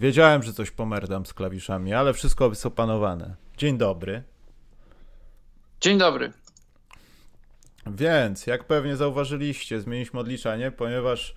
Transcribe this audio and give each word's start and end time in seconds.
Wiedziałem, 0.00 0.42
że 0.42 0.52
coś 0.52 0.70
pomerdam 0.70 1.26
z 1.26 1.34
klawiszami, 1.34 1.94
ale 1.94 2.12
wszystko 2.12 2.48
jest 2.48 2.66
opanowane. 2.66 3.36
Dzień 3.56 3.78
dobry. 3.78 4.22
Dzień 5.80 5.98
dobry. 5.98 6.32
Więc, 7.86 8.46
jak 8.46 8.64
pewnie 8.64 8.96
zauważyliście, 8.96 9.80
zmieniliśmy 9.80 10.20
odliczanie, 10.20 10.70
ponieważ 10.70 11.34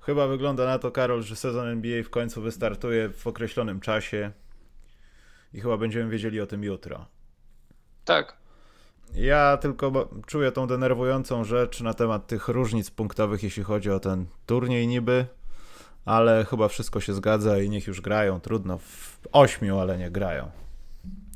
chyba 0.00 0.26
wygląda 0.26 0.64
na 0.64 0.78
to, 0.78 0.90
Karol, 0.90 1.22
że 1.22 1.36
sezon 1.36 1.68
NBA 1.68 2.02
w 2.02 2.10
końcu 2.10 2.42
wystartuje 2.42 3.08
w 3.08 3.26
określonym 3.26 3.80
czasie 3.80 4.30
i 5.52 5.60
chyba 5.60 5.76
będziemy 5.76 6.10
wiedzieli 6.10 6.40
o 6.40 6.46
tym 6.46 6.64
jutro. 6.64 7.06
Tak. 8.04 8.36
Ja 9.14 9.56
tylko 9.56 10.08
czuję 10.26 10.52
tą 10.52 10.66
denerwującą 10.66 11.44
rzecz 11.44 11.80
na 11.80 11.94
temat 11.94 12.26
tych 12.26 12.48
różnic 12.48 12.90
punktowych, 12.90 13.42
jeśli 13.42 13.62
chodzi 13.62 13.90
o 13.90 14.00
ten 14.00 14.26
turniej 14.46 14.86
niby, 14.86 15.26
ale 16.04 16.44
chyba 16.44 16.68
wszystko 16.68 17.00
się 17.00 17.14
zgadza 17.14 17.58
i 17.58 17.70
niech 17.70 17.86
już 17.86 18.00
grają. 18.00 18.40
Trudno, 18.40 18.78
w 18.78 19.18
ośmiu, 19.32 19.78
ale 19.78 19.98
nie 19.98 20.10
grają. 20.10 20.50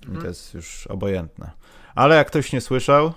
I 0.03 0.05
to 0.05 0.09
mhm. 0.09 0.27
jest 0.27 0.55
już 0.55 0.87
obojętne. 0.87 1.51
Ale 1.95 2.17
jak 2.17 2.27
ktoś 2.27 2.53
nie 2.53 2.61
słyszał, 2.61 3.13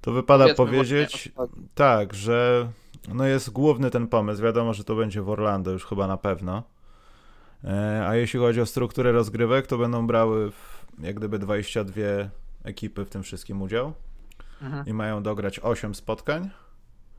to 0.00 0.12
wypada 0.12 0.44
Powiedzmy 0.44 0.66
powiedzieć, 0.66 1.32
tak, 1.74 2.14
że 2.14 2.68
no 3.08 3.24
jest 3.24 3.50
główny 3.50 3.90
ten 3.90 4.06
pomysł. 4.06 4.42
Wiadomo, 4.42 4.74
że 4.74 4.84
to 4.84 4.94
będzie 4.94 5.22
w 5.22 5.30
Orlando 5.30 5.70
już 5.70 5.86
chyba 5.86 6.06
na 6.06 6.16
pewno. 6.16 6.62
E, 7.64 8.04
a 8.06 8.14
jeśli 8.14 8.40
chodzi 8.40 8.60
o 8.60 8.66
strukturę 8.66 9.12
rozgrywek, 9.12 9.66
to 9.66 9.78
będą 9.78 10.06
brały 10.06 10.52
jak 10.98 11.16
gdyby 11.16 11.38
22 11.38 12.02
ekipy 12.64 13.04
w 13.04 13.10
tym 13.10 13.22
wszystkim 13.22 13.62
udział 13.62 13.92
mhm. 14.62 14.86
i 14.86 14.92
mają 14.92 15.22
dograć 15.22 15.60
8 15.60 15.94
spotkań. 15.94 16.50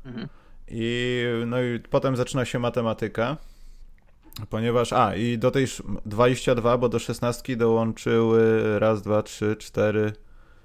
Mhm. 0.06 0.28
I, 0.68 1.24
no 1.46 1.62
i 1.62 1.80
potem 1.80 2.16
zaczyna 2.16 2.46
się 2.46 2.60
matematyka, 2.60 3.38
ponieważ, 4.50 4.94
a 4.94 5.16
i 5.16 5.38
do 5.38 5.52
tej 5.52 5.68
22, 6.06 6.78
bo 6.78 6.90
do 6.90 7.00
16 7.00 7.58
dołączyły 7.58 8.80
raz, 8.80 9.02
dwa, 9.02 9.24
trzy, 9.24 9.56
cztery, 9.56 10.14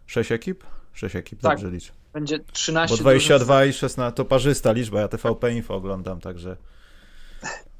sześć 0.06 0.32
ekip? 0.32 0.64
Sześć 0.92 1.16
ekip, 1.16 1.40
tak. 1.40 1.52
dobrze 1.52 1.70
liczę. 1.70 1.92
Będzie 2.12 2.38
13. 2.52 2.96
Bo 2.96 3.00
22 3.02 3.64
i 3.64 3.72
16 3.72 4.16
to 4.16 4.24
parzysta 4.24 4.72
liczba, 4.72 5.00
ja 5.00 5.08
TVP 5.08 5.52
Info 5.52 5.74
oglądam, 5.74 6.20
także 6.20 6.56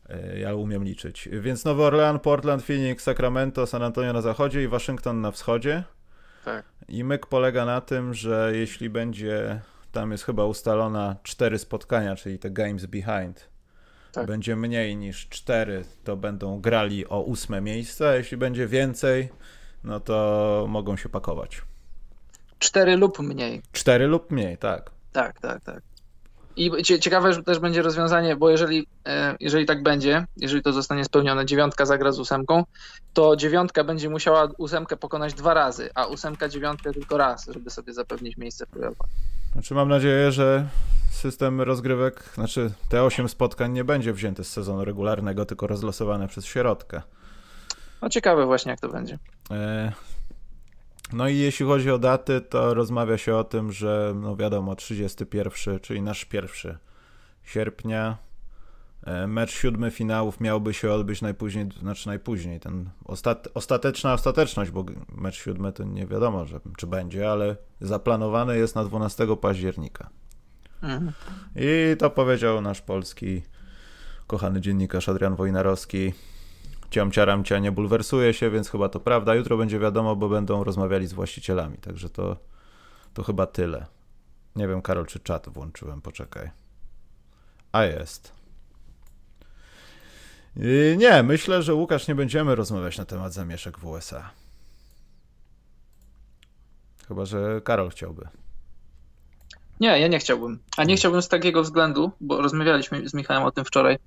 e, 0.09 0.39
ja 0.39 0.55
umiem 0.55 0.85
liczyć. 0.85 1.29
Więc 1.33 1.65
Nowy 1.65 1.83
Orlean, 1.83 2.21
Portland, 2.21 2.63
Phoenix, 2.63 3.05
Sacramento, 3.05 3.67
San 3.67 3.83
Antonio 3.83 4.13
na 4.13 4.21
zachodzie 4.21 4.63
i 4.63 4.69
Waszyngton 4.69 5.21
na 5.21 5.31
wschodzie. 5.31 5.85
Tak. 6.45 6.65
I 6.89 7.05
myk 7.05 7.27
polega 7.27 7.65
na 7.65 7.81
tym, 7.81 8.15
że 8.15 8.53
jeśli 8.55 8.91
będzie, 8.91 9.61
tam 9.93 10.13
jest 10.13 10.25
chyba 10.25 10.45
ustalona 10.45 11.17
cztery 11.23 11.59
spotkania, 11.59 12.17
czyli 12.17 12.39
te 12.39 12.51
games 12.51 12.87
behind, 12.87 13.50
tak. 14.13 14.27
będzie 14.27 14.57
mniej 14.57 14.97
niż 14.97 15.29
cztery, 15.29 15.85
to 16.05 16.17
będą 16.17 16.61
grali 16.61 17.09
o 17.09 17.21
ósme 17.21 17.61
miejsce, 17.61 18.09
a 18.09 18.15
jeśli 18.15 18.37
będzie 18.37 18.67
więcej, 18.67 19.29
no 19.85 20.01
to 20.01 20.67
mogą 20.69 20.97
się 20.97 21.09
pakować. 21.09 21.63
Cztery 22.59 22.97
lub 22.97 23.19
mniej. 23.19 23.63
Cztery 23.73 24.07
lub 24.07 24.31
mniej, 24.31 24.59
tak. 24.59 24.91
Tak, 25.13 25.41
tak, 25.41 25.65
tak. 25.65 25.83
I 26.61 26.83
ciekawe 26.83 27.33
że 27.33 27.43
też 27.43 27.59
będzie 27.59 27.83
rozwiązanie, 27.83 28.37
bo 28.37 28.51
jeżeli, 28.51 28.87
e, 29.07 29.37
jeżeli 29.41 29.67
tak 29.67 29.83
będzie, 29.83 30.27
jeżeli 30.37 30.63
to 30.63 30.73
zostanie 30.73 31.05
spełnione, 31.05 31.47
dziewiątka 31.47 31.87
zagra 31.87 32.13
z 32.13 32.19
ósemką, 32.19 32.65
to 33.13 33.37
dziewiątka 33.37 33.85
będzie 33.85 34.11
musiała 34.11 34.49
ósemkę 34.59 34.97
pokonać 34.97 35.35
dwa 35.35 35.55
razy, 35.55 35.91
a 35.95 36.07
ósemka 36.07 36.49
dziewiątkę 36.49 36.93
tylko 36.93 37.17
raz, 37.17 37.47
żeby 37.47 37.71
sobie 37.71 37.93
zapewnić 37.93 38.37
miejsce 38.37 38.67
w 38.67 38.69
playoffach. 38.69 39.09
Znaczy 39.53 39.75
mam 39.75 39.89
nadzieję, 39.89 40.33
że 40.33 40.69
system 41.11 41.61
rozgrywek, 41.61 42.23
znaczy 42.35 42.71
te 42.89 43.03
osiem 43.03 43.29
spotkań 43.29 43.73
nie 43.73 43.85
będzie 43.85 44.13
wzięte 44.13 44.45
z 44.45 44.49
sezonu 44.49 44.85
regularnego, 44.85 45.45
tylko 45.45 45.67
rozlosowane 45.67 46.29
przez 46.29 46.45
środkę. 46.45 47.03
No 48.03 48.09
ciekawe 48.09 48.47
właśnie 48.47 48.71
jak 48.71 48.81
to 48.81 48.89
będzie. 48.89 49.19
No 51.13 51.29
i 51.29 51.39
jeśli 51.39 51.67
chodzi 51.67 51.91
o 51.91 51.99
daty, 51.99 52.41
to 52.41 52.75
rozmawia 52.75 53.19
się 53.19 53.37
o 53.37 53.45
tym, 53.45 53.73
że 53.73 54.13
no 54.17 54.37
wiadomo, 54.37 54.77
31, 54.77 55.81
czyli 55.81 56.03
nasz 56.03 56.25
pierwszy 56.25 56.79
sierpnia, 57.43 58.19
e, 59.05 59.27
mecz 59.27 59.51
siódmy 59.51 59.91
finałów 59.91 60.41
miałby 60.41 60.75
się 60.75 60.93
odbyć 60.93 61.23
najpóźniej, 61.23 61.67
znaczy 61.81 62.09
najpóźniej, 62.09 62.61
ten 62.61 62.91
ostat, 63.05 63.49
ostateczna 63.55 64.13
ostateczność, 64.13 64.71
bo 64.71 64.85
mecz 65.13 65.35
siódmy 65.35 65.73
to 65.73 65.85
nie 65.85 66.07
wiadomo, 66.07 66.47
że, 66.47 66.61
czy 66.77 66.87
będzie, 66.87 67.31
ale 67.31 67.57
zaplanowany 67.81 68.59
jest 68.59 68.75
na 68.75 68.85
12 68.85 69.37
października. 69.37 70.11
Mhm. 70.83 71.13
I 71.57 71.97
to 71.99 72.11
powiedział 72.11 72.61
nasz 72.61 72.81
polski 72.81 73.43
kochany 74.27 74.61
dziennikarz 74.61 75.09
Adrian 75.09 75.37
Wojnarowski 75.37 76.13
ciam 76.91 77.11
ciaram 77.11 77.45
cia 77.45 77.59
nie 77.59 77.73
bulwersuje 77.73 78.35
się, 78.35 78.51
więc 78.51 78.71
chyba 78.71 78.89
to 78.89 79.01
prawda. 79.01 79.35
Jutro 79.35 79.57
będzie 79.57 79.79
wiadomo, 79.79 80.17
bo 80.17 80.29
będą 80.29 80.65
rozmawiali 80.65 81.07
z 81.07 81.13
właścicielami, 81.13 81.79
także 81.79 82.11
to, 82.11 82.37
to 83.15 83.23
chyba 83.23 83.47
tyle. 83.47 83.87
Nie 84.57 84.69
wiem, 84.69 84.83
Karol, 84.83 85.07
czy 85.07 85.21
czat 85.21 85.49
włączyłem, 85.49 86.01
poczekaj. 86.01 86.51
A 87.73 87.85
jest. 87.85 88.33
I 90.57 90.97
nie, 90.99 91.23
myślę, 91.23 91.63
że 91.63 91.75
Łukasz 91.75 92.09
nie 92.09 92.15
będziemy 92.15 92.55
rozmawiać 92.55 92.99
na 92.99 93.05
temat 93.05 93.33
zamieszek 93.33 93.79
w 93.79 93.87
USA. 93.87 94.31
Chyba, 97.09 97.25
że 97.25 97.61
Karol 97.65 97.91
chciałby. 97.91 98.29
Nie, 99.81 100.01
ja 100.01 100.09
nie 100.09 100.19
chciałbym. 100.19 100.59
A 100.77 100.85
nie 100.85 100.97
chciałbym 100.97 101.23
z 101.23 101.29
takiego 101.29 101.63
względu, 101.63 102.13
bo 102.21 102.43
rozmawialiśmy 102.43 103.09
z 103.09 103.15
Michałem 103.15 103.45
o 103.45 103.53
tym 103.53 103.65
wczoraj, 103.65 103.99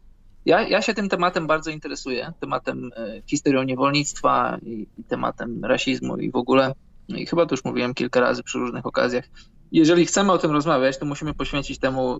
ja, 0.45 0.61
ja 0.61 0.81
się 0.81 0.93
tym 0.93 1.09
tematem 1.09 1.47
bardzo 1.47 1.71
interesuję, 1.71 2.33
tematem 2.39 2.91
e, 2.95 3.21
historią 3.27 3.63
niewolnictwa 3.63 4.57
i, 4.61 4.87
i 4.97 5.03
tematem 5.03 5.65
rasizmu 5.65 6.17
i 6.17 6.31
w 6.31 6.35
ogóle. 6.35 6.73
No 7.09 7.17
I 7.17 7.25
chyba 7.25 7.45
to 7.45 7.53
już 7.53 7.65
mówiłem 7.65 7.93
kilka 7.93 8.19
razy 8.19 8.43
przy 8.43 8.57
różnych 8.57 8.85
okazjach. 8.85 9.25
Jeżeli 9.71 10.05
chcemy 10.05 10.31
o 10.31 10.37
tym 10.37 10.51
rozmawiać, 10.51 10.97
to 10.97 11.05
musimy 11.05 11.33
poświęcić 11.33 11.79
temu 11.79 12.19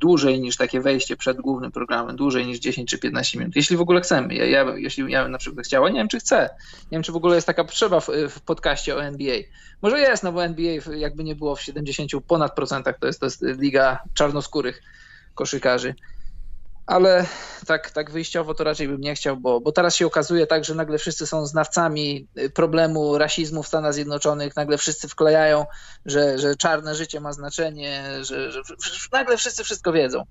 dłużej 0.00 0.40
niż 0.40 0.56
takie 0.56 0.80
wejście 0.80 1.16
przed 1.16 1.40
głównym 1.40 1.72
programem, 1.72 2.16
dłużej 2.16 2.46
niż 2.46 2.58
10 2.58 2.90
czy 2.90 2.98
15 2.98 3.38
minut. 3.38 3.56
Jeśli 3.56 3.76
w 3.76 3.80
ogóle 3.80 4.00
chcemy. 4.00 4.34
Ja, 4.34 4.44
ja, 4.44 4.76
jeśli 4.76 5.12
ja 5.12 5.22
bym 5.22 5.32
na 5.32 5.38
przykład 5.38 5.66
chciała, 5.66 5.90
nie 5.90 5.98
wiem 5.98 6.08
czy 6.08 6.20
chcę. 6.20 6.50
Nie 6.82 6.90
wiem, 6.90 7.02
czy 7.02 7.12
w 7.12 7.16
ogóle 7.16 7.34
jest 7.34 7.46
taka 7.46 7.64
potrzeba 7.64 8.00
w, 8.00 8.08
w 8.30 8.40
podcaście 8.40 8.96
o 8.96 9.04
NBA. 9.04 9.36
Może 9.82 9.98
jest, 9.98 10.22
no 10.22 10.32
bo 10.32 10.44
NBA 10.44 10.72
jakby 10.96 11.24
nie 11.24 11.34
było 11.34 11.56
w 11.56 11.62
70 11.62 12.10
ponad 12.26 12.54
procentach, 12.54 12.98
to 12.98 13.06
jest, 13.06 13.20
to 13.20 13.26
jest 13.26 13.42
liga 13.42 13.98
czarnoskórych 14.14 14.82
koszykarzy 15.34 15.94
ale 16.86 17.26
tak, 17.66 17.90
tak 17.90 18.10
wyjściowo 18.10 18.54
to 18.54 18.64
raczej 18.64 18.88
bym 18.88 19.00
nie 19.00 19.14
chciał, 19.14 19.36
bo, 19.36 19.60
bo 19.60 19.72
teraz 19.72 19.96
się 19.96 20.06
okazuje 20.06 20.46
tak, 20.46 20.64
że 20.64 20.74
nagle 20.74 20.98
wszyscy 20.98 21.26
są 21.26 21.46
znawcami 21.46 22.26
problemu 22.54 23.18
rasizmu 23.18 23.62
w 23.62 23.68
Stanach 23.68 23.94
Zjednoczonych, 23.94 24.56
nagle 24.56 24.78
wszyscy 24.78 25.08
wklejają, 25.08 25.66
że, 26.06 26.38
że 26.38 26.56
czarne 26.56 26.94
życie 26.94 27.20
ma 27.20 27.32
znaczenie, 27.32 28.04
że, 28.20 28.52
że 28.52 28.62
nagle 29.12 29.36
wszyscy 29.36 29.64
wszystko 29.64 29.92
wiedzą. 29.92 30.22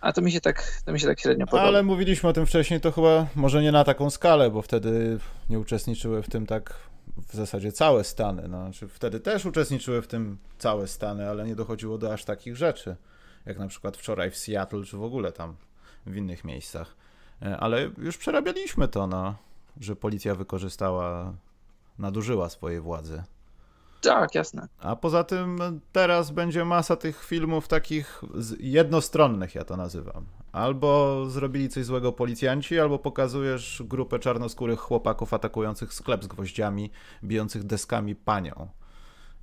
A 0.00 0.12
to 0.12 0.20
mi 0.20 0.32
się 0.32 0.40
tak, 0.40 0.82
to 0.84 0.92
mi 0.92 1.00
się 1.00 1.06
tak 1.06 1.20
średnio 1.20 1.46
podoba. 1.46 1.68
Ale 1.68 1.82
mówiliśmy 1.82 2.28
o 2.28 2.32
tym 2.32 2.46
wcześniej, 2.46 2.80
to 2.80 2.92
chyba 2.92 3.26
może 3.34 3.62
nie 3.62 3.72
na 3.72 3.84
taką 3.84 4.10
skalę, 4.10 4.50
bo 4.50 4.62
wtedy 4.62 5.18
nie 5.50 5.58
uczestniczyły 5.58 6.22
w 6.22 6.30
tym 6.30 6.46
tak 6.46 6.74
w 7.28 7.36
zasadzie 7.36 7.72
całe 7.72 8.04
Stany. 8.04 8.48
No, 8.48 8.62
znaczy 8.62 8.88
wtedy 8.88 9.20
też 9.20 9.46
uczestniczyły 9.46 10.02
w 10.02 10.06
tym 10.06 10.38
całe 10.58 10.88
Stany, 10.88 11.28
ale 11.28 11.44
nie 11.44 11.56
dochodziło 11.56 11.98
do 11.98 12.12
aż 12.12 12.24
takich 12.24 12.56
rzeczy 12.56 12.96
jak 13.46 13.58
na 13.58 13.68
przykład 13.68 13.96
wczoraj 13.96 14.30
w 14.30 14.36
Seattle, 14.36 14.84
czy 14.84 14.96
w 14.96 15.02
ogóle 15.02 15.32
tam 15.32 15.56
w 16.06 16.16
innych 16.16 16.44
miejscach. 16.44 16.96
E, 17.42 17.56
ale 17.56 17.90
już 17.98 18.18
przerabialiśmy 18.18 18.88
to, 18.88 19.06
no, 19.06 19.34
że 19.80 19.96
policja 19.96 20.34
wykorzystała, 20.34 21.34
nadużyła 21.98 22.48
swojej 22.48 22.80
władzy. 22.80 23.22
Tak, 24.02 24.34
jasne. 24.34 24.68
A 24.78 24.96
poza 24.96 25.24
tym 25.24 25.58
teraz 25.92 26.30
będzie 26.30 26.64
masa 26.64 26.96
tych 26.96 27.24
filmów 27.24 27.68
takich 27.68 28.22
jednostronnych, 28.60 29.54
ja 29.54 29.64
to 29.64 29.76
nazywam. 29.76 30.26
Albo 30.52 31.22
zrobili 31.30 31.68
coś 31.68 31.84
złego 31.84 32.12
policjanci, 32.12 32.80
albo 32.80 32.98
pokazujesz 32.98 33.82
grupę 33.86 34.18
czarnoskórych 34.18 34.80
chłopaków 34.80 35.34
atakujących 35.34 35.94
sklep 35.94 36.24
z 36.24 36.26
gwoździami, 36.26 36.90
bijących 37.24 37.64
deskami 37.64 38.14
panią. 38.14 38.68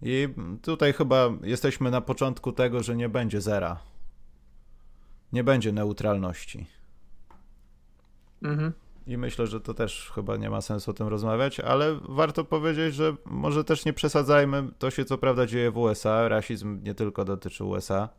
I 0.02 0.30
tutaj 0.62 0.94
chyba 0.94 1.30
jesteśmy 1.44 1.92
na 1.92 2.02
początku 2.02 2.52
tego, 2.52 2.84
że 2.84 2.96
nie 2.96 3.10
będzie 3.10 3.42
zera. 3.42 3.80
Nie 5.34 5.44
będzie 5.44 5.72
neutralności. 5.72 6.68
Mhm. 8.44 8.74
I 9.08 9.18
myślę, 9.18 9.48
że 9.48 9.62
to 9.62 9.74
też 9.74 10.12
chyba 10.16 10.38
nie 10.38 10.50
ma 10.50 10.62
sensu 10.62 10.92
o 10.92 10.94
tym 10.94 11.08
rozmawiać, 11.08 11.60
ale 11.60 12.00
warto 12.10 12.44
powiedzieć, 12.44 12.96
że 12.96 13.16
może 13.26 13.64
też 13.64 13.86
nie 13.86 13.94
przesadzajmy. 13.94 14.68
To 14.80 14.92
się 14.92 15.06
co 15.06 15.18
prawda 15.18 15.46
dzieje 15.46 15.72
w 15.72 15.78
USA. 15.78 16.28
Rasizm 16.28 16.84
nie 16.84 16.96
tylko 16.96 17.26
dotyczy 17.26 17.64
USA, 17.64 18.10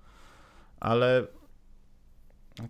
ale 0.80 1.26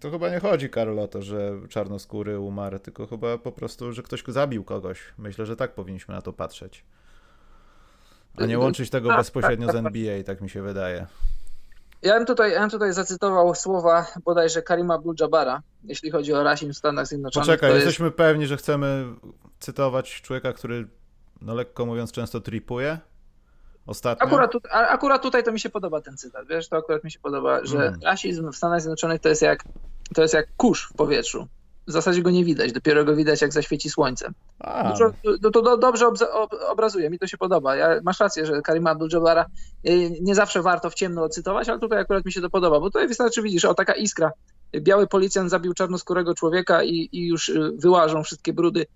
to 0.00 0.10
chyba 0.10 0.30
nie 0.30 0.40
chodzi, 0.40 0.70
Karol, 0.70 0.98
o 0.98 1.08
to, 1.08 1.22
że 1.22 1.60
czarnoskóry 1.68 2.38
umarł, 2.38 2.78
tylko 2.78 3.06
chyba 3.06 3.38
po 3.38 3.52
prostu, 3.52 3.92
że 3.92 4.02
ktoś 4.02 4.24
zabił 4.28 4.64
kogoś. 4.64 5.00
Myślę, 5.18 5.46
że 5.46 5.56
tak 5.56 5.74
powinniśmy 5.74 6.14
na 6.14 6.22
to 6.22 6.32
patrzeć. 6.32 6.84
A 8.36 8.46
nie 8.46 8.58
łączyć 8.58 8.90
tego 8.90 9.08
tak, 9.08 9.18
bezpośrednio 9.18 9.66
tak, 9.66 9.76
z 9.76 9.78
NBA, 9.78 10.22
tak 10.24 10.40
mi 10.40 10.50
się 10.50 10.62
wydaje. 10.62 11.06
Ja 12.02 12.14
bym 12.14 12.26
tutaj, 12.26 12.52
ja 12.52 12.60
bym 12.60 12.70
tutaj 12.70 12.92
zacytował 12.92 13.54
słowa 13.54 14.06
bodajże 14.24 14.62
Karima 14.62 14.98
Abdul-Jabara, 14.98 15.60
jeśli 15.84 16.10
chodzi 16.10 16.32
o 16.32 16.42
rasizm 16.42 16.72
w 16.72 16.76
Stanach 16.76 17.06
Zjednoczonych. 17.06 17.46
Poczekaj, 17.46 17.74
jesteśmy 17.74 18.06
jest... 18.06 18.16
pewni, 18.16 18.46
że 18.46 18.56
chcemy 18.56 19.04
cytować 19.58 20.22
człowieka, 20.22 20.52
który, 20.52 20.88
no 21.42 21.54
lekko 21.54 21.86
mówiąc, 21.86 22.12
często 22.12 22.40
tripuje? 22.40 22.98
Ostatnio? 23.86 24.26
Akurat, 24.26 24.52
akurat 24.70 25.22
tutaj 25.22 25.44
to 25.44 25.52
mi 25.52 25.60
się 25.60 25.70
podoba 25.70 26.00
ten 26.00 26.16
cytat, 26.16 26.46
wiesz, 26.46 26.68
to 26.68 26.76
akurat 26.76 27.04
mi 27.04 27.10
się 27.10 27.18
podoba, 27.20 27.64
że 27.64 27.78
mm. 27.78 28.00
rasizm 28.02 28.52
w 28.52 28.56
Stanach 28.56 28.80
Zjednoczonych 28.80 29.20
to 29.20 29.28
jest 29.28 29.42
jak, 29.42 29.64
to 30.14 30.22
jest 30.22 30.34
jak 30.34 30.46
kurz 30.56 30.88
w 30.88 30.92
powietrzu 30.92 31.48
w 31.90 31.92
zasadzie 31.92 32.22
go 32.22 32.30
nie 32.30 32.44
widać, 32.44 32.72
dopiero 32.72 33.04
go 33.04 33.16
widać 33.16 33.42
jak 33.42 33.52
zaświeci 33.52 33.90
słońce. 33.90 34.32
Dużo, 34.90 35.12
to, 35.42 35.50
to, 35.50 35.76
dobrze 35.76 36.06
obrazuje, 36.68 37.10
mi 37.10 37.18
to 37.18 37.26
się 37.26 37.38
podoba. 37.38 37.76
Ja, 37.76 38.00
masz 38.02 38.20
rację, 38.20 38.46
że 38.46 38.62
Karim 38.62 38.84
Abdul-Jabbara 38.84 39.44
y, 39.88 40.10
nie 40.20 40.34
zawsze 40.34 40.62
warto 40.62 40.90
w 40.90 40.94
ciemno 40.94 41.28
cytować, 41.28 41.68
ale 41.68 41.78
tutaj 41.78 41.98
akurat 41.98 42.24
mi 42.24 42.32
się 42.32 42.40
to 42.40 42.50
podoba, 42.50 42.80
bo 42.80 42.86
tutaj 42.86 43.08
wystarczy 43.08 43.42
widzisz, 43.42 43.64
o 43.64 43.74
taka 43.74 43.92
iskra. 43.92 44.32
Biały 44.76 45.06
policjant 45.06 45.50
zabił 45.50 45.74
czarnoskórego 45.74 46.34
człowieka 46.34 46.82
i, 46.82 47.08
i 47.12 47.26
już 47.26 47.48
y, 47.48 47.72
wyłażą 47.78 48.22
wszystkie 48.22 48.52
brudy 48.52 48.86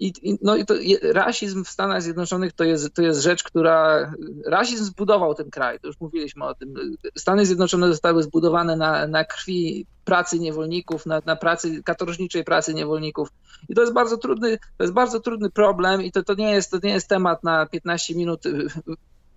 i, 0.00 0.12
i, 0.22 0.38
no 0.42 0.56
i 0.56 0.66
to 0.66 0.74
rasizm 1.02 1.64
w 1.64 1.68
Stanach 1.68 2.02
Zjednoczonych 2.02 2.52
to 2.52 2.64
jest, 2.64 2.94
to 2.94 3.02
jest 3.02 3.22
rzecz, 3.22 3.42
która. 3.42 4.12
Rasizm 4.46 4.84
zbudował 4.84 5.34
ten 5.34 5.50
kraj, 5.50 5.80
to 5.80 5.86
już 5.86 6.00
mówiliśmy 6.00 6.44
o 6.44 6.54
tym. 6.54 6.74
Stany 7.18 7.46
Zjednoczone 7.46 7.88
zostały 7.88 8.22
zbudowane 8.22 8.76
na, 8.76 9.06
na 9.06 9.24
krwi 9.24 9.86
pracy 10.04 10.38
niewolników, 10.38 11.06
na, 11.06 11.22
na 11.26 11.36
pracy, 11.36 11.82
katorżniczej 11.82 12.44
pracy 12.44 12.74
niewolników. 12.74 13.28
I 13.68 13.74
to 13.74 13.80
jest 13.80 13.92
bardzo 13.92 14.16
trudny, 14.16 14.58
to 14.76 14.84
jest 14.84 14.94
bardzo 14.94 15.20
trudny 15.20 15.50
problem 15.50 16.02
i 16.02 16.12
to, 16.12 16.22
to, 16.22 16.34
nie 16.34 16.52
jest, 16.52 16.70
to 16.70 16.78
nie 16.82 16.90
jest 16.90 17.08
temat 17.08 17.44
na 17.44 17.66
15 17.66 18.14
minut 18.14 18.46
y, 18.46 18.66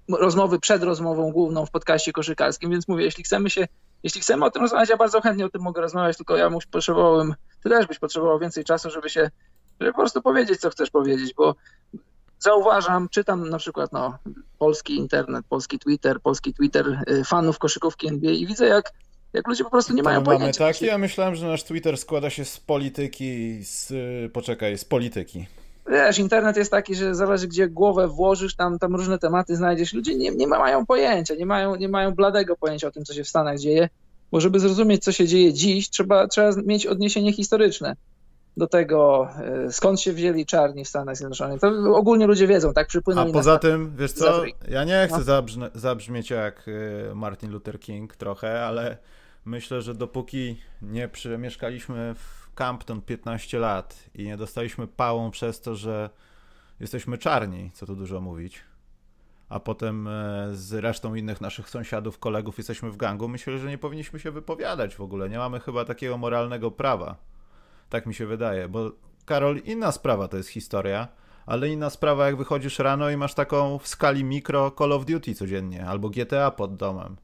rozmowy 0.10 0.60
przed 0.60 0.83
rozmową 0.83 1.31
główną 1.31 1.65
w 1.65 1.71
podcaście 1.71 2.12
koszykarskim, 2.12 2.71
więc 2.71 2.88
mówię, 2.88 3.03
jeśli 3.03 3.24
chcemy 3.24 3.50
się, 3.50 3.68
jeśli 4.03 4.21
chcemy 4.21 4.45
o 4.45 4.51
tym 4.51 4.62
rozmawiać, 4.62 4.89
ja 4.89 4.98
bardzo 4.98 5.21
chętnie 5.21 5.45
o 5.45 5.50
tym 5.50 5.62
mogę 5.62 5.81
rozmawiać, 5.81 6.18
tylko 6.18 6.38
ja 6.38 6.50
muszę, 6.50 6.68
potrzebowałem, 6.71 7.36
ty 7.63 7.69
też 7.69 7.88
byś 7.88 8.00
potrzebował 8.00 8.39
więcej 8.39 8.63
czasu, 8.63 8.89
żeby 8.89 9.10
się 9.10 9.30
żeby 9.79 9.91
po 9.91 10.00
prostu 10.00 10.21
powiedzieć, 10.21 10.59
co 10.59 10.69
chcesz 10.69 10.89
powiedzieć, 10.89 11.33
bo 11.33 11.56
zauważam, 12.39 13.09
czytam 13.09 13.50
na 13.50 13.57
przykład 13.57 13.91
no, 13.91 14.18
polski 14.59 14.95
internet, 14.95 15.45
polski 15.50 15.79
Twitter, 15.79 16.21
polski 16.21 16.53
Twitter 16.53 17.03
y, 17.09 17.24
fanów 17.24 17.59
koszykówki 17.59 18.07
NBA 18.07 18.31
i 18.31 18.45
widzę, 18.45 18.68
jak, 18.68 18.94
jak 19.33 19.47
ludzie 19.47 19.63
po 19.63 19.69
prostu 19.69 19.94
nie 19.94 20.03
mają 20.03 20.21
mamy 20.21 20.38
pojęcia. 20.38 20.65
Tak, 20.65 20.81
ja 20.81 20.97
myślałem, 20.97 21.35
że 21.35 21.47
nasz 21.47 21.63
Twitter 21.63 21.97
składa 21.97 22.29
się 22.29 22.45
z 22.45 22.59
polityki, 22.59 23.59
z, 23.63 23.94
poczekaj, 24.31 24.77
z 24.77 24.85
polityki. 24.85 25.47
Wiesz, 25.89 26.19
internet 26.19 26.57
jest 26.57 26.71
taki, 26.71 26.95
że 26.95 27.15
zależy 27.15 27.47
gdzie 27.47 27.68
głowę 27.68 28.07
włożysz, 28.07 28.56
tam, 28.56 28.79
tam 28.79 28.95
różne 28.95 29.19
tematy 29.19 29.56
znajdziesz. 29.56 29.94
Ludzie 29.94 30.15
nie, 30.15 30.31
nie 30.31 30.47
mają 30.47 30.85
pojęcia, 30.85 31.35
nie 31.35 31.45
mają, 31.45 31.75
nie 31.75 31.89
mają 31.89 32.12
bladego 32.12 32.56
pojęcia 32.56 32.88
o 32.88 32.91
tym, 32.91 33.06
co 33.06 33.13
się 33.13 33.24
w 33.24 33.27
Stanach 33.27 33.59
dzieje, 33.59 33.89
bo 34.31 34.41
żeby 34.41 34.59
zrozumieć, 34.59 35.03
co 35.03 35.12
się 35.12 35.27
dzieje 35.27 35.53
dziś, 35.53 35.89
trzeba, 35.89 36.27
trzeba 36.27 36.51
mieć 36.65 36.85
odniesienie 36.85 37.33
historyczne 37.33 37.95
do 38.57 38.68
tego, 38.68 39.30
e, 39.65 39.71
skąd 39.71 40.01
się 40.01 40.13
wzięli 40.13 40.45
czarni 40.45 40.86
w 40.86 40.88
Stanach 40.88 41.18
Zjednoczonych. 41.18 41.62
To 41.62 41.95
ogólnie 41.95 42.27
ludzie 42.27 42.48
wiedzą, 42.48 42.74
tak 42.74 42.88
przypłynęli. 42.88 43.30
A 43.30 43.33
poza 43.33 43.59
tym, 43.59 43.95
wiesz 43.95 44.12
co, 44.12 44.44
ja 44.68 44.83
nie 44.83 45.07
chcę 45.07 45.42
no. 45.57 45.69
zabrzmieć 45.74 46.30
jak 46.30 46.65
e, 47.12 47.15
Martin 47.15 47.51
Luther 47.51 47.80
King 47.80 48.15
trochę, 48.15 48.65
ale 48.65 48.98
myślę, 49.45 49.81
że 49.81 49.95
dopóki 49.95 50.62
nie 50.81 51.07
przemieszkaliśmy 51.07 52.15
w 52.15 52.54
Campton 52.56 53.01
15 53.01 53.59
lat 53.59 53.95
i 54.15 54.25
nie 54.25 54.38
dostaliśmy 54.38 54.88
pałą 54.88 55.31
przez 55.31 55.62
to, 55.62 55.75
że 55.75 56.10
jesteśmy 56.80 57.18
czarni, 57.18 57.71
co 57.74 57.86
tu 57.86 57.95
dużo 57.95 58.21
mówić, 58.21 58.63
a 59.50 59.60
potem 59.60 60.07
e, 60.07 60.48
z 60.53 60.74
resztą 60.74 61.15
innych 61.15 61.42
naszych 61.42 61.69
sąsiadów, 61.69 62.19
kolegów 62.19 62.57
jesteśmy 62.57 62.92
w 62.92 62.98
gangu, 62.98 63.27
myślę, 63.27 63.57
że 63.57 63.69
nie 63.69 63.77
powinniśmy 63.77 64.19
się 64.19 64.31
wypowiadać 64.31 64.95
w 64.95 65.01
ogóle. 65.01 65.30
Nie 65.30 65.38
mamy 65.38 65.60
chyba 65.60 65.86
takiego 65.86 66.18
moralnego 66.18 66.71
prawa. 66.71 67.15
Tak 67.89 68.06
mi 68.06 68.13
się 68.13 68.25
wydaje, 68.25 68.68
bo 68.68 68.92
Karol, 69.25 69.57
inna 69.66 69.92
sprawa 69.92 70.28
to 70.28 70.38
jest 70.38 70.50
historia, 70.50 71.07
ale 71.45 71.69
inna 71.69 71.89
sprawa 71.89 72.25
jak 72.25 72.38
wychodzisz 72.38 72.80
rano 72.80 73.10
i 73.10 73.18
masz 73.18 73.34
taką 73.34 73.78
w 73.78 73.88
skali 73.88 74.24
mikro 74.24 74.72
Call 74.78 74.92
of 74.92 75.06
Duty 75.06 75.36
codziennie, 75.36 75.86
albo 75.86 76.10
GTA 76.10 76.51
pod 76.51 76.75
domem. 76.75 77.16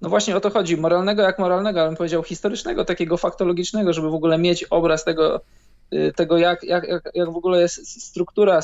No 0.00 0.08
właśnie 0.08 0.36
o 0.36 0.40
to 0.40 0.50
chodzi. 0.50 0.76
Moralnego 0.76 1.22
jak 1.22 1.38
moralnego, 1.38 1.80
ale 1.80 1.88
bym 1.88 1.96
powiedział 1.96 2.22
historycznego, 2.22 2.84
takiego 2.84 3.16
faktologicznego, 3.16 3.92
żeby 3.92 4.10
w 4.10 4.14
ogóle 4.14 4.38
mieć 4.38 4.64
obraz 4.64 5.04
tego, 5.04 5.40
y, 5.94 6.12
tego 6.16 6.38
jak, 6.38 6.64
jak, 6.64 6.88
jak, 6.88 7.10
jak 7.14 7.32
w 7.32 7.36
ogóle 7.36 7.60
jest 7.60 8.02
struktura 8.02 8.60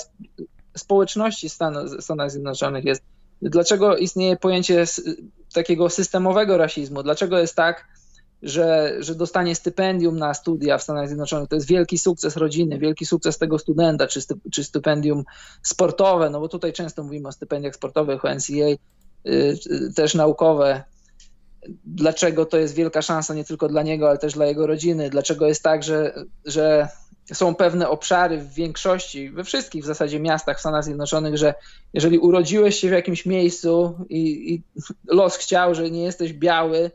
społeczności 0.77 1.49
Stanów, 1.49 2.05
Stanów 2.05 2.31
Zjednoczonych 2.31 2.85
jest. 2.85 3.03
Dlaczego 3.43 3.97
istnieje 3.97 4.37
pojęcie 4.37 4.85
takiego 5.55 5.91
systemowego 5.91 6.57
rasizmu? 6.57 7.03
Dlaczego 7.03 7.39
jest 7.39 7.57
tak, 7.57 7.89
że, 8.43 8.97
że 8.99 9.15
dostanie 9.15 9.55
stypendium 9.55 10.19
na 10.19 10.35
studia 10.35 10.79
w 10.79 10.83
Stanach 10.83 11.07
Zjednoczonych. 11.07 11.49
To 11.49 11.55
jest 11.55 11.67
wielki 11.67 11.99
sukces 11.99 12.37
rodziny, 12.37 12.79
wielki 12.79 13.07
sukces 13.07 13.39
tego 13.39 13.59
studenta, 13.59 14.07
czy, 14.07 14.21
czy 14.53 14.65
stypendium 14.65 15.25
sportowe, 15.63 16.31
no 16.31 16.41
bo 16.41 16.49
tutaj 16.49 16.73
często 16.73 17.03
mówimy 17.03 17.29
o 17.29 17.33
stypendiach 17.33 17.75
sportowych, 17.75 18.25
o 18.25 18.35
NCA, 18.35 18.69
y, 19.27 19.59
też 19.97 20.15
naukowe. 20.15 20.85
Dlaczego 21.85 22.47
to 22.47 22.59
jest 22.59 22.75
wielka 22.75 23.03
szansa 23.03 23.35
nie 23.35 23.45
tylko 23.45 23.69
dla 23.69 23.83
niego, 23.83 24.09
ale 24.09 24.19
też 24.19 24.35
dla 24.35 24.47
jego 24.47 24.67
rodziny? 24.67 25.11
Dlaczego 25.11 25.47
jest 25.47 25.63
tak, 25.63 25.83
że, 25.83 26.15
że 26.45 26.89
są 27.35 27.55
pewne 27.55 27.89
obszary 27.89 28.39
w 28.39 28.55
większości, 28.55 29.31
we 29.31 29.45
wszystkich 29.45 29.83
w 29.83 29.87
zasadzie 29.87 30.21
miastach 30.21 30.57
w 30.57 30.61
Stanach 30.61 30.85
Zjednoczonych, 30.85 31.39
że 31.39 31.55
jeżeli 31.95 32.19
urodziłeś 32.19 32.77
się 32.81 32.89
w 32.89 32.93
jakimś 32.93 33.27
miejscu 33.27 33.95
i, 34.09 34.55
i 34.55 34.63
los 35.07 35.37
chciał, 35.37 35.75
że 35.75 35.91
nie 35.91 36.03
jesteś 36.03 36.33
biały, 36.33 36.91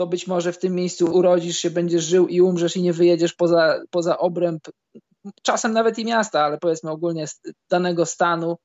to 0.00 0.06
być 0.06 0.26
może 0.26 0.52
w 0.52 0.58
tym 0.58 0.74
miejscu 0.74 1.06
urodzisz 1.06 1.58
się, 1.58 1.70
będziesz 1.70 2.04
żył 2.04 2.28
i 2.28 2.40
umrzesz 2.40 2.76
i 2.76 2.82
nie 2.82 2.92
wyjedziesz 2.92 3.32
poza, 3.32 3.80
poza 3.90 4.18
obręb, 4.18 4.68
czasem 5.42 5.72
nawet 5.72 5.98
i 5.98 6.04
miasta, 6.04 6.44
ale 6.44 6.58
powiedzmy 6.58 6.90
ogólnie 6.90 7.26
danego 7.70 8.06
stanu. 8.06 8.56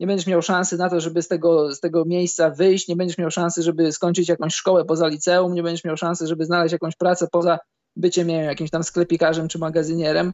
Nie 0.00 0.06
będziesz 0.06 0.26
miał 0.26 0.42
szansy 0.42 0.76
na 0.76 0.90
to, 0.90 1.00
żeby 1.00 1.22
z 1.22 1.28
tego, 1.28 1.74
z 1.74 1.80
tego 1.80 2.04
miejsca 2.04 2.50
wyjść, 2.50 2.88
nie 2.88 2.96
będziesz 2.96 3.18
miał 3.18 3.30
szansy, 3.30 3.62
żeby 3.62 3.92
skończyć 3.92 4.28
jakąś 4.28 4.54
szkołę 4.54 4.84
poza 4.84 5.06
liceum, 5.06 5.54
nie 5.54 5.62
będziesz 5.62 5.84
miał 5.84 5.96
szansy, 5.96 6.26
żeby 6.26 6.44
znaleźć 6.44 6.72
jakąś 6.72 6.96
pracę 6.96 7.28
poza 7.32 7.58
byciem 7.96 8.28
wiem, 8.28 8.44
jakimś 8.44 8.70
tam 8.70 8.84
sklepikarzem 8.84 9.48
czy 9.48 9.58
magazynierem. 9.58 10.32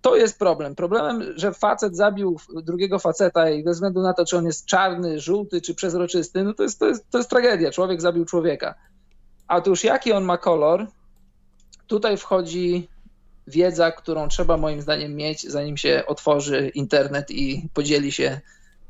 To 0.00 0.16
jest 0.16 0.38
problem. 0.38 0.74
Problemem, 0.74 1.22
że 1.36 1.52
facet 1.52 1.96
zabił 1.96 2.36
drugiego 2.62 2.98
faceta 2.98 3.50
i 3.50 3.64
bez 3.64 3.76
względu 3.76 4.00
na 4.02 4.12
to, 4.12 4.24
czy 4.24 4.36
on 4.36 4.46
jest 4.46 4.66
czarny, 4.66 5.20
żółty 5.20 5.60
czy 5.60 5.74
przezroczysty, 5.74 6.44
no 6.44 6.54
to 6.54 6.62
jest, 6.62 6.78
to 6.78 6.86
jest, 6.86 7.10
to 7.10 7.18
jest 7.18 7.30
tragedia. 7.30 7.70
Człowiek 7.70 8.00
zabił 8.00 8.24
człowieka. 8.24 8.74
Otóż 9.48 9.84
jaki 9.84 10.12
on 10.12 10.24
ma 10.24 10.38
kolor? 10.38 10.86
Tutaj 11.86 12.16
wchodzi 12.16 12.88
wiedza, 13.46 13.92
którą 13.92 14.28
trzeba 14.28 14.56
moim 14.56 14.82
zdaniem 14.82 15.14
mieć, 15.14 15.42
zanim 15.42 15.76
się 15.76 16.02
otworzy 16.06 16.68
internet 16.68 17.30
i 17.30 17.68
podzieli 17.74 18.12
się 18.12 18.40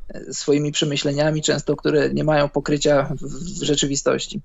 e, 0.09 0.35
swoimi 0.35 0.73
przemyśleniami, 0.73 1.43
często 1.43 1.77
które 1.77 2.11
nie 2.11 2.25
mają 2.25 2.49
pokrycia 2.49 3.15
w 3.21 3.65
rzeczywistości. 3.65 4.41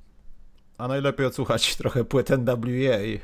A 0.77 0.87
najlepiej 0.87 1.25
odsłuchać 1.25 1.75
trochę 1.75 2.03
płyt 2.03 2.29
NWA 2.29 3.01
i, 3.01 3.19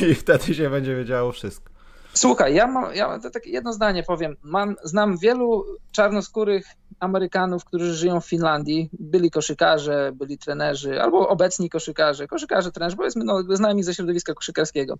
i, 0.00 0.04
i 0.10 0.14
wtedy 0.14 0.54
się 0.54 0.70
będzie 0.70 0.96
wiedziało 0.96 1.32
wszystko. 1.32 1.71
Słuchaj, 2.14 2.54
ja 2.54 2.66
mam, 2.66 2.94
ja 2.94 3.18
takie 3.18 3.50
jedno 3.50 3.72
zdanie 3.72 4.02
powiem. 4.02 4.36
Mam, 4.42 4.76
znam 4.84 5.18
wielu 5.18 5.64
czarnoskórych 5.92 6.66
Amerykanów, 7.00 7.64
którzy 7.64 7.94
żyją 7.94 8.20
w 8.20 8.26
Finlandii. 8.26 8.90
Byli 8.92 9.30
koszykarze, 9.30 10.12
byli 10.14 10.38
trenerzy, 10.38 11.02
albo 11.02 11.28
obecni 11.28 11.70
koszykarze. 11.70 12.26
Koszykarze, 12.26 12.72
trenerzy, 12.72 12.96
powiedzmy, 12.96 13.24
no, 13.24 13.42
znajmi 13.56 13.82
ze 13.82 13.94
środowiska 13.94 14.34
koszykarskiego. 14.34 14.94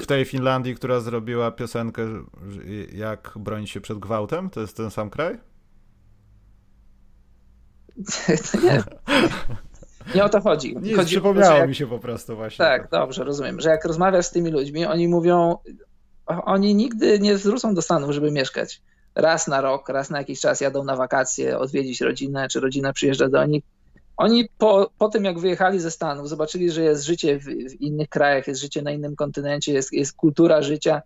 W 0.00 0.06
tej 0.06 0.24
Finlandii, 0.24 0.74
która 0.74 1.00
zrobiła 1.00 1.50
piosenkę 1.50 2.02
jak 2.92 3.32
bronić 3.36 3.70
się 3.70 3.80
przed 3.80 3.98
gwałtem, 3.98 4.50
to 4.50 4.60
jest 4.60 4.76
ten 4.76 4.90
sam 4.90 5.10
kraj? 5.10 5.38
nie. 8.64 8.82
Nie 10.14 10.24
o 10.24 10.28
to 10.28 10.40
chodzi. 10.40 10.76
Nic, 10.76 10.96
chodzi 10.96 11.10
przypomniało 11.10 11.56
jak... 11.56 11.68
mi 11.68 11.74
się 11.74 11.86
po 11.86 11.98
prostu 11.98 12.36
właśnie. 12.36 12.64
Tak, 12.64 12.82
tak, 12.82 12.90
dobrze, 12.90 13.24
rozumiem, 13.24 13.60
że 13.60 13.70
jak 13.70 13.84
rozmawiasz 13.84 14.26
z 14.26 14.30
tymi 14.30 14.50
ludźmi, 14.50 14.86
oni 14.86 15.08
mówią, 15.08 15.56
oni 16.26 16.74
nigdy 16.74 17.18
nie 17.18 17.36
wrócą 17.36 17.74
do 17.74 17.82
Stanów, 17.82 18.10
żeby 18.10 18.30
mieszkać. 18.30 18.82
Raz 19.14 19.46
na 19.46 19.60
rok, 19.60 19.88
raz 19.88 20.10
na 20.10 20.18
jakiś 20.18 20.40
czas 20.40 20.60
jadą 20.60 20.84
na 20.84 20.96
wakacje, 20.96 21.58
odwiedzić 21.58 22.00
rodzinę, 22.00 22.48
czy 22.48 22.60
rodzina 22.60 22.92
przyjeżdża 22.92 23.28
do 23.28 23.44
nich. 23.44 23.64
Oni 24.16 24.48
po, 24.58 24.90
po 24.98 25.08
tym, 25.08 25.24
jak 25.24 25.38
wyjechali 25.38 25.80
ze 25.80 25.90
Stanów, 25.90 26.28
zobaczyli, 26.28 26.70
że 26.70 26.82
jest 26.82 27.04
życie 27.04 27.38
w, 27.38 27.44
w 27.44 27.80
innych 27.80 28.08
krajach, 28.08 28.46
jest 28.46 28.60
życie 28.60 28.82
na 28.82 28.90
innym 28.90 29.16
kontynencie, 29.16 29.72
jest, 29.72 29.92
jest 29.92 30.16
kultura 30.16 30.62
życia, 30.62 31.02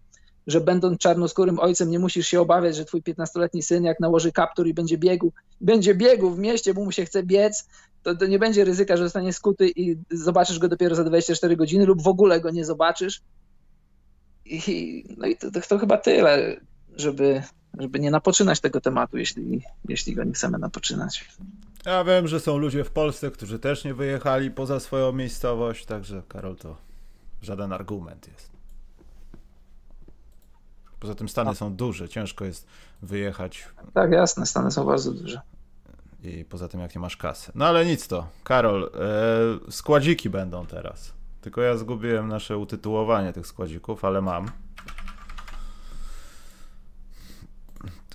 że 0.46 0.60
będąc 0.60 0.98
czarnoskórym 0.98 1.58
ojcem 1.58 1.90
nie 1.90 1.98
musisz 1.98 2.26
się 2.26 2.40
obawiać, 2.40 2.76
że 2.76 2.84
twój 2.84 3.02
15-letni 3.02 3.62
syn 3.62 3.84
jak 3.84 4.00
nałoży 4.00 4.32
kaptur 4.32 4.66
i 4.66 4.74
będzie 4.74 4.98
biegł, 4.98 5.32
będzie 5.60 5.94
biegł 5.94 6.30
w 6.30 6.38
mieście, 6.38 6.74
bo 6.74 6.84
mu 6.84 6.92
się 6.92 7.04
chce 7.04 7.22
biec, 7.22 7.68
to, 8.02 8.16
to 8.16 8.26
nie 8.26 8.38
będzie 8.38 8.64
ryzyka, 8.64 8.96
że 8.96 9.04
zostanie 9.04 9.32
skuty 9.32 9.68
i 9.76 9.96
zobaczysz 10.10 10.58
go 10.58 10.68
dopiero 10.68 10.94
za 10.94 11.04
24 11.04 11.56
godziny 11.56 11.86
lub 11.86 12.02
w 12.02 12.08
ogóle 12.08 12.40
go 12.40 12.50
nie 12.50 12.64
zobaczysz. 12.64 13.20
I, 14.44 15.04
no 15.18 15.26
i 15.26 15.36
to, 15.36 15.50
to, 15.50 15.60
to 15.60 15.78
chyba 15.78 15.96
tyle, 15.96 16.56
żeby, 16.96 17.42
żeby 17.78 18.00
nie 18.00 18.10
napoczynać 18.10 18.60
tego 18.60 18.80
tematu, 18.80 19.18
jeśli, 19.18 19.62
jeśli 19.88 20.14
go 20.14 20.24
nie 20.24 20.32
chcemy 20.32 20.58
napoczynać. 20.58 21.28
Ja 21.86 22.04
wiem, 22.04 22.28
że 22.28 22.40
są 22.40 22.58
ludzie 22.58 22.84
w 22.84 22.90
Polsce, 22.90 23.30
którzy 23.30 23.58
też 23.58 23.84
nie 23.84 23.94
wyjechali 23.94 24.50
poza 24.50 24.80
swoją 24.80 25.12
miejscowość, 25.12 25.86
także 25.86 26.22
Karol 26.28 26.56
to 26.56 26.76
żaden 27.42 27.72
argument 27.72 28.28
jest. 28.28 28.52
Poza 31.00 31.14
tym 31.14 31.28
Stany 31.28 31.54
są 31.54 31.74
duże, 31.74 32.08
ciężko 32.08 32.44
jest 32.44 32.66
wyjechać. 33.02 33.68
Tak, 33.94 34.12
jasne, 34.12 34.46
Stany 34.46 34.70
są 34.70 34.84
bardzo 34.84 35.12
duże. 35.12 35.40
I 36.24 36.44
poza 36.44 36.68
tym, 36.68 36.80
jak 36.80 36.94
nie 36.94 37.00
masz 37.00 37.16
kasy. 37.16 37.52
No 37.54 37.66
ale 37.66 37.86
nic 37.86 38.08
to. 38.08 38.26
Karol, 38.44 38.90
e, 39.66 39.70
składziki 39.70 40.30
będą 40.30 40.66
teraz. 40.66 41.12
Tylko 41.40 41.60
ja 41.60 41.76
zgubiłem 41.76 42.28
nasze 42.28 42.58
utytułowanie 42.58 43.32
tych 43.32 43.46
składzików, 43.46 44.04
ale 44.04 44.20
mam. 44.20 44.50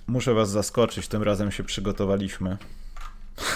Muszę 0.06 0.34
was 0.34 0.50
zaskoczyć, 0.50 1.08
tym 1.08 1.22
razem 1.22 1.50
się 1.50 1.64
przygotowaliśmy. 1.64 2.58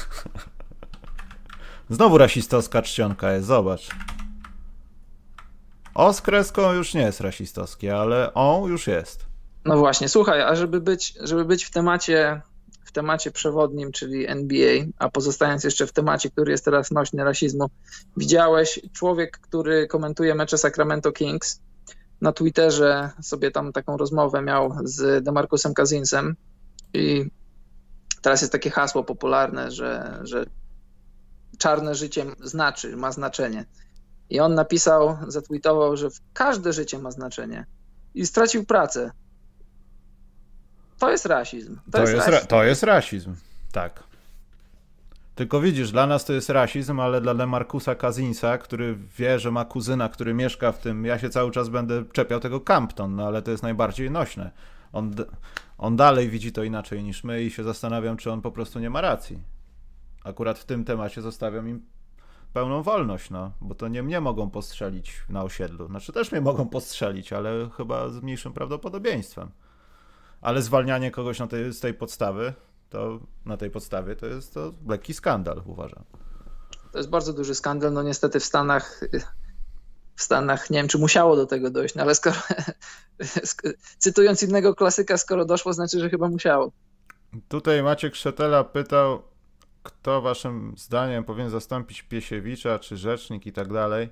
Znowu 1.90 2.18
rasistowska 2.18 2.82
czcionka 2.82 3.32
jest, 3.32 3.46
zobacz. 3.46 3.88
O 5.94 6.12
z 6.12 6.22
kreską 6.22 6.72
już 6.72 6.94
nie 6.94 7.02
jest 7.02 7.20
rasistowskie, 7.20 7.96
ale 7.96 8.34
o 8.34 8.64
już 8.68 8.86
jest. 8.86 9.26
No 9.64 9.78
właśnie, 9.78 10.08
słuchaj, 10.08 10.42
a 10.42 10.54
żeby 10.54 10.80
być, 10.80 11.14
żeby 11.20 11.44
być 11.44 11.64
w 11.64 11.70
temacie 11.70 12.42
w 12.92 12.94
temacie 12.94 13.30
przewodnim, 13.30 13.92
czyli 13.92 14.28
NBA, 14.28 14.84
a 14.98 15.10
pozostając 15.10 15.64
jeszcze 15.64 15.86
w 15.86 15.92
temacie, 15.92 16.30
który 16.30 16.52
jest 16.52 16.64
teraz 16.64 16.90
nośny 16.90 17.24
rasizmu, 17.24 17.66
widziałeś 18.16 18.80
człowiek, 18.92 19.38
który 19.38 19.86
komentuje 19.86 20.34
mecze 20.34 20.58
Sacramento 20.58 21.12
Kings, 21.12 21.60
na 22.20 22.32
Twitterze 22.32 23.10
sobie 23.22 23.50
tam 23.50 23.72
taką 23.72 23.96
rozmowę 23.96 24.42
miał 24.42 24.76
z 24.84 25.24
Demarcusem 25.24 25.74
Kazinsem 25.74 26.36
i 26.94 27.30
teraz 28.22 28.40
jest 28.40 28.52
takie 28.52 28.70
hasło 28.70 29.04
popularne, 29.04 29.70
że, 29.70 30.20
że 30.22 30.44
czarne 31.58 31.94
życie 31.94 32.26
znaczy, 32.40 32.96
ma 32.96 33.12
znaczenie. 33.12 33.64
I 34.30 34.40
on 34.40 34.54
napisał, 34.54 35.16
zatweetował, 35.28 35.96
że 35.96 36.08
każde 36.32 36.72
życie 36.72 36.98
ma 36.98 37.10
znaczenie. 37.10 37.66
I 38.14 38.26
stracił 38.26 38.64
pracę. 38.64 39.10
To 41.02 41.10
jest 41.10 41.26
rasizm. 41.26 41.76
To, 41.76 41.92
to 41.92 42.00
jest, 42.00 42.12
jest 42.12 42.28
rasizm. 42.28 42.46
to 42.46 42.64
jest 42.64 42.82
rasizm, 42.82 43.34
tak. 43.72 44.02
Tylko 45.34 45.60
widzisz, 45.60 45.90
dla 45.90 46.06
nas 46.06 46.24
to 46.24 46.32
jest 46.32 46.50
rasizm, 46.50 47.00
ale 47.00 47.20
dla 47.20 47.32
Lemarcusa 47.32 47.94
Kazinsa, 47.94 48.58
który 48.58 48.98
wie, 49.18 49.38
że 49.38 49.50
ma 49.50 49.64
kuzyna, 49.64 50.08
który 50.08 50.34
mieszka 50.34 50.72
w 50.72 50.78
tym, 50.78 51.04
ja 51.04 51.18
się 51.18 51.30
cały 51.30 51.50
czas 51.50 51.68
będę 51.68 52.04
czepiał 52.12 52.40
tego 52.40 52.60
Campton, 52.60 53.16
no 53.16 53.26
ale 53.26 53.42
to 53.42 53.50
jest 53.50 53.62
najbardziej 53.62 54.10
nośne. 54.10 54.50
On, 54.92 55.14
on 55.78 55.96
dalej 55.96 56.28
widzi 56.28 56.52
to 56.52 56.64
inaczej 56.64 57.02
niż 57.02 57.24
my 57.24 57.42
i 57.42 57.50
się 57.50 57.64
zastanawiam, 57.64 58.16
czy 58.16 58.32
on 58.32 58.42
po 58.42 58.50
prostu 58.50 58.78
nie 58.78 58.90
ma 58.90 59.00
racji. 59.00 59.38
Akurat 60.24 60.58
w 60.58 60.64
tym 60.64 60.84
temacie 60.84 61.22
zostawiam 61.22 61.68
im 61.68 61.82
pełną 62.52 62.82
wolność, 62.82 63.30
no, 63.30 63.52
bo 63.60 63.74
to 63.74 63.88
nie 63.88 64.02
mnie 64.02 64.20
mogą 64.20 64.50
postrzelić 64.50 65.22
na 65.28 65.42
osiedlu. 65.42 65.86
Znaczy 65.86 66.12
też 66.12 66.32
mnie 66.32 66.40
mogą 66.40 66.68
postrzelić, 66.68 67.32
ale 67.32 67.70
chyba 67.76 68.08
z 68.08 68.22
mniejszym 68.22 68.52
prawdopodobieństwem. 68.52 69.50
Ale 70.42 70.62
zwalnianie 70.62 71.10
kogoś 71.10 71.38
na 71.38 71.46
tej, 71.46 71.72
z 71.72 71.80
tej 71.80 71.94
podstawy, 71.94 72.52
to 72.90 73.20
na 73.44 73.56
tej 73.56 73.70
podstawie 73.70 74.16
to 74.16 74.26
jest 74.26 74.54
to 74.54 74.72
lekki 74.88 75.14
skandal, 75.14 75.62
uważam. 75.66 76.04
To 76.92 76.98
jest 76.98 77.10
bardzo 77.10 77.32
duży 77.32 77.54
skandal. 77.54 77.92
No 77.92 78.02
niestety 78.02 78.40
w 78.40 78.44
Stanach 78.44 79.00
w 80.16 80.22
Stanach 80.22 80.70
nie 80.70 80.78
wiem, 80.78 80.88
czy 80.88 80.98
musiało 80.98 81.36
do 81.36 81.46
tego 81.46 81.70
dojść, 81.70 81.94
no 81.94 82.02
ale 82.02 82.14
skoro 82.14 82.36
cytując 83.98 84.42
innego 84.42 84.74
klasyka, 84.74 85.16
skoro 85.16 85.44
doszło, 85.44 85.72
znaczy, 85.72 86.00
że 86.00 86.10
chyba 86.10 86.28
musiało. 86.28 86.72
Tutaj 87.48 87.82
Maciek 87.82 88.14
Szetela 88.14 88.64
pytał, 88.64 89.22
kto 89.82 90.22
waszym 90.22 90.74
zdaniem 90.76 91.24
powinien 91.24 91.50
zastąpić 91.50 92.02
Piesiewicza, 92.02 92.78
czy 92.78 92.96
rzecznik 92.96 93.46
i 93.46 93.52
tak 93.52 93.72
dalej. 93.72 94.08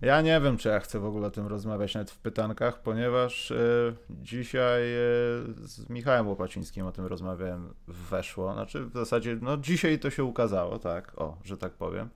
Ja 0.00 0.20
nie 0.20 0.40
wiem, 0.40 0.56
czy 0.56 0.68
ja 0.68 0.80
chcę 0.80 1.00
w 1.00 1.04
ogóle 1.04 1.26
o 1.26 1.30
tym 1.30 1.46
rozmawiać 1.46 1.94
nawet 1.94 2.10
w 2.10 2.18
pytankach, 2.18 2.82
ponieważ 2.82 3.50
y, 3.50 3.94
dzisiaj 4.10 4.82
y, 4.82 4.86
z 5.56 5.88
Michałem 5.88 6.28
Łopacińskim 6.28 6.86
o 6.86 6.92
tym 6.92 7.06
rozmawiałem, 7.06 7.74
weszło. 7.88 8.52
Znaczy 8.52 8.84
w 8.84 8.92
zasadzie, 8.92 9.38
no 9.42 9.56
dzisiaj 9.56 9.98
to 9.98 10.10
się 10.10 10.24
ukazało, 10.24 10.78
tak, 10.78 11.12
o, 11.16 11.36
że 11.44 11.56
tak 11.56 11.72
powiem. 11.72 12.08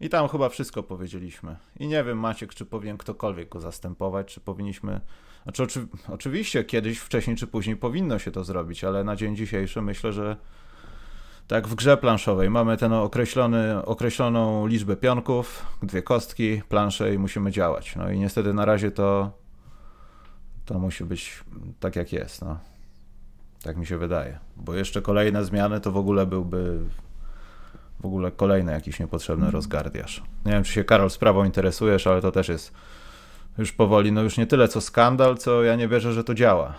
I 0.00 0.08
tam 0.08 0.28
chyba 0.28 0.48
wszystko 0.48 0.82
powiedzieliśmy. 0.82 1.56
I 1.78 1.86
nie 1.86 2.04
wiem, 2.04 2.18
Maciek, 2.18 2.54
czy 2.54 2.66
powinien 2.66 2.98
ktokolwiek 2.98 3.48
go 3.48 3.60
zastępować, 3.60 4.34
czy 4.34 4.40
powinniśmy. 4.40 5.00
Znaczy, 5.42 5.62
oczy... 5.62 5.86
oczywiście 6.08 6.64
kiedyś, 6.64 6.98
wcześniej 6.98 7.36
czy 7.36 7.46
później 7.46 7.76
powinno 7.76 8.18
się 8.18 8.30
to 8.30 8.44
zrobić, 8.44 8.84
ale 8.84 9.04
na 9.04 9.16
dzień 9.16 9.36
dzisiejszy 9.36 9.82
myślę, 9.82 10.12
że 10.12 10.36
tak 11.48 11.68
w 11.68 11.74
grze 11.74 11.96
planszowej 11.96 12.50
mamy 12.50 12.76
ten 12.76 12.92
określony, 12.92 13.84
określoną 13.84 14.66
liczbę 14.66 14.96
pionków, 14.96 15.66
dwie 15.82 16.02
kostki, 16.02 16.62
plansze 16.68 17.14
i 17.14 17.18
musimy 17.18 17.50
działać. 17.50 17.96
No 17.96 18.10
i 18.10 18.18
niestety 18.18 18.54
na 18.54 18.64
razie 18.64 18.90
to 18.90 19.30
to 20.64 20.78
musi 20.78 21.04
być 21.04 21.44
tak 21.80 21.96
jak 21.96 22.12
jest, 22.12 22.42
no. 22.42 22.58
Tak 23.62 23.76
mi 23.76 23.86
się 23.86 23.98
wydaje. 23.98 24.38
Bo 24.56 24.74
jeszcze 24.74 25.02
kolejne 25.02 25.44
zmiany 25.44 25.80
to 25.80 25.92
w 25.92 25.96
ogóle 25.96 26.26
byłby 26.26 26.78
w 28.00 28.06
ogóle 28.06 28.30
kolejny 28.30 28.72
jakiś 28.72 29.00
niepotrzebny 29.00 29.44
mm. 29.44 29.52
rozgardiasz. 29.52 30.22
Nie 30.44 30.52
wiem, 30.52 30.64
czy 30.64 30.72
się 30.72 30.84
Karol 30.84 31.10
sprawą 31.10 31.44
interesujesz, 31.44 32.06
ale 32.06 32.20
to 32.20 32.32
też 32.32 32.48
jest 32.48 32.72
już 33.58 33.72
powoli, 33.72 34.12
no 34.12 34.22
już 34.22 34.38
nie 34.38 34.46
tyle 34.46 34.68
co 34.68 34.80
skandal, 34.80 35.36
co 35.36 35.62
ja 35.62 35.76
nie 35.76 35.88
wierzę, 35.88 36.12
że 36.12 36.24
to 36.24 36.34
działa. 36.34 36.74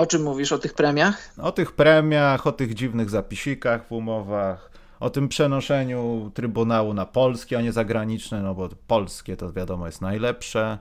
O 0.00 0.06
czym 0.06 0.22
mówisz? 0.22 0.52
O 0.52 0.58
tych 0.58 0.74
premiach? 0.74 1.32
O 1.38 1.52
tych 1.52 1.72
premiach, 1.72 2.46
o 2.46 2.52
tych 2.52 2.74
dziwnych 2.74 3.10
zapisikach 3.10 3.86
w 3.86 3.92
umowach, 3.92 4.70
o 5.00 5.10
tym 5.10 5.28
przenoszeniu 5.28 6.30
Trybunału 6.34 6.94
na 6.94 7.06
polskie, 7.06 7.58
a 7.58 7.62
nie 7.62 7.72
zagraniczne, 7.72 8.42
no 8.42 8.54
bo 8.54 8.68
polskie 8.86 9.36
to 9.36 9.52
wiadomo 9.52 9.86
jest 9.86 10.00
najlepsze. 10.00 10.78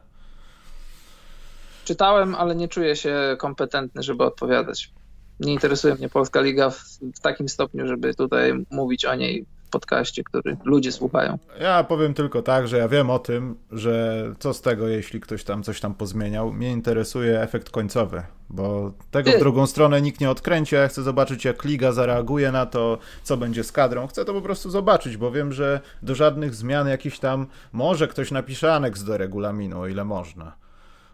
Czytałem, 1.86 2.36
ale 2.36 2.56
nie 2.56 2.68
czuję 2.68 2.96
się 2.96 3.36
kompetentny, 3.40 4.04
żeby 4.04 4.24
odpowiadać 4.24 4.92
nie 5.40 5.54
interesuje 5.54 5.96
mnie 5.96 6.10
Polska 6.10 6.42
Liga 6.42 6.70
w, 6.70 6.84
w, 7.16 7.20
takim 7.20 7.50
stopniu, 7.50 7.88
żeby 7.88 8.16
tutaj 8.16 8.54
mówić 8.72 9.06
o 9.06 9.16
niej 9.16 9.46
podcaście, 9.70 10.24
który 10.24 10.58
ludzie 10.66 10.92
słuchają. 10.92 11.38
Ja 11.60 11.84
powiem 11.84 12.14
tylko 12.14 12.42
tak, 12.42 12.68
że 12.68 12.78
ja 12.78 12.88
wiem 12.88 13.10
o 13.10 13.20
tym, 13.20 13.56
że 13.72 14.26
co 14.40 14.54
z 14.54 14.62
tego, 14.62 14.88
jeśli 14.88 15.20
ktoś 15.20 15.44
tam 15.44 15.64
coś 15.64 15.80
tam 15.80 15.94
pozmieniał. 15.94 16.54
Mnie 16.54 16.72
interesuje 16.72 17.42
efekt 17.42 17.70
końcowy, 17.70 18.24
bo 18.50 18.94
tego 19.12 19.32
w 19.32 19.40
drugą 19.40 19.68
stronę 19.68 20.02
nikt 20.02 20.22
nie 20.22 20.30
odkręci, 20.30 20.76
ja 20.76 20.88
chcę 20.88 21.04
zobaczyć, 21.04 21.46
jak 21.46 21.64
Liga 21.64 21.92
zareaguje 21.92 22.52
na 22.52 22.66
to, 22.66 22.98
co 23.24 23.38
będzie 23.38 23.64
z 23.64 23.72
kadrą. 23.72 24.08
Chcę 24.08 24.26
to 24.26 24.34
po 24.34 24.42
prostu 24.42 24.70
zobaczyć, 24.70 25.18
bo 25.18 25.32
wiem, 25.32 25.54
że 25.54 25.82
do 26.02 26.16
żadnych 26.16 26.56
zmian 26.56 26.88
jakiś 26.88 27.20
tam 27.20 27.48
może 27.74 28.08
ktoś 28.08 28.32
napisze 28.32 28.76
aneks 28.76 29.04
do 29.04 29.18
regulaminu, 29.18 29.80
o 29.80 29.88
ile 29.88 30.06
można. 30.06 30.56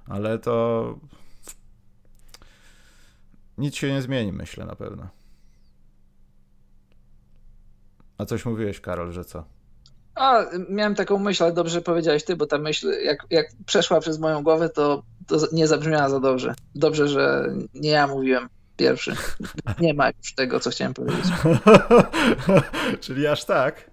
Ale 0.08 0.40
to 0.40 1.00
nic 3.58 3.76
się 3.76 3.92
nie 3.92 4.02
zmieni, 4.02 4.32
myślę 4.32 4.66
na 4.66 4.76
pewno. 4.76 5.08
A 8.18 8.26
coś 8.26 8.46
mówiłeś, 8.46 8.82
Karol, 8.82 9.12
że 9.12 9.26
co? 9.26 9.44
A, 10.16 10.46
miałem 10.70 10.96
taką 10.96 11.20
myśl, 11.20 11.44
ale 11.44 11.54
dobrze 11.54 11.82
powiedziałeś 11.82 12.24
ty, 12.24 12.36
bo 12.36 12.46
ta 12.46 12.58
myśl, 12.58 12.92
jak, 13.04 13.26
jak 13.30 13.48
przeszła 13.66 14.00
przez 14.00 14.20
moją 14.20 14.44
głowę, 14.44 14.70
to, 14.70 15.04
to 15.28 15.38
nie 15.52 15.68
zabrzmiała 15.68 16.10
za 16.10 16.20
dobrze. 16.20 16.56
Dobrze, 16.76 17.08
że 17.08 17.54
nie 17.74 17.90
ja 17.90 18.08
mówiłem 18.08 18.50
pierwszy. 18.78 19.16
Nie 19.80 19.94
ma 19.94 20.08
już 20.08 20.36
tego, 20.36 20.60
co 20.60 20.70
chciałem 20.70 20.94
powiedzieć. 20.94 21.26
Czyli 23.02 23.28
aż 23.28 23.46
tak? 23.46 23.90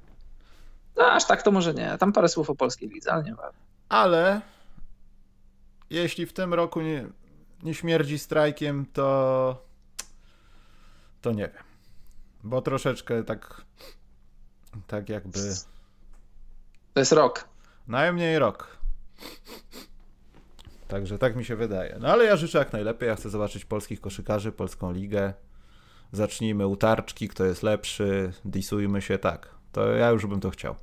No, 0.96 1.04
aż 1.04 1.26
tak 1.26 1.42
to 1.42 1.50
może 1.50 1.74
nie. 1.74 1.96
Tam 1.98 2.12
parę 2.12 2.28
słów 2.28 2.50
o 2.50 2.54
polskiej 2.54 2.88
lidze, 2.88 3.12
ale 3.12 3.22
nie 3.22 3.34
ma. 3.34 3.42
Ale 3.88 4.40
jeśli 5.90 6.26
w 6.26 6.32
tym 6.32 6.54
roku 6.54 6.80
nie, 6.80 7.06
nie 7.62 7.74
śmierdzi 7.74 8.18
strajkiem, 8.18 8.86
to 8.92 9.56
to 11.22 11.32
nie 11.32 11.48
wiem. 11.48 11.64
Bo 12.44 12.62
troszeczkę 12.62 13.24
tak 13.24 13.62
tak 14.86 15.08
jakby 15.08 15.38
to 16.94 17.00
jest 17.00 17.12
rok. 17.12 17.48
Najmniej 17.88 18.38
rok. 18.38 18.76
Także 20.88 21.18
tak 21.18 21.36
mi 21.36 21.44
się 21.44 21.56
wydaje. 21.56 21.96
No 22.00 22.08
ale 22.08 22.24
ja 22.24 22.36
życzę 22.36 22.58
jak 22.58 22.72
najlepiej. 22.72 23.08
Ja 23.08 23.16
chcę 23.16 23.30
zobaczyć 23.30 23.64
polskich 23.64 24.00
koszykarzy, 24.00 24.52
polską 24.52 24.92
ligę. 24.92 25.32
Zacznijmy 26.12 26.66
utarczki, 26.66 27.28
kto 27.28 27.44
jest 27.44 27.62
lepszy, 27.62 28.32
disujmy 28.44 29.02
się, 29.02 29.18
tak. 29.18 29.48
To 29.72 29.86
ja 29.86 30.10
już 30.10 30.26
bym 30.26 30.40
to 30.40 30.50
chciał. 30.50 30.74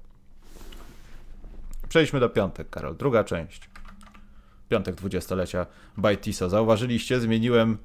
Przejdźmy 1.90 2.20
do 2.20 2.30
piątek, 2.30 2.70
Karol. 2.70 2.98
Druga 2.98 3.24
część 3.24 3.70
piątek 4.70 4.96
dwudziestolecia 4.96 5.66
Bytiso. 5.98 6.50
Zauważyliście, 6.50 7.20
zmieniłem 7.20 7.78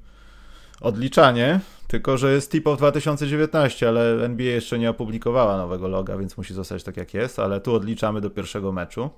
odliczanie, 0.81 1.59
tylko 1.87 2.17
że 2.17 2.33
jest 2.33 2.51
tip 2.51 2.67
of 2.67 2.77
2019, 2.77 3.87
ale 3.87 4.25
NBA 4.25 4.47
jeszcze 4.47 4.79
nie 4.79 4.89
opublikowała 4.89 5.57
nowego 5.57 5.87
loga, 5.87 6.17
więc 6.17 6.37
musi 6.37 6.53
zostać 6.53 6.83
tak 6.83 6.97
jak 6.97 7.13
jest, 7.13 7.39
ale 7.39 7.61
tu 7.61 7.75
odliczamy 7.75 8.21
do 8.21 8.29
pierwszego 8.29 8.71
meczu. 8.71 9.09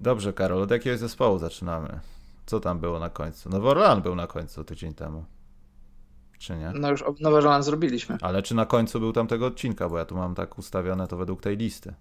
Dobrze, 0.00 0.32
Karol, 0.32 0.62
od 0.62 0.70
jakiego 0.70 0.98
zespołu 0.98 1.38
zaczynamy? 1.38 2.00
Co 2.46 2.60
tam 2.60 2.78
było 2.78 2.98
na 2.98 3.10
końcu? 3.10 3.50
Nowy 3.50 3.68
Orlean 3.68 4.02
był 4.02 4.14
na 4.14 4.26
końcu 4.26 4.64
tydzień 4.64 4.94
temu. 4.94 5.24
Czy 6.38 6.56
nie? 6.56 6.72
No 6.74 6.90
już 6.90 7.04
Nowy 7.20 7.36
Orleans 7.36 7.66
zrobiliśmy. 7.66 8.18
Ale 8.20 8.42
czy 8.42 8.54
na 8.54 8.66
końcu 8.66 9.00
był 9.00 9.12
tamtego 9.12 9.46
odcinka, 9.46 9.88
bo 9.88 9.98
ja 9.98 10.04
tu 10.04 10.16
mam 10.16 10.34
tak 10.34 10.58
ustawione 10.58 11.08
to 11.08 11.16
według 11.16 11.42
tej 11.42 11.56
listy. 11.56 11.94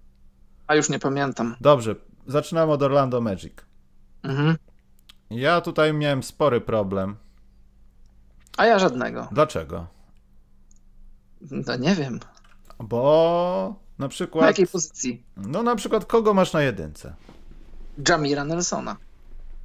A 0.68 0.76
już 0.76 0.90
nie 0.90 1.00
pamiętam. 1.00 1.56
Dobrze, 1.62 1.96
zaczynamy 2.28 2.72
od 2.72 2.84
Orlando 2.84 3.22
Magic. 3.22 3.54
Mhm. 4.24 4.58
Ja 5.30 5.62
tutaj 5.62 5.94
miałem 5.94 6.24
spory 6.24 6.62
problem. 6.62 7.16
A 8.58 8.66
ja 8.66 8.80
żadnego. 8.80 9.28
Dlaczego? 9.32 9.88
No 11.52 11.76
nie 11.76 11.96
wiem. 11.96 12.20
Bo 12.80 13.76
na 14.00 14.08
przykład. 14.08 14.42
Na 14.42 14.48
jakiej 14.48 14.68
pozycji? 14.68 15.24
No 15.38 15.64
na 15.64 15.76
przykład 15.76 16.06
kogo 16.06 16.34
masz 16.34 16.54
na 16.54 16.62
jedynce? 16.62 17.16
Jamira 18.10 18.44
Nelsona. 18.44 18.98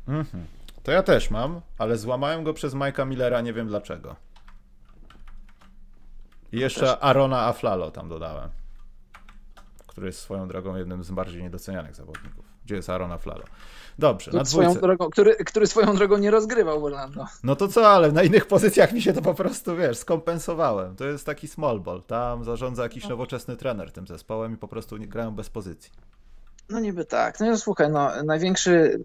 Mhm. 0.08 0.46
To 0.82 0.92
ja 0.92 1.02
też 1.02 1.30
mam, 1.30 1.60
ale 1.78 1.98
złamałem 1.98 2.44
go 2.44 2.54
przez 2.54 2.74
Mike'a 2.74 3.06
Millera, 3.06 3.40
nie 3.40 3.52
wiem 3.52 3.68
dlaczego. 3.68 4.16
I 6.52 6.60
jeszcze 6.60 6.80
Też. 6.80 6.96
Arona 7.00 7.40
Aflalo 7.40 7.90
tam 7.90 8.08
dodałem, 8.08 8.50
który 9.86 10.06
jest 10.06 10.18
swoją 10.18 10.48
drogą 10.48 10.76
jednym 10.76 11.04
z 11.04 11.10
bardziej 11.10 11.42
niedocenianych 11.42 11.94
zawodników. 11.94 12.44
Gdzie 12.64 12.74
jest 12.74 12.90
Aaron 12.90 13.12
Aflalo? 13.12 13.44
Dobrze, 13.98 14.30
na 14.30 14.38
Który 14.38 14.50
swoją, 14.50 14.68
dwójce. 14.68 14.86
drogą, 14.86 15.10
który, 15.10 15.36
który 15.36 15.66
swoją 15.66 15.96
drogą 15.96 16.18
nie 16.18 16.30
rozgrywał 16.30 16.84
Orlando. 16.84 17.26
No 17.44 17.56
to 17.56 17.68
co, 17.68 17.88
ale 17.88 18.12
na 18.12 18.22
innych 18.22 18.46
pozycjach 18.46 18.92
mi 18.92 19.02
się 19.02 19.12
to 19.12 19.22
po 19.22 19.34
prostu, 19.34 19.76
wiesz, 19.76 19.98
skompensowałem. 19.98 20.96
To 20.96 21.04
jest 21.04 21.26
taki 21.26 21.48
small 21.48 21.80
ball. 21.80 22.02
Tam 22.02 22.44
zarządza 22.44 22.82
jakiś 22.82 23.08
nowoczesny 23.08 23.56
trener 23.56 23.92
tym 23.92 24.06
zespołem 24.06 24.54
i 24.54 24.56
po 24.56 24.68
prostu 24.68 24.96
nie 24.96 25.08
grają 25.08 25.30
bez 25.30 25.50
pozycji. 25.50 25.90
No 26.68 26.80
niby 26.80 27.04
tak. 27.04 27.40
No 27.40 27.52
i 27.52 27.58
słuchaj, 27.58 27.90
no, 27.90 28.10
największy 28.24 29.04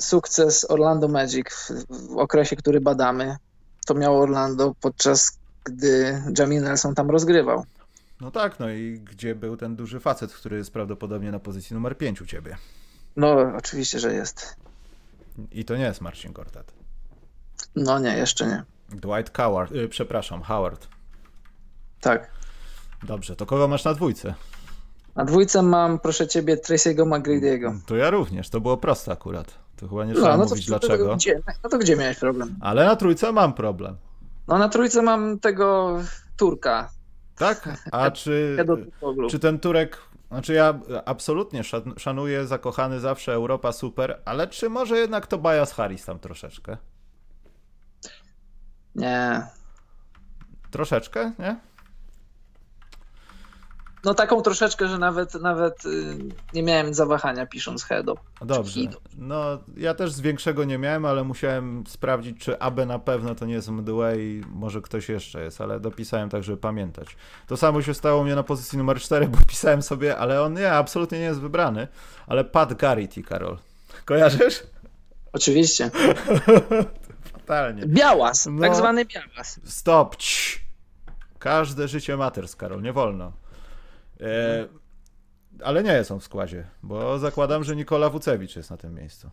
sukces 0.00 0.70
Orlando 0.70 1.08
Magic 1.08 1.46
w, 1.50 2.14
w 2.14 2.18
okresie, 2.18 2.56
który 2.56 2.80
badamy, 2.80 3.36
to 3.86 3.94
miało 3.94 4.20
Orlando 4.20 4.74
podczas 4.80 5.38
gdy 5.64 6.22
Jamie 6.38 6.60
Nelson 6.60 6.94
tam 6.94 7.10
rozgrywał. 7.10 7.64
No 8.20 8.30
tak, 8.30 8.60
no 8.60 8.70
i 8.70 9.00
gdzie 9.04 9.34
był 9.34 9.56
ten 9.56 9.76
duży 9.76 10.00
facet, 10.00 10.32
który 10.32 10.56
jest 10.56 10.72
prawdopodobnie 10.72 11.30
na 11.30 11.38
pozycji 11.38 11.74
numer 11.74 11.98
5 11.98 12.20
u 12.20 12.26
ciebie? 12.26 12.56
No 13.16 13.36
oczywiście, 13.56 13.98
że 13.98 14.12
jest. 14.14 14.56
I 15.52 15.64
to 15.64 15.76
nie 15.76 15.84
jest 15.84 16.00
Marcin 16.00 16.32
Gortat. 16.32 16.72
No 17.76 17.98
nie, 17.98 18.16
jeszcze 18.16 18.46
nie. 18.46 18.64
Dwight 18.88 19.36
Howard, 19.36 19.72
y, 19.72 19.88
przepraszam, 19.88 20.42
Howard. 20.42 20.88
Tak. 22.00 22.30
Dobrze, 23.02 23.36
to 23.36 23.46
kogo 23.46 23.68
masz 23.68 23.84
na 23.84 23.94
dwójce? 23.94 24.34
Na 25.16 25.24
dwójce 25.24 25.62
mam, 25.62 25.98
proszę 25.98 26.28
ciebie, 26.28 26.56
Tracy'ego 26.56 27.06
McGrady'ego. 27.06 27.78
To 27.86 27.96
ja 27.96 28.10
również, 28.10 28.48
to 28.50 28.60
było 28.60 28.76
proste 28.76 29.12
akurat. 29.12 29.54
To 29.76 29.88
chyba 29.88 30.04
nie 30.04 30.14
trzeba 30.14 30.28
No, 30.28 30.36
no 30.36 30.44
to, 30.44 30.50
mówić 30.50 30.66
to, 30.66 30.78
to, 30.78 30.86
dlaczego. 30.86 31.16
gdzie, 31.16 31.40
no 31.64 31.70
to 31.70 31.78
gdzie 31.78 31.96
miałeś 31.96 32.18
problem? 32.18 32.56
Ale 32.60 32.84
na 32.86 32.96
trójce 32.96 33.32
mam 33.32 33.52
problem. 33.52 33.96
No 34.48 34.58
na 34.58 34.68
trójce 34.68 35.02
mam 35.02 35.38
tego 35.38 35.98
Turka. 36.36 36.90
Tak? 37.36 37.68
A 37.92 38.10
czy, 38.20 38.56
czy 39.30 39.38
ten 39.38 39.58
Turek... 39.58 39.98
Znaczy 40.30 40.52
ja 40.54 40.80
absolutnie 41.04 41.60
szan- 41.64 41.98
szanuję, 41.98 42.46
zakochany 42.46 43.00
zawsze 43.00 43.32
Europa 43.32 43.72
super, 43.72 44.22
ale 44.24 44.46
czy 44.48 44.70
może 44.70 44.98
jednak 44.98 45.26
Tobias 45.26 45.72
Harris 45.72 46.04
tam 46.04 46.18
troszeczkę? 46.18 46.76
Nie. 48.94 49.42
Troszeczkę, 50.70 51.32
nie? 51.38 51.56
No 54.04 54.14
taką 54.14 54.42
troszeczkę, 54.42 54.88
że 54.88 54.98
nawet 54.98 55.34
nawet 55.34 55.84
y, 55.86 56.16
nie 56.54 56.62
miałem 56.62 56.94
zawahania 56.94 57.46
pisząc 57.46 57.84
Hedo. 57.84 58.14
Dobrze. 58.42 58.72
Hido. 58.72 58.98
No, 59.18 59.44
ja 59.76 59.94
też 59.94 60.12
z 60.12 60.20
większego 60.20 60.64
nie 60.64 60.78
miałem, 60.78 61.04
ale 61.04 61.24
musiałem 61.24 61.84
sprawdzić, 61.88 62.38
czy 62.40 62.58
aby 62.58 62.86
na 62.86 62.98
pewno 62.98 63.34
to 63.34 63.46
nie 63.46 63.54
jest 63.54 63.68
Mdway, 63.68 64.42
może 64.48 64.80
ktoś 64.80 65.08
jeszcze 65.08 65.44
jest, 65.44 65.60
ale 65.60 65.80
dopisałem 65.80 66.28
tak, 66.28 66.42
żeby 66.44 66.58
pamiętać. 66.58 67.16
To 67.46 67.56
samo 67.56 67.82
się 67.82 67.94
stało 67.94 68.24
mnie 68.24 68.34
na 68.34 68.42
pozycji 68.42 68.78
numer 68.78 69.00
4, 69.00 69.28
bo 69.28 69.38
pisałem 69.48 69.82
sobie, 69.82 70.16
ale 70.18 70.42
on 70.42 70.54
nie, 70.54 70.72
absolutnie 70.72 71.18
nie 71.18 71.24
jest 71.24 71.40
wybrany, 71.40 71.88
ale 72.26 72.44
Pat 72.44 72.74
Garrity, 72.74 73.22
Karol. 73.22 73.58
Kojarzysz? 74.04 74.62
Oczywiście. 75.32 75.90
Fatalnie. 77.32 77.82
Białas, 77.86 78.46
No. 78.50 78.60
tak 78.60 78.76
zwany 78.76 79.04
białas. 79.04 79.60
Stop! 79.64 80.16
Cii. 80.16 80.60
Każde 81.38 81.88
życie 81.88 82.16
maters, 82.16 82.56
Karol, 82.56 82.82
nie 82.82 82.92
wolno. 82.92 83.32
E, 84.22 84.68
ale 85.64 85.82
nie 85.82 85.92
jest 85.92 86.10
on 86.10 86.20
w 86.20 86.24
składzie, 86.24 86.66
bo 86.82 87.18
zakładam, 87.18 87.64
że 87.64 87.76
Nikola 87.76 88.10
Wucewicz 88.10 88.56
jest 88.56 88.70
na 88.70 88.76
tym 88.76 88.94
miejscu. 88.94 89.30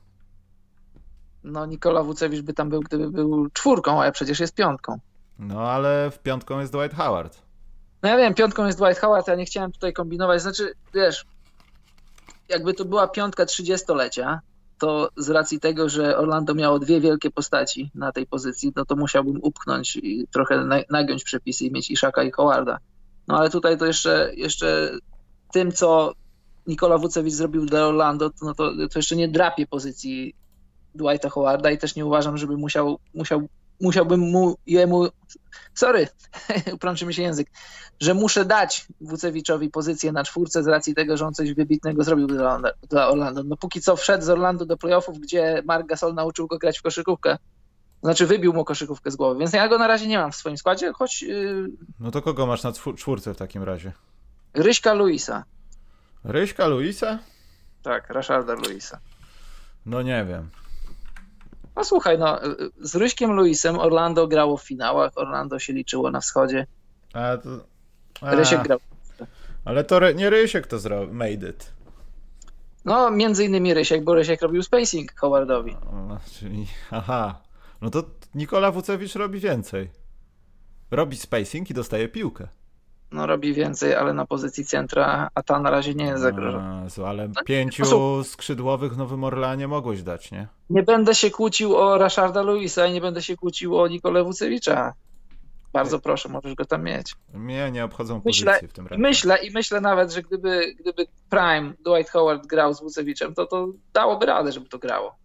No 1.43 1.65
Nikola 1.65 2.03
Wucewicz 2.03 2.41
by 2.41 2.53
tam 2.53 2.69
był, 2.69 2.81
gdyby 2.81 3.09
był 3.11 3.49
czwórką, 3.49 4.01
a 4.01 4.05
ja 4.05 4.11
przecież 4.11 4.39
jest 4.39 4.55
piątką. 4.55 4.99
No, 5.39 5.61
ale 5.71 6.11
w 6.11 6.19
piątką 6.19 6.59
jest 6.59 6.73
Dwight 6.73 6.97
Howard. 6.97 7.41
No 8.03 8.09
ja 8.09 8.17
wiem, 8.17 8.33
piątką 8.33 8.65
jest 8.65 8.77
Dwight 8.79 8.99
Howard, 9.01 9.27
ja 9.27 9.35
nie 9.35 9.45
chciałem 9.45 9.71
tutaj 9.71 9.93
kombinować. 9.93 10.41
Znaczy, 10.41 10.73
wiesz, 10.93 11.25
jakby 12.49 12.73
to 12.73 12.85
była 12.85 13.07
piątka 13.07 13.45
trzydziestolecia, 13.45 14.39
to 14.79 15.09
z 15.17 15.29
racji 15.29 15.59
tego, 15.59 15.89
że 15.89 16.17
Orlando 16.17 16.53
miało 16.55 16.79
dwie 16.79 17.01
wielkie 17.01 17.31
postaci 17.31 17.91
na 17.95 18.11
tej 18.11 18.27
pozycji, 18.27 18.73
no 18.75 18.85
to 18.85 18.95
musiałbym 18.95 19.39
upchnąć 19.41 19.95
i 19.95 20.27
trochę 20.31 20.57
na- 20.65 20.81
nagiąć 20.89 21.23
przepisy 21.23 21.65
i 21.65 21.71
mieć 21.71 21.91
Ishaka 21.91 22.23
i 22.23 22.31
Howarda. 22.31 22.77
No 23.27 23.37
ale 23.37 23.49
tutaj 23.49 23.77
to 23.77 23.85
jeszcze, 23.85 24.31
jeszcze 24.35 24.91
tym, 25.53 25.71
co 25.71 26.13
Nikola 26.67 26.97
Wucewicz 26.97 27.33
zrobił 27.33 27.65
dla 27.65 27.87
Orlando, 27.87 28.31
no 28.41 28.53
to, 28.53 28.71
to 28.91 28.99
jeszcze 28.99 29.15
nie 29.15 29.27
drapie 29.27 29.67
pozycji 29.67 30.35
Dwighta 30.95 31.29
Howarda 31.29 31.71
i 31.71 31.77
też 31.77 31.95
nie 31.95 32.05
uważam, 32.05 32.37
żeby 32.37 32.57
musiał, 32.57 32.99
musiał, 33.13 33.47
musiałbym 33.81 34.19
mu, 34.19 34.55
jemu, 34.67 35.07
sorry, 35.73 36.07
uprączy 36.75 37.05
mi 37.05 37.13
się 37.13 37.21
język, 37.21 37.47
że 37.99 38.13
muszę 38.13 38.45
dać 38.45 38.87
Wucewiczowi 39.01 39.69
pozycję 39.69 40.11
na 40.11 40.23
czwórce 40.23 40.63
z 40.63 40.67
racji 40.67 40.95
tego, 40.95 41.17
że 41.17 41.25
on 41.25 41.33
coś 41.33 41.53
wybitnego 41.53 42.03
zrobił 42.03 42.27
dla, 42.27 42.61
dla 42.89 43.09
Orlando. 43.09 43.43
No 43.43 43.57
póki 43.57 43.81
co 43.81 43.95
wszedł 43.95 44.25
z 44.25 44.29
Orlando 44.29 44.65
do 44.65 44.77
playoffów, 44.77 45.19
gdzie 45.19 45.63
Mark 45.65 45.87
Gasol 45.87 46.13
nauczył 46.13 46.47
go 46.47 46.57
grać 46.57 46.79
w 46.79 46.81
koszykówkę. 46.81 47.37
Znaczy 48.07 48.25
wybił 48.27 48.53
mu 48.53 48.65
koszykówkę 48.65 49.11
z 49.11 49.15
głowy, 49.15 49.39
więc 49.39 49.53
ja 49.53 49.67
go 49.67 49.77
na 49.77 49.87
razie 49.87 50.07
nie 50.07 50.17
mam 50.17 50.31
w 50.31 50.35
swoim 50.35 50.57
składzie, 50.57 50.93
choć 50.93 51.21
yy, 51.21 51.69
No 51.99 52.11
to 52.11 52.21
kogo 52.21 52.45
masz 52.45 52.63
na 52.63 52.71
czwór- 52.71 52.95
czwórce 52.95 53.33
w 53.33 53.37
takim 53.37 53.63
razie? 53.63 53.91
Ryśka 54.53 54.93
Luisa. 54.93 55.43
Ryśka 56.23 56.67
Luisa? 56.67 57.19
Tak, 57.83 58.09
Rasharda 58.09 58.53
Luisa. 58.53 58.99
No 59.85 60.01
nie 60.01 60.25
wiem. 60.25 60.49
No 61.75 61.83
słuchaj, 61.83 62.17
no 62.19 62.43
y, 62.45 62.47
y, 62.47 62.71
z 62.81 62.95
Ryśkiem 62.95 63.31
Luisem 63.31 63.79
Orlando 63.79 64.27
grało 64.27 64.57
w 64.57 64.63
finałach, 64.63 65.11
Orlando 65.15 65.59
się 65.59 65.73
liczyło 65.73 66.11
na 66.11 66.21
wschodzie. 66.21 66.67
A 67.13 67.37
to... 67.37 67.49
A, 68.21 68.35
Rysiek 68.35 68.63
grał. 68.63 68.79
Ale 69.65 69.83
to 69.83 69.99
Ry- 69.99 70.15
nie 70.15 70.29
Rysiek 70.29 70.67
to 70.67 70.79
zrobił, 70.79 71.13
made 71.13 71.49
it. 71.49 71.71
No 72.85 73.11
między 73.11 73.45
innymi 73.45 73.73
Rysiek, 73.73 74.03
bo 74.03 74.15
Rysiek 74.15 74.41
robił 74.41 74.63
spacing 74.63 75.15
Howardowi. 75.19 75.71
O, 75.75 76.17
czyli, 76.39 76.67
aha. 76.91 77.41
No 77.81 77.89
to 77.89 78.03
Nikola 78.35 78.71
Wucewicz 78.71 79.15
robi 79.15 79.39
więcej. 79.39 79.89
Robi 80.91 81.17
spacing 81.17 81.69
i 81.69 81.73
dostaje 81.73 82.07
piłkę. 82.09 82.47
No 83.11 83.27
robi 83.27 83.53
więcej, 83.53 83.95
ale 83.95 84.13
na 84.13 84.25
pozycji 84.25 84.65
centra, 84.65 85.29
a 85.35 85.43
ta 85.43 85.59
na 85.59 85.69
razie 85.69 85.95
nie 85.95 86.05
jest 86.05 86.21
zagrożona. 86.21 86.79
A, 86.79 86.83
Jezu, 86.83 87.05
ale 87.05 87.27
No, 87.27 87.43
pięciu 87.45 87.83
no 87.91 88.23
skrzydłowych 88.23 88.93
w 88.93 88.97
Nowym 88.97 89.23
Orlanie 89.23 89.67
mogłeś 89.67 90.03
dać, 90.03 90.31
nie? 90.31 90.47
Nie 90.69 90.83
będę 90.83 91.15
się 91.15 91.31
kłócił 91.31 91.75
o 91.75 91.97
Rasharda 91.97 92.41
Luisa 92.41 92.85
i 92.87 92.93
nie 92.93 93.01
będę 93.01 93.21
się 93.21 93.35
kłócił 93.37 93.77
o 93.79 93.87
Nikolę 93.87 94.23
Wucewicza. 94.23 94.93
Bardzo 95.73 95.99
proszę, 95.99 96.29
możesz 96.29 96.55
go 96.55 96.65
tam 96.65 96.83
mieć. 96.83 97.15
Mnie 97.33 97.71
nie 97.71 97.85
obchodzą 97.85 98.21
Myślę- 98.25 98.45
pozycje 98.51 98.67
w 98.67 98.73
tym 98.73 98.87
razie. 98.87 99.01
myślę, 99.01 99.37
i 99.45 99.51
myślę 99.51 99.81
nawet, 99.81 100.11
że 100.11 100.21
gdyby, 100.21 100.73
gdyby 100.79 101.07
Prime 101.29 101.73
Dwight 101.85 102.11
Howard 102.11 102.47
grał 102.47 102.73
z 102.73 102.81
Wucewiczem, 102.81 103.33
to 103.33 103.45
to 103.45 103.67
dałoby 103.93 104.25
radę, 104.25 104.51
żeby 104.51 104.69
to 104.69 104.79
grało. 104.79 105.15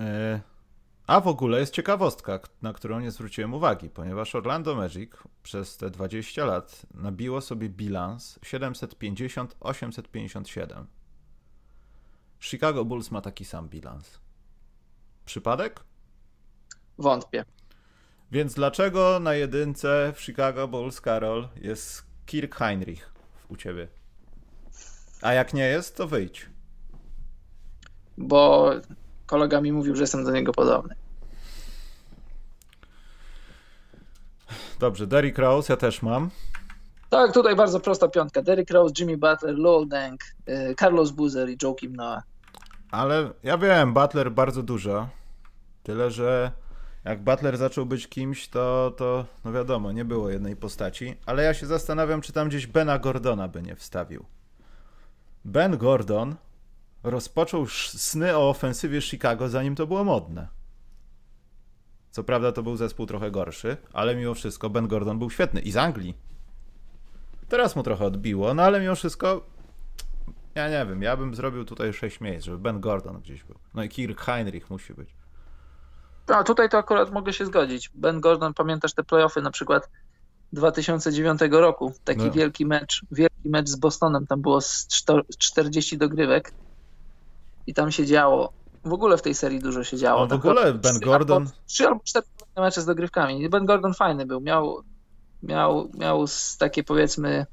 E, 0.00 0.40
A 1.06 1.20
w 1.20 1.28
ogóle 1.28 1.60
jest 1.60 1.74
ciekawostka, 1.74 2.40
na 2.62 2.72
którą 2.72 3.00
nie 3.00 3.10
zwróciłem 3.10 3.54
uwagi, 3.54 3.90
ponieważ 3.90 4.34
Orlando 4.34 4.74
Magic 4.74 5.10
przez 5.42 5.76
te 5.76 5.90
20 5.90 6.44
lat 6.44 6.86
nabiło 6.94 7.40
sobie 7.40 7.68
bilans 7.68 8.38
750-857. 8.38 10.84
Chicago 12.40 12.84
Bulls 12.84 13.10
ma 13.10 13.20
taki 13.20 13.44
sam 13.44 13.68
bilans. 13.68 14.20
Przypadek? 15.24 15.80
Wątpię. 16.98 17.44
Więc 18.32 18.54
dlaczego 18.54 19.20
na 19.20 19.34
jedynce 19.34 20.12
w 20.16 20.20
Chicago 20.20 20.68
Bulls, 20.68 21.00
Karol, 21.00 21.48
jest 21.56 22.06
Kirk 22.26 22.56
Heinrich 22.56 23.12
u 23.48 23.56
ciebie? 23.56 23.88
A 25.22 25.32
jak 25.32 25.54
nie 25.54 25.64
jest, 25.64 25.96
to 25.96 26.06
wyjdź. 26.06 26.46
Bo 28.18 28.70
kolega 29.30 29.60
mi 29.60 29.72
mówił, 29.72 29.96
że 29.96 30.02
jestem 30.02 30.24
do 30.24 30.30
niego 30.30 30.52
podobny. 30.52 30.94
Dobrze, 34.78 35.06
Derrick 35.06 35.38
Rose 35.38 35.72
ja 35.72 35.76
też 35.76 36.02
mam. 36.02 36.30
Tak, 37.10 37.32
tutaj 37.32 37.56
bardzo 37.56 37.80
prosta 37.80 38.08
piątka. 38.08 38.42
Derrick 38.42 38.70
Rose, 38.70 38.94
Jimmy 38.98 39.16
Butler, 39.16 39.58
Lowell 39.58 39.88
Deng, 39.88 40.20
y, 40.48 40.74
Carlos 40.74 41.10
Boozer 41.10 41.48
i 41.50 41.56
Joakim 41.62 41.96
Noah. 41.96 42.22
Ale 42.90 43.30
ja 43.42 43.58
wiem, 43.58 43.94
Butler 43.94 44.32
bardzo 44.32 44.62
dużo. 44.62 45.08
Tyle, 45.82 46.10
że 46.10 46.52
jak 47.04 47.24
Butler 47.24 47.56
zaczął 47.56 47.86
być 47.86 48.08
kimś, 48.08 48.48
to, 48.48 48.92
to 48.96 49.24
no 49.44 49.52
wiadomo, 49.52 49.92
nie 49.92 50.04
było 50.04 50.30
jednej 50.30 50.56
postaci, 50.56 51.16
ale 51.26 51.42
ja 51.42 51.54
się 51.54 51.66
zastanawiam, 51.66 52.20
czy 52.20 52.32
tam 52.32 52.48
gdzieś 52.48 52.66
Bena 52.66 52.98
Gordona 52.98 53.48
by 53.48 53.62
nie 53.62 53.76
wstawił. 53.76 54.24
Ben 55.44 55.76
Gordon 55.76 56.36
rozpoczął 57.02 57.66
sny 57.66 58.36
o 58.36 58.50
ofensywie 58.50 59.00
Chicago, 59.00 59.48
zanim 59.48 59.74
to 59.74 59.86
było 59.86 60.04
modne. 60.04 60.48
Co 62.10 62.24
prawda 62.24 62.52
to 62.52 62.62
był 62.62 62.76
zespół 62.76 63.06
trochę 63.06 63.30
gorszy, 63.30 63.76
ale 63.92 64.16
mimo 64.16 64.34
wszystko 64.34 64.70
Ben 64.70 64.88
Gordon 64.88 65.18
był 65.18 65.30
świetny 65.30 65.60
i 65.60 65.72
z 65.72 65.76
Anglii. 65.76 66.14
Teraz 67.48 67.76
mu 67.76 67.82
trochę 67.82 68.04
odbiło, 68.04 68.54
no 68.54 68.62
ale 68.62 68.80
mimo 68.80 68.94
wszystko 68.94 69.46
ja 70.54 70.68
nie 70.68 70.86
wiem, 70.86 71.02
ja 71.02 71.16
bym 71.16 71.34
zrobił 71.34 71.64
tutaj 71.64 71.92
6 71.92 72.20
miejsc, 72.20 72.44
żeby 72.44 72.58
Ben 72.58 72.80
Gordon 72.80 73.20
gdzieś 73.20 73.44
był. 73.44 73.58
No 73.74 73.82
i 73.82 73.88
Kirk 73.88 74.20
Heinrich 74.20 74.70
musi 74.70 74.94
być. 74.94 75.08
A 76.26 76.44
tutaj 76.44 76.68
to 76.68 76.78
akurat 76.78 77.12
mogę 77.12 77.32
się 77.32 77.46
zgodzić. 77.46 77.90
Ben 77.94 78.20
Gordon, 78.20 78.54
pamiętasz 78.54 78.94
te 78.94 79.04
playoffy 79.04 79.42
na 79.42 79.50
przykład 79.50 79.90
2009 80.52 81.40
roku? 81.50 81.92
Taki 82.04 82.24
no. 82.24 82.30
wielki 82.30 82.66
mecz, 82.66 83.02
wielki 83.12 83.48
mecz 83.48 83.68
z 83.68 83.76
Bostonem, 83.76 84.26
tam 84.26 84.42
było 84.42 84.60
40 85.38 85.98
dogrywek 85.98 86.52
i 87.66 87.74
tam 87.74 87.92
się 87.92 88.06
działo. 88.06 88.52
W 88.84 88.92
ogóle 88.92 89.16
w 89.16 89.22
tej 89.22 89.34
serii 89.34 89.60
dużo 89.60 89.84
się 89.84 89.96
działo. 89.96 90.26
w 90.26 90.30
tak 90.30 90.38
ogóle 90.38 90.74
Ben 90.74 90.98
Gordon... 91.00 91.48
Trzy 91.66 91.86
albo 91.86 92.00
cztery 92.04 92.26
mecze 92.56 92.82
z 92.82 92.86
dogrywkami. 92.86 93.48
Ben 93.48 93.66
Gordon 93.66 93.94
fajny 93.94 94.26
był. 94.26 94.40
Miał, 94.40 94.82
miał, 95.42 95.90
miał 95.94 96.24
takie 96.58 96.84
powiedzmy 96.84 97.46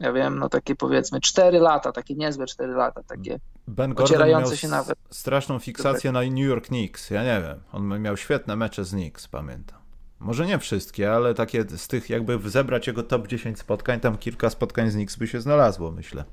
ja 0.00 0.12
wiem, 0.12 0.38
no 0.38 0.48
takie 0.48 0.76
powiedzmy 0.76 1.20
4 1.20 1.58
lata, 1.58 1.92
takie 1.92 2.14
niezłe 2.14 2.46
4 2.46 2.72
lata, 2.72 3.02
takie 3.02 3.40
ben 3.66 3.94
ocierające 3.96 4.56
się 4.56 4.68
nawet. 4.68 4.98
straszną 5.10 5.58
fiksację 5.58 6.12
na 6.12 6.20
New 6.20 6.46
York 6.46 6.66
Knicks, 6.66 7.10
ja 7.10 7.24
nie 7.24 7.42
wiem, 7.42 7.60
on 7.72 8.02
miał 8.02 8.16
świetne 8.16 8.56
mecze 8.56 8.84
z 8.84 8.90
Knicks, 8.90 9.28
pamiętam. 9.28 9.78
Może 10.18 10.46
nie 10.46 10.58
wszystkie, 10.58 11.12
ale 11.12 11.34
takie 11.34 11.64
z 11.76 11.88
tych 11.88 12.10
jakby 12.10 12.50
zebrać 12.50 12.86
jego 12.86 13.02
top 13.02 13.26
10 13.26 13.58
spotkań, 13.58 14.00
tam 14.00 14.18
kilka 14.18 14.50
spotkań 14.50 14.90
z 14.90 14.94
Knicks 14.94 15.16
by 15.16 15.26
się 15.26 15.40
znalazło, 15.40 15.90
myślę. 15.90 16.24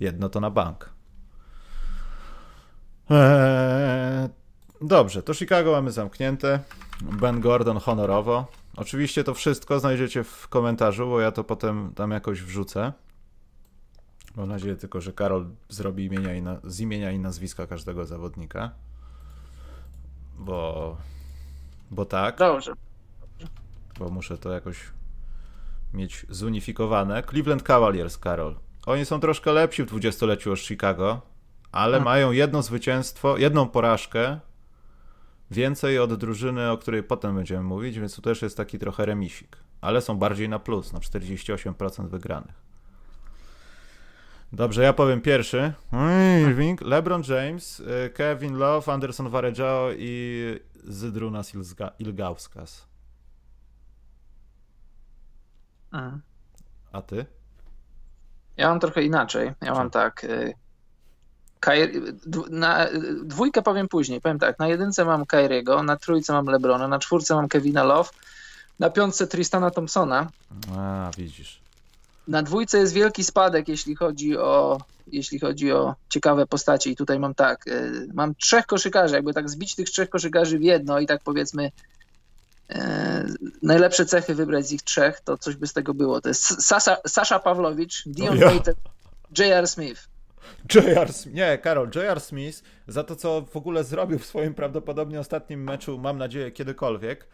Jedno 0.00 0.28
to 0.28 0.40
na 0.40 0.50
bank. 0.50 0.90
Eee, 3.10 4.28
dobrze, 4.80 5.22
to 5.22 5.34
Chicago 5.34 5.72
mamy 5.72 5.92
zamknięte. 5.92 6.60
Ben 7.02 7.40
Gordon 7.40 7.76
honorowo. 7.76 8.46
Oczywiście 8.76 9.24
to 9.24 9.34
wszystko 9.34 9.80
znajdziecie 9.80 10.24
w 10.24 10.48
komentarzu, 10.48 11.06
bo 11.06 11.20
ja 11.20 11.32
to 11.32 11.44
potem 11.44 11.92
tam 11.94 12.10
jakoś 12.10 12.42
wrzucę. 12.42 12.92
Mam 14.36 14.48
nadzieję 14.48 14.76
tylko, 14.76 15.00
że 15.00 15.12
Karol 15.12 15.46
zrobi 15.68 16.04
imienia 16.04 16.34
i 16.34 16.42
na, 16.42 16.60
z 16.64 16.80
imienia 16.80 17.10
i 17.10 17.18
nazwiska 17.18 17.66
każdego 17.66 18.04
zawodnika. 18.04 18.70
Bo, 20.38 20.96
bo 21.90 22.04
tak. 22.04 22.38
Dobrze. 22.38 22.72
Bo 23.98 24.08
muszę 24.08 24.38
to 24.38 24.52
jakoś 24.52 24.76
mieć 25.94 26.26
zunifikowane. 26.28 27.22
Cleveland 27.22 27.62
Cavaliers, 27.62 28.18
Karol. 28.18 28.56
Oni 28.86 29.04
są 29.04 29.20
troszkę 29.20 29.52
lepsi 29.52 29.82
w 29.82 29.86
dwudziestoleciu 29.86 30.52
od 30.52 30.58
Chicago, 30.58 31.20
ale 31.72 31.92
hmm. 31.92 32.04
mają 32.04 32.32
jedno 32.32 32.62
zwycięstwo, 32.62 33.38
jedną 33.38 33.68
porażkę 33.68 34.40
więcej 35.50 35.98
od 35.98 36.14
drużyny, 36.14 36.70
o 36.70 36.78
której 36.78 37.02
potem 37.02 37.34
będziemy 37.34 37.62
mówić, 37.62 37.98
więc 37.98 38.16
tu 38.16 38.22
też 38.22 38.42
jest 38.42 38.56
taki 38.56 38.78
trochę 38.78 39.06
remisik. 39.06 39.56
Ale 39.80 40.00
są 40.00 40.18
bardziej 40.18 40.48
na 40.48 40.58
plus, 40.58 40.92
na 40.92 40.98
48% 40.98 42.08
wygranych. 42.08 42.62
Dobrze, 44.52 44.82
ja 44.82 44.92
powiem 44.92 45.20
pierwszy. 45.20 45.72
Irving, 46.48 46.80
LeBron 46.80 47.22
James, 47.28 47.80
y, 47.80 48.10
Kevin 48.14 48.54
Love, 48.54 48.92
Anderson 48.92 49.28
Varejao 49.28 49.88
i 49.96 50.60
Zydrunas 50.84 51.52
Ilgauskas. 51.98 52.88
A. 55.90 56.10
A 56.92 57.02
ty? 57.02 57.26
Ja 58.56 58.68
mam 58.68 58.80
trochę 58.80 59.02
inaczej. 59.02 59.52
Ja 59.60 59.74
mam 59.74 59.90
tak. 59.90 60.24
Y, 60.24 60.54
na 62.50 62.88
dwójkę 63.24 63.62
powiem 63.62 63.88
później. 63.88 64.20
Powiem 64.20 64.38
tak, 64.38 64.58
na 64.58 64.68
jedynce 64.68 65.04
mam 65.04 65.26
Kyriego, 65.26 65.82
na 65.82 65.96
trójce 65.96 66.32
mam 66.32 66.46
Lebrona, 66.46 66.88
na 66.88 66.98
czwórce 66.98 67.34
mam 67.34 67.48
Kevina 67.48 67.84
Love, 67.84 68.10
na 68.78 68.90
piątce 68.90 69.26
Tristana 69.26 69.70
Thompsona. 69.70 70.30
A, 70.76 71.10
widzisz. 71.16 71.60
Na 72.28 72.42
dwójce 72.42 72.78
jest 72.78 72.92
wielki 72.92 73.24
spadek, 73.24 73.68
jeśli 73.68 73.96
chodzi 73.96 74.38
o, 74.38 74.80
jeśli 75.06 75.38
chodzi 75.38 75.72
o 75.72 75.94
ciekawe 76.08 76.46
postacie. 76.46 76.90
I 76.90 76.96
tutaj 76.96 77.18
mam 77.18 77.34
tak, 77.34 77.66
y, 77.66 78.08
mam 78.14 78.34
trzech 78.34 78.66
koszykarzy, 78.66 79.14
jakby 79.14 79.34
tak 79.34 79.50
zbić 79.50 79.74
tych 79.74 79.90
trzech 79.90 80.10
koszykarzy 80.10 80.58
w 80.58 80.62
jedno 80.62 80.98
i 80.98 81.06
tak 81.06 81.22
powiedzmy 81.24 81.70
y, 82.70 82.74
najlepsze 83.62 84.06
cechy 84.06 84.34
wybrać 84.34 84.66
z 84.66 84.72
ich 84.72 84.82
trzech, 84.82 85.20
to 85.20 85.38
coś 85.38 85.56
by 85.56 85.66
z 85.66 85.72
tego 85.72 85.94
było. 85.94 86.20
To 86.20 86.28
jest 86.28 86.62
Sasha, 86.62 86.96
Sasha 87.06 87.38
Pawlowicz, 87.38 88.02
Dion 88.06 88.38
ja. 88.38 88.52
J.R. 89.38 89.68
Smith. 89.68 90.11
J.R. 90.74 91.08
Nie, 91.32 91.58
Karol, 91.58 91.90
J.R. 91.94 92.20
Smith 92.20 92.62
za 92.88 93.04
to, 93.04 93.16
co 93.16 93.42
w 93.42 93.56
ogóle 93.56 93.84
zrobił 93.84 94.18
w 94.18 94.26
swoim 94.26 94.54
prawdopodobnie 94.54 95.20
ostatnim 95.20 95.64
meczu, 95.64 95.98
mam 95.98 96.18
nadzieję, 96.18 96.50
kiedykolwiek, 96.50 97.28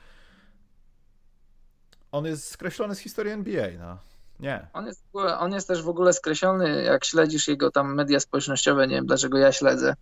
on 2.13 2.27
jest 2.27 2.51
skreślony 2.51 2.95
z 2.95 2.99
historii 2.99 3.33
NBA, 3.33 3.69
no. 3.79 3.99
Nie. 4.41 4.67
On 4.73 4.87
jest, 4.87 5.05
on 5.39 5.53
jest 5.53 5.69
też 5.69 5.83
w 5.83 5.89
ogóle 5.89 6.13
skreślony, 6.13 6.83
jak 6.83 7.05
śledzisz 7.05 7.49
jego 7.49 7.71
tam 7.71 7.95
media 7.95 8.21
społecznościowe, 8.21 8.87
nie 8.87 8.95
wiem 8.95 9.07
dlaczego 9.07 9.39
ja 9.39 9.53
śledzę. 9.53 9.95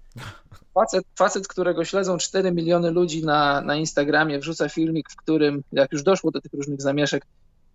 Facet, 0.74 1.04
facet 1.18 1.48
którego 1.48 1.84
śledzą 1.84 2.18
4 2.18 2.52
miliony 2.52 2.90
ludzi 2.90 3.24
na, 3.24 3.60
na 3.60 3.76
Instagramie, 3.76 4.38
wrzuca 4.38 4.68
filmik, 4.68 5.10
w 5.10 5.16
którym, 5.16 5.62
jak 5.72 5.92
już 5.92 6.02
doszło 6.02 6.30
do 6.30 6.40
tych 6.40 6.52
różnych 6.52 6.82
zamieszek, 6.82 7.26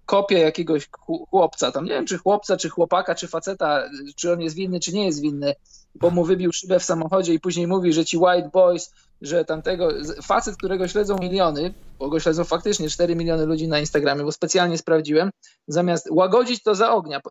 kopie 0.05 0.39
jakiegoś 0.39 0.89
chłopca, 1.29 1.71
tam 1.71 1.85
nie 1.85 1.91
wiem 1.91 2.05
czy 2.05 2.17
chłopca, 2.17 2.57
czy 2.57 2.69
chłopaka, 2.69 3.15
czy 3.15 3.27
faceta, 3.27 3.89
czy 4.15 4.33
on 4.33 4.41
jest 4.41 4.55
winny, 4.55 4.79
czy 4.79 4.93
nie 4.93 5.05
jest 5.05 5.21
winny, 5.21 5.55
bo 5.95 6.09
mu 6.09 6.23
wybił 6.23 6.51
szybę 6.53 6.79
w 6.79 6.83
samochodzie 6.83 7.33
i 7.33 7.39
później 7.39 7.67
mówi, 7.67 7.93
że 7.93 8.05
ci 8.05 8.17
white 8.17 8.49
boys, 8.53 8.93
że 9.21 9.45
tamtego, 9.45 9.89
facet, 10.23 10.57
którego 10.57 10.87
śledzą 10.87 11.17
miliony, 11.17 11.73
bo 11.99 12.09
go 12.09 12.19
śledzą 12.19 12.43
faktycznie 12.43 12.89
4 12.89 13.15
miliony 13.15 13.45
ludzi 13.45 13.67
na 13.67 13.79
Instagramie, 13.79 14.23
bo 14.23 14.31
specjalnie 14.31 14.77
sprawdziłem, 14.77 15.29
zamiast 15.67 16.07
łagodzić 16.11 16.63
to 16.63 16.75
za 16.75 16.91
ognia, 16.91 17.21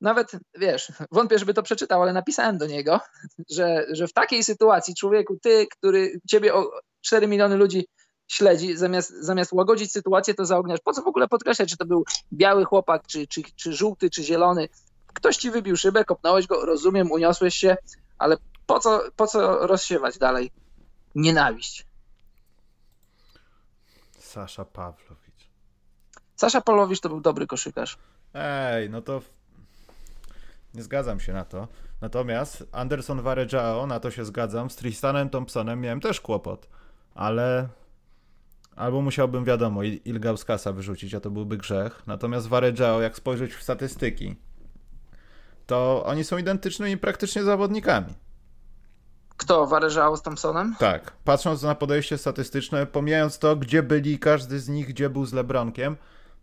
nawet, 0.00 0.32
wiesz, 0.58 0.92
wątpię, 1.12 1.38
żeby 1.38 1.54
to 1.54 1.62
przeczytał, 1.62 2.02
ale 2.02 2.12
napisałem 2.12 2.58
do 2.58 2.66
niego, 2.66 3.00
że, 3.56 3.86
że 3.90 4.06
w 4.08 4.12
takiej 4.12 4.44
sytuacji 4.44 4.94
człowieku, 4.94 5.38
ty, 5.42 5.66
który 5.78 6.20
ciebie 6.28 6.54
o 6.54 6.70
4 7.00 7.28
miliony 7.28 7.56
ludzi 7.56 7.86
śledzi, 8.28 8.76
zamiast, 8.76 9.10
zamiast 9.20 9.52
łagodzić 9.52 9.92
sytuację, 9.92 10.34
to 10.34 10.44
zaogniasz. 10.44 10.80
Po 10.80 10.92
co 10.92 11.02
w 11.02 11.06
ogóle 11.06 11.28
podkreślać, 11.28 11.70
czy 11.70 11.76
to 11.76 11.84
był 11.86 12.04
biały 12.32 12.64
chłopak, 12.64 13.06
czy, 13.06 13.26
czy, 13.26 13.42
czy 13.56 13.72
żółty, 13.72 14.10
czy 14.10 14.22
zielony? 14.22 14.68
Ktoś 15.06 15.36
ci 15.36 15.50
wybił 15.50 15.76
szybę, 15.76 16.04
kopnąłeś 16.04 16.46
go, 16.46 16.64
rozumiem, 16.64 17.12
uniosłeś 17.12 17.54
się, 17.54 17.76
ale 18.18 18.36
po 18.66 18.80
co, 18.80 19.02
po 19.16 19.26
co 19.26 19.66
rozsiewać 19.66 20.18
dalej 20.18 20.50
nienawiść? 21.14 21.86
Sasza 24.18 24.64
Pawlowicz. 24.64 25.48
Sasza 26.36 26.60
Pawlowicz 26.60 27.00
to 27.00 27.08
był 27.08 27.20
dobry 27.20 27.46
koszykarz. 27.46 27.98
Ej, 28.34 28.90
no 28.90 29.02
to 29.02 29.22
nie 30.74 30.82
zgadzam 30.82 31.20
się 31.20 31.32
na 31.32 31.44
to. 31.44 31.68
Natomiast 32.00 32.64
Anderson 32.72 33.22
Varejao, 33.22 33.86
na 33.86 34.00
to 34.00 34.10
się 34.10 34.24
zgadzam. 34.24 34.70
Z 34.70 34.76
Tristanem 34.76 35.30
Thompsonem 35.30 35.80
miałem 35.80 36.00
też 36.00 36.20
kłopot, 36.20 36.68
ale 37.14 37.68
Albo 38.76 39.02
musiałbym, 39.02 39.44
wiadomo, 39.44 39.82
Ilgauskasa 39.82 40.72
wyrzucić, 40.72 41.14
a 41.14 41.20
to 41.20 41.30
byłby 41.30 41.56
grzech. 41.56 42.02
Natomiast 42.06 42.48
Varejao, 42.48 43.00
jak 43.00 43.16
spojrzeć 43.16 43.54
w 43.54 43.62
statystyki, 43.62 44.36
to 45.66 46.04
oni 46.06 46.24
są 46.24 46.38
identycznymi 46.38 46.96
praktycznie 46.96 47.42
zawodnikami. 47.42 48.14
Kto? 49.36 49.66
Varejao 49.66 50.16
z 50.16 50.22
Thompsonem? 50.22 50.74
Tak. 50.78 51.12
Patrząc 51.24 51.62
na 51.62 51.74
podejście 51.74 52.18
statystyczne, 52.18 52.86
pomijając 52.86 53.38
to, 53.38 53.56
gdzie 53.56 53.82
byli 53.82 54.18
każdy 54.18 54.60
z 54.60 54.68
nich, 54.68 54.88
gdzie 54.88 55.10
był 55.10 55.24
z 55.26 55.32
Lebronkiem, 55.32 55.96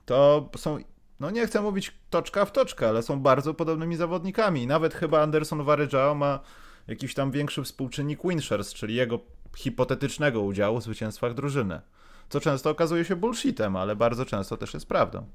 to 0.05 0.49
są, 0.57 0.77
no 1.19 1.29
nie 1.29 1.47
chcę 1.47 1.61
mówić 1.61 1.93
toczka 2.09 2.45
w 2.45 2.51
toczkę, 2.51 2.89
ale 2.89 3.01
są 3.01 3.19
bardzo 3.19 3.53
podobnymi 3.53 3.95
zawodnikami. 3.95 4.67
Nawet 4.67 4.93
chyba 4.93 5.21
Anderson 5.21 5.63
Varejao 5.63 6.15
ma 6.15 6.39
jakiś 6.87 7.13
tam 7.13 7.31
większy 7.31 7.63
współczynnik 7.63 8.19
Winshers, 8.23 8.73
czyli 8.73 8.95
jego 8.95 9.19
hipotetycznego 9.57 10.41
udziału 10.41 10.79
w 10.79 10.83
zwycięstwach 10.83 11.33
drużyny 11.33 11.81
co 12.29 12.39
często 12.39 12.69
okazuje 12.69 13.05
się 13.05 13.15
bullshitem, 13.15 13.75
ale 13.75 13.95
bardzo 13.95 14.25
często 14.25 14.57
też 14.57 14.73
jest 14.73 14.85
prawdą. 14.85 15.25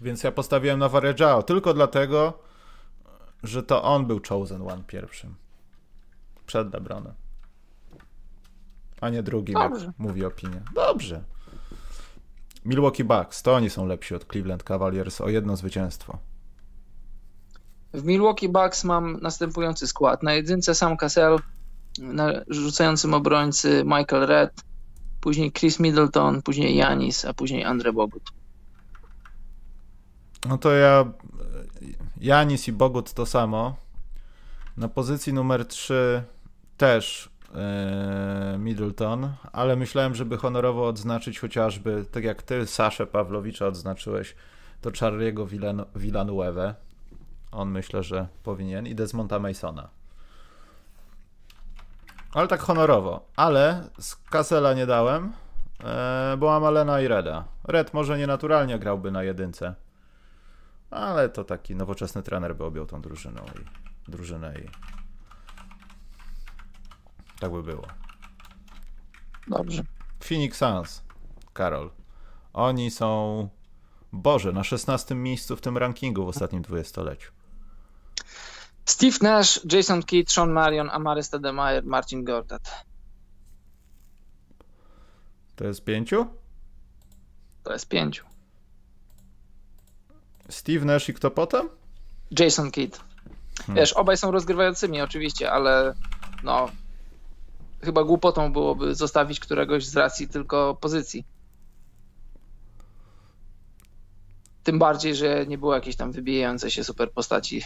Więc 0.00 0.22
ja 0.22 0.32
postawiłem 0.32 0.78
na 0.78 0.88
Varejao 0.88 1.42
tylko 1.42 1.74
dlatego, 1.74 2.38
że 3.42 3.62
to 3.62 3.82
on 3.82 4.06
był 4.06 4.20
chosen 4.28 4.62
one 4.62 4.84
pierwszym. 4.86 5.34
Przed 6.46 6.74
LeBronem. 6.74 7.14
A 9.00 9.08
nie 9.08 9.22
drugim, 9.22 9.54
Dobrze. 9.54 9.86
jak 9.86 9.98
mówi 9.98 10.24
opinia. 10.24 10.60
Dobrze. 10.74 11.24
Milwaukee 12.64 13.04
Bucks, 13.04 13.42
to 13.42 13.54
oni 13.54 13.70
są 13.70 13.86
lepsi 13.86 14.14
od 14.14 14.24
Cleveland 14.24 14.62
Cavaliers 14.62 15.20
o 15.20 15.28
jedno 15.28 15.56
zwycięstwo. 15.56 16.18
W 17.92 18.04
Milwaukee 18.04 18.48
Bucks 18.48 18.84
mam 18.84 19.20
następujący 19.20 19.86
skład. 19.86 20.22
Na 20.22 20.34
jedynce 20.34 20.74
Sam 20.74 20.96
Cassell, 20.96 21.38
rzucającym 22.48 23.14
obrońcy 23.14 23.82
Michael 23.84 24.26
Red, 24.26 24.64
później 25.20 25.52
Chris 25.52 25.80
Middleton, 25.80 26.42
później 26.42 26.76
Janis, 26.76 27.24
a 27.24 27.34
później 27.34 27.64
Andre 27.64 27.92
Bogut. 27.92 28.22
No 30.48 30.58
to 30.58 30.72
ja 30.72 31.04
Janis 32.20 32.68
i 32.68 32.72
Bogut 32.72 33.12
to 33.12 33.26
samo. 33.26 33.76
Na 34.76 34.88
pozycji 34.88 35.32
numer 35.32 35.66
3 35.66 36.22
też 36.76 37.30
e, 37.54 38.56
Middleton, 38.58 39.32
ale 39.52 39.76
myślałem, 39.76 40.14
żeby 40.14 40.36
honorowo 40.36 40.88
odznaczyć 40.88 41.38
chociażby, 41.38 42.04
tak 42.12 42.24
jak 42.24 42.42
ty 42.42 42.66
Saszę 42.66 43.06
Pawlowicza 43.06 43.66
odznaczyłeś, 43.66 44.34
to 44.80 44.90
Charlie'ego 44.90 45.48
Villan 45.48 45.84
Villanueve. 45.96 46.74
On 47.52 47.70
myślę, 47.70 48.02
że 48.02 48.28
powinien 48.42 48.86
i 48.86 48.94
Desmonta 48.94 49.38
Masona. 49.38 49.88
Ale 52.34 52.48
tak 52.48 52.60
honorowo. 52.60 53.26
Ale 53.36 53.88
z 53.98 54.16
Kassela 54.16 54.74
nie 54.74 54.86
dałem, 54.86 55.32
e, 55.84 56.36
bo 56.38 56.46
mam 56.46 56.64
Alena 56.64 57.00
i 57.00 57.08
Reda. 57.08 57.44
Red 57.64 57.94
może 57.94 58.18
nienaturalnie 58.18 58.78
grałby 58.78 59.10
na 59.10 59.22
jedynce, 59.22 59.74
ale 60.90 61.28
to 61.28 61.44
taki 61.44 61.76
nowoczesny 61.76 62.22
trener 62.22 62.56
by 62.56 62.64
objął 62.64 62.86
tą 62.86 63.02
drużyną 63.02 63.44
i 63.44 64.10
drużynę 64.10 64.54
i 64.58 64.68
tak 67.40 67.52
by 67.52 67.62
było. 67.62 67.86
Dobrze. 69.48 69.82
Phoenix 70.20 70.58
Suns, 70.58 71.02
Karol. 71.52 71.90
Oni 72.52 72.90
są, 72.90 73.48
Boże, 74.12 74.52
na 74.52 74.64
16 74.64 75.14
miejscu 75.14 75.56
w 75.56 75.60
tym 75.60 75.78
rankingu 75.78 76.24
w 76.24 76.28
ostatnim 76.28 76.62
dwudziestoleciu. 76.62 77.32
Steve 78.84 79.18
Nash, 79.22 79.60
Jason 79.72 80.02
Kidd, 80.02 80.32
Sean 80.32 80.52
Marion, 80.52 80.90
Amary 80.90 81.22
Stoudemire, 81.22 81.82
Marcin 81.82 82.24
Gortat. 82.24 82.84
To 85.56 85.64
jest 85.64 85.84
pięciu? 85.84 86.26
To 87.62 87.72
jest 87.72 87.88
pięciu. 87.88 88.24
Steve 90.48 90.84
Nash 90.84 91.08
i 91.08 91.14
kto 91.14 91.30
potem? 91.30 91.68
Jason 92.38 92.70
Kidd. 92.70 93.00
Hmm. 93.58 93.76
Wiesz, 93.76 93.92
obaj 93.92 94.16
są 94.16 94.30
rozgrywającymi 94.30 95.00
oczywiście, 95.00 95.52
ale 95.52 95.94
no 96.42 96.70
chyba 97.82 98.04
głupotą 98.04 98.52
byłoby 98.52 98.94
zostawić 98.94 99.40
któregoś 99.40 99.86
z 99.86 99.96
racji 99.96 100.28
tylko 100.28 100.74
pozycji. 100.74 101.24
Tym 104.62 104.78
bardziej, 104.78 105.14
że 105.14 105.46
nie 105.46 105.58
było 105.58 105.74
jakiejś 105.74 105.96
tam 105.96 106.12
wybijającej 106.12 106.70
się 106.70 106.84
super 106.84 107.12
postaci 107.12 107.62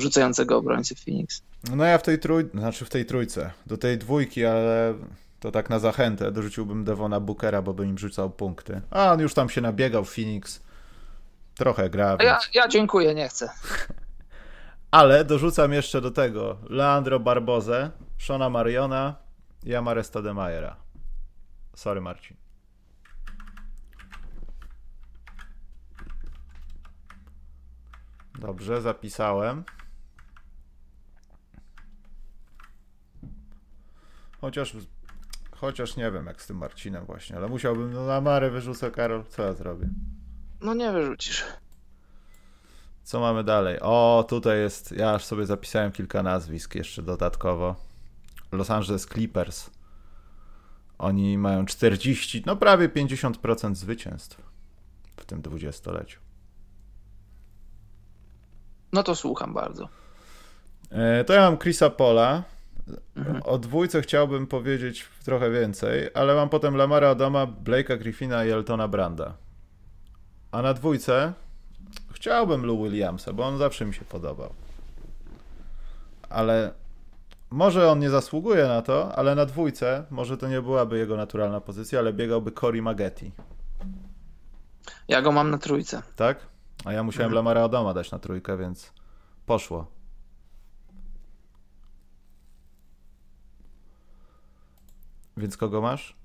rzucającego 0.00 0.56
obrońcy 0.56 0.94
Phoenix. 0.94 1.42
No 1.76 1.84
ja 1.84 1.98
w 1.98 2.02
tej 2.02 2.18
trójce, 2.18 2.58
znaczy 2.58 2.84
w 2.84 2.90
tej 2.90 3.06
trójce, 3.06 3.50
do 3.66 3.76
tej 3.76 3.98
dwójki, 3.98 4.44
ale 4.44 4.94
to 5.40 5.50
tak 5.50 5.70
na 5.70 5.78
zachętę 5.78 6.32
dorzuciłbym 6.32 6.84
Devona 6.84 7.20
Bookera, 7.20 7.62
bo 7.62 7.74
by 7.74 7.86
im 7.86 7.98
rzucał 7.98 8.30
punkty. 8.30 8.80
A 8.90 9.12
on 9.12 9.20
już 9.20 9.34
tam 9.34 9.48
się 9.48 9.60
nabiegał 9.60 10.04
Phoenix. 10.04 10.60
Trochę 11.54 11.90
gra. 11.90 12.16
Więc... 12.16 12.22
Ja, 12.22 12.38
ja 12.54 12.68
dziękuję, 12.68 13.14
nie 13.14 13.28
chcę. 13.28 13.50
ale 14.90 15.24
dorzucam 15.24 15.72
jeszcze 15.72 16.00
do 16.00 16.10
tego 16.10 16.58
Leandro 16.68 17.20
Barbozę, 17.20 17.90
Shona 18.18 18.50
Mariona 18.50 19.14
i 19.64 19.74
Amare 19.74 20.04
Stademajera. 20.04 20.76
Sorry 21.74 22.00
Marcin. 22.00 22.36
Dobrze, 28.38 28.80
zapisałem. 28.80 29.64
Chociaż, 34.40 34.76
chociaż 35.50 35.96
nie 35.96 36.10
wiem 36.10 36.26
jak 36.26 36.42
z 36.42 36.46
tym 36.46 36.56
Marcinem 36.56 37.04
właśnie, 37.04 37.36
ale 37.36 37.48
musiałbym, 37.48 37.92
no 37.92 38.06
na 38.06 38.20
Marę 38.20 38.50
wyrzucę 38.50 38.90
Karol, 38.90 39.24
co 39.24 39.42
ja 39.42 39.52
zrobię? 39.52 39.88
No 40.60 40.74
nie 40.74 40.92
wyrzucisz. 40.92 41.44
Co 43.02 43.20
mamy 43.20 43.44
dalej? 43.44 43.80
O, 43.80 44.24
tutaj 44.28 44.58
jest, 44.58 44.92
ja 44.92 45.14
aż 45.14 45.24
sobie 45.24 45.46
zapisałem 45.46 45.92
kilka 45.92 46.22
nazwisk 46.22 46.74
jeszcze 46.74 47.02
dodatkowo. 47.02 47.76
Los 48.52 48.70
Angeles 48.70 49.06
Clippers. 49.06 49.70
Oni 50.98 51.38
mają 51.38 51.66
40, 51.66 52.42
no 52.46 52.56
prawie 52.56 52.88
50% 52.88 53.74
zwycięstw 53.74 54.42
w 55.16 55.24
tym 55.24 55.42
dwudziestoleciu. 55.42 56.20
No 58.92 59.02
to 59.02 59.14
słucham 59.14 59.54
bardzo. 59.54 59.88
E, 60.90 61.24
to 61.24 61.32
ja 61.32 61.40
mam 61.40 61.58
Chrisa 61.58 61.90
Pola, 61.90 62.42
Mhm. 63.16 63.42
O 63.44 63.58
dwójce 63.58 64.02
chciałbym 64.02 64.46
powiedzieć 64.46 65.08
trochę 65.24 65.50
więcej, 65.50 66.10
ale 66.14 66.34
mam 66.34 66.48
potem 66.48 66.76
Lamara 66.76 67.08
Adama, 67.08 67.46
Blake'a 67.46 67.98
Griffina 67.98 68.44
i 68.44 68.50
Eltona 68.50 68.88
Branda. 68.88 69.34
A 70.52 70.62
na 70.62 70.74
dwójce 70.74 71.32
chciałbym 72.12 72.66
Lou 72.66 72.82
Williamsa, 72.84 73.32
bo 73.32 73.46
on 73.46 73.58
zawsze 73.58 73.84
mi 73.84 73.94
się 73.94 74.04
podobał. 74.04 74.52
Ale 76.28 76.72
może 77.50 77.90
on 77.90 77.98
nie 77.98 78.10
zasługuje 78.10 78.68
na 78.68 78.82
to, 78.82 79.14
ale 79.14 79.34
na 79.34 79.46
dwójce 79.46 80.04
może 80.10 80.36
to 80.36 80.48
nie 80.48 80.62
byłaby 80.62 80.98
jego 80.98 81.16
naturalna 81.16 81.60
pozycja, 81.60 81.98
ale 81.98 82.12
biegałby 82.12 82.52
Cory 82.52 82.82
Maggette. 82.82 83.26
Ja 85.08 85.22
go 85.22 85.32
mam 85.32 85.50
na 85.50 85.58
trójce. 85.58 86.02
Tak? 86.16 86.46
A 86.84 86.92
ja 86.92 87.02
musiałem 87.02 87.32
mhm. 87.32 87.34
Lamara 87.34 87.64
Adama 87.64 87.94
dać 87.94 88.10
na 88.10 88.18
trójkę, 88.18 88.56
więc 88.56 88.92
poszło. 89.46 89.99
Więc 95.36 95.56
kogo 95.56 95.80
masz? 95.80 96.16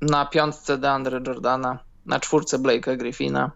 Na 0.00 0.26
piątce 0.26 0.78
DeAndre 0.78 1.20
Jordana, 1.26 1.78
na 2.06 2.20
czwórce 2.20 2.58
Blake'a 2.58 2.96
Griffina, 2.96 3.50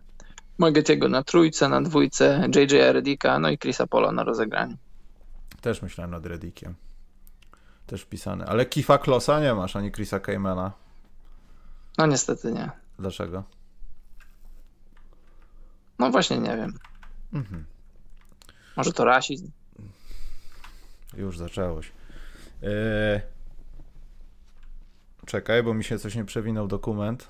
Mogetiego 0.59 1.09
na 1.09 1.23
trójce, 1.23 1.69
na 1.69 1.83
dwójce 1.83 2.49
JJ 2.55 2.93
Redika, 2.93 3.38
no 3.38 3.51
i 3.51 3.59
Chrisa 3.59 3.87
Polo 3.87 4.12
na 4.12 4.25
rozegraniu. 4.25 4.77
Też 5.61 5.83
myślałem 5.83 6.11
nad 6.11 6.27
Redikiem. 6.27 6.75
Też 7.87 8.03
wpisany. 8.03 8.47
Ale 8.47 8.67
Kifa 8.67 8.99
Klosa 8.99 9.41
nie 9.41 9.55
masz, 9.55 9.77
ani 9.77 9.93
Chrisa 9.93 10.21
Kaymana. 10.21 10.73
No 11.99 12.07
niestety 12.07 12.53
nie. 12.53 12.71
Dlaczego? 12.99 13.45
No 15.99 16.11
właśnie 16.11 16.38
nie 16.38 16.57
wiem. 16.57 16.79
Mhm. 17.33 17.64
Może 18.77 18.93
to 18.93 19.05
rasizm? 19.05 19.51
Już 21.17 21.38
zaczęłoś. 21.38 21.93
Yy... 22.62 23.21
Czekaj, 25.27 25.62
bo 25.62 25.75
mi 25.75 25.85
się 25.85 25.99
coś 25.99 26.14
nie 26.14 26.25
przewinął 26.25 26.68
dokument. 26.68 27.29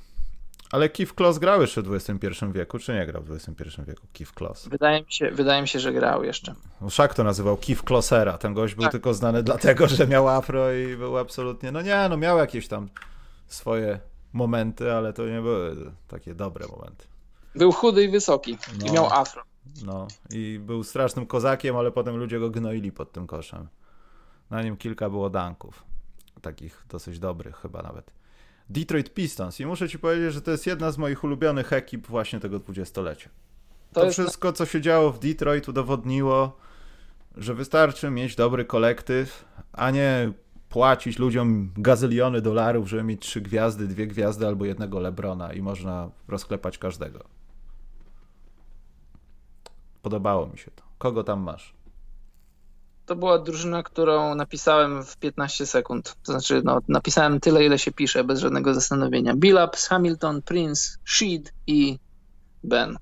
Ale 0.71 0.89
Keith 0.89 1.15
Kloss 1.15 1.39
grał 1.39 1.61
jeszcze 1.61 1.83
w 1.83 1.95
XXI 1.95 2.29
wieku, 2.55 2.79
czy 2.79 2.93
nie 2.93 3.07
grał 3.07 3.23
w 3.23 3.33
XXI 3.33 3.83
wieku 3.87 4.07
Keith 4.13 4.33
Kloss? 4.33 4.69
Wydaje 4.69 5.01
mi 5.01 5.13
się, 5.13 5.31
wydaje 5.31 5.63
mi 5.63 5.69
się 5.69 5.81
że 5.81 5.93
grał 5.93 6.25
jeszcze. 6.25 6.55
No, 6.81 6.91
Szak 6.91 7.15
to 7.15 7.25
nazywał 7.25 7.57
Keith 7.57 7.83
Klossera. 7.83 8.39
Ten 8.39 8.55
gość 8.55 8.75
był 8.75 8.83
tak. 8.83 8.93
tylko 8.93 9.15
znany 9.15 9.43
dlatego, 9.43 9.89
że 9.89 10.07
miał 10.07 10.29
afro 10.29 10.73
i 10.73 10.97
był 10.97 11.19
absolutnie... 11.19 11.73
No 11.73 11.83
nie, 11.83 12.07
no 12.11 12.17
miał 12.17 12.39
jakieś 12.39 12.69
tam 12.69 12.89
swoje 13.47 14.01
momenty, 14.33 14.93
ale 14.93 15.13
to 15.13 15.27
nie 15.27 15.41
były 15.41 15.93
takie 16.09 16.35
dobre 16.35 16.67
momenty. 16.69 17.05
Był 17.55 17.73
chudy 17.73 18.05
i 18.05 18.09
wysoki 18.09 18.59
no, 18.79 18.87
i 18.87 18.93
miał 18.93 19.07
afro. 19.13 19.43
No 19.85 20.09
i 20.31 20.61
był 20.63 20.85
strasznym 20.85 21.27
kozakiem, 21.27 21.77
ale 21.77 21.91
potem 21.91 22.17
ludzie 22.17 22.41
go 22.41 22.51
gnoili 22.51 22.93
pod 22.93 23.13
tym 23.13 23.27
koszem. 23.27 23.69
Na 24.51 24.63
nim 24.63 24.77
kilka 24.77 25.11
było 25.11 25.31
danków. 25.31 25.85
Takich 26.43 26.85
dosyć 26.89 27.19
dobrych 27.19 27.57
chyba 27.57 27.83
nawet. 27.83 28.11
Detroit 28.71 29.15
Pistons. 29.15 29.61
I 29.61 29.67
muszę 29.67 29.89
ci 29.89 29.99
powiedzieć, 29.99 30.33
że 30.35 30.43
to 30.43 30.51
jest 30.51 30.67
jedna 30.67 30.91
z 30.91 30.99
moich 30.99 31.25
ulubionych 31.25 31.73
ekip 31.73 32.07
właśnie 32.07 32.41
tego 32.41 32.59
dwudziestolecia. 32.59 33.31
To, 33.93 34.01
to 34.01 34.11
wszystko, 34.11 34.53
co 34.53 34.67
się 34.67 34.81
działo 34.81 35.13
w 35.13 35.19
Detroit, 35.19 35.69
udowodniło, 35.69 36.57
że 37.37 37.55
wystarczy 37.55 38.11
mieć 38.11 38.37
dobry 38.37 38.65
kolektyw, 38.65 39.45
a 39.73 39.91
nie 39.91 40.33
płacić 40.69 41.19
ludziom 41.19 41.71
gazyliony 41.77 42.41
dolarów, 42.43 42.89
żeby 42.89 43.03
mieć 43.03 43.23
trzy 43.23 43.41
gwiazdy, 43.41 43.89
dwie 43.89 44.07
gwiazdy 44.07 44.47
albo 44.47 44.65
jednego 44.65 45.01
Lebrona 45.01 45.53
i 45.53 45.63
można 45.63 46.11
rozklepać 46.29 46.79
każdego. 46.79 47.25
Podobało 50.03 50.47
mi 50.47 50.59
się 50.59 50.71
to. 50.71 50.83
Kogo 50.99 51.25
tam 51.25 51.41
masz? 51.41 51.75
To 53.09 53.17
była 53.17 53.39
drużyna, 53.39 53.83
którą 53.83 54.35
napisałem 54.35 55.05
w 55.05 55.17
15 55.17 55.67
sekund. 55.67 56.17
To 56.23 56.33
znaczy, 56.33 56.63
no, 56.65 56.81
napisałem 56.89 57.41
tyle, 57.41 57.65
ile 57.65 57.79
się 57.79 57.93
pisze, 57.93 58.25
bez 58.25 58.41
żadnego 58.41 58.75
zastanowienia. 58.75 59.37
Billups, 59.37 59.87
Hamilton, 59.89 60.43
Prince, 60.43 60.99
Sheed 61.05 61.53
i 61.67 61.99
Ben. 62.65 62.97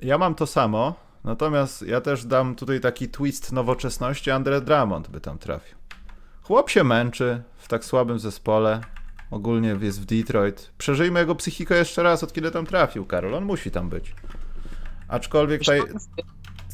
Ja 0.00 0.18
mam 0.18 0.34
to 0.34 0.46
samo, 0.46 0.94
natomiast 1.24 1.82
ja 1.82 2.00
też 2.00 2.24
dam 2.24 2.54
tutaj 2.54 2.80
taki 2.80 3.08
twist 3.08 3.52
nowoczesności. 3.52 4.30
Andre 4.30 4.60
Drummond 4.60 5.08
by 5.08 5.20
tam 5.20 5.38
trafił. 5.38 5.78
Chłop 6.42 6.70
się 6.70 6.84
męczy 6.84 7.42
w 7.56 7.68
tak 7.68 7.84
słabym 7.84 8.18
zespole. 8.18 8.80
Ogólnie 9.30 9.76
jest 9.80 10.00
w 10.00 10.04
Detroit. 10.04 10.70
Przeżyjmy 10.78 11.20
jego 11.20 11.34
psychikę 11.34 11.76
jeszcze 11.76 12.02
raz, 12.02 12.24
od 12.24 12.32
kiedy 12.32 12.50
tam 12.50 12.66
trafił, 12.66 13.06
Karol. 13.06 13.34
On 13.34 13.44
musi 13.44 13.70
tam 13.70 13.88
być. 13.88 14.14
Aczkolwiek 15.08 15.60
tutaj... 15.60 15.82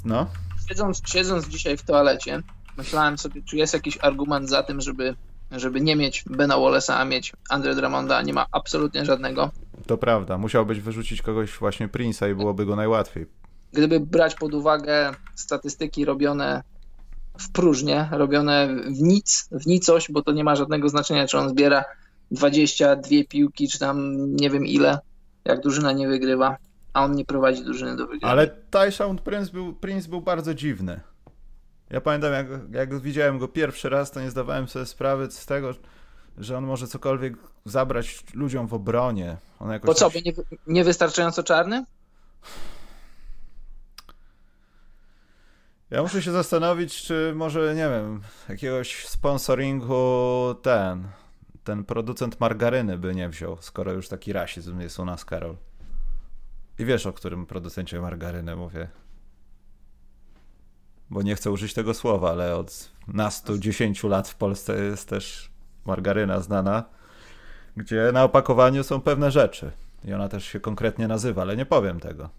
No? 0.04 0.26
Siedząc, 0.72 1.02
siedząc 1.06 1.48
dzisiaj 1.48 1.76
w 1.76 1.82
toalecie, 1.82 2.42
myślałem 2.76 3.18
sobie, 3.18 3.42
czy 3.42 3.56
jest 3.56 3.74
jakiś 3.74 3.98
argument 4.02 4.48
za 4.48 4.62
tym, 4.62 4.80
żeby, 4.80 5.14
żeby 5.50 5.80
nie 5.80 5.96
mieć 5.96 6.24
Bena 6.26 6.54
Wallace'a, 6.54 6.92
a 6.92 7.04
mieć 7.04 7.32
Andre 7.50 7.74
Drummonda. 7.74 8.22
Nie 8.22 8.32
ma 8.32 8.46
absolutnie 8.52 9.04
żadnego. 9.04 9.50
To 9.86 9.98
prawda. 9.98 10.38
Musiałbyś 10.38 10.80
wyrzucić 10.80 11.22
kogoś 11.22 11.58
właśnie 11.58 11.88
Prince'a 11.88 12.30
i 12.30 12.34
byłoby 12.34 12.66
go 12.66 12.76
najłatwiej. 12.76 13.26
Gdyby 13.72 14.00
brać 14.00 14.34
pod 14.34 14.54
uwagę 14.54 15.14
statystyki 15.34 16.04
robione 16.04 16.62
w 17.38 17.52
próżnię, 17.52 18.08
robione 18.10 18.68
w 18.86 19.02
nic, 19.02 19.48
w 19.52 19.66
nicość, 19.66 20.12
bo 20.12 20.22
to 20.22 20.32
nie 20.32 20.44
ma 20.44 20.56
żadnego 20.56 20.88
znaczenia, 20.88 21.26
czy 21.26 21.38
on 21.38 21.48
zbiera 21.48 21.84
22 22.30 23.08
piłki, 23.28 23.68
czy 23.68 23.78
tam 23.78 24.16
nie 24.36 24.50
wiem 24.50 24.66
ile, 24.66 24.98
jak 25.44 25.60
drużyna 25.60 25.92
nie 25.92 26.08
wygrywa, 26.08 26.56
a 26.92 27.04
on 27.04 27.12
nie 27.12 27.24
prowadzi 27.24 27.64
drużyny 27.64 27.96
do 27.96 28.06
wygrania. 28.06 28.32
Ale 28.32 28.46
Tyshawn 28.46 29.18
Prince 29.18 29.50
był, 29.50 29.72
Prince 29.72 30.06
był 30.06 30.20
bardzo 30.20 30.54
dziwny. 30.54 31.00
Ja 31.90 32.00
pamiętam, 32.00 32.32
jak, 32.32 32.46
jak 32.72 33.00
widziałem 33.00 33.38
go 33.38 33.48
pierwszy 33.48 33.88
raz, 33.88 34.10
to 34.10 34.20
nie 34.20 34.30
zdawałem 34.30 34.68
sobie 34.68 34.86
sprawy 34.86 35.30
z 35.30 35.46
tego, 35.46 35.74
że 36.38 36.58
on 36.58 36.64
może 36.64 36.86
cokolwiek 36.86 37.34
zabrać 37.64 38.24
ludziom 38.34 38.66
w 38.66 38.74
obronie. 38.74 39.36
On 39.60 39.70
jakoś 39.70 39.86
Bo 39.86 39.94
co, 39.94 40.10
by 40.10 40.22
nie, 40.22 40.32
niewystarczająco 40.66 41.42
czarny? 41.42 41.84
Ja 45.90 46.02
muszę 46.02 46.22
się 46.22 46.32
zastanowić, 46.32 47.02
czy 47.02 47.32
może, 47.36 47.74
nie 47.74 47.88
wiem, 47.88 48.20
jakiegoś 48.48 49.06
sponsoringu 49.06 50.54
ten, 50.62 51.08
ten 51.64 51.84
producent 51.84 52.40
margaryny 52.40 52.98
by 52.98 53.14
nie 53.14 53.28
wziął, 53.28 53.56
skoro 53.60 53.92
już 53.92 54.08
taki 54.08 54.32
rasizm 54.32 54.80
jest 54.80 54.98
u 54.98 55.04
nas, 55.04 55.24
Karol. 55.24 55.56
I 56.82 56.84
wiesz, 56.84 57.06
o 57.06 57.12
którym 57.12 57.46
producencie 57.46 58.00
margaryny 58.00 58.56
mówię. 58.56 58.88
Bo 61.10 61.22
nie 61.22 61.34
chcę 61.34 61.50
użyć 61.50 61.74
tego 61.74 61.94
słowa, 61.94 62.30
ale 62.30 62.56
od 62.56 62.90
nastu, 63.08 63.58
dziesięciu 63.58 64.08
lat 64.08 64.28
w 64.28 64.34
Polsce 64.34 64.84
jest 64.84 65.08
też 65.08 65.50
margaryna 65.84 66.40
znana, 66.40 66.84
gdzie 67.76 68.10
na 68.12 68.24
opakowaniu 68.24 68.84
są 68.84 69.00
pewne 69.00 69.30
rzeczy. 69.30 69.72
I 70.04 70.12
ona 70.12 70.28
też 70.28 70.44
się 70.44 70.60
konkretnie 70.60 71.08
nazywa, 71.08 71.42
ale 71.42 71.56
nie 71.56 71.66
powiem 71.66 72.00
tego. 72.00 72.30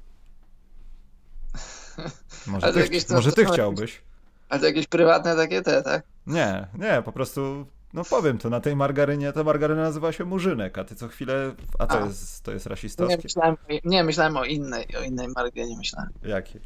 Może 2.47 2.73
ty, 2.73 2.79
jakieś 2.79 3.10
może 3.10 3.32
ty 3.32 3.45
chciałbyś? 3.45 4.01
A 4.49 4.60
to 4.60 4.65
jakieś 4.65 4.88
prywatne 4.88 5.36
takie 5.36 5.62
te, 5.62 5.84
tak? 5.84 6.03
Nie, 6.27 6.67
nie, 6.73 7.01
po 7.06 7.12
prostu, 7.12 7.65
no 7.93 8.03
powiem 8.03 8.38
to, 8.38 8.49
na 8.49 8.60
tej 8.60 8.75
margarynie, 8.75 9.34
ta 9.34 9.43
margaryna 9.43 9.82
nazywa 9.82 10.12
się 10.12 10.25
murzynek, 10.25 10.77
a 10.77 10.84
ty 10.84 10.95
co 10.95 11.08
chwilę, 11.08 11.56
a 11.79 11.88
to 11.88 12.01
A. 12.01 12.06
jest, 12.06 12.43
to 12.43 12.51
jest 12.51 12.65
Nie 12.65 12.69
rasistowskie. 12.69 13.17
myślałem, 13.23 13.56
nie, 13.86 14.03
myślałem 14.03 14.38
o 14.38 14.45
innej, 14.45 14.86
o 14.99 15.03
innej 15.03 15.27
marce, 15.27 15.67
nie 15.67 15.77
myślałem. 15.77 16.10
Jakie? 16.23 16.60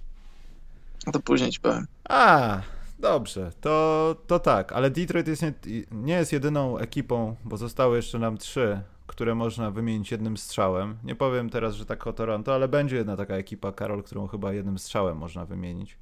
To 1.13 1.20
później 1.20 1.52
ci 1.52 1.60
powiem. 1.60 1.88
A, 2.10 2.62
dobrze, 3.00 3.52
to, 3.62 4.16
to 4.28 4.40
tak, 4.40 4.72
ale 4.72 4.90
Detroit 4.90 5.28
jest 5.28 5.42
nie, 5.42 5.54
nie 5.92 6.13
jest 6.13 6.34
jedyną 6.34 6.78
ekipą, 6.78 7.36
bo 7.46 7.58
zostały 7.58 7.96
jeszcze 7.96 8.20
nam 8.20 8.38
trzy, 8.38 8.82
które 9.08 9.36
można 9.36 9.72
wymienić 9.72 10.12
jednym 10.12 10.38
strzałem. 10.38 10.98
Nie 11.04 11.16
powiem 11.16 11.50
teraz, 11.50 11.76
że 11.76 11.86
tak 11.86 12.08
o 12.08 12.13
Toronto, 12.13 12.54
ale 12.56 12.68
będzie 12.68 12.96
jedna 12.96 13.18
taka 13.18 13.36
ekipa, 13.36 13.72
Karol, 13.72 14.04
którą 14.04 14.28
chyba 14.28 14.54
jednym 14.54 14.78
strzałem 14.80 15.18
można 15.18 15.46
wymienić. 15.46 15.98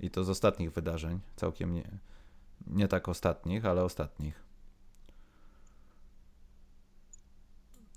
I 0.00 0.10
to 0.10 0.24
z 0.24 0.28
ostatnich 0.30 0.72
wydarzeń, 0.72 1.20
całkiem 1.36 1.74
nie, 1.74 1.84
nie 2.66 2.88
tak 2.88 3.08
ostatnich, 3.08 3.64
ale 3.64 3.84
ostatnich. 3.84 4.44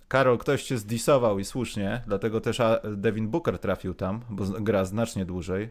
Karol, 0.08 0.38
ktoś 0.38 0.64
cię 0.64 0.78
zdisował 0.78 1.40
i 1.40 1.46
słusznie, 1.46 2.04
dlatego 2.08 2.42
też 2.42 2.62
Devin 2.98 3.28
Booker 3.28 3.60
trafił 3.60 3.94
tam, 3.94 4.22
bo 4.30 4.46
gra 4.46 4.86
znacznie 4.86 5.26
dłużej. 5.26 5.70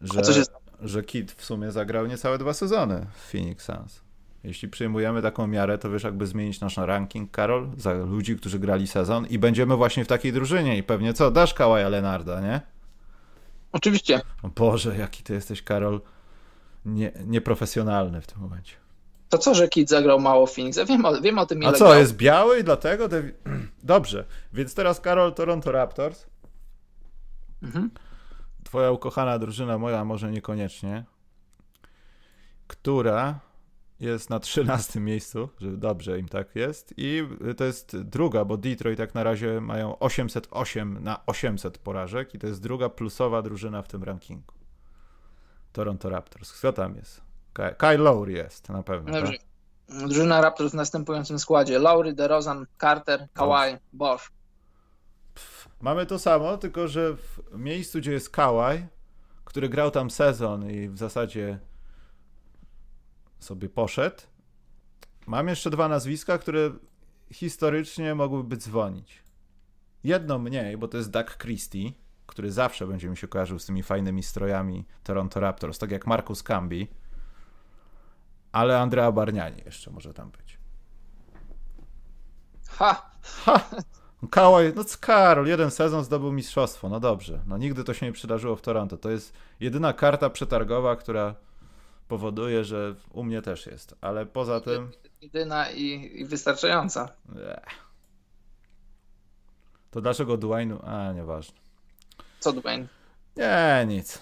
Że, 0.00 0.18
A 0.18 0.22
co 0.22 0.32
się 0.32 0.42
że 0.80 1.02
Kid 1.02 1.32
w 1.32 1.44
sumie 1.44 1.72
zagrał 1.72 2.06
niecałe 2.06 2.38
dwa 2.38 2.52
sezony 2.52 3.06
w 3.14 3.30
Phoenix 3.30 3.64
Suns. 3.64 4.00
Jeśli 4.44 4.68
przyjmujemy 4.68 5.22
taką 5.22 5.46
miarę, 5.46 5.78
to 5.78 5.90
wiesz, 5.90 6.02
jakby 6.02 6.26
zmienić 6.26 6.60
nasz 6.60 6.76
ranking, 6.76 7.30
Karol, 7.30 7.70
za 7.76 7.92
ludzi, 7.92 8.36
którzy 8.36 8.58
grali 8.58 8.86
sezon 8.86 9.26
i 9.26 9.38
będziemy 9.38 9.76
właśnie 9.76 10.04
w 10.04 10.08
takiej 10.08 10.32
drużynie 10.32 10.78
i 10.78 10.82
pewnie 10.82 11.14
co, 11.14 11.30
dasz 11.30 11.54
Kawaja 11.54 11.88
Lenarda, 11.88 12.40
nie? 12.40 12.60
Oczywiście. 13.72 14.20
O 14.42 14.48
Boże, 14.48 14.96
jaki 14.96 15.22
ty 15.22 15.34
jesteś, 15.34 15.62
Karol, 15.62 16.00
nie, 16.84 17.12
nieprofesjonalny 17.26 18.20
w 18.20 18.26
tym 18.26 18.40
momencie. 18.40 18.74
To 19.28 19.38
co, 19.38 19.54
że 19.54 19.68
Kid 19.68 19.88
zagrał 19.88 20.20
mało 20.20 20.46
Phoenix? 20.46 20.76
Ja 20.76 20.84
wiem 20.84 21.04
o, 21.04 21.20
wiem 21.20 21.38
o 21.38 21.46
tym, 21.46 21.58
ile 21.58 21.68
A 21.68 21.72
co, 21.72 21.84
grał. 21.84 21.98
jest 21.98 22.16
biały 22.16 22.58
i 22.58 22.64
dlatego? 22.64 23.08
Devi- 23.08 23.32
Dobrze, 23.82 24.24
więc 24.52 24.74
teraz 24.74 25.00
Karol, 25.00 25.34
Toronto 25.34 25.72
Raptors. 25.72 26.26
Mhm. 27.62 27.90
Twoja 28.64 28.90
ukochana 28.90 29.38
drużyna, 29.38 29.78
moja 29.78 30.04
może 30.04 30.30
niekoniecznie, 30.30 31.04
która 32.66 33.40
jest 34.00 34.30
na 34.30 34.40
13 34.40 35.00
miejscu, 35.10 35.48
że 35.60 35.76
dobrze 35.76 36.18
im 36.18 36.28
tak 36.28 36.56
jest 36.56 36.94
i 36.96 37.22
to 37.56 37.64
jest 37.64 38.00
druga, 38.00 38.44
bo 38.44 38.56
Detroit 38.56 38.98
tak 38.98 39.14
na 39.14 39.22
razie 39.24 39.60
mają 39.60 39.98
808 39.98 40.98
na 41.02 41.26
800 41.26 41.78
porażek 41.78 42.34
i 42.34 42.38
to 42.38 42.46
jest 42.46 42.62
druga 42.62 42.88
plusowa 42.88 43.42
drużyna 43.42 43.82
w 43.82 43.88
tym 43.88 44.02
rankingu. 44.04 44.54
Toronto 45.74 46.08
Raptors. 46.10 46.52
Kto 46.52 46.72
tam 46.72 46.96
jest? 46.96 47.20
Ky- 47.54 47.74
Kyle 47.78 47.98
Lowry 47.98 48.32
jest 48.32 48.68
na 48.68 48.82
pewno. 48.82 49.12
Dobrze. 49.12 49.32
Tak? 49.32 49.98
Drużyna 49.98 50.40
Raptors 50.40 50.72
w 50.72 50.74
następującym 50.74 51.38
składzie. 51.38 51.78
Lowry, 51.78 52.12
DeRozan, 52.12 52.66
Carter, 52.80 53.28
Kawhi, 53.32 53.76
Bosch. 53.92 54.30
Mamy 55.80 56.06
to 56.06 56.18
samo, 56.18 56.56
tylko 56.56 56.88
że 56.88 57.16
w 57.16 57.40
miejscu, 57.52 57.98
gdzie 57.98 58.12
jest 58.12 58.30
Kawhi, 58.30 58.86
który 59.44 59.68
grał 59.68 59.90
tam 59.90 60.10
sezon 60.10 60.70
i 60.70 60.88
w 60.88 60.98
zasadzie 60.98 61.58
sobie 63.38 63.68
poszedł, 63.68 64.22
mam 65.26 65.48
jeszcze 65.48 65.70
dwa 65.70 65.88
nazwiska, 65.88 66.38
które 66.38 66.70
historycznie 67.32 68.14
mogłyby 68.14 68.56
dzwonić. 68.56 69.22
Jedno 70.04 70.38
mniej, 70.38 70.76
bo 70.76 70.88
to 70.88 70.96
jest 70.96 71.10
Doug 71.10 71.36
Christie, 71.38 71.92
który 72.26 72.52
zawsze 72.52 72.86
będzie 72.86 73.08
mi 73.08 73.16
się 73.16 73.28
kojarzył 73.28 73.58
z 73.58 73.66
tymi 73.66 73.82
fajnymi 73.82 74.22
strojami 74.22 74.84
Toronto 75.02 75.40
Raptors, 75.40 75.78
tak 75.78 75.90
jak 75.90 76.06
Marcus 76.06 76.42
Camby, 76.42 76.86
ale 78.52 78.80
Andrea 78.80 79.12
Barniani 79.12 79.62
jeszcze 79.64 79.90
może 79.90 80.14
tam 80.14 80.30
być. 80.30 80.58
Ha! 82.68 83.10
Ha! 83.22 83.60
Kałaj, 84.30 84.72
no 84.76 84.84
Karol, 85.00 85.46
jeden 85.46 85.70
sezon 85.70 86.04
zdobył 86.04 86.32
mistrzostwo, 86.32 86.88
no 86.88 87.00
dobrze. 87.00 87.42
No 87.46 87.58
nigdy 87.58 87.84
to 87.84 87.94
się 87.94 88.06
nie 88.06 88.12
przydarzyło 88.12 88.56
w 88.56 88.62
Toronto. 88.62 88.96
To 88.96 89.10
jest 89.10 89.32
jedyna 89.60 89.92
karta 89.92 90.30
przetargowa, 90.30 90.96
która 90.96 91.34
powoduje, 92.08 92.64
że 92.64 92.94
u 93.10 93.24
mnie 93.24 93.42
też 93.42 93.66
jest. 93.66 93.94
Ale 94.00 94.26
poza 94.26 94.60
tym... 94.60 94.90
Jedyna 95.20 95.70
i, 95.70 96.10
i 96.20 96.24
wystarczająca. 96.24 97.08
To 99.90 100.00
dlaczego 100.00 100.36
Dwayne... 100.36 100.78
A, 100.84 101.12
nieważne. 101.12 101.63
Co 102.44 102.52
Dwayne? 102.52 102.86
Nie, 103.36 103.84
nic. 103.86 104.18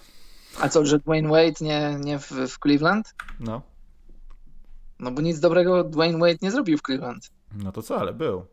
A 0.61 0.69
co, 0.69 0.87
że 0.87 0.99
Dwayne 0.99 1.29
Wade 1.29 1.53
nie, 1.61 1.97
nie 2.01 2.19
w, 2.19 2.31
w 2.31 2.59
Cleveland? 2.59 3.15
No. 3.41 3.63
No 4.99 5.11
bo 5.11 5.23
nic 5.23 5.41
dobrego 5.41 5.85
Dwayne 5.85 6.19
Wade 6.19 6.39
nie 6.43 6.51
zrobił 6.51 6.79
w 6.79 6.83
Cleveland. 6.83 7.31
No 7.53 7.73
to 7.73 7.83
co, 7.83 8.01
ale 8.01 8.13
był. 8.13 8.47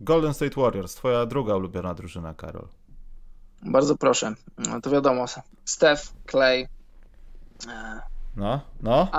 Golden 0.00 0.34
State 0.34 0.60
Warriors, 0.60 0.94
twoja 0.94 1.26
druga 1.26 1.56
ulubiona 1.56 1.94
drużyna, 1.94 2.34
Karol. 2.34 2.68
Bardzo 3.62 3.96
proszę. 3.96 4.34
No 4.58 4.80
to 4.80 4.90
wiadomo. 4.90 5.24
Steph, 5.64 6.12
Clay. 6.30 6.68
e, 7.68 8.00
No, 8.36 8.60
no. 8.80 9.10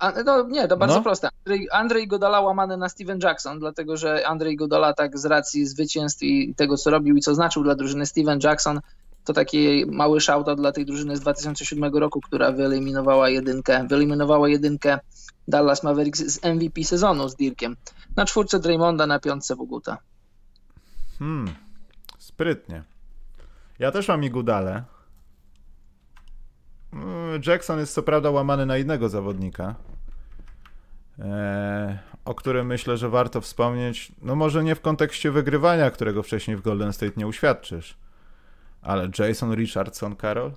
A, 0.00 0.12
no 0.24 0.42
nie, 0.48 0.68
to 0.68 0.76
bardzo 0.76 0.96
No. 0.96 1.02
proste. 1.02 1.28
Andrzej, 1.44 1.68
Andrzej 1.72 2.08
Godala 2.08 2.40
łamany 2.40 2.76
na 2.76 2.88
Steven 2.88 3.18
Jackson, 3.22 3.58
dlatego 3.58 3.96
że 3.96 4.26
Andrzej 4.26 4.56
Godala 4.56 4.92
tak 4.94 5.18
z 5.18 5.24
racji 5.24 5.66
zwycięstw 5.66 6.22
i 6.22 6.54
tego, 6.54 6.76
co 6.76 6.90
robił 6.90 7.16
i 7.16 7.20
co 7.20 7.34
znaczył 7.34 7.62
dla 7.62 7.74
drużyny 7.74 8.06
Steven 8.06 8.38
Jackson, 8.42 8.80
to 9.24 9.32
taki 9.32 9.84
mały 9.86 10.20
shoutout 10.20 10.58
dla 10.60 10.72
tej 10.72 10.86
drużyny 10.86 11.16
z 11.16 11.20
2007 11.20 11.94
roku, 11.94 12.20
która 12.20 12.52
wyeliminowała 12.52 13.28
jedynkę, 13.28 13.86
wyeliminowała 13.88 14.48
jedynkę 14.48 14.98
Dallas 15.48 15.82
Mavericks 15.82 16.20
z 16.20 16.44
MVP 16.44 16.84
sezonu 16.84 17.28
z 17.28 17.36
Dirkiem. 17.36 17.76
Na 18.16 18.24
czwórce 18.26 18.60
Draymonda, 18.60 19.06
na 19.06 19.18
piątce 19.18 19.56
Boguta. 19.56 19.98
Hmm, 21.18 21.54
sprytnie. 22.18 22.82
Ja 23.78 23.90
też 23.92 24.08
mam 24.08 24.24
Igudale. 24.24 24.82
Mm, 26.92 27.40
Jackson 27.46 27.78
jest 27.78 27.94
co 27.94 28.02
prawda 28.02 28.30
łamany 28.30 28.66
na 28.66 28.78
innego 28.78 29.08
zawodnika, 29.08 29.74
e, 31.18 31.98
o 32.24 32.34
którym 32.34 32.66
myślę, 32.66 32.96
że 32.96 33.08
warto 33.08 33.40
wspomnieć. 33.40 34.12
No 34.22 34.36
może 34.36 34.64
nie 34.64 34.74
w 34.74 34.80
kontekście 34.80 35.30
wygrywania, 35.30 35.90
którego 35.90 36.22
wcześniej 36.22 36.56
w 36.56 36.60
Golden 36.62 36.92
State 36.92 37.12
nie 37.16 37.26
uświadczysz, 37.26 37.96
ale 38.82 39.08
Jason 39.18 39.54
Richardson, 39.54 40.16
Karol? 40.16 40.52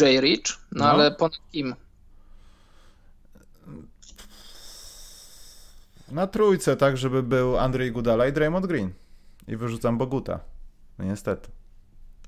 Jay 0.00 0.20
Rich, 0.20 0.42
no, 0.72 0.84
No. 0.84 0.90
ale 0.90 1.10
ponad 1.12 1.38
kim? 1.52 1.74
Na 6.12 6.26
trójce 6.26 6.76
tak, 6.76 6.96
żeby 6.96 7.22
był 7.22 7.58
Andrzej 7.58 7.92
Gudala 7.92 8.26
i 8.26 8.32
Draymond 8.32 8.66
Green. 8.66 8.92
I 9.48 9.56
wyrzucam 9.56 9.98
Boguta. 9.98 10.40
No 10.98 11.04
niestety. 11.04 11.50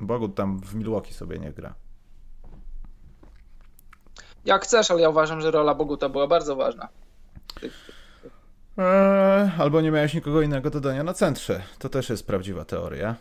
Bogut 0.00 0.34
tam 0.34 0.60
w 0.60 0.74
Milwaukee 0.74 1.14
sobie 1.14 1.38
nie 1.38 1.52
gra. 1.52 1.74
Jak 4.44 4.64
chcesz, 4.64 4.90
ale 4.90 5.00
ja 5.00 5.08
uważam, 5.08 5.40
że 5.40 5.50
rola 5.50 5.74
Boguta 5.74 6.08
była 6.08 6.26
bardzo 6.26 6.56
ważna. 6.56 6.88
Eee, 8.78 9.50
albo 9.58 9.80
nie 9.80 9.90
miałeś 9.90 10.14
nikogo 10.14 10.42
innego 10.42 10.70
do 10.70 10.80
dania 10.80 11.02
na 11.02 11.14
centrze. 11.14 11.62
To 11.78 11.88
też 11.88 12.10
jest 12.10 12.26
prawdziwa 12.26 12.64
teoria. 12.64 13.16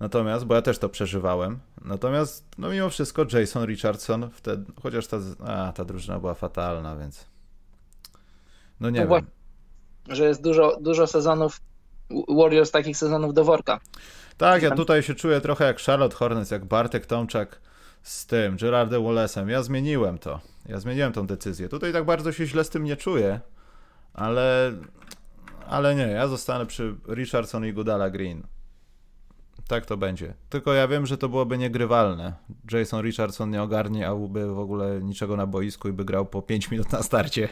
Natomiast, 0.00 0.44
bo 0.44 0.54
ja 0.54 0.62
też 0.62 0.78
to 0.78 0.88
przeżywałem. 0.88 1.58
Natomiast, 1.84 2.44
no 2.58 2.68
mimo 2.68 2.90
wszystko, 2.90 3.24
Jason 3.32 3.66
Richardson 3.66 4.30
wtedy, 4.30 4.72
chociaż 4.82 5.06
ta, 5.06 5.16
a, 5.46 5.72
ta 5.72 5.84
drużyna 5.84 6.18
była 6.18 6.34
fatalna, 6.34 6.96
więc. 6.96 7.26
No 8.80 8.90
nie 8.90 9.06
wiem. 9.06 9.26
Że 10.08 10.24
jest 10.24 10.42
dużo, 10.42 10.78
dużo 10.80 11.06
sezonów 11.06 11.60
Warriors, 12.28 12.70
takich 12.70 12.96
sezonów 12.96 13.34
do 13.34 13.44
worka. 13.44 13.80
Tak, 14.36 14.62
ja 14.62 14.70
tutaj 14.70 15.02
się 15.02 15.14
czuję 15.14 15.40
trochę 15.40 15.64
jak 15.64 15.80
Charlotte 15.80 16.16
Hornets, 16.16 16.50
jak 16.50 16.64
Bartek 16.64 17.06
Tomczak 17.06 17.60
z 18.02 18.26
tym, 18.26 18.56
Gerardem 18.56 19.02
Wallace'em. 19.02 19.48
Ja 19.48 19.62
zmieniłem 19.62 20.18
to. 20.18 20.40
Ja 20.66 20.80
zmieniłem 20.80 21.12
tą 21.12 21.26
decyzję. 21.26 21.68
Tutaj 21.68 21.92
tak 21.92 22.04
bardzo 22.04 22.32
się 22.32 22.46
źle 22.46 22.64
z 22.64 22.70
tym 22.70 22.84
nie 22.84 22.96
czuję, 22.96 23.40
ale, 24.14 24.72
ale 25.66 25.94
nie, 25.94 26.06
ja 26.06 26.28
zostanę 26.28 26.66
przy 26.66 26.96
Richardson 27.08 27.66
i 27.66 27.72
Goodala 27.72 28.10
Green. 28.10 28.42
Tak 29.68 29.86
to 29.86 29.96
będzie. 29.96 30.34
Tylko 30.48 30.72
ja 30.72 30.88
wiem, 30.88 31.06
że 31.06 31.18
to 31.18 31.28
byłoby 31.28 31.58
niegrywalne. 31.58 32.34
Jason 32.72 33.02
Richardson 33.02 33.50
nie 33.50 33.62
ogarnie, 33.62 34.08
a 34.08 34.10
byłby 34.10 34.54
w 34.54 34.58
ogóle 34.58 35.00
niczego 35.00 35.36
na 35.36 35.46
boisku 35.46 35.88
i 35.88 35.92
by 35.92 36.04
grał 36.04 36.26
po 36.26 36.42
5 36.42 36.70
minut 36.70 36.92
na 36.92 37.02
starcie. 37.02 37.48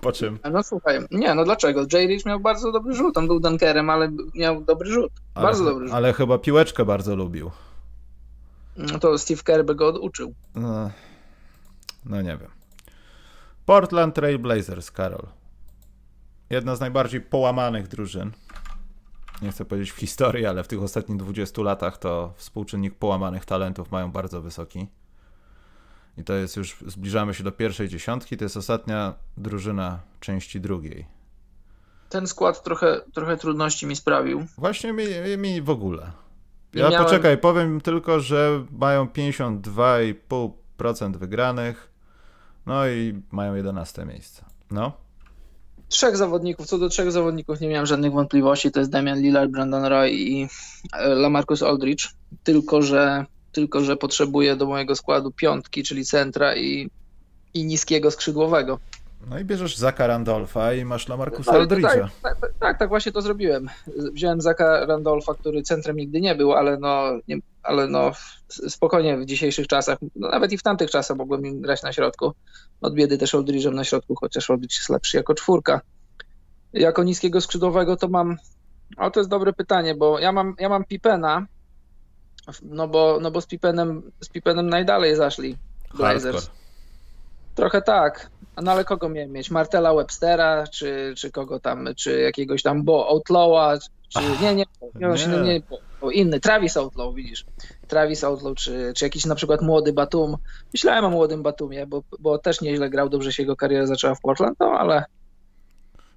Po 0.00 0.12
czym? 0.12 0.38
No 0.52 0.62
słuchaj, 0.62 0.98
nie, 1.10 1.34
no 1.34 1.44
dlaczego? 1.44 1.86
Jay 1.92 2.06
Rich 2.06 2.26
miał 2.26 2.40
bardzo 2.40 2.72
dobry 2.72 2.94
rzut, 2.94 3.16
on 3.18 3.26
był 3.26 3.40
dunkerem, 3.40 3.90
ale 3.90 4.12
miał 4.34 4.64
dobry 4.64 4.90
rzut. 4.90 5.12
Ale, 5.34 5.46
Bardzo 5.46 5.64
dobry 5.64 5.86
rzut. 5.86 5.94
ale 5.96 6.12
chyba 6.12 6.38
piłeczkę 6.38 6.84
bardzo 6.84 7.16
lubił. 7.16 7.50
No 8.76 8.98
to 8.98 9.18
Steve 9.18 9.42
Kerr 9.42 9.64
by 9.64 9.74
go 9.74 9.86
oduczył. 9.88 10.34
No, 10.54 10.90
no 12.04 12.22
nie 12.22 12.36
wiem. 12.36 12.50
Portland 13.66 14.14
Trail 14.14 14.38
Blazers, 14.38 14.90
Karol. 14.90 15.26
Jedna 16.50 16.76
z 16.76 16.80
najbardziej 16.80 17.20
połamanych 17.20 17.88
drużyn. 17.88 18.30
Nie 19.42 19.50
chcę 19.50 19.64
powiedzieć 19.64 19.90
w 19.90 19.96
historii, 19.96 20.46
ale 20.46 20.64
w 20.64 20.68
tych 20.68 20.82
ostatnich 20.82 21.18
20 21.18 21.62
latach 21.62 21.98
to 21.98 22.32
współczynnik 22.36 22.94
połamanych 22.94 23.44
talentów 23.44 23.90
mają 23.90 24.12
bardzo 24.12 24.42
wysoki. 24.42 24.86
I 26.18 26.24
to 26.24 26.34
jest 26.34 26.56
już, 26.56 26.76
zbliżamy 26.86 27.34
się 27.34 27.44
do 27.44 27.52
pierwszej 27.52 27.88
dziesiątki, 27.88 28.36
to 28.36 28.44
jest 28.44 28.56
ostatnia 28.56 29.14
drużyna 29.36 30.00
części 30.20 30.60
drugiej. 30.60 31.06
Ten 32.08 32.26
skład 32.26 32.62
trochę, 32.62 33.00
trochę 33.14 33.36
trudności 33.36 33.86
mi 33.86 33.96
sprawił. 33.96 34.46
Właśnie 34.58 34.92
mi, 34.92 35.04
mi 35.38 35.62
w 35.62 35.70
ogóle. 35.70 36.10
Ja 36.74 36.88
miałem- 36.90 37.04
poczekaj, 37.04 37.38
powiem 37.38 37.80
tylko, 37.80 38.20
że 38.20 38.64
mają 38.78 39.06
52,5% 39.08 41.16
wygranych, 41.16 41.90
no 42.66 42.88
i 42.88 43.22
mają 43.30 43.54
11 43.54 44.04
miejsce. 44.04 44.44
No. 44.70 44.92
Trzech 45.88 46.16
zawodników, 46.16 46.66
co 46.66 46.78
do 46.78 46.88
trzech 46.88 47.12
zawodników 47.12 47.60
nie 47.60 47.68
miałem 47.68 47.86
żadnych 47.86 48.12
wątpliwości, 48.12 48.70
to 48.70 48.80
jest 48.80 48.90
Damian 48.92 49.20
Lillard, 49.20 49.50
Brandon 49.50 49.84
Roy 49.84 50.10
i 50.10 50.48
e, 50.92 51.08
Lamarcus 51.08 51.62
Aldridge, 51.62 52.08
tylko 52.44 52.82
że, 52.82 53.26
tylko 53.52 53.80
że 53.80 53.96
potrzebuję 53.96 54.56
do 54.56 54.66
mojego 54.66 54.96
składu 54.96 55.30
piątki, 55.30 55.82
czyli 55.82 56.04
centra 56.04 56.56
i, 56.56 56.90
i 57.54 57.64
niskiego 57.64 58.10
skrzydłowego. 58.10 58.78
No 59.30 59.38
i 59.38 59.44
bierzesz 59.44 59.76
Zaka 59.76 60.06
Randolfa 60.06 60.74
i 60.74 60.84
masz 60.84 61.08
Lamarcusa 61.08 61.52
Aldridge'a. 61.52 62.08
tak, 62.08 62.10
tak, 62.22 62.40
tak, 62.40 62.52
tak, 62.60 62.78
tak 62.78 62.88
właśnie 62.88 63.12
to 63.12 63.22
zrobiłem. 63.22 63.68
Wziąłem 64.12 64.40
Zaka 64.40 64.86
Randolfa, 64.86 65.34
który 65.34 65.62
centrem 65.62 65.96
nigdy 65.96 66.20
nie 66.20 66.34
był, 66.34 66.52
ale 66.52 66.78
no, 66.78 67.04
nie, 67.28 67.38
ale 67.62 67.88
no 67.88 68.12
spokojnie 68.48 69.16
w 69.16 69.24
dzisiejszych 69.24 69.66
czasach, 69.66 69.98
no 70.16 70.28
nawet 70.28 70.52
i 70.52 70.58
w 70.58 70.62
tamtych 70.62 70.90
czasach 70.90 71.16
mogłem 71.16 71.46
im 71.46 71.60
grać 71.60 71.82
na 71.82 71.92
środku. 71.92 72.32
Od 72.80 72.94
biedy 72.94 73.18
też 73.18 73.34
Aldridge'em 73.34 73.74
na 73.74 73.84
środku, 73.84 74.14
chociaż 74.14 74.50
Aldridge 74.50 74.76
jest 74.76 74.88
lepszy 74.88 75.16
jako 75.16 75.34
czwórka. 75.34 75.80
Jako 76.72 77.04
niskiego 77.04 77.40
skrzydłowego 77.40 77.96
to 77.96 78.08
mam, 78.08 78.36
o 78.96 79.10
to 79.10 79.20
jest 79.20 79.30
dobre 79.30 79.52
pytanie, 79.52 79.94
bo 79.94 80.18
ja 80.18 80.32
mam, 80.32 80.54
ja 80.58 80.68
mam 80.68 80.84
Pipena, 80.84 81.46
no 82.62 82.88
bo, 82.88 83.18
no 83.22 83.30
bo 83.30 83.40
z 83.40 83.46
Pipenem, 83.46 84.12
z 84.20 84.28
Pipenem 84.28 84.68
najdalej 84.68 85.16
zaszli 85.16 85.56
Blazers. 85.94 86.34
Hardcore. 86.36 86.62
Trochę 87.54 87.82
tak. 87.82 88.30
No 88.62 88.72
ale 88.72 88.84
kogo 88.84 89.08
miałem 89.08 89.32
mieć? 89.32 89.50
Martela 89.50 89.94
Webstera, 89.94 90.66
czy, 90.66 91.14
czy 91.16 91.30
kogo 91.30 91.60
tam, 91.60 91.88
czy 91.96 92.20
jakiegoś 92.20 92.62
tam 92.62 92.82
Bo 92.84 93.08
Outlawa, 93.08 93.78
czy 94.08 94.20
nie, 94.20 94.54
nie, 94.54 94.54
nie, 94.54 94.66
Nie. 94.94 95.26
nie, 95.26 95.42
nie 95.42 95.62
bo 96.00 96.10
inny, 96.10 96.40
Travis 96.40 96.76
Outlaw, 96.76 97.14
widzisz. 97.14 97.44
Travis 97.88 98.24
Outlaw, 98.24 98.56
czy, 98.56 98.92
czy 98.96 99.04
jakiś 99.04 99.24
na 99.26 99.34
przykład 99.34 99.62
młody 99.62 99.92
Batum. 99.92 100.36
Myślałem 100.72 101.04
o 101.04 101.10
młodym 101.10 101.42
Batumie, 101.42 101.86
bo, 101.86 102.02
bo 102.20 102.38
też 102.38 102.60
nieźle 102.60 102.90
grał, 102.90 103.08
dobrze 103.08 103.32
się 103.32 103.42
jego 103.42 103.56
kariera 103.56 103.86
zaczęła 103.86 104.14
w 104.14 104.20
Portland, 104.20 104.60
no 104.60 104.66
ale 104.66 105.04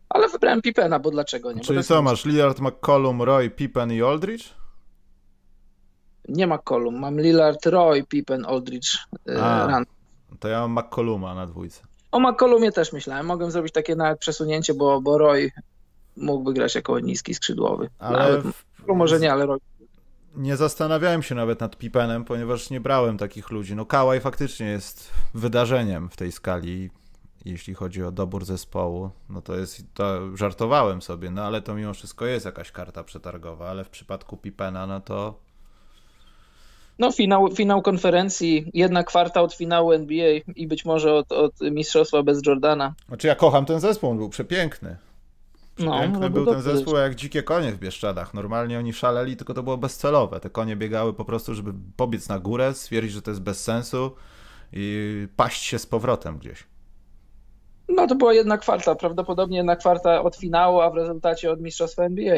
ale 0.09 0.29
wybrałem 0.29 0.61
Pipena, 0.61 0.99
bo 0.99 1.11
dlaczego 1.11 1.51
nie? 1.51 1.61
Czyli 1.61 1.77
jest- 1.77 1.89
co, 1.89 2.01
masz 2.01 2.25
Lillard, 2.25 2.59
McCollum, 2.59 3.21
Roy, 3.21 3.49
Pippen 3.49 3.91
i 3.91 4.01
Aldridge? 4.01 4.53
Nie 6.29 6.47
ma 6.47 6.57
kolumn, 6.57 6.99
mam 6.99 7.19
Lillard, 7.19 7.65
Roy, 7.65 8.03
Pippen, 8.03 8.45
Aldridge, 8.45 8.97
e, 9.29 9.43
A. 9.43 9.67
Rand. 9.67 9.87
To 10.39 10.47
ja 10.47 10.67
mam 10.67 10.71
McColluma 10.85 11.35
na 11.35 11.45
dwójce. 11.45 11.81
O 12.11 12.19
McCollumie 12.19 12.71
też 12.71 12.93
myślałem. 12.93 13.25
Mogłem 13.25 13.51
zrobić 13.51 13.73
takie 13.73 13.95
nawet 13.95 14.19
przesunięcie, 14.19 14.73
bo, 14.73 15.01
bo 15.01 15.17
Roy 15.17 15.51
mógłby 16.17 16.53
grać 16.53 16.75
jako 16.75 16.99
niski 16.99 17.33
skrzydłowy. 17.33 17.89
Ale 17.99 18.19
Nawet, 18.19 18.41
w- 18.55 18.65
no, 18.87 18.93
może 18.95 19.19
nie, 19.19 19.31
ale 19.31 19.45
Roy. 19.45 19.59
nie 20.35 20.57
zastanawiałem 20.57 21.23
się 21.23 21.35
nawet 21.35 21.59
nad 21.59 21.77
Pippenem, 21.77 22.25
ponieważ 22.25 22.69
nie 22.69 22.81
brałem 22.81 23.17
takich 23.17 23.49
ludzi. 23.51 23.75
No 23.75 23.85
Kałaj 23.85 24.19
faktycznie 24.21 24.65
jest 24.67 25.11
wydarzeniem 25.33 26.09
w 26.09 26.15
tej 26.15 26.31
skali, 26.31 26.89
jeśli 27.45 27.73
chodzi 27.73 28.03
o 28.03 28.11
dobór 28.11 28.45
zespołu. 28.45 29.09
No 29.29 29.41
to 29.41 29.55
jest, 29.55 29.81
to 29.93 30.37
żartowałem 30.37 31.01
sobie, 31.01 31.31
no 31.31 31.43
ale 31.43 31.61
to 31.61 31.75
mimo 31.75 31.93
wszystko 31.93 32.25
jest 32.25 32.45
jakaś 32.45 32.71
karta 32.71 33.03
przetargowa, 33.03 33.69
ale 33.69 33.83
w 33.83 33.89
przypadku 33.89 34.37
Pippena, 34.37 34.87
no 34.87 35.01
to 35.01 35.39
No 36.99 37.11
finał, 37.11 37.51
finał 37.51 37.81
konferencji, 37.81 38.71
jedna 38.73 39.03
kwarta 39.03 39.41
od 39.41 39.53
finału 39.53 39.91
NBA 39.91 40.39
i 40.55 40.67
być 40.67 40.85
może 40.85 41.13
od, 41.13 41.31
od 41.31 41.61
mistrzostwa 41.61 42.23
bez 42.23 42.45
Jordana. 42.45 42.93
Znaczy 43.07 43.27
ja 43.27 43.35
kocham 43.35 43.65
ten 43.65 43.79
zespół, 43.79 44.09
on 44.09 44.17
był 44.17 44.29
przepiękny. 44.29 44.97
No, 45.79 45.99
Piękny 45.99 46.19
no, 46.19 46.29
był 46.29 46.45
to 46.45 46.51
ten 46.51 46.61
zespół 46.61 46.95
jak 46.95 47.15
dzikie 47.15 47.43
konie 47.43 47.71
w 47.71 47.79
Bieszczadach. 47.79 48.33
Normalnie 48.33 48.79
oni 48.79 48.93
szaleli, 48.93 49.37
tylko 49.37 49.53
to 49.53 49.63
było 49.63 49.77
bezcelowe. 49.77 50.39
Te 50.39 50.49
konie 50.49 50.75
biegały 50.75 51.13
po 51.13 51.25
prostu, 51.25 51.55
żeby 51.55 51.73
pobiec 51.97 52.29
na 52.29 52.39
górę, 52.39 52.73
stwierdzić, 52.73 53.13
że 53.13 53.21
to 53.21 53.31
jest 53.31 53.41
bez 53.41 53.63
sensu 53.63 54.11
i 54.73 55.27
paść 55.35 55.63
się 55.63 55.79
z 55.79 55.85
powrotem 55.85 56.37
gdzieś. 56.37 56.63
No 57.89 58.07
to 58.07 58.15
była 58.15 58.33
jedna 58.33 58.57
kwarta, 58.57 58.95
prawdopodobnie 58.95 59.57
jedna 59.57 59.75
kwarta 59.75 60.21
od 60.21 60.35
finału, 60.35 60.81
a 60.81 60.89
w 60.89 60.95
rezultacie 60.95 61.51
od 61.51 61.61
mistrzostwa 61.61 62.03
NBA. 62.03 62.35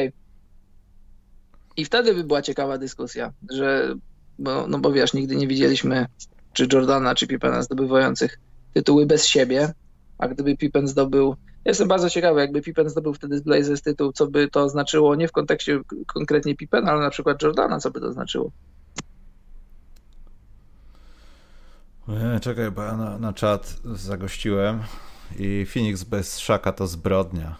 I 1.76 1.84
wtedy 1.84 2.14
by 2.14 2.24
była 2.24 2.42
ciekawa 2.42 2.78
dyskusja, 2.78 3.32
że, 3.50 3.94
bo, 4.38 4.66
no 4.66 4.78
bo 4.78 4.92
wiesz, 4.92 5.14
nigdy 5.14 5.36
nie 5.36 5.48
widzieliśmy 5.48 6.06
czy 6.52 6.66
Jordana, 6.72 7.14
czy 7.14 7.26
Pippena 7.26 7.62
zdobywających 7.62 8.38
tytuły 8.74 9.06
bez 9.06 9.26
siebie, 9.26 9.72
a 10.18 10.28
gdyby 10.28 10.56
Pippen 10.56 10.88
zdobył, 10.88 11.36
jestem 11.64 11.88
bardzo 11.88 12.10
ciekawy, 12.10 12.40
jakby 12.40 12.62
Pippen 12.62 12.88
zdobył 12.88 13.14
wtedy 13.14 13.38
z 13.38 13.40
Blazers 13.40 13.82
tytuł, 13.82 14.12
co 14.12 14.26
by 14.26 14.48
to 14.48 14.68
znaczyło, 14.68 15.14
nie 15.14 15.28
w 15.28 15.32
kontekście 15.32 15.80
konkretnie 16.06 16.56
Pippena, 16.56 16.92
ale 16.92 17.00
na 17.00 17.10
przykład 17.10 17.42
Jordana, 17.42 17.80
co 17.80 17.90
by 17.90 18.00
to 18.00 18.12
znaczyło. 18.12 18.50
Nie, 22.08 22.40
czekaj, 22.40 22.70
bo 22.70 22.82
ja 22.82 22.96
na, 22.96 23.18
na 23.18 23.32
czat 23.32 23.76
zagościłem 23.84 24.82
i 25.38 25.66
Phoenix 25.66 26.04
bez 26.04 26.38
Szaka 26.38 26.72
to 26.72 26.86
zbrodnia. 26.86 27.56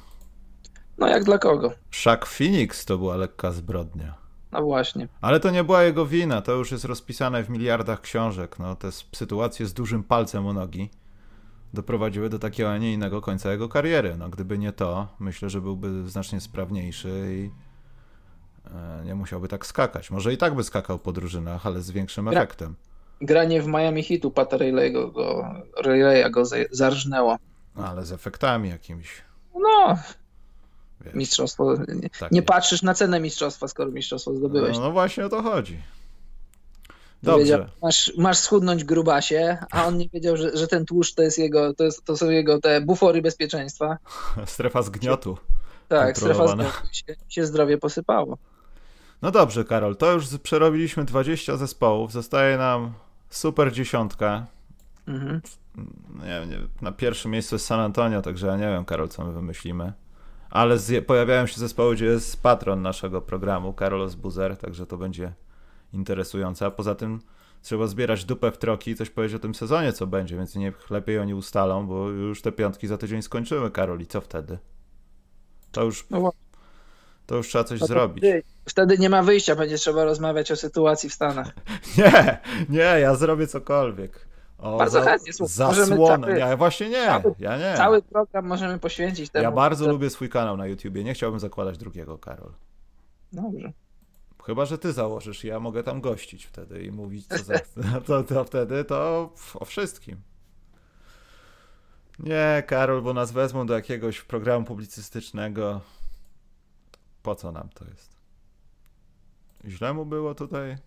No 0.98 1.08
jak 1.08 1.24
dla 1.24 1.38
kogo? 1.38 1.72
Szak 1.90 2.26
Phoenix 2.26 2.84
to 2.84 2.98
była 2.98 3.16
lekka 3.16 3.52
zbrodnia. 3.52 4.27
No 4.52 4.62
właśnie. 4.62 5.08
Ale 5.20 5.40
to 5.40 5.50
nie 5.50 5.64
była 5.64 5.82
jego 5.82 6.06
wina, 6.06 6.42
to 6.42 6.52
już 6.52 6.72
jest 6.72 6.84
rozpisane 6.84 7.44
w 7.44 7.50
miliardach 7.50 8.00
książek. 8.00 8.58
No, 8.58 8.76
te 8.76 8.92
sytuacje 8.92 9.66
z 9.66 9.74
dużym 9.74 10.02
palcem 10.04 10.46
u 10.46 10.52
nogi 10.52 10.90
doprowadziły 11.74 12.28
do 12.28 12.38
takiego, 12.38 12.70
a 12.72 12.78
nie 12.78 12.92
innego 12.92 13.20
końca 13.20 13.52
jego 13.52 13.68
kariery. 13.68 14.16
No, 14.18 14.28
gdyby 14.28 14.58
nie 14.58 14.72
to, 14.72 15.08
myślę, 15.20 15.50
że 15.50 15.60
byłby 15.60 16.08
znacznie 16.08 16.40
sprawniejszy 16.40 17.26
i 17.30 17.50
e, 18.74 19.04
nie 19.04 19.14
musiałby 19.14 19.48
tak 19.48 19.66
skakać. 19.66 20.10
Może 20.10 20.32
i 20.32 20.36
tak 20.36 20.54
by 20.54 20.64
skakał 20.64 20.98
po 20.98 21.12
drużynach, 21.12 21.66
ale 21.66 21.80
z 21.80 21.90
większym 21.90 22.24
Gra- 22.24 22.32
efektem. 22.42 22.74
Granie 23.20 23.62
w 23.62 23.66
Miami 23.66 24.02
Heatu 24.02 24.30
Pata 24.30 24.56
Rayleigha 24.56 25.06
go, 25.06 25.54
Rayleigha 25.84 26.30
go 26.30 26.44
za- 26.44 26.56
zarżnęło. 26.70 27.36
Ale 27.76 28.04
z 28.06 28.12
efektami 28.12 28.68
jakimiś. 28.68 29.08
No, 29.54 29.98
Wiesz, 31.00 31.14
mistrzostwo. 31.14 31.74
Nie, 31.74 32.10
takie. 32.10 32.34
nie 32.34 32.42
patrzysz 32.42 32.82
na 32.82 32.94
cenę 32.94 33.20
mistrzostwa, 33.20 33.68
skoro 33.68 33.90
mistrzostwo 33.90 34.34
zdobyłeś. 34.34 34.76
No, 34.76 34.82
no 34.82 34.92
właśnie 34.92 35.26
o 35.26 35.28
to 35.28 35.42
chodzi. 35.42 35.78
Wiedział, 37.22 37.38
Dobrze. 37.38 37.68
masz, 37.82 38.12
masz 38.18 38.38
schudnąć 38.38 38.84
grubasie, 38.84 39.58
a 39.70 39.86
on 39.86 39.98
nie 39.98 40.08
wiedział, 40.08 40.36
że, 40.36 40.56
że 40.56 40.66
ten 40.66 40.86
tłuszcz 40.86 41.14
to 41.14 41.22
jest 41.22 41.38
jego, 41.38 41.74
to, 41.74 41.84
jest, 41.84 42.04
to 42.04 42.16
są 42.16 42.30
jego 42.30 42.60
te 42.60 42.80
bufory 42.80 43.22
bezpieczeństwa. 43.22 43.98
Strefa 44.46 44.82
zgniotu. 44.82 45.38
Tak, 45.88 46.18
strefa 46.18 46.48
zdrowia 46.48 46.72
się, 46.92 47.04
się 47.28 47.46
zdrowie 47.46 47.78
posypało. 47.78 48.38
No 49.22 49.30
dobrze, 49.30 49.64
Karol, 49.64 49.96
to 49.96 50.12
już 50.12 50.38
przerobiliśmy 50.42 51.04
20 51.04 51.56
zespołów. 51.56 52.12
Zostaje 52.12 52.58
nam 52.58 52.92
super 53.30 53.72
dziesiątka. 53.72 54.46
Mhm. 55.08 55.40
Nie, 56.14 56.46
nie, 56.46 56.58
na 56.82 56.92
pierwszym 56.92 57.30
miejscu 57.30 57.54
jest 57.54 57.66
San 57.66 57.80
Antonio, 57.80 58.22
także 58.22 58.46
ja 58.46 58.56
nie 58.56 58.66
wiem, 58.66 58.84
Karol, 58.84 59.08
co 59.08 59.24
my 59.24 59.32
wymyślimy. 59.32 59.92
Ale 60.50 60.78
z, 60.78 61.06
pojawiają 61.06 61.46
się 61.46 61.60
zespoły, 61.60 61.94
gdzie 61.94 62.04
jest 62.04 62.42
patron 62.42 62.82
naszego 62.82 63.20
programu, 63.20 63.72
Karol 63.72 64.10
Buzer, 64.10 64.56
także 64.56 64.86
to 64.86 64.96
będzie 64.96 65.32
interesujące. 65.92 66.66
A 66.66 66.70
poza 66.70 66.94
tym 66.94 67.20
trzeba 67.62 67.86
zbierać 67.86 68.24
dupę 68.24 68.50
w 68.50 68.58
troki 68.58 68.90
i 68.90 68.96
coś 68.96 69.10
powiedzieć 69.10 69.36
o 69.36 69.38
tym 69.38 69.54
sezonie, 69.54 69.92
co 69.92 70.06
będzie, 70.06 70.36
więc 70.36 70.54
niech 70.54 70.90
lepiej 70.90 71.18
oni 71.18 71.34
ustalą, 71.34 71.86
bo 71.86 72.08
już 72.08 72.42
te 72.42 72.52
piątki 72.52 72.86
za 72.86 72.98
tydzień 72.98 73.22
skończymy, 73.22 73.70
Karol, 73.70 74.00
i 74.00 74.06
co 74.06 74.20
wtedy? 74.20 74.58
To 75.72 75.84
już, 75.84 76.06
no 76.10 76.32
to 77.28 77.36
już 77.36 77.48
trzeba 77.48 77.64
coś 77.64 77.80
no 77.80 77.86
zrobić. 77.86 78.24
Wtedy 78.64 78.98
nie 78.98 79.10
ma 79.10 79.22
wyjścia, 79.22 79.56
będzie 79.56 79.76
trzeba 79.76 80.04
rozmawiać 80.04 80.52
o 80.52 80.56
sytuacji 80.56 81.08
w 81.10 81.14
Stanach. 81.14 81.52
Nie, 81.98 82.38
nie, 82.68 82.78
ja 82.78 83.14
zrobię 83.14 83.46
cokolwiek. 83.46 84.27
O, 84.58 84.78
bardzo 84.78 85.02
za, 85.02 85.10
chętnie. 85.10 85.32
Zasłonę. 85.32 86.26
Cały, 86.26 86.38
ja 86.38 86.56
właśnie 86.56 86.88
nie. 86.88 87.06
Cały, 87.06 87.34
ja 87.38 87.58
nie. 87.58 87.74
Cały 87.76 88.02
program 88.02 88.46
możemy 88.46 88.78
poświęcić 88.78 89.30
temu. 89.30 89.42
Ja 89.42 89.50
bardzo 89.50 89.84
to... 89.84 89.90
lubię 89.90 90.10
swój 90.10 90.28
kanał 90.28 90.56
na 90.56 90.66
YouTubie. 90.66 91.04
Nie 91.04 91.14
chciałbym 91.14 91.40
zakładać 91.40 91.78
drugiego, 91.78 92.18
Karol. 92.18 92.52
Dobrze. 93.32 93.72
Chyba, 94.44 94.64
że 94.64 94.78
ty 94.78 94.92
założysz 94.92 95.44
ja 95.44 95.60
mogę 95.60 95.82
tam 95.82 96.00
gościć 96.00 96.46
wtedy 96.46 96.82
i 96.82 96.92
mówić, 96.92 97.26
co 97.26 97.38
za... 97.38 97.54
to, 98.06 98.22
to 98.22 98.44
wtedy 98.44 98.84
to 98.84 99.30
o 99.54 99.64
wszystkim. 99.64 100.16
Nie, 102.18 102.62
Karol, 102.66 103.02
bo 103.02 103.14
nas 103.14 103.32
wezmą 103.32 103.66
do 103.66 103.74
jakiegoś 103.74 104.20
programu 104.20 104.66
publicystycznego. 104.66 105.80
Po 107.22 107.34
co 107.34 107.52
nam 107.52 107.68
to 107.68 107.84
jest? 107.84 108.16
Źle 109.64 109.94
mu 109.94 110.06
było 110.06 110.34
tutaj? 110.34 110.78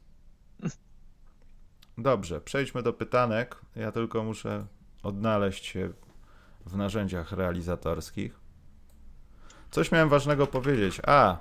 Dobrze, 2.01 2.41
przejdźmy 2.41 2.83
do 2.83 2.93
pytanek. 2.93 3.55
Ja 3.75 3.91
tylko 3.91 4.23
muszę 4.23 4.65
odnaleźć 5.03 5.65
się 5.65 5.89
w 6.65 6.75
narzędziach 6.75 7.31
realizatorskich. 7.31 8.39
Coś 9.71 9.91
miałem 9.91 10.09
ważnego 10.09 10.47
powiedzieć. 10.47 11.01
A, 11.07 11.37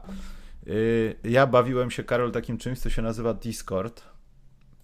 yy, 0.66 1.16
ja 1.24 1.46
bawiłem 1.46 1.90
się, 1.90 2.04
Karol, 2.04 2.32
takim 2.32 2.58
czymś, 2.58 2.78
co 2.78 2.90
się 2.90 3.02
nazywa 3.02 3.34
Discord. 3.34 4.02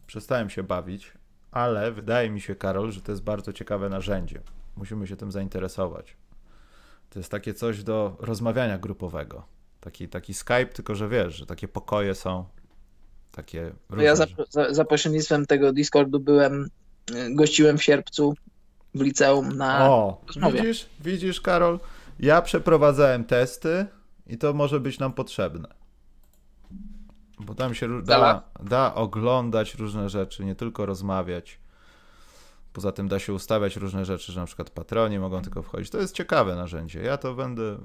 Przestałem 0.07 0.51
się 0.51 0.63
bawić, 0.63 1.13
ale 1.51 1.93
wydaje 1.93 2.31
mi 2.31 2.41
się, 2.41 2.55
Karol, 2.55 2.93
że 2.93 3.01
to 3.01 3.13
jest 3.13 3.25
bardzo 3.25 3.53
ciekawe 3.53 3.89
narzędzie. 3.89 4.41
Musimy 4.77 5.07
się 5.07 5.17
tym 5.17 5.33
zainteresować. 5.33 6.17
To 7.11 7.19
jest 7.19 7.31
takie 7.31 7.55
coś 7.55 7.83
do 7.83 8.17
rozmawiania 8.21 8.79
grupowego. 8.79 9.47
Taki, 9.81 10.09
taki 10.09 10.35
Skype, 10.35 10.67
tylko 10.67 10.95
że 10.95 11.09
wiesz, 11.09 11.35
że 11.35 11.47
takie 11.47 11.69
pokoje 11.69 12.15
są 12.15 12.45
takie 13.37 13.73
różne. 13.91 14.05
Ja 14.05 14.17
za, 14.17 14.27
za, 14.51 14.75
za 14.75 14.85
pośrednictwem 14.85 15.47
tego 15.47 15.73
Discordu 15.73 16.21
byłem, 16.21 16.69
y, 17.11 17.35
gościłem 17.35 17.79
w 17.79 17.83
sierpcu 17.83 18.35
w 18.95 19.01
liceum 19.01 19.57
na 19.57 19.91
O, 19.91 20.21
rozmowie. 20.27 20.63
widzisz, 20.63 20.87
widzisz 21.01 21.41
Karol, 21.41 21.79
ja 22.21 22.43
przeprowadzałem 22.43 23.25
testy 23.25 23.87
i 24.27 24.39
to 24.39 24.53
może 24.53 24.81
być 24.81 24.99
nam 24.99 25.13
potrzebne. 25.13 25.69
Bo 27.41 27.55
tam 27.55 27.75
się 27.75 28.03
da, 28.03 28.43
da 28.63 28.95
oglądać 28.95 29.75
różne 29.75 30.09
rzeczy, 30.09 30.45
nie 30.45 30.55
tylko 30.55 30.87
rozmawiać. 30.87 31.59
Poza 32.73 32.93
tym 32.93 33.09
da 33.09 33.19
się 33.19 33.33
ustawiać 33.33 33.77
różne 33.77 34.05
rzeczy, 34.05 34.33
że 34.33 34.41
na 34.41 34.47
przykład 34.47 34.71
patroni 34.71 35.19
mogą 35.19 35.43
tylko 35.43 35.63
wchodzić. 35.63 35.91
To 35.91 35.99
jest 36.01 36.15
ciekawe 36.15 36.55
narzędzie. 36.55 37.03
Ja 37.03 37.17
to 37.17 37.35
będę 37.35 37.79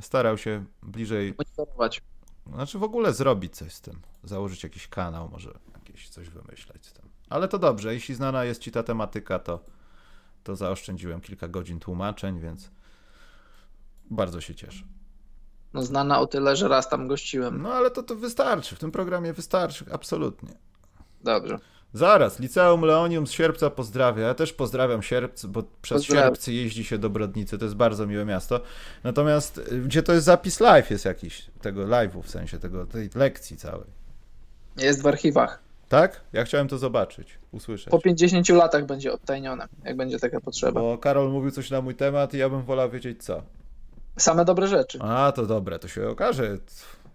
starał 0.00 0.38
się 0.38 0.64
bliżej. 0.82 1.34
Monitorować. 1.38 2.02
Znaczy 2.54 2.78
w 2.78 2.82
ogóle 2.82 3.12
zrobić 3.12 3.56
coś 3.56 3.72
z 3.72 3.80
tym. 3.80 4.00
Założyć 4.24 4.62
jakiś 4.62 4.88
kanał, 4.88 5.28
może 5.28 5.50
jakieś 5.74 6.08
coś 6.08 6.28
wymyśleć 6.28 6.86
z 6.86 6.92
tym. 6.92 7.08
Ale 7.28 7.48
to 7.48 7.58
dobrze, 7.58 7.94
jeśli 7.94 8.14
znana 8.14 8.44
jest 8.44 8.60
ci 8.60 8.72
ta 8.72 8.82
tematyka, 8.82 9.38
to, 9.38 9.64
to 10.44 10.56
zaoszczędziłem 10.56 11.20
kilka 11.20 11.48
godzin 11.48 11.80
tłumaczeń, 11.80 12.40
więc 12.40 12.70
bardzo 14.10 14.40
się 14.40 14.54
cieszę. 14.54 14.84
No 15.74 15.82
znana 15.82 16.20
o 16.20 16.26
tyle, 16.26 16.56
że 16.56 16.68
raz 16.68 16.88
tam 16.88 17.08
gościłem. 17.08 17.62
No 17.62 17.72
ale 17.72 17.90
to, 17.90 18.02
to 18.02 18.16
wystarczy, 18.16 18.76
w 18.76 18.78
tym 18.78 18.92
programie 18.92 19.32
wystarczy, 19.32 19.84
absolutnie. 19.92 20.54
Dobrze. 21.24 21.58
Zaraz, 21.92 22.40
Liceum 22.40 22.82
Leonium 22.82 23.26
z 23.26 23.30
Sierpca 23.30 23.70
pozdrawia. 23.70 24.26
Ja 24.26 24.34
też 24.34 24.52
pozdrawiam 24.52 25.02
Sierpc, 25.02 25.46
bo 25.46 25.62
przez 25.82 26.02
Sierpcy 26.02 26.52
jeździ 26.52 26.84
się 26.84 26.98
do 26.98 27.10
Brodnicy, 27.10 27.58
to 27.58 27.64
jest 27.64 27.76
bardzo 27.76 28.06
miłe 28.06 28.24
miasto. 28.24 28.60
Natomiast 29.04 29.58
y, 29.58 29.80
gdzie 29.80 30.02
to 30.02 30.12
jest 30.12 30.24
zapis 30.24 30.60
live 30.60 30.90
jest 30.90 31.04
jakiś, 31.04 31.50
tego 31.62 31.86
live'u, 31.86 32.22
w 32.22 32.30
sensie 32.30 32.58
tego, 32.58 32.86
tej 32.86 33.10
lekcji 33.14 33.56
całej. 33.56 33.86
Jest 34.76 35.02
w 35.02 35.06
archiwach. 35.06 35.62
Tak? 35.88 36.20
Ja 36.32 36.44
chciałem 36.44 36.68
to 36.68 36.78
zobaczyć, 36.78 37.38
usłyszeć. 37.52 37.88
Po 37.88 37.98
50 37.98 38.48
latach 38.48 38.86
będzie 38.86 39.12
odtajnione, 39.12 39.68
jak 39.84 39.96
będzie 39.96 40.18
taka 40.18 40.40
potrzeba. 40.40 40.80
Bo 40.80 40.98
Karol 40.98 41.30
mówił 41.30 41.50
coś 41.50 41.70
na 41.70 41.80
mój 41.80 41.94
temat 41.94 42.34
i 42.34 42.38
ja 42.38 42.48
bym 42.48 42.62
wolał 42.62 42.90
wiedzieć 42.90 43.24
co. 43.24 43.42
Same 44.16 44.44
dobre 44.44 44.66
rzeczy. 44.66 44.98
A, 45.02 45.32
to 45.32 45.46
dobre, 45.46 45.78
to 45.78 45.88
się 45.88 46.08
okaże, 46.08 46.58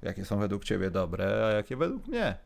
jakie 0.02 0.26
są 0.26 0.40
według 0.40 0.64
ciebie 0.64 0.92
dobre, 0.92 1.46
a 1.48 1.52
jakie 1.52 1.78
według 1.78 2.08
mnie. 2.08 2.38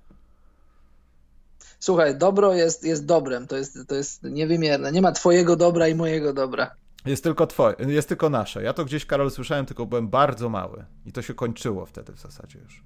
Słuchaj, 1.79 2.17
dobro 2.17 2.53
jest, 2.53 2.83
jest 2.83 3.05
dobrem, 3.05 3.47
to 3.47 3.57
jest, 3.57 3.77
to 3.87 3.95
jest 3.95 4.23
niewymierne. 4.23 4.91
Nie 4.91 5.01
ma 5.01 5.11
twojego 5.11 5.55
dobra 5.55 5.87
i 5.87 5.95
mojego 5.95 6.33
dobra. 6.33 6.75
Jest 7.05 7.23
tylko 7.23 7.47
twoje, 7.47 7.75
jest 7.87 8.09
tylko 8.09 8.29
nasze. 8.29 8.63
Ja 8.63 8.73
to 8.73 8.85
gdzieś, 8.85 9.05
Karol, 9.05 9.31
słyszałem, 9.31 9.65
tylko 9.65 9.85
byłem 9.85 10.09
bardzo 10.09 10.49
mały. 10.49 10.85
I 11.05 11.11
to 11.11 11.21
się 11.21 11.33
kończyło 11.33 11.85
wtedy 11.85 12.13
w 12.13 12.19
zasadzie 12.19 12.59
już. 12.59 12.83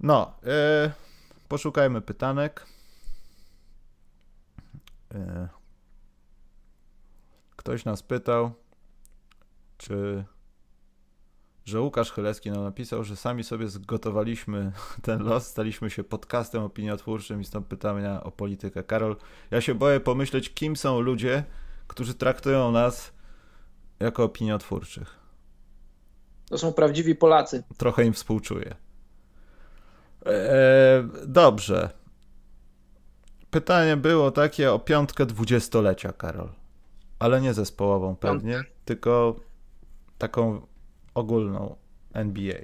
No, 0.00 0.34
yy, 0.42 0.50
poszukajmy 1.48 2.00
pytanek. 2.00 2.66
Yy, 5.14 5.48
ktoś 7.56 7.84
nas 7.84 8.02
pytał, 8.02 8.52
czy 9.78 10.24
że 11.64 11.80
Łukasz 11.80 12.12
Chylewski 12.12 12.50
nam 12.50 12.64
napisał, 12.64 13.04
że 13.04 13.16
sami 13.16 13.44
sobie 13.44 13.68
zgotowaliśmy 13.68 14.72
ten 15.02 15.22
los, 15.22 15.46
staliśmy 15.46 15.90
się 15.90 16.04
podcastem 16.04 16.62
opiniotwórczym 16.62 17.40
i 17.40 17.44
stąd 17.44 17.66
pytania 17.66 18.24
o 18.24 18.30
politykę. 18.30 18.82
Karol, 18.82 19.16
ja 19.50 19.60
się 19.60 19.74
boję 19.74 20.00
pomyśleć, 20.00 20.54
kim 20.54 20.76
są 20.76 21.00
ludzie, 21.00 21.44
którzy 21.88 22.14
traktują 22.14 22.72
nas 22.72 23.12
jako 24.00 24.24
opiniotwórczych. 24.24 25.22
To 26.48 26.58
są 26.58 26.72
prawdziwi 26.72 27.14
Polacy. 27.14 27.62
Trochę 27.76 28.04
im 28.04 28.12
współczuję. 28.12 28.74
Eee, 30.26 31.08
dobrze. 31.26 31.90
Pytanie 33.50 33.96
było 33.96 34.30
takie 34.30 34.72
o 34.72 34.78
piątkę 34.78 35.26
dwudziestolecia, 35.26 36.12
Karol. 36.12 36.48
Ale 37.18 37.40
nie 37.40 37.54
zespołową 37.54 38.16
pewnie, 38.16 38.52
Piątkę. 38.52 38.72
tylko 38.84 39.36
taką 40.18 40.66
ogólną 41.14 41.76
NBA. 42.12 42.58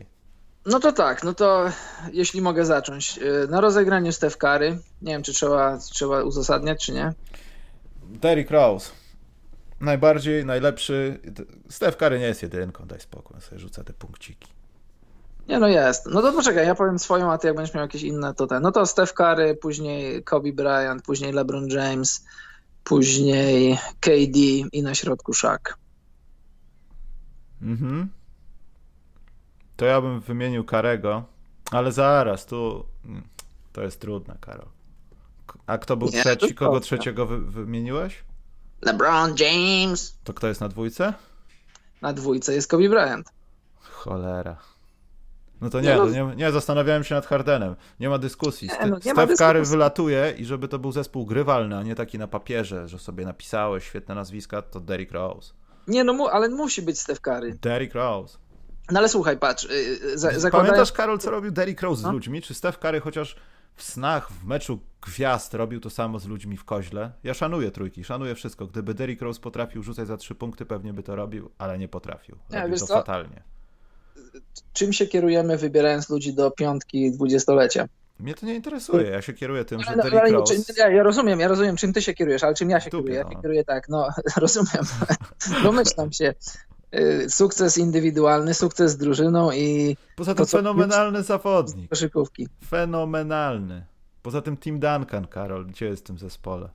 No 0.67 0.81
to 0.81 0.93
tak, 0.93 1.25
no 1.25 1.35
to 1.35 1.71
jeśli 2.13 2.43
mogę 2.43 2.65
zacząć. 2.65 3.19
Y, 3.19 3.49
na 3.49 3.61
rozegraniu 3.61 4.13
Steph 4.13 4.37
Curry, 4.37 4.79
nie 5.03 5.13
wiem 5.13 5.23
czy 5.23 5.33
trzeba, 5.33 5.79
trzeba 5.79 6.23
uzasadniać, 6.23 6.87
czy 6.87 6.93
nie. 6.93 7.13
Derrick 8.03 8.51
Rose. 8.51 8.91
Najbardziej, 9.81 10.45
najlepszy. 10.45 11.21
Steph 11.69 11.97
Curry 11.97 12.19
nie 12.19 12.27
jest 12.27 12.43
jedynką, 12.43 12.87
daj 12.87 13.01
spokój, 13.01 13.35
ja 13.35 13.41
sobie 13.41 13.59
rzucę 13.59 13.85
te 13.85 13.93
punkciki. 13.93 14.49
Nie, 15.49 15.59
no 15.59 15.69
jest. 15.69 16.07
No 16.07 16.23
to 16.23 16.33
poczekaj, 16.33 16.67
ja 16.67 16.75
powiem 16.75 16.99
swoją, 16.99 17.33
a 17.33 17.39
ty 17.39 17.47
jak 17.47 17.57
będziesz 17.57 17.75
miał 17.75 17.85
jakieś 17.85 18.03
inne, 18.03 18.35
to 18.35 18.47
ten. 18.47 18.63
No 18.63 18.73
to 18.73 18.87
Steph 18.87 19.13
Curry, 19.13 19.55
później 19.55 20.25
Kobe 20.25 20.53
Bryant, 20.53 21.03
później 21.03 21.33
LeBron 21.33 21.69
James, 21.69 22.25
później 22.85 23.79
KD 24.01 24.39
i 24.73 24.83
na 24.83 24.95
środku 24.95 25.35
Shaq. 25.35 25.79
Mhm 27.63 28.18
to 29.79 29.85
ja 29.85 30.01
bym 30.01 30.21
wymienił 30.21 30.65
Karego, 30.65 31.25
ale 31.71 31.93
zaraz, 31.93 32.47
tu 32.47 32.85
mm, 33.05 33.23
to 33.73 33.83
jest 33.83 34.01
trudne, 34.01 34.37
Karol. 34.41 34.67
A 35.67 35.79
kto 35.79 35.97
był 35.97 36.09
nie, 36.09 36.21
trzeci? 36.21 36.55
Kogo 36.55 36.81
trzeciego 36.81 37.27
wy, 37.27 37.39
wymieniłeś? 37.39 38.25
LeBron 38.83 39.35
James. 39.39 40.19
To 40.25 40.35
kto 40.35 40.49
jest 40.49 40.61
na 40.61 40.69
dwójce? 40.69 41.15
Na 42.03 42.13
dwójce 42.13 42.55
jest 42.55 42.71
Kobe 42.71 42.89
Bryant. 42.89 43.33
Cholera. 43.81 44.57
No 45.61 45.71
to 45.71 45.81
nie, 45.81 45.97
no, 45.97 46.09
nie, 46.09 46.37
nie, 46.37 46.53
zastanawiałem 46.53 47.05
się 47.05 47.15
nad 47.15 47.27
Hardenem. 47.27 47.77
Nie 48.01 48.09
ma 48.09 48.19
dyskusji. 48.19 48.69
Nie, 48.69 48.87
no, 48.87 48.99
nie 49.05 49.13
Steph 49.13 49.37
Curry 49.37 49.65
wylatuje 49.65 50.35
i 50.39 50.45
żeby 50.45 50.69
to 50.69 50.79
był 50.79 50.93
zespół 50.93 51.27
grywalny, 51.27 51.77
a 51.77 51.83
nie 51.83 51.95
taki 51.95 52.19
na 52.19 52.29
papierze, 52.29 52.89
że 52.89 52.99
sobie 52.99 53.25
napisałeś 53.25 53.85
świetne 53.85 54.15
nazwiska, 54.15 54.63
to 54.63 54.81
Derrick 54.81 55.13
Rose. 55.13 55.53
Nie, 55.89 56.05
no 56.05 56.29
ale 56.33 56.49
musi 56.49 56.83
być 56.83 57.01
Steph 57.01 57.21
Curry. 57.21 57.59
Derrick 57.63 57.95
Rose. 57.95 58.39
No 58.91 58.99
ale 58.99 59.09
słuchaj, 59.09 59.39
patrz. 59.39 59.69
Yy, 60.03 60.19
za, 60.19 60.51
Pamiętasz, 60.51 60.93
Karol, 60.93 61.19
co 61.19 61.31
robił 61.31 61.51
Derrick 61.51 61.83
Rose 61.83 62.01
z 62.01 62.05
no? 62.05 62.13
ludźmi? 62.13 62.43
Czy 62.43 62.55
Steph 62.55 62.79
Curry 62.79 63.01
chociaż 63.01 63.37
w 63.75 63.83
snach, 63.83 64.33
w 64.33 64.45
meczu 64.45 64.81
gwiazd 65.03 65.55
robił 65.55 65.81
to 65.81 65.91
samo 65.91 66.19
z 66.19 66.27
ludźmi 66.27 66.57
w 66.57 66.65
koźle? 66.65 67.13
Ja 67.25 67.35
szanuję 67.35 67.71
trójki, 67.71 68.05
szanuję 68.05 68.35
wszystko. 68.35 68.67
Gdyby 68.67 68.95
Derrick 68.95 69.23
Rose 69.23 69.41
potrafił 69.41 69.83
rzucać 69.83 70.07
za 70.07 70.17
trzy 70.17 70.35
punkty, 70.35 70.67
pewnie 70.67 70.93
by 70.93 71.03
to 71.03 71.17
robił, 71.17 71.51
ale 71.59 71.79
nie 71.79 71.89
potrafił. 71.89 72.37
Robił 72.51 72.79
to 72.79 72.87
co? 72.87 72.95
fatalnie. 72.95 73.43
czym 74.73 74.93
się 74.93 75.07
kierujemy 75.07 75.57
wybierając 75.57 76.11
ludzi 76.11 76.35
do 76.35 76.51
piątki 76.51 77.13
dwudziestolecia? 77.13 77.89
Mnie 78.21 78.35
to 78.35 78.47
nie 78.47 78.55
interesuje, 78.55 79.11
ja 79.11 79.23
się 79.23 79.33
kieruję 79.33 79.65
tym, 79.65 79.81
że 79.83 79.97
No, 79.97 80.03
Derrick 80.03 80.23
ale 80.23 80.33
Rose... 80.33 80.55
czym- 80.55 80.65
ja, 80.77 80.89
ja 80.89 81.03
rozumiem, 81.03 81.41
ja 81.41 81.49
rozumiem, 81.49 81.77
czym 81.77 81.93
ty 81.93 82.03
się 82.03 82.15
kierujesz, 82.15 82.45
ale 82.45 82.55
czym 82.55 82.71
ja 82.71 82.81
się 82.81 82.91
Dupie, 82.91 83.03
kieruję? 83.03 83.19
Ja 83.19 83.25
no. 83.25 83.31
się 83.31 83.43
kieruję 83.43 83.65
tak, 83.65 83.89
no 83.89 84.09
rozumiem, 84.37 84.85
domyślam 85.63 86.13
się. 86.13 86.35
Y, 86.95 87.31
Sukces 87.31 87.79
indywidualny, 87.79 88.55
sukces 88.55 88.93
z 88.93 88.97
drużyną 88.97 89.53
i 89.53 89.97
Poza 90.17 90.35
tym 90.35 90.47
to, 90.47 90.51
fenomenalny 90.51 91.23
zawodnik. 91.23 91.91
koszykówki. 91.91 92.49
Fenomenalny. 92.69 93.87
Poza 94.23 94.43
tym 94.43 94.57
Tim 94.57 94.81
Duncan, 94.81 95.27
Karol, 95.27 95.67
gdzie 95.67 95.87
jest 95.87 96.03
w 96.05 96.07
tym 96.07 96.19
zespole? 96.19 96.69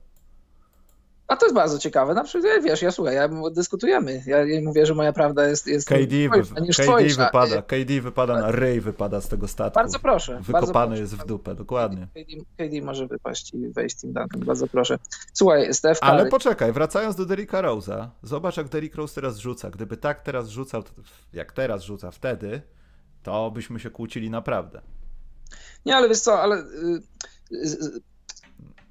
A 1.28 1.36
to 1.36 1.46
jest 1.46 1.54
bardzo 1.54 1.78
ciekawe. 1.78 2.14
Na 2.14 2.24
przykład, 2.24 2.62
wiesz, 2.64 2.82
ja 2.82 2.90
słuchaj, 2.90 3.14
ja, 3.14 3.28
dyskutujemy. 3.52 4.22
Ja, 4.26 4.44
ja 4.44 4.60
mówię, 4.62 4.86
że 4.86 4.94
moja 4.94 5.12
prawda 5.12 5.46
jest, 5.46 5.66
jest 5.66 5.88
KD, 5.88 6.28
twojsza 6.28 6.60
niż 6.60 6.76
KD 6.76 6.86
twoja. 6.86 7.08
wypada, 7.08 7.62
KD 7.62 8.00
wypada 8.00 8.40
na 8.40 8.50
ryj, 8.50 8.80
wypada 8.80 9.20
z 9.20 9.28
tego 9.28 9.48
statku. 9.48 9.74
Bardzo 9.74 9.98
proszę. 9.98 10.32
bardzo 10.32 10.52
Wykopany 10.52 10.86
proszę. 10.86 11.00
jest 11.00 11.14
w 11.14 11.26
dupę, 11.26 11.54
dokładnie. 11.54 12.08
KD, 12.14 12.44
KD 12.56 12.82
może 12.82 13.06
wypaść 13.06 13.54
i 13.54 13.68
wejść 13.68 14.00
Team 14.00 14.12
Duncan. 14.12 14.40
Bardzo 14.40 14.66
proszę. 14.66 14.98
Słuchaj, 15.32 15.74
Steph 15.74 16.00
Ale 16.02 16.26
poczekaj, 16.26 16.72
wracając 16.72 17.16
do 17.16 17.26
Derricka 17.26 17.62
Rose'a, 17.62 18.08
zobacz 18.22 18.56
jak 18.56 18.68
Derrick 18.68 18.94
Rose 18.94 19.14
teraz 19.14 19.38
rzuca. 19.38 19.70
Gdyby 19.70 19.96
tak 19.96 20.20
teraz 20.20 20.48
rzucał, 20.48 20.82
jak 21.32 21.52
teraz 21.52 21.82
rzuca 21.82 22.10
wtedy, 22.10 22.62
to 23.22 23.50
byśmy 23.50 23.80
się 23.80 23.90
kłócili 23.90 24.30
naprawdę. 24.30 24.80
Nie, 25.86 25.96
ale 25.96 26.08
wiesz 26.08 26.20
co, 26.20 26.40
ale 26.40 26.56
y, 26.56 26.62
y, 27.52 27.56
y, 27.56 28.00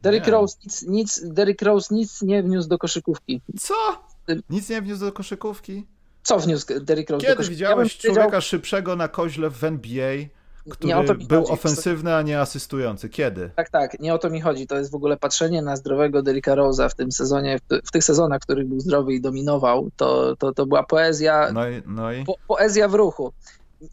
Derrick. 0.04 0.28
Rose 0.28 0.58
nic, 0.64 0.82
nic, 0.88 1.22
Derrick 1.34 1.62
Rose 1.62 1.96
nic 1.96 2.22
nie 2.22 2.44
wniósł 2.44 2.70
do 2.70 2.78
koszykówki. 2.78 3.42
Co? 3.60 3.74
Nic 4.50 4.70
nie 4.70 4.82
wniósł 4.82 5.02
do 5.02 5.12
koszykówki? 5.12 5.86
Co 6.24 6.40
wniósł 6.40 6.66
Derrick 6.82 7.10
Rose 7.10 7.18
do 7.22 7.28
Kiedy 7.28 7.36
koszykówki? 7.36 7.50
widziałeś 7.50 7.76
Ja 7.76 7.76
bym 7.76 7.90
powiedział- 8.02 8.16
człowieka 8.16 8.42
szybszego 8.42 8.96
na 8.96 9.08
koźle 9.08 9.50
w 9.50 9.64
NBA, 9.64 10.16
który 10.70 10.94
był 11.28 11.42
chodzi. 11.42 11.54
ofensywny, 11.54 12.16
a 12.16 12.22
nie 12.22 12.40
asystujący? 12.40 13.10
Kiedy? 13.10 13.50
Tak, 13.56 13.70
tak, 13.70 14.00
nie 14.00 14.14
o 14.14 14.18
to 14.18 14.30
mi 14.30 14.42
chodzi. 14.42 14.68
To 14.68 14.78
jest 14.78 14.92
w 14.92 14.96
ogóle 14.96 15.18
patrzenie 15.18 15.62
na 15.62 15.76
zdrowego 15.76 16.22
Derricka 16.22 16.56
Rose'a 16.56 16.90
w 16.90 16.96
tym 16.96 17.12
sezonie, 17.12 17.60
w, 17.60 17.88
w 17.88 17.92
tych 17.92 18.04
sezonach, 18.04 18.40
w 18.42 18.44
których 18.44 18.68
był 18.68 18.80
zdrowy 18.80 19.14
i 19.14 19.22
dominował. 19.22 19.90
To, 19.96 20.36
to, 20.36 20.54
to 20.54 20.66
była 20.66 20.84
poezja, 20.84 21.50
No 21.54 21.70
i, 21.70 21.82
no 21.88 22.12
i? 22.14 22.24
po, 22.26 22.36
poezja 22.48 22.88
w 22.88 22.94
ruchu. 22.94 23.34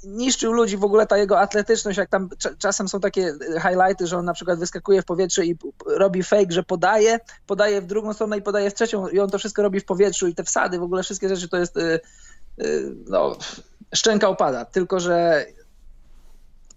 Niszczył 0.03 0.53
ludzi 0.53 0.77
w 0.77 0.85
ogóle 0.85 1.07
ta 1.07 1.19
jego 1.19 1.41
atletyczność, 1.41 1.99
jak 1.99 2.09
tam 2.11 2.29
cza- 2.29 2.57
czasem 2.59 2.89
są 2.89 3.01
takie 3.01 3.33
highlighty, 3.63 4.07
że 4.07 4.19
on 4.19 4.25
na 4.25 4.33
przykład 4.33 4.59
wyskakuje 4.59 5.03
w 5.03 5.05
powietrze 5.05 5.47
i 5.47 5.57
robi 5.87 6.23
fake, 6.23 6.53
że 6.53 6.63
podaje, 6.63 7.21
podaje 7.47 7.81
w 7.81 7.87
drugą 7.87 8.13
stronę 8.13 8.39
i 8.39 8.43
podaje 8.43 8.71
w 8.71 8.75
trzecią 8.75 9.09
i 9.09 9.21
on 9.21 9.31
to 9.31 9.39
wszystko 9.39 9.63
robi 9.63 9.81
w 9.81 9.85
powietrzu 9.85 10.29
i 10.29 10.35
te 10.35 10.45
wsady, 10.45 10.79
w 10.79 10.83
ogóle 10.83 11.03
wszystkie 11.03 11.29
rzeczy 11.29 11.49
to 11.49 11.57
jest 11.57 11.77
y, 11.77 12.01
y, 12.61 12.95
no, 13.07 13.37
szczęka 13.95 14.29
opada. 14.29 14.65
Tylko, 14.65 15.01
że 15.01 15.47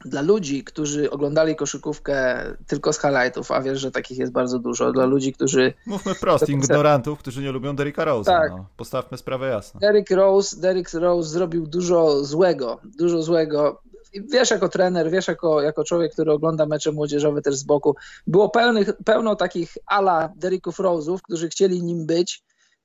dla 0.06 0.22
ludzi, 0.22 0.64
którzy 0.64 1.12
oglądali 1.12 1.56
koszykówkę 1.56 2.44
tylko 2.68 2.94
z 2.94 3.02
highlightów, 3.02 3.52
a 3.52 3.62
wiesz, 3.62 3.80
że 3.80 3.92
takich 3.92 4.18
jest 4.18 4.32
bardzo 4.32 4.60
dużo, 4.60 4.92
dla 4.92 5.06
ludzi, 5.06 5.34
którzy 5.34 5.74
Mówmy 5.86 6.14
wprost, 6.14 6.46
To- 6.46 6.52
ignorantów, 6.52 7.20
którzy 7.20 7.42
nie 7.42 7.52
lubią 7.52 7.76
Derricka 7.76 8.06
Rose'a. 8.06 8.26
Tak. 8.26 8.52
No. 8.52 8.66
Postawmy 8.78 9.18
sprawę 9.18 9.50
jasno. 9.50 9.80
Derrick 9.80 10.12
Rose, 10.12 10.58
Derrick 10.62 10.94
Rose 10.94 11.30
zrobił 11.30 11.68
dużo 11.68 12.24
złego, 12.24 12.80
dużo 13.00 13.24
złego. 13.24 13.82
Wiesz 14.32 14.52
jako 14.52 14.70
trener, 14.70 15.12
wiesz 15.12 15.28
jako, 15.28 15.62
jako 15.62 15.84
człowiek, 15.84 16.14
który 16.14 16.32
ogląda 16.32 16.66
mecze 16.66 16.92
młodzieżowe 16.92 17.42
też 17.42 17.56
z 17.56 17.64
boku, 17.64 17.96
było 18.28 18.50
pełnych, 18.50 18.90
pełno 19.06 19.36
takich 19.36 19.78
ala 19.86 20.30
Derricków 20.36 20.80
Rose'ów, 20.80 21.18
którzy 21.22 21.50
chcieli 21.50 21.84
nim 21.84 22.06
być, 22.06 22.44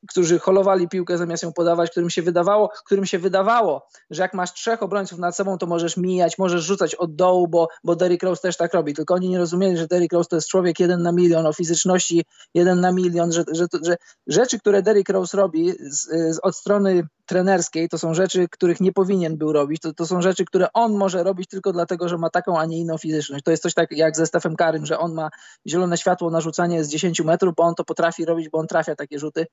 którzy 0.09 0.39
holowali 0.39 0.89
piłkę 0.89 1.19
zamiast 1.19 1.43
ją 1.43 1.53
podawać, 1.53 1.91
którym 1.91 2.11
się 2.11 2.23
wydawało, 2.23 2.71
którym 2.85 3.07
się 3.07 3.19
wydawało, 3.19 3.87
że 4.11 4.23
jak 4.23 4.35
masz 4.35 4.53
trzech 4.53 4.83
obrońców 4.83 5.19
nad 5.19 5.37
sobą, 5.37 5.59
to 5.59 5.67
możesz 5.67 5.97
mijać, 5.97 6.39
możesz 6.39 6.65
rzucać 6.65 6.95
od 6.95 7.15
dołu, 7.15 7.49
bo, 7.49 7.69
bo 7.85 7.97
Derrick 7.97 8.23
Rose 8.23 8.43
też 8.43 8.57
tak 8.57 8.75
robi. 8.75 8.95
Tylko 8.95 9.15
oni 9.15 9.29
nie 9.29 9.39
rozumieli, 9.39 9.77
że 9.77 9.87
Derrick 9.87 10.13
Rose 10.13 10.29
to 10.29 10.37
jest 10.37 10.49
człowiek 10.49 10.81
jeden 10.81 11.03
na 11.03 11.13
milion, 11.13 11.47
o 11.47 11.53
fizyczności 11.53 12.25
jeden 12.55 12.81
na 12.81 12.93
milion, 12.93 13.33
że, 13.33 13.45
że, 13.53 13.67
że 13.83 13.97
rzeczy, 14.27 14.59
które 14.59 14.83
Derrick 14.83 15.09
Rose 15.09 15.37
robi 15.37 15.73
z, 15.73 16.09
z, 16.35 16.39
od 16.43 16.57
strony 16.57 17.03
trenerskiej, 17.29 17.89
to 17.89 17.99
są 17.99 18.15
rzeczy, 18.15 18.49
których 18.49 18.81
nie 18.81 18.93
powinien 18.93 19.37
był 19.37 19.53
robić. 19.53 19.83
To, 19.83 19.95
to 19.95 20.07
są 20.07 20.23
rzeczy, 20.23 20.45
które 20.45 20.73
on 20.73 20.97
może 20.97 21.23
robić 21.23 21.49
tylko 21.49 21.73
dlatego, 21.73 22.09
że 22.09 22.19
ma 22.19 22.31
taką, 22.31 22.59
a 22.59 22.67
nie 22.67 22.79
inną 22.79 22.99
fizyczność. 22.99 23.45
To 23.45 23.51
jest 23.51 23.63
coś 23.63 23.75
tak 23.75 23.93
jak 23.93 24.17
ze 24.17 24.27
Stephem 24.27 24.57
Karym, 24.57 24.87
że 24.87 24.99
on 24.99 25.15
ma 25.15 25.31
zielone 25.67 25.99
światło 25.99 26.31
na 26.31 26.41
rzucanie 26.41 26.85
z 26.85 26.89
10 26.89 27.21
metrów, 27.21 27.55
bo 27.57 27.63
on 27.63 27.75
to 27.75 27.85
potrafi 27.85 28.25
robić, 28.25 28.49
bo 28.49 28.59
on 28.59 28.67
trafia 28.67 28.97
takie 28.97 29.19
rzuty. 29.19 29.47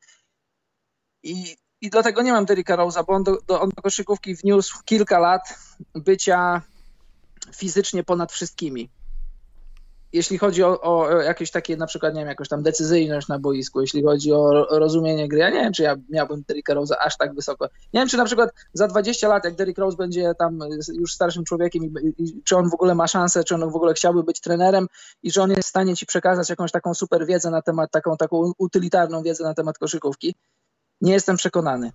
I, 1.23 1.55
i 1.81 1.89
dlatego 1.89 2.21
nie 2.21 2.31
mam 2.31 2.45
Derricka 2.45 2.77
Rose'a, 2.77 3.05
bo 3.07 3.13
on 3.13 3.23
do, 3.23 3.37
do, 3.47 3.61
on 3.61 3.69
do 3.69 3.81
koszykówki 3.81 4.35
wniósł 4.35 4.83
kilka 4.85 5.19
lat 5.19 5.41
bycia 5.95 6.61
fizycznie 7.55 8.03
ponad 8.03 8.31
wszystkimi. 8.31 8.89
Jeśli 10.13 10.37
chodzi 10.37 10.63
o, 10.63 10.81
o 10.81 11.21
jakieś 11.21 11.51
takie, 11.51 11.77
na 11.77 11.87
przykład, 11.87 12.13
nie 12.13 12.21
wiem, 12.21 12.27
jakąś 12.27 12.49
tam 12.49 12.63
decyzyjność 12.63 13.27
na 13.27 13.39
boisku, 13.39 13.81
jeśli 13.81 14.03
chodzi 14.03 14.33
o 14.33 14.53
ro- 14.53 14.67
rozumienie 14.71 15.27
gry, 15.27 15.39
ja 15.39 15.49
nie 15.49 15.61
wiem, 15.61 15.73
czy 15.73 15.83
ja 15.83 15.95
miałbym 16.09 16.43
Derricka 16.47 16.75
Rose'a 16.75 16.95
aż 16.99 17.17
tak 17.17 17.35
wysoko. 17.35 17.65
Nie 17.93 17.99
wiem, 17.99 18.09
czy 18.09 18.17
na 18.17 18.25
przykład 18.25 18.49
za 18.73 18.87
20 18.87 19.27
lat, 19.27 19.45
jak 19.45 19.55
Derrick 19.55 19.79
Rose 19.79 19.97
będzie 19.97 20.33
tam 20.39 20.59
już 20.93 21.13
starszym 21.13 21.43
człowiekiem 21.43 21.83
i, 21.83 22.13
i 22.17 22.43
czy 22.43 22.57
on 22.57 22.69
w 22.69 22.73
ogóle 22.73 22.95
ma 22.95 23.07
szansę, 23.07 23.43
czy 23.43 23.55
on 23.55 23.71
w 23.71 23.75
ogóle 23.75 23.93
chciałby 23.93 24.23
być 24.23 24.41
trenerem 24.41 24.87
i 25.23 25.31
że 25.31 25.41
on 25.41 25.49
jest 25.49 25.63
w 25.63 25.69
stanie 25.69 25.95
ci 25.95 26.05
przekazać 26.05 26.49
jakąś 26.49 26.71
taką 26.71 26.93
super 26.93 27.25
wiedzę 27.25 27.49
na 27.49 27.61
temat, 27.61 27.91
taką, 27.91 28.17
taką 28.17 28.51
utylitarną 28.57 29.23
wiedzę 29.23 29.43
na 29.43 29.53
temat 29.53 29.77
koszykówki. 29.77 30.35
Nie 31.01 31.13
jestem 31.13 31.37
przekonany. 31.37 31.91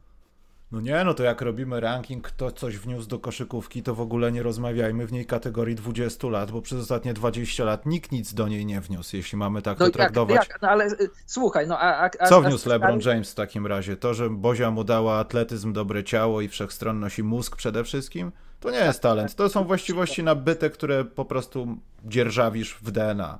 No 0.72 0.80
nie, 0.80 1.04
no 1.04 1.14
to 1.14 1.22
jak 1.22 1.40
robimy 1.40 1.80
ranking, 1.80 2.26
kto 2.26 2.50
coś 2.52 2.78
wniósł 2.78 3.08
do 3.08 3.18
koszykówki, 3.18 3.82
to 3.82 3.94
w 3.94 4.00
ogóle 4.00 4.32
nie 4.32 4.42
rozmawiajmy 4.42 5.06
w 5.06 5.12
niej 5.12 5.26
kategorii 5.26 5.74
20 5.74 6.28
lat, 6.28 6.50
bo 6.50 6.62
przez 6.62 6.80
ostatnie 6.80 7.14
20 7.14 7.64
lat 7.64 7.86
nikt 7.86 8.12
nic 8.12 8.34
do 8.34 8.48
niej 8.48 8.66
nie 8.66 8.80
wniósł, 8.80 9.16
jeśli 9.16 9.38
mamy 9.38 9.62
tak 9.62 9.78
No 9.78 9.86
to 9.86 9.92
traktować. 9.92 10.36
jak, 10.48 10.62
no 10.62 10.68
ale 10.68 10.86
y, 10.86 11.10
słuchaj, 11.26 11.66
no 11.66 11.78
a... 11.78 12.10
a, 12.18 12.26
Co 12.26 12.42
wniósł 12.42 12.68
a- 12.68 12.72
LeBron 12.72 13.00
James 13.04 13.32
w 13.32 13.34
takim 13.34 13.66
razie? 13.66 13.96
To, 13.96 14.14
że 14.14 14.30
Bozia 14.30 14.70
mu 14.70 14.84
dała 14.84 15.18
atletyzm, 15.18 15.72
dobre 15.72 16.04
ciało 16.04 16.40
i 16.40 16.48
wszechstronność 16.48 17.18
i 17.18 17.22
mózg 17.22 17.56
przede 17.56 17.84
wszystkim? 17.84 18.32
To 18.60 18.70
nie 18.70 18.78
jest 18.78 19.00
talent. 19.02 19.34
To 19.34 19.48
są 19.48 19.64
właściwości 19.64 20.22
nabyte, 20.22 20.70
które 20.70 21.04
po 21.04 21.24
prostu 21.24 21.78
dzierżawisz 22.04 22.74
w 22.82 22.90
DNA. 22.90 23.38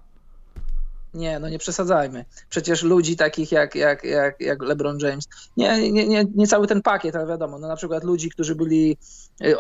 Nie, 1.15 1.39
no 1.39 1.49
nie 1.49 1.59
przesadzajmy. 1.59 2.25
Przecież 2.49 2.83
ludzi 2.83 3.17
takich 3.17 3.53
jak, 3.53 3.75
jak, 3.75 4.05
jak, 4.05 4.41
jak 4.41 4.63
LeBron 4.63 4.99
James, 5.01 5.29
nie, 5.57 5.93
nie, 5.93 6.09
nie, 6.09 6.25
nie 6.35 6.47
cały 6.47 6.67
ten 6.67 6.83
pakiet, 6.83 7.17
ale 7.17 7.27
wiadomo, 7.27 7.59
no 7.59 7.69
na 7.69 7.77
przykład 7.77 8.05
ludzi, 8.05 8.31
którzy 8.31 8.55
byli, 8.55 8.97
y, 9.45 9.55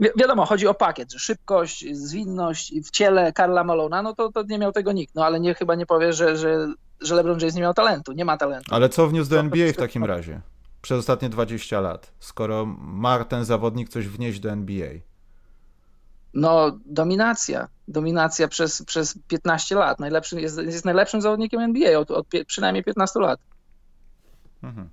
wi- 0.00 0.08
wiadomo, 0.16 0.44
chodzi 0.46 0.66
o 0.66 0.74
pakiet, 0.74 1.12
że 1.12 1.18
szybkość, 1.18 1.84
zwinność 1.96 2.72
w 2.84 2.90
ciele 2.90 3.32
Karla 3.32 3.64
Malona, 3.64 4.02
no 4.02 4.14
to, 4.14 4.32
to 4.32 4.42
nie 4.42 4.58
miał 4.58 4.72
tego 4.72 4.92
nikt, 4.92 5.14
no 5.14 5.24
ale 5.24 5.40
nie, 5.40 5.54
chyba 5.54 5.74
nie 5.74 5.86
powie, 5.86 6.12
że, 6.12 6.36
że, 6.36 6.72
że 7.00 7.14
LeBron 7.14 7.40
James 7.40 7.54
nie 7.54 7.62
miał 7.62 7.74
talentu, 7.74 8.12
nie 8.12 8.24
ma 8.24 8.36
talentu. 8.36 8.74
Ale 8.74 8.88
co 8.88 9.06
wniósł 9.08 9.30
do 9.30 9.40
NBA 9.40 9.72
w 9.72 9.76
takim 9.76 10.04
razie? 10.04 10.40
Przez 10.82 10.98
ostatnie 10.98 11.28
20 11.28 11.80
lat, 11.80 12.12
skoro 12.20 12.66
ma 12.78 13.24
ten 13.24 13.44
zawodnik 13.44 13.88
coś 13.88 14.08
wnieść 14.08 14.40
do 14.40 14.50
NBA. 14.50 14.88
No, 16.34 16.78
dominacja. 16.86 17.68
Dominacja 17.88 18.48
przez, 18.48 18.82
przez 18.82 19.18
15 19.28 19.74
lat. 19.74 20.00
Najlepszy, 20.00 20.40
jest, 20.40 20.58
jest 20.58 20.84
najlepszym 20.84 21.20
zawodnikiem 21.20 21.60
NBA 21.60 21.98
od, 21.98 22.10
od 22.10 22.26
przynajmniej 22.46 22.84
15 22.84 23.20
lat. 23.20 23.40
Mhm. 24.62 24.88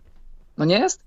No 0.57 0.65
nie 0.65 0.79
jest? 0.79 1.03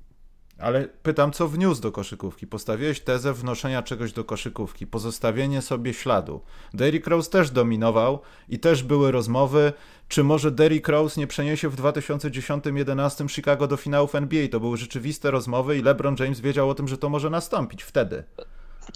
Ale 0.59 0.89
pytam, 1.03 1.33
co 1.33 1.49
wniósł 1.49 1.83
do 1.83 1.93
koszykówki? 1.93 2.47
Postawiłeś 2.47 3.01
tezę 3.01 3.33
wnoszenia 3.33 3.83
czegoś 3.83 4.13
do 4.13 4.25
koszykówki, 4.25 4.87
pozostawienie 4.87 5.63
sobie 5.63 5.95
śladu. 5.95 6.41
Derrick 6.75 7.07
Rose 7.07 7.31
też 7.31 7.51
dominował 7.51 8.21
i 8.49 8.59
też 8.59 8.83
były 8.83 9.13
rozmowy, 9.13 9.73
czy 10.09 10.25
może 10.25 10.51
Derrick 10.51 10.89
Rose 10.89 11.21
nie 11.21 11.27
przeniesie 11.27 11.69
w 11.69 11.77
2010-2011 11.77 13.31
Chicago 13.31 13.67
do 13.67 13.77
finałów 13.77 14.15
NBA. 14.15 14.49
To 14.49 14.61
były 14.61 14.77
rzeczywiste 14.77 15.31
rozmowy 15.31 15.79
i 15.79 15.83
LeBron 15.83 16.17
James 16.19 16.41
wiedział 16.41 16.71
o 16.71 16.75
tym, 16.75 16.89
że 16.89 16.99
to 16.99 17.09
może 17.09 17.31
nastąpić 17.31 17.83
wtedy. 17.83 18.25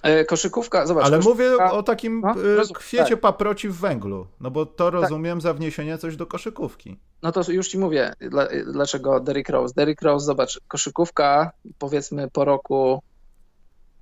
E, 0.03 0.25
koszykówka, 0.25 0.87
zobacz. 0.87 1.05
Ale 1.05 1.19
mówię 1.19 1.45
koszykówka- 1.51 1.73
o 1.73 1.83
takim 1.83 2.21
No, 2.21 2.35
rozumiem, 2.35 2.75
kwiecie 2.75 3.11
tak. 3.11 3.21
paproci 3.21 3.69
w 3.69 3.77
węglu, 3.77 4.27
no 4.41 4.51
bo 4.51 4.67
to 4.67 4.91
rozumiem 4.91 5.41
za 5.41 5.55
wniesienie 5.55 5.99
coś 5.99 6.17
do 6.17 6.27
koszykówki. 6.27 6.99
No 7.23 7.33
to 7.33 7.51
już 7.53 7.69
ci 7.69 7.79
mówię, 7.79 8.13
dla, 8.21 8.49
dlaczego 8.73 9.21
Derrick 9.21 9.49
Rose. 9.51 9.75
Derrick 9.75 10.03
Rose, 10.03 10.27
zobacz, 10.27 10.61
koszykówka, 10.69 11.53
powiedzmy 11.79 12.29
po 12.31 12.45
roku, 12.45 13.03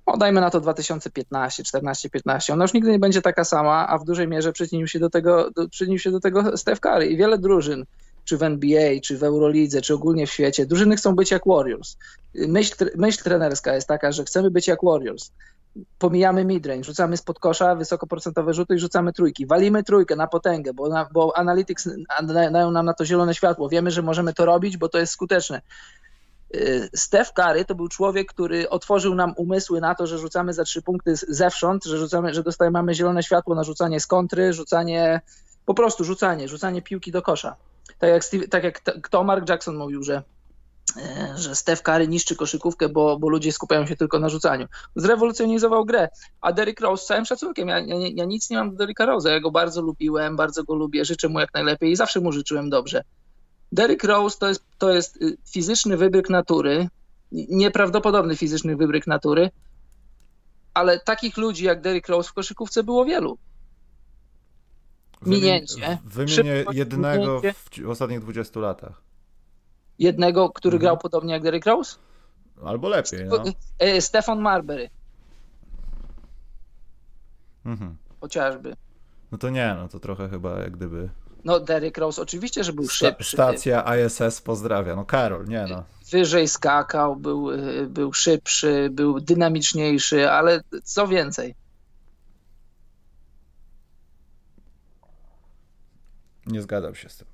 o, 0.05 0.17
dajmy 0.17 0.41
na 0.41 0.49
to 0.49 0.59
2015, 0.61 1.63
14, 1.63 2.09
15, 2.09 2.53
ona 2.53 2.63
już 2.63 2.73
nigdy 2.73 2.91
nie 2.91 2.99
będzie 2.99 3.21
taka 3.21 3.43
sama, 3.43 3.87
a 3.87 3.97
w 3.97 4.05
dużej 4.05 4.27
mierze 4.27 4.51
przyczynił 4.53 4.87
się 4.87 4.99
do 4.99 5.09
tego, 5.09 5.51
do, 5.51 5.69
przyczynił 5.69 5.99
się 5.99 6.11
do 6.11 6.19
tego 6.19 6.57
Steph 6.57 6.79
Curry 6.81 7.07
i 7.07 7.17
wiele 7.17 7.37
drużyn, 7.37 7.85
czy 8.25 8.37
w 8.37 8.43
NBA, 8.43 8.99
czy 9.03 9.17
w 9.17 9.23
Eurolidze, 9.23 9.81
czy 9.81 9.93
ogólnie 9.93 10.27
w 10.27 10.31
świecie, 10.31 10.65
drużyny 10.65 10.95
chcą 10.95 11.15
być 11.15 11.31
jak 11.31 11.41
Warriors. 11.45 11.97
Myśl, 12.35 12.73
myśl 12.97 13.23
trenerska 13.23 13.75
jest 13.75 13.87
taka, 13.87 14.11
że 14.11 14.23
chcemy 14.23 14.51
być 14.51 14.67
jak 14.67 14.79
Warriors. 14.83 15.31
Pomijamy 15.99 16.45
midrange, 16.45 16.83
rzucamy 16.83 17.17
spod 17.17 17.39
kosza 17.39 17.75
wysokoprocentowe 17.75 18.53
rzuty 18.53 18.75
i 18.75 18.79
rzucamy 18.79 19.13
trójki. 19.13 19.45
Walimy 19.45 19.83
trójkę 19.83 20.15
na 20.15 20.27
potęgę, 20.27 20.73
bo, 20.73 20.89
na, 20.89 21.09
bo 21.13 21.37
analytics 21.37 21.89
dają 22.51 22.71
nam 22.71 22.85
na 22.85 22.93
to 22.93 23.05
zielone 23.05 23.35
światło. 23.35 23.69
Wiemy, 23.69 23.91
że 23.91 24.01
możemy 24.01 24.33
to 24.33 24.45
robić, 24.45 24.77
bo 24.77 24.89
to 24.89 24.97
jest 24.97 25.13
skuteczne. 25.13 25.61
Y, 26.55 26.89
Steph 26.95 27.33
Curry 27.33 27.65
to 27.65 27.75
był 27.75 27.87
człowiek, 27.87 28.33
który 28.33 28.69
otworzył 28.69 29.15
nam 29.15 29.33
umysły 29.37 29.81
na 29.81 29.95
to, 29.95 30.07
że 30.07 30.17
rzucamy 30.17 30.53
za 30.53 30.63
trzy 30.63 30.81
punkty 30.81 31.15
zewsząd, 31.15 31.85
że, 31.85 31.97
rzucamy, 31.97 32.33
że 32.33 32.43
dostajemy, 32.43 32.73
mamy 32.73 32.93
zielone 32.93 33.23
światło 33.23 33.55
na 33.55 33.63
rzucanie 33.63 33.99
z 33.99 34.07
kontry, 34.07 34.53
rzucanie, 34.53 35.21
po 35.65 35.73
prostu 35.73 36.03
rzucanie, 36.03 36.47
rzucanie 36.47 36.81
piłki 36.81 37.11
do 37.11 37.21
kosza. 37.21 37.55
Tak 37.99 38.09
jak, 38.09 38.25
Steve, 38.25 38.47
tak 38.47 38.63
jak 38.63 38.81
Mark 39.25 39.49
Jackson 39.49 39.77
mówił, 39.77 40.03
że 40.03 40.23
że 41.35 41.55
Steph 41.55 41.81
Curry 41.81 42.07
niszczy 42.07 42.35
koszykówkę, 42.35 42.89
bo, 42.89 43.19
bo 43.19 43.29
ludzie 43.29 43.51
skupiają 43.51 43.85
się 43.85 43.95
tylko 43.95 44.19
na 44.19 44.29
rzucaniu. 44.29 44.67
Zrewolucjonizował 44.95 45.85
grę, 45.85 46.09
a 46.41 46.53
Derrick 46.53 46.81
Rose 46.81 47.03
z 47.03 47.07
całym 47.07 47.25
szacunkiem, 47.25 47.67
ja, 47.67 47.79
ja, 47.79 47.95
ja 48.13 48.25
nic 48.25 48.49
nie 48.49 48.57
mam 48.57 48.71
do 48.71 48.77
Derricka 48.77 49.05
Rose'a, 49.05 49.29
ja 49.29 49.39
go 49.39 49.51
bardzo 49.51 49.81
lubiłem, 49.81 50.35
bardzo 50.35 50.63
go 50.63 50.75
lubię, 50.75 51.05
życzę 51.05 51.29
mu 51.29 51.39
jak 51.39 51.53
najlepiej 51.53 51.91
i 51.91 51.95
zawsze 51.95 52.19
mu 52.19 52.31
życzyłem 52.31 52.69
dobrze. 52.69 53.03
Derrick 53.71 54.03
Rose 54.03 54.37
to 54.39 54.47
jest, 54.47 54.63
to 54.77 54.93
jest 54.93 55.21
y, 55.21 55.37
fizyczny 55.51 55.97
wybryk 55.97 56.29
natury, 56.29 56.87
nieprawdopodobny 57.31 58.35
fizyczny 58.35 58.75
wybryk 58.75 59.07
natury, 59.07 59.49
ale 60.73 60.99
takich 60.99 61.37
ludzi 61.37 61.65
jak 61.65 61.81
Derrick 61.81 62.09
Rose 62.09 62.29
w 62.29 62.33
koszykówce 62.33 62.83
było 62.83 63.05
wielu. 63.05 63.37
Minięcie. 65.25 65.97
Wymienię 66.05 66.65
jednego 66.73 67.41
w, 67.41 67.81
w 67.85 67.89
ostatnich 67.89 68.19
20 68.19 68.59
latach 68.59 69.08
jednego, 69.99 70.49
który 70.49 70.75
mhm. 70.75 70.81
grał 70.81 70.97
podobnie 70.97 71.33
jak 71.33 71.43
Derrick 71.43 71.65
Rose? 71.65 71.97
Albo 72.65 72.89
lepiej. 72.89 73.25
No. 73.25 73.43
E, 73.79 74.01
Stefan 74.01 74.39
Marbury. 74.39 74.89
Mhm. 77.65 77.97
Chociażby. 78.21 78.75
No 79.31 79.37
to 79.37 79.49
nie, 79.49 79.75
no 79.77 79.87
to 79.87 79.99
trochę 79.99 80.29
chyba 80.29 80.59
jak 80.59 80.71
gdyby. 80.71 81.09
No, 81.43 81.59
Derrick 81.59 81.97
Rose 81.97 82.21
oczywiście, 82.21 82.63
że 82.63 82.73
był 82.73 82.87
szybszy. 82.87 83.31
Stacja 83.31 83.95
ISS 83.97 84.41
pozdrawia. 84.41 84.95
No, 84.95 85.05
Karol, 85.05 85.47
nie 85.47 85.65
no. 85.69 85.83
Wyżej 86.11 86.47
skakał, 86.47 87.15
był, 87.15 87.51
e, 87.51 87.85
był 87.87 88.13
szybszy, 88.13 88.89
był 88.91 89.19
dynamiczniejszy, 89.19 90.31
ale 90.31 90.61
co 90.83 91.07
więcej. 91.07 91.55
Nie 96.45 96.61
zgadzam 96.61 96.95
się 96.95 97.09
z 97.09 97.17
tym. 97.17 97.27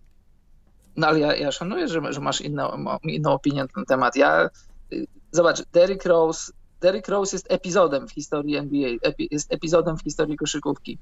No 0.95 1.07
ale 1.07 1.19
ja, 1.19 1.35
ja 1.35 1.51
szanuję, 1.51 1.87
że, 1.87 2.13
że 2.13 2.21
masz 2.21 2.41
inną, 2.41 2.87
inną 3.03 3.33
opinię 3.33 3.61
na 3.61 3.67
ten 3.67 3.85
temat. 3.85 4.15
Ja, 4.15 4.49
y, 4.93 5.07
zobacz, 5.31 5.61
Derrick 5.73 6.05
Rose, 6.05 6.51
Derrick 6.81 7.07
Rose 7.07 7.35
jest 7.35 7.51
epizodem 7.51 8.07
w 8.07 8.11
historii 8.11 8.55
NBA, 8.55 8.89
epi, 9.01 9.27
jest 9.31 9.53
epizodem 9.53 9.97
w 9.97 10.01
historii 10.01 10.37
koszykówki. 10.37 10.99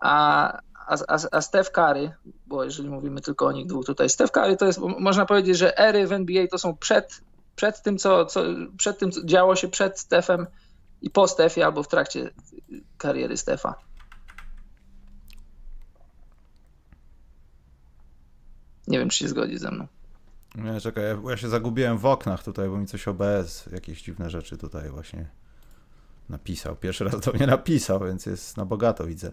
A, 0.00 0.52
a, 0.86 1.18
a 1.32 1.40
Steph 1.40 1.70
Curry, 1.70 2.12
bo 2.46 2.64
jeżeli 2.64 2.88
mówimy 2.88 3.20
tylko 3.20 3.46
o 3.46 3.52
nich 3.52 3.66
dwóch 3.66 3.86
tutaj, 3.86 4.08
Steph 4.08 4.32
Curry 4.32 4.56
to 4.56 4.66
jest, 4.66 4.78
można 4.78 5.26
powiedzieć, 5.26 5.58
że 5.58 5.78
ery 5.78 6.06
w 6.06 6.12
NBA 6.12 6.46
to 6.46 6.58
są 6.58 6.76
przed, 6.76 7.20
przed 7.56 7.82
tym, 7.82 7.98
co, 7.98 8.26
co, 8.26 8.42
przed 8.78 8.98
tym, 8.98 9.12
co 9.12 9.24
działo 9.24 9.56
się 9.56 9.68
przed 9.68 10.00
Stephem 10.00 10.46
i 11.02 11.10
po 11.10 11.28
Stephie 11.28 11.66
albo 11.66 11.82
w 11.82 11.88
trakcie 11.88 12.30
kariery 12.98 13.36
Stefa. 13.36 13.85
Nie 18.88 18.98
wiem, 18.98 19.08
czy 19.08 19.18
się 19.18 19.28
zgodzi 19.28 19.58
ze 19.58 19.70
mną. 19.70 19.86
Nie, 20.54 20.80
czekaj, 20.80 21.04
ja, 21.04 21.30
ja 21.30 21.36
się 21.36 21.48
zagubiłem 21.48 21.98
w 21.98 22.06
oknach 22.06 22.44
tutaj, 22.44 22.68
bo 22.68 22.78
mi 22.78 22.86
coś 22.86 23.08
OBS, 23.08 23.68
jakieś 23.72 24.02
dziwne 24.02 24.30
rzeczy 24.30 24.56
tutaj 24.56 24.90
właśnie 24.90 25.26
napisał. 26.28 26.76
Pierwszy 26.76 27.04
raz 27.04 27.20
do 27.20 27.32
mnie 27.32 27.46
napisał, 27.46 28.00
więc 28.04 28.26
jest 28.26 28.56
na 28.56 28.64
bogato, 28.64 29.06
widzę. 29.06 29.32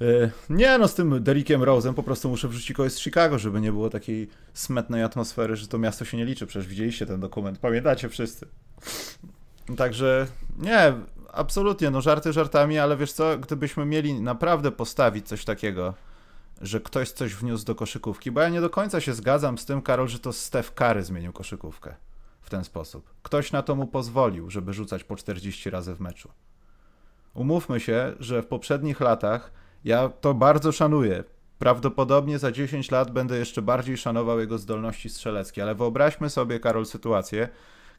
Yy, 0.00 0.30
nie, 0.50 0.78
no 0.78 0.88
z 0.88 0.94
tym 0.94 1.22
Derikiem 1.22 1.60
Rose'em 1.60 1.94
po 1.94 2.02
prostu 2.02 2.28
muszę 2.28 2.48
wrzucić 2.48 2.76
kogoś 2.76 2.92
z 2.92 3.00
Chicago, 3.00 3.38
żeby 3.38 3.60
nie 3.60 3.72
było 3.72 3.90
takiej 3.90 4.28
smetnej 4.54 5.02
atmosfery, 5.02 5.56
że 5.56 5.68
to 5.68 5.78
miasto 5.78 6.04
się 6.04 6.16
nie 6.16 6.24
liczy. 6.24 6.46
Przecież 6.46 6.68
widzieliście 6.68 7.06
ten 7.06 7.20
dokument, 7.20 7.58
pamiętacie 7.58 8.08
wszyscy. 8.08 8.46
Także 9.76 10.26
nie, 10.58 10.94
absolutnie, 11.32 11.90
no 11.90 12.00
żarty 12.00 12.32
żartami, 12.32 12.78
ale 12.78 12.96
wiesz 12.96 13.12
co, 13.12 13.38
gdybyśmy 13.38 13.84
mieli 13.84 14.20
naprawdę 14.20 14.72
postawić 14.72 15.28
coś 15.28 15.44
takiego, 15.44 15.94
że 16.60 16.80
ktoś 16.80 17.10
coś 17.10 17.34
wniósł 17.34 17.64
do 17.64 17.74
koszykówki, 17.74 18.30
bo 18.30 18.40
ja 18.40 18.48
nie 18.48 18.60
do 18.60 18.70
końca 18.70 19.00
się 19.00 19.14
zgadzam 19.14 19.58
z 19.58 19.64
tym, 19.64 19.82
Karol, 19.82 20.08
że 20.08 20.18
to 20.18 20.32
Steph 20.32 20.74
Curry 20.74 21.02
zmienił 21.02 21.32
koszykówkę 21.32 21.94
w 22.40 22.50
ten 22.50 22.64
sposób. 22.64 23.14
Ktoś 23.22 23.52
na 23.52 23.62
to 23.62 23.74
mu 23.74 23.86
pozwolił, 23.86 24.50
żeby 24.50 24.72
rzucać 24.72 25.04
po 25.04 25.16
40 25.16 25.70
razy 25.70 25.94
w 25.94 26.00
meczu. 26.00 26.30
Umówmy 27.34 27.80
się, 27.80 28.12
że 28.20 28.42
w 28.42 28.46
poprzednich 28.46 29.00
latach 29.00 29.52
ja 29.84 30.08
to 30.08 30.34
bardzo 30.34 30.72
szanuję. 30.72 31.24
Prawdopodobnie 31.58 32.38
za 32.38 32.52
10 32.52 32.90
lat 32.90 33.10
będę 33.10 33.38
jeszcze 33.38 33.62
bardziej 33.62 33.96
szanował 33.96 34.40
jego 34.40 34.58
zdolności 34.58 35.10
strzeleckie, 35.10 35.62
ale 35.62 35.74
wyobraźmy 35.74 36.30
sobie, 36.30 36.60
Karol, 36.60 36.86
sytuację, 36.86 37.48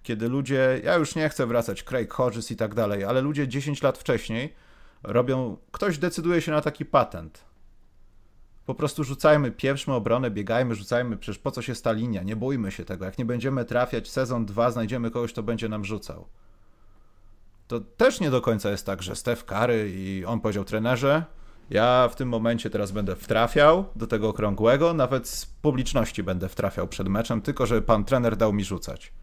kiedy 0.04 0.30
ludzie, 0.30 0.82
ja 0.84 0.96
już 0.96 1.16
nie 1.16 1.30
chcę 1.30 1.48
wracać, 1.48 1.84
Craig 1.84 2.14
Hodges 2.14 2.52
i 2.52 2.56
tak 2.56 2.76
dalej, 2.76 3.04
ale 3.04 3.22
ludzie 3.22 3.48
10 3.48 3.82
lat 3.82 3.98
wcześniej 3.98 4.54
robią, 5.04 5.58
ktoś 5.72 5.98
decyduje 5.98 6.42
się 6.42 6.52
na 6.52 6.62
taki 6.62 6.86
patent, 6.86 7.47
po 8.68 8.76
prostu 8.76 9.04
rzucajmy, 9.04 9.52
pieprzmy 9.52 9.94
obronę, 9.94 10.32
biegajmy, 10.32 10.76
rzucajmy, 10.76 11.18
przecież 11.18 11.40
po 11.40 11.52
co 11.52 11.62
się 11.62 11.76
sta 11.76 11.92
linia, 11.92 12.24
nie 12.24 12.36
bójmy 12.36 12.72
się 12.72 12.86
tego. 12.86 13.06
Jak 13.06 13.18
nie 13.18 13.26
będziemy 13.26 13.66
trafiać, 13.66 14.10
sezon 14.10 14.46
2 14.46 14.72
znajdziemy 14.72 15.12
kogoś, 15.12 15.32
kto 15.32 15.44
będzie 15.44 15.70
nam 15.70 15.86
rzucał. 15.86 16.28
To 17.68 17.80
też 17.80 18.20
nie 18.20 18.32
do 18.32 18.42
końca 18.42 18.70
jest 18.70 18.86
tak, 18.86 19.04
że 19.04 19.16
Steph 19.16 19.46
Curry 19.46 19.92
i 19.96 20.26
on 20.26 20.40
powiedział 20.40 20.64
trenerze, 20.64 21.24
ja 21.70 22.10
w 22.12 22.16
tym 22.16 22.30
momencie 22.30 22.70
teraz 22.70 22.92
będę 22.92 23.16
wtrafiał 23.16 23.86
do 23.96 24.08
tego 24.08 24.30
okrągłego, 24.30 24.94
nawet 24.94 25.28
z 25.28 25.46
publiczności 25.46 26.24
będę 26.24 26.50
wtrafiał 26.50 26.88
przed 26.88 27.08
meczem, 27.08 27.42
tylko 27.42 27.66
że 27.66 27.82
pan 27.82 28.06
trener 28.06 28.38
dał 28.38 28.54
mi 28.54 28.64
rzucać. 28.64 29.14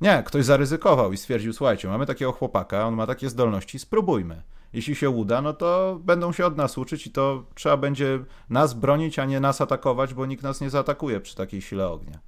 Nie, 0.00 0.22
ktoś 0.26 0.44
zaryzykował 0.44 1.12
i 1.12 1.16
stwierdził, 1.16 1.52
słuchajcie, 1.52 1.88
mamy 1.88 2.06
takiego 2.06 2.32
chłopaka, 2.32 2.86
on 2.86 2.94
ma 2.94 3.06
takie 3.06 3.30
zdolności, 3.30 3.78
spróbujmy 3.78 4.42
jeśli 4.72 4.94
się 4.94 5.10
uda, 5.10 5.42
no 5.42 5.52
to 5.52 6.00
będą 6.04 6.32
się 6.32 6.46
od 6.46 6.56
nas 6.56 6.78
uczyć 6.78 7.06
i 7.06 7.10
to 7.10 7.44
trzeba 7.54 7.76
będzie 7.76 8.18
nas 8.50 8.74
bronić, 8.74 9.18
a 9.18 9.24
nie 9.24 9.40
nas 9.40 9.60
atakować, 9.60 10.14
bo 10.14 10.26
nikt 10.26 10.42
nas 10.42 10.60
nie 10.60 10.70
zaatakuje 10.70 11.20
przy 11.20 11.36
takiej 11.36 11.62
sile 11.62 11.88
ognia. 11.88 12.18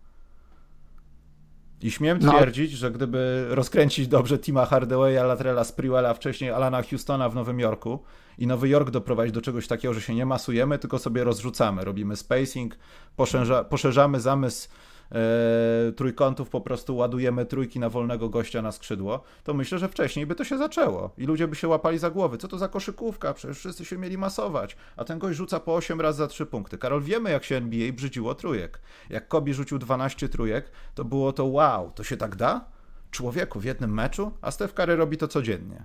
I 1.83 1.91
śmiem 1.91 2.19
no. 2.23 2.33
twierdzić, 2.33 2.73
no. 2.73 2.79
że 2.79 2.91
gdyby 2.91 3.47
rozkręcić 3.49 4.09
dobrze 4.09 4.39
Tima 4.39 4.67
Hardawaya, 4.67 5.25
Latrella 5.25 5.65
Sprewella, 5.65 6.15
wcześniej 6.15 6.51
Alana 6.51 6.83
Houstona 6.83 7.29
w 7.29 7.35
Nowym 7.35 7.61
Jorku 7.61 8.03
i 8.39 8.47
Nowy 8.47 8.69
Jork 8.69 8.91
doprowadzić 8.91 9.35
do 9.35 9.41
czegoś 9.41 9.67
takiego, 9.67 9.95
że 9.95 10.01
się 10.01 10.15
nie 10.15 10.27
masujemy, 10.27 10.79
tylko 10.79 10.99
sobie 10.99 11.25
rozrzucamy, 11.25 11.85
robimy 11.85 12.17
spacing, 12.17 12.77
poszerza, 13.17 13.65
poszerzamy 13.65 14.21
zamysł 14.21 14.69
e, 15.13 15.93
trójkątów 15.93 16.51
po 16.51 16.61
prostu 16.61 16.97
ładujemy 16.97 17.47
trójki 17.47 17.79
na 17.81 17.91
wolnego 17.91 18.29
gościa 18.29 18.63
na 18.63 18.73
skrzydło, 18.73 19.23
to 19.45 19.55
myślę, 19.55 19.79
że 19.79 19.89
wcześniej 19.89 20.27
by 20.27 20.35
to 20.35 20.45
się 20.45 20.59
zaczęło 20.59 21.11
i 21.19 21.27
ludzie 21.27 21.49
by 21.49 21.57
się 21.57 21.69
łapali 21.69 21.99
za 21.99 22.11
głowy. 22.11 22.39
Co 22.39 22.49
to 22.49 22.59
za 22.59 22.69
koszykówka? 22.69 23.35
Przecież 23.35 23.59
wszyscy 23.59 23.85
się 23.85 23.99
mieli 23.99 24.19
masować, 24.19 24.77
a 24.97 25.05
ten 25.05 25.19
gość 25.19 25.37
rzuca 25.37 25.61
po 25.61 25.75
8 25.75 26.01
razy 26.01 26.19
za 26.19 26.27
3 26.27 26.47
punkty. 26.47 26.79
Karol, 26.79 27.03
wiemy 27.03 27.31
jak 27.31 27.45
się 27.45 27.57
NBA 27.57 27.93
brzydziło 27.93 28.35
trójek. 28.35 28.81
Jak 29.11 29.29
Kobi 29.29 29.55
rzucił 29.55 29.79
12 29.79 30.29
trójek, 30.29 30.71
to 30.95 31.05
było 31.05 31.33
to 31.33 31.45
wow, 31.45 31.93
to 31.95 32.05
się 32.05 32.17
tak 32.17 32.37
da? 32.37 32.65
Człowieku 33.11 33.61
w 33.61 33.65
jednym 33.65 33.95
meczu? 33.95 34.33
A 34.43 34.51
Steph 34.51 34.75
Curry 34.75 34.97
robi 34.97 35.17
to 35.17 35.29
codziennie. 35.29 35.85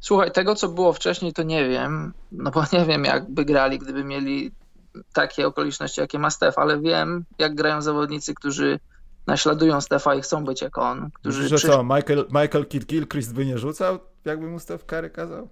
Słuchaj, 0.00 0.32
tego 0.32 0.54
co 0.54 0.68
było 0.68 0.92
wcześniej 0.92 1.32
to 1.32 1.42
nie 1.42 1.68
wiem, 1.68 2.12
no 2.32 2.50
bo 2.50 2.64
nie 2.72 2.84
wiem 2.84 3.04
jakby 3.04 3.44
grali, 3.44 3.78
gdyby 3.78 4.04
mieli 4.04 4.50
takie 5.12 5.46
okoliczności, 5.46 6.00
jakie 6.00 6.18
ma 6.18 6.30
Stef, 6.30 6.58
ale 6.58 6.80
wiem, 6.80 7.24
jak 7.38 7.54
grają 7.54 7.82
zawodnicy, 7.82 8.34
którzy 8.34 8.78
naśladują 9.26 9.80
Stefa 9.80 10.14
i 10.14 10.20
chcą 10.22 10.44
być 10.44 10.62
jak 10.62 10.78
on. 10.78 11.10
Którzy 11.10 11.48
że 11.48 11.56
przy... 11.56 11.66
co, 11.66 11.82
Michael, 11.82 12.26
Michael 12.28 12.66
Kidd 12.66 12.86
Gilchrist 12.86 13.34
by 13.34 13.46
nie 13.46 13.58
rzucał, 13.58 13.98
jakby 14.24 14.46
mu 14.46 14.58
Stef 14.58 14.84
Curry 14.84 15.10
kazał? 15.10 15.48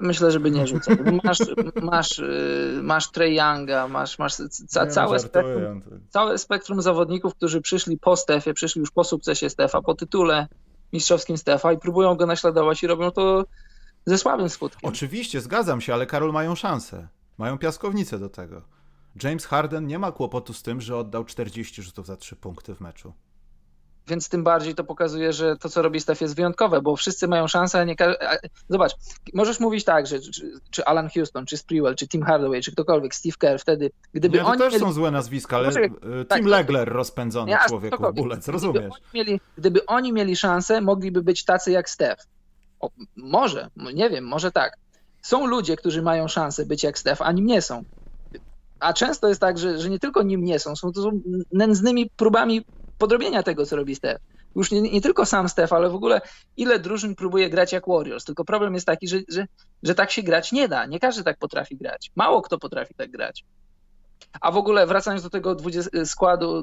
Myślę, 0.00 0.30
żeby 0.30 0.50
nie 0.50 0.66
rzucał. 0.66 0.96
Masz, 1.24 1.38
masz, 1.82 2.18
y, 2.18 2.80
masz 2.82 3.10
Trey 3.10 3.34
Younga, 3.34 3.88
masz, 3.88 4.18
masz 4.18 4.34
ca, 4.68 4.86
całe, 4.86 5.18
spektrum, 5.18 5.82
całe 6.08 6.38
spektrum 6.38 6.82
zawodników, 6.82 7.34
którzy 7.34 7.60
przyszli 7.60 7.98
po 7.98 8.16
Stefie, 8.16 8.54
przyszli 8.54 8.80
już 8.80 8.90
po 8.90 9.04
sukcesie 9.04 9.50
Stefa, 9.50 9.82
po 9.82 9.94
tytule 9.94 10.48
mistrzowskim 10.92 11.38
Stefa 11.38 11.72
i 11.72 11.78
próbują 11.78 12.14
go 12.14 12.26
naśladować 12.26 12.82
i 12.82 12.86
robią 12.86 13.10
to 13.10 13.44
ze 14.06 14.18
słabym 14.18 14.48
skutkiem. 14.48 14.80
Oczywiście, 14.82 15.40
zgadzam 15.40 15.80
się, 15.80 15.94
ale 15.94 16.06
Karol 16.06 16.32
mają 16.32 16.54
szansę. 16.54 17.08
Mają 17.38 17.58
piaskownicę 17.58 18.18
do 18.18 18.28
tego. 18.28 18.62
James 19.22 19.46
Harden 19.46 19.86
nie 19.86 19.98
ma 19.98 20.12
kłopotu 20.12 20.52
z 20.52 20.62
tym, 20.62 20.80
że 20.80 20.96
oddał 20.96 21.24
40 21.24 21.82
rzutów 21.82 22.06
za 22.06 22.16
3 22.16 22.36
punkty 22.36 22.74
w 22.74 22.80
meczu. 22.80 23.12
Więc 24.10 24.28
tym 24.28 24.44
bardziej 24.44 24.74
to 24.74 24.84
pokazuje, 24.84 25.32
że 25.32 25.56
to, 25.56 25.68
co 25.68 25.82
robi 25.82 26.00
Steph 26.00 26.20
jest 26.20 26.36
wyjątkowe, 26.36 26.82
bo 26.82 26.96
wszyscy 26.96 27.28
mają 27.28 27.46
szansę, 27.46 27.80
a 27.80 27.84
nie 27.84 27.96
Zobacz, 28.68 28.92
możesz 29.34 29.60
mówić 29.60 29.84
tak, 29.84 30.06
że 30.06 30.20
czy, 30.20 30.60
czy, 30.70 30.84
Alan 30.84 31.08
Houston, 31.14 31.46
czy 31.46 31.56
Sprewell, 31.56 31.94
czy 31.94 32.08
Tim 32.08 32.22
Hardaway, 32.22 32.62
czy 32.62 32.72
ktokolwiek, 32.72 33.14
Steve 33.14 33.36
Kerr 33.38 33.60
wtedy, 33.60 33.90
gdyby 34.12 34.38
nie, 34.38 34.44
to 34.44 34.50
oni 34.50 34.58
też 34.58 34.72
mieli... 34.72 34.84
są 34.84 34.92
złe 34.92 35.10
nazwiska, 35.10 35.56
ale 35.56 35.68
Poczekaj, 35.68 35.88
e, 35.88 36.24
tak, 36.24 36.38
Tim 36.38 36.44
tak, 36.44 36.50
Legler 36.50 36.88
rozpędzony 36.88 37.52
nie, 37.52 37.58
człowieku, 37.68 38.12
bulec, 38.12 38.48
rozumiesz? 38.48 38.82
Gdyby 38.82 38.94
oni, 38.94 39.14
mieli, 39.14 39.40
gdyby 39.58 39.86
oni 39.86 40.12
mieli 40.12 40.36
szansę, 40.36 40.80
mogliby 40.80 41.22
być 41.22 41.44
tacy 41.44 41.70
jak 41.70 41.90
Steph. 41.90 42.26
O, 42.80 42.90
może, 43.16 43.68
nie 43.94 44.10
wiem, 44.10 44.24
może 44.24 44.52
tak. 44.52 44.76
Są 45.22 45.46
ludzie, 45.46 45.76
którzy 45.76 46.02
mają 46.02 46.28
szansę 46.28 46.66
być 46.66 46.82
jak 46.82 46.98
Steph, 46.98 47.22
a 47.22 47.32
nim 47.32 47.46
nie 47.46 47.62
są. 47.62 47.84
A 48.80 48.92
często 48.92 49.28
jest 49.28 49.40
tak, 49.40 49.58
że, 49.58 49.78
że 49.78 49.90
nie 49.90 49.98
tylko 49.98 50.22
nim 50.22 50.44
nie 50.44 50.58
są, 50.58 50.76
są 50.76 50.92
to 50.92 51.02
są 51.02 51.20
nędznymi 51.52 52.10
próbami 52.16 52.64
podrobienia 52.98 53.42
tego, 53.42 53.66
co 53.66 53.76
robi 53.76 53.94
Steph. 53.94 54.20
Już 54.56 54.70
nie, 54.70 54.82
nie, 54.82 55.00
tylko 55.00 55.26
sam 55.26 55.48
Steph, 55.48 55.72
ale 55.72 55.90
w 55.90 55.94
ogóle 55.94 56.20
ile 56.56 56.78
drużyn 56.78 57.14
próbuje 57.14 57.50
grać 57.50 57.72
jak 57.72 57.88
Warriors. 57.88 58.24
Tylko 58.24 58.44
problem 58.44 58.74
jest 58.74 58.86
taki, 58.86 59.08
że, 59.08 59.18
że, 59.28 59.46
że 59.82 59.94
tak 59.94 60.10
się 60.10 60.22
grać 60.22 60.52
nie 60.52 60.68
da. 60.68 60.86
Nie 60.86 61.00
każdy 61.00 61.24
tak 61.24 61.38
potrafi 61.38 61.76
grać. 61.76 62.10
Mało 62.16 62.42
kto 62.42 62.58
potrafi 62.58 62.94
tak 62.94 63.10
grać. 63.10 63.44
A 64.40 64.52
w 64.52 64.56
ogóle 64.56 64.86
wracając 64.86 65.22
do 65.22 65.30
tego 65.30 65.54
20, 65.54 66.04
składu 66.04 66.62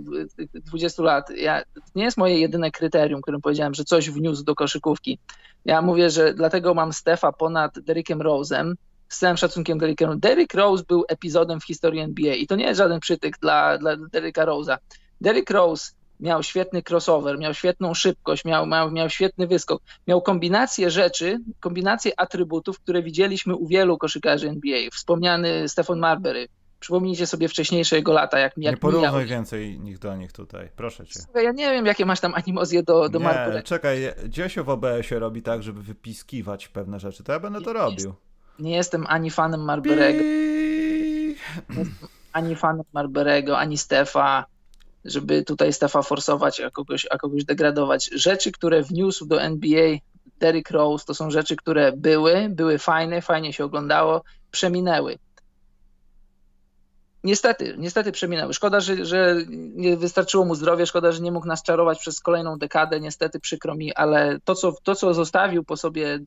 20 0.53 1.03
lat, 1.03 1.29
ja, 1.29 1.61
to 1.61 1.81
nie 1.95 2.03
jest 2.03 2.17
moje 2.17 2.39
jedyne 2.39 2.71
kryterium, 2.71 3.21
którym 3.21 3.41
powiedziałem, 3.41 3.73
że 3.73 3.83
coś 3.83 4.09
wniósł 4.09 4.43
do 4.43 4.55
koszykówki. 4.55 5.19
Ja 5.65 5.81
mówię, 5.81 6.09
że 6.09 6.33
dlatego 6.33 6.73
mam 6.73 6.93
Stefa 6.93 7.31
ponad 7.31 7.79
Derrickiem 7.79 8.19
Rose'em, 8.19 8.73
z 9.09 9.19
całym 9.19 9.37
szacunkiem 9.37 9.77
Derrickiem. 9.77 10.19
Derrick 10.19 10.53
Rose 10.53 10.83
był 10.87 11.05
epizodem 11.07 11.59
w 11.59 11.65
historii 11.65 12.01
NBA 12.01 12.33
i 12.33 12.47
to 12.47 12.55
nie 12.55 12.65
jest 12.65 12.77
żaden 12.77 12.99
przytyk 12.99 13.39
dla, 13.41 13.77
dla 13.77 13.97
Derricka 13.97 14.45
Rose'a. 14.45 14.77
Derrick 15.21 15.49
Rose 15.49 15.91
miał 16.19 16.43
świetny 16.43 16.83
crossover, 16.89 17.39
miał 17.39 17.53
świetną 17.53 17.93
szybkość, 17.93 18.45
miał, 18.45 18.67
miał, 18.67 18.91
miał 18.91 19.09
świetny 19.09 19.47
wyskok, 19.47 19.81
miał 20.07 20.21
kombinację 20.21 20.91
rzeczy, 20.91 21.39
kombinację 21.59 22.19
atrybutów, 22.19 22.79
które 22.79 23.03
widzieliśmy 23.03 23.55
u 23.55 23.67
wielu 23.67 23.97
koszykarzy 23.97 24.49
NBA. 24.49 24.79
Wspomniany 24.91 25.69
Stefan 25.69 25.99
Marbury, 25.99 26.47
Przypomnijcie 26.79 27.27
sobie 27.27 27.47
wcześniejsze 27.47 27.95
jego 27.95 28.13
lata, 28.13 28.39
jak, 28.39 28.53
jak 28.57 28.75
Nie 28.75 28.77
porównuj 28.79 29.25
więcej 29.25 29.79
nich 29.79 29.99
do 29.99 30.15
nich 30.15 30.31
tutaj, 30.31 30.69
proszę 30.75 31.05
cię. 31.05 31.19
Słuchaj, 31.19 31.43
ja 31.43 31.51
nie 31.51 31.71
wiem, 31.71 31.85
jakie 31.85 32.05
masz 32.05 32.19
tam 32.19 32.33
animozje 32.35 32.83
do, 32.83 33.09
do 33.09 33.19
Nie, 33.19 33.63
czekaj, 33.63 34.13
Dziesio 34.27 34.63
w 34.63 34.69
OBS-ie 34.69 35.19
robi 35.19 35.41
tak, 35.41 35.63
żeby 35.63 35.83
wypiskiwać 35.83 36.67
pewne 36.67 36.99
rzeczy, 36.99 37.23
to 37.23 37.31
ja 37.31 37.39
będę 37.39 37.61
to 37.61 37.73
robił. 37.73 38.13
Nie 38.59 38.75
jestem 38.75 39.05
ani 39.07 39.31
fanem 39.31 39.61
Marberego, 39.61 40.23
ani 42.33 42.55
fanem 42.55 42.85
Marberego, 42.93 43.57
ani 43.57 43.77
Stefa, 43.77 44.45
żeby 45.05 45.43
tutaj 45.43 45.73
Stefa 45.73 46.01
forsować, 46.01 46.61
a 46.61 46.71
kogoś, 46.71 47.07
a 47.09 47.17
kogoś 47.17 47.45
degradować. 47.45 48.09
Rzeczy, 48.13 48.51
które 48.51 48.83
wniósł 48.83 49.25
do 49.25 49.41
NBA 49.41 49.97
Derrick 50.39 50.71
Rose, 50.71 51.05
to 51.05 51.13
są 51.13 51.31
rzeczy, 51.31 51.55
które 51.55 51.91
były, 51.91 52.49
były 52.49 52.77
fajne, 52.77 53.21
fajnie 53.21 53.53
się 53.53 53.65
oglądało, 53.65 54.23
przeminęły 54.51 55.17
Niestety, 57.23 57.75
niestety 57.77 58.11
przeminęły. 58.11 58.53
Szkoda, 58.53 58.79
że, 58.79 59.05
że 59.05 59.35
nie 59.49 59.97
wystarczyło 59.97 60.45
mu 60.45 60.55
zdrowia, 60.55 60.85
szkoda, 60.85 61.11
że 61.11 61.21
nie 61.21 61.31
mógł 61.31 61.47
nas 61.47 61.63
czarować 61.63 61.99
przez 61.99 62.19
kolejną 62.19 62.57
dekadę, 62.57 62.99
niestety 62.99 63.39
przykro 63.39 63.75
mi, 63.75 63.93
ale 63.93 64.39
to, 64.43 64.55
co, 64.55 64.73
to, 64.83 64.95
co 64.95 65.13
zostawił 65.13 65.63
po 65.63 65.77
sobie 65.77 66.19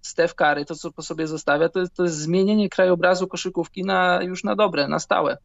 Steph 0.00 0.34
Curry, 0.34 0.64
to, 0.64 0.74
co 0.74 0.92
po 0.92 1.02
sobie 1.02 1.26
zostawia, 1.26 1.68
to 1.68 1.80
jest, 1.80 1.94
to 1.94 2.02
jest 2.02 2.16
zmienienie 2.16 2.68
krajobrazu 2.68 3.26
koszykówki 3.26 3.84
na, 3.84 4.22
już 4.22 4.44
na 4.44 4.56
dobre, 4.56 4.88
na 4.88 4.98
stałe. 4.98 5.38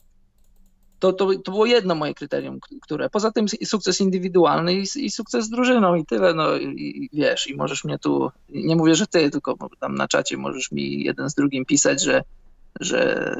To, 0.99 1.13
to, 1.13 1.29
to 1.43 1.51
było 1.51 1.65
jedno 1.65 1.95
moje 1.95 2.13
kryterium, 2.13 2.59
które 2.81 3.09
poza 3.09 3.31
tym 3.31 3.45
sukces 3.65 4.01
indywidualny 4.01 4.73
i, 4.73 4.85
i 4.95 5.09
sukces 5.09 5.45
z 5.45 5.49
drużyną 5.49 5.95
i 5.95 6.05
tyle, 6.05 6.33
no 6.33 6.55
i, 6.55 6.65
i, 6.65 7.09
wiesz, 7.13 7.47
i 7.47 7.55
możesz 7.55 7.83
mnie 7.83 7.99
tu, 7.99 8.31
nie 8.49 8.75
mówię, 8.75 8.95
że 8.95 9.07
ty, 9.07 9.29
tylko 9.29 9.55
tam 9.79 9.95
na 9.95 10.07
czacie 10.07 10.37
możesz 10.37 10.71
mi 10.71 11.03
jeden 11.03 11.29
z 11.29 11.35
drugim 11.35 11.65
pisać, 11.65 12.03
że, 12.03 12.23
że 12.79 13.35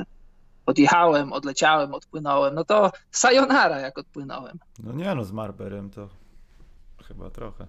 odjechałem, 0.65 1.33
odleciałem, 1.33 1.93
odpłynąłem, 1.93 2.55
no 2.55 2.65
to 2.65 2.91
sayonara 3.11 3.79
jak 3.79 3.97
odpłynąłem. 3.97 4.59
No 4.79 4.93
nie 4.93 5.15
no, 5.15 5.23
z 5.23 5.31
Marberem 5.31 5.89
to 5.89 6.09
chyba 7.07 7.29
trochę. 7.29 7.67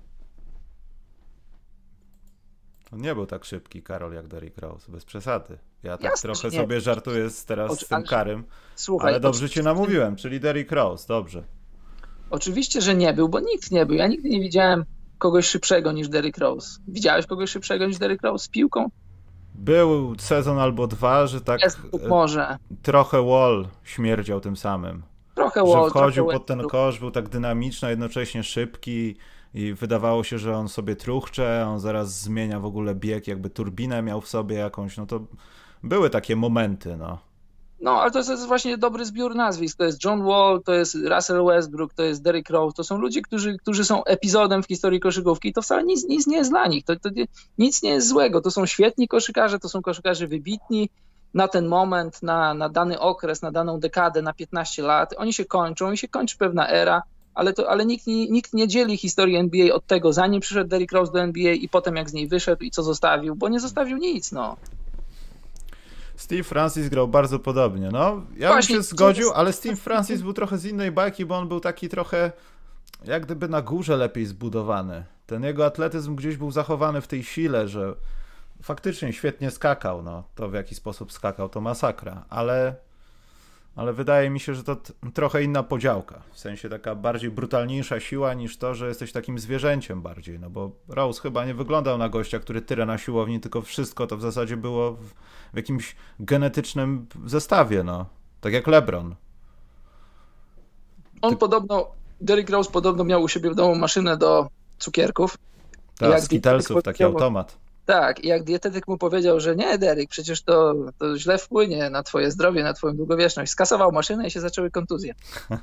On 2.94 3.00
nie 3.00 3.14
był 3.14 3.26
tak 3.26 3.44
szybki, 3.44 3.82
Karol, 3.82 4.12
jak 4.12 4.28
Derrick 4.28 4.58
Rose, 4.58 4.92
bez 4.92 5.04
przesady. 5.04 5.58
Ja 5.82 5.96
tak 5.96 6.10
Jasne, 6.10 6.32
trochę 6.32 6.56
sobie 6.56 6.80
żartuję 6.80 7.30
z 7.30 7.44
teraz 7.44 7.70
Oczy, 7.70 7.84
z 7.84 7.88
tym 7.88 8.02
Karym, 8.02 8.44
słuchaj, 8.74 9.10
ale 9.10 9.20
dobrze 9.20 9.50
cię 9.50 9.62
namówiłem, 9.62 10.16
czyli 10.16 10.40
Derrick 10.40 10.72
Rose, 10.72 11.08
dobrze. 11.08 11.42
Oczywiście, 12.30 12.80
że 12.80 12.94
nie 12.94 13.12
był, 13.12 13.28
bo 13.28 13.40
nikt 13.40 13.70
nie 13.70 13.86
był. 13.86 13.96
Ja 13.96 14.06
nigdy 14.06 14.28
nie 14.28 14.40
widziałem 14.40 14.84
kogoś 15.18 15.46
szybszego 15.46 15.92
niż 15.92 16.08
Derrick 16.08 16.38
Rose. 16.38 16.78
Widziałeś 16.88 17.26
kogoś 17.26 17.50
szybszego 17.50 17.86
niż 17.86 17.98
Derrick 17.98 18.22
Rose 18.22 18.44
z 18.44 18.48
piłką? 18.48 18.90
Był 19.54 20.14
sezon 20.18 20.58
albo 20.58 20.86
dwa, 20.86 21.26
że 21.26 21.40
tak 21.40 21.62
Jest, 21.62 21.78
e, 22.04 22.08
może. 22.08 22.56
trochę 22.82 23.22
Wall 23.22 23.68
śmierdział 23.84 24.40
tym 24.40 24.56
samym. 24.56 25.02
Trochę 25.34 25.64
Wall. 25.64 25.84
Że 25.84 25.90
wchodził 25.90 26.26
pod 26.26 26.46
ten 26.46 26.62
kosz, 26.62 26.98
był 26.98 27.10
tak 27.10 27.28
dynamiczny, 27.28 27.88
a 27.88 27.90
jednocześnie 27.90 28.42
szybki 28.42 29.16
i 29.54 29.74
wydawało 29.74 30.24
się, 30.24 30.38
że 30.38 30.56
on 30.56 30.68
sobie 30.68 30.96
truchcze, 30.96 31.66
on 31.68 31.80
zaraz 31.80 32.20
zmienia 32.20 32.60
w 32.60 32.64
ogóle 32.64 32.94
bieg, 32.94 33.26
jakby 33.26 33.50
turbinę 33.50 34.02
miał 34.02 34.20
w 34.20 34.28
sobie 34.28 34.56
jakąś, 34.56 34.96
no 34.96 35.06
to 35.06 35.20
były 35.82 36.10
takie 36.10 36.36
momenty, 36.36 36.96
no. 36.96 37.18
No, 37.80 37.90
ale 37.90 38.10
to 38.10 38.18
jest 38.18 38.46
właśnie 38.46 38.78
dobry 38.78 39.04
zbiór 39.04 39.34
nazwisk. 39.34 39.78
To 39.78 39.84
jest 39.84 40.04
John 40.04 40.24
Wall, 40.24 40.62
to 40.62 40.74
jest 40.74 40.94
Russell 40.94 41.44
Westbrook, 41.44 41.94
to 41.94 42.02
jest 42.02 42.22
Derrick 42.22 42.50
Rose. 42.50 42.76
To 42.76 42.84
są 42.84 42.98
ludzie, 42.98 43.22
którzy, 43.22 43.58
którzy 43.58 43.84
są 43.84 44.04
epizodem 44.04 44.62
w 44.62 44.66
historii 44.66 45.00
koszykówki 45.00 45.48
i 45.48 45.52
to 45.52 45.62
wcale 45.62 45.84
nic, 45.84 46.04
nic 46.08 46.26
nie 46.26 46.36
jest 46.36 46.50
dla 46.50 46.66
nich. 46.66 46.84
To, 46.84 46.96
to 46.96 47.10
nic 47.58 47.82
nie 47.82 47.90
jest 47.90 48.08
złego. 48.08 48.40
To 48.40 48.50
są 48.50 48.66
świetni 48.66 49.08
koszykarze, 49.08 49.58
to 49.58 49.68
są 49.68 49.82
koszykarze 49.82 50.26
wybitni 50.26 50.90
na 51.34 51.48
ten 51.48 51.66
moment, 51.66 52.22
na, 52.22 52.54
na 52.54 52.68
dany 52.68 53.00
okres, 53.00 53.42
na 53.42 53.52
daną 53.52 53.80
dekadę, 53.80 54.22
na 54.22 54.32
15 54.32 54.82
lat. 54.82 55.14
Oni 55.16 55.32
się 55.32 55.44
kończą 55.44 55.92
i 55.92 55.98
się 55.98 56.08
kończy 56.08 56.38
pewna 56.38 56.68
era, 56.68 57.02
ale, 57.34 57.52
to, 57.52 57.70
ale 57.70 57.86
nikt, 57.86 58.06
nikt 58.06 58.54
nie 58.54 58.68
dzieli 58.68 58.96
historii 58.96 59.36
NBA 59.36 59.74
od 59.74 59.86
tego, 59.86 60.12
zanim 60.12 60.40
przyszedł 60.40 60.68
Derrick 60.70 60.92
Rose 60.92 61.12
do 61.12 61.20
NBA 61.20 61.52
i 61.52 61.68
potem 61.68 61.96
jak 61.96 62.10
z 62.10 62.12
niej 62.12 62.28
wyszedł 62.28 62.64
i 62.64 62.70
co 62.70 62.82
zostawił, 62.82 63.34
bo 63.34 63.48
nie 63.48 63.60
zostawił 63.60 63.96
nic, 63.96 64.32
no. 64.32 64.56
Steve 66.16 66.44
Francis 66.44 66.88
grał 66.88 67.08
bardzo 67.08 67.38
podobnie. 67.38 67.88
No, 67.92 68.22
ja 68.36 68.48
Właśnie, 68.52 68.74
bym 68.74 68.84
się 68.84 68.88
zgodził, 68.88 69.32
ale 69.32 69.52
Steve 69.52 69.76
Francis 69.76 70.22
był 70.22 70.32
trochę 70.32 70.58
z 70.58 70.64
innej 70.64 70.92
bajki, 70.92 71.26
bo 71.26 71.36
on 71.38 71.48
był 71.48 71.60
taki 71.60 71.88
trochę 71.88 72.32
jak 73.04 73.24
gdyby 73.24 73.48
na 73.48 73.62
górze 73.62 73.96
lepiej 73.96 74.26
zbudowany. 74.26 75.04
Ten 75.26 75.42
jego 75.42 75.66
atletyzm 75.66 76.16
gdzieś 76.16 76.36
był 76.36 76.50
zachowany 76.50 77.00
w 77.00 77.06
tej 77.06 77.24
sile, 77.24 77.68
że 77.68 77.94
faktycznie 78.62 79.12
świetnie 79.12 79.50
skakał. 79.50 80.02
No, 80.02 80.24
to 80.34 80.48
w 80.48 80.54
jaki 80.54 80.74
sposób 80.74 81.12
skakał, 81.12 81.48
to 81.48 81.60
masakra, 81.60 82.24
ale 82.28 82.76
ale 83.76 83.92
wydaje 83.92 84.30
mi 84.30 84.40
się, 84.40 84.54
że 84.54 84.64
to 84.64 84.76
trochę 85.14 85.42
inna 85.42 85.62
podziałka. 85.62 86.22
W 86.32 86.38
sensie 86.38 86.68
taka 86.68 86.94
bardziej 86.94 87.30
brutalniejsza 87.30 88.00
siła 88.00 88.34
niż 88.34 88.56
to, 88.56 88.74
że 88.74 88.88
jesteś 88.88 89.12
takim 89.12 89.38
zwierzęciem 89.38 90.02
bardziej. 90.02 90.38
No 90.38 90.50
bo 90.50 90.70
Rose 90.88 91.20
chyba 91.20 91.44
nie 91.44 91.54
wyglądał 91.54 91.98
na 91.98 92.08
gościa, 92.08 92.38
który 92.38 92.62
tyle 92.62 92.86
na 92.86 92.98
siłowni, 92.98 93.40
tylko 93.40 93.62
wszystko 93.62 94.06
to 94.06 94.16
w 94.16 94.20
zasadzie 94.20 94.56
było 94.56 94.92
w, 94.92 95.04
w 95.52 95.56
jakimś 95.56 95.96
genetycznym 96.20 97.06
zestawie, 97.26 97.82
no. 97.82 98.06
Tak 98.40 98.52
jak 98.52 98.66
LeBron. 98.66 99.14
On 101.22 101.30
Ty... 101.30 101.36
podobno, 101.36 101.86
Derrick 102.20 102.50
Rose 102.50 102.70
podobno 102.70 103.04
miał 103.04 103.22
u 103.22 103.28
siebie 103.28 103.50
w 103.50 103.54
domu 103.54 103.74
maszynę 103.74 104.16
do 104.16 104.48
cukierków. 104.78 105.38
Tak, 105.98 106.20
Skittlesów, 106.20 106.82
taki 106.82 107.04
automat. 107.04 107.63
Tak, 107.86 108.24
i 108.24 108.28
jak 108.28 108.44
dietetyk 108.44 108.88
mu 108.88 108.98
powiedział, 108.98 109.40
że 109.40 109.56
nie, 109.56 109.78
Derek, 109.78 110.08
przecież 110.08 110.42
to, 110.42 110.74
to 110.98 111.18
źle 111.18 111.38
wpłynie 111.38 111.90
na 111.90 112.02
twoje 112.02 112.30
zdrowie, 112.30 112.62
na 112.62 112.72
twoją 112.72 112.96
długowieczność, 112.96 113.52
skasował 113.52 113.92
maszynę 113.92 114.26
i 114.26 114.30
się 114.30 114.40
zaczęły 114.40 114.70
kontuzje. 114.70 115.14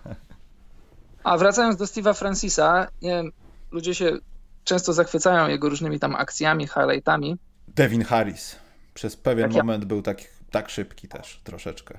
A 1.24 1.38
wracając 1.38 1.78
do 1.78 1.86
Steve'a 1.86 2.14
Francisa, 2.14 2.88
nie 3.02 3.10
wiem, 3.10 3.32
ludzie 3.72 3.96
się 3.96 4.18
często 4.64 4.94
zachwycają 4.94 5.48
jego 5.48 5.70
różnymi 5.70 6.00
tam 6.00 6.16
akcjami, 6.16 6.68
highlightami. 6.68 7.38
Devin 7.68 8.04
Harris. 8.04 8.56
Przez 8.94 9.18
pewien 9.18 9.50
tak 9.50 9.58
moment 9.58 9.84
ja... 9.84 9.88
był 9.88 10.02
tak, 10.02 10.18
tak 10.52 10.70
szybki 10.70 11.08
też, 11.08 11.42
troszeczkę. 11.44 11.98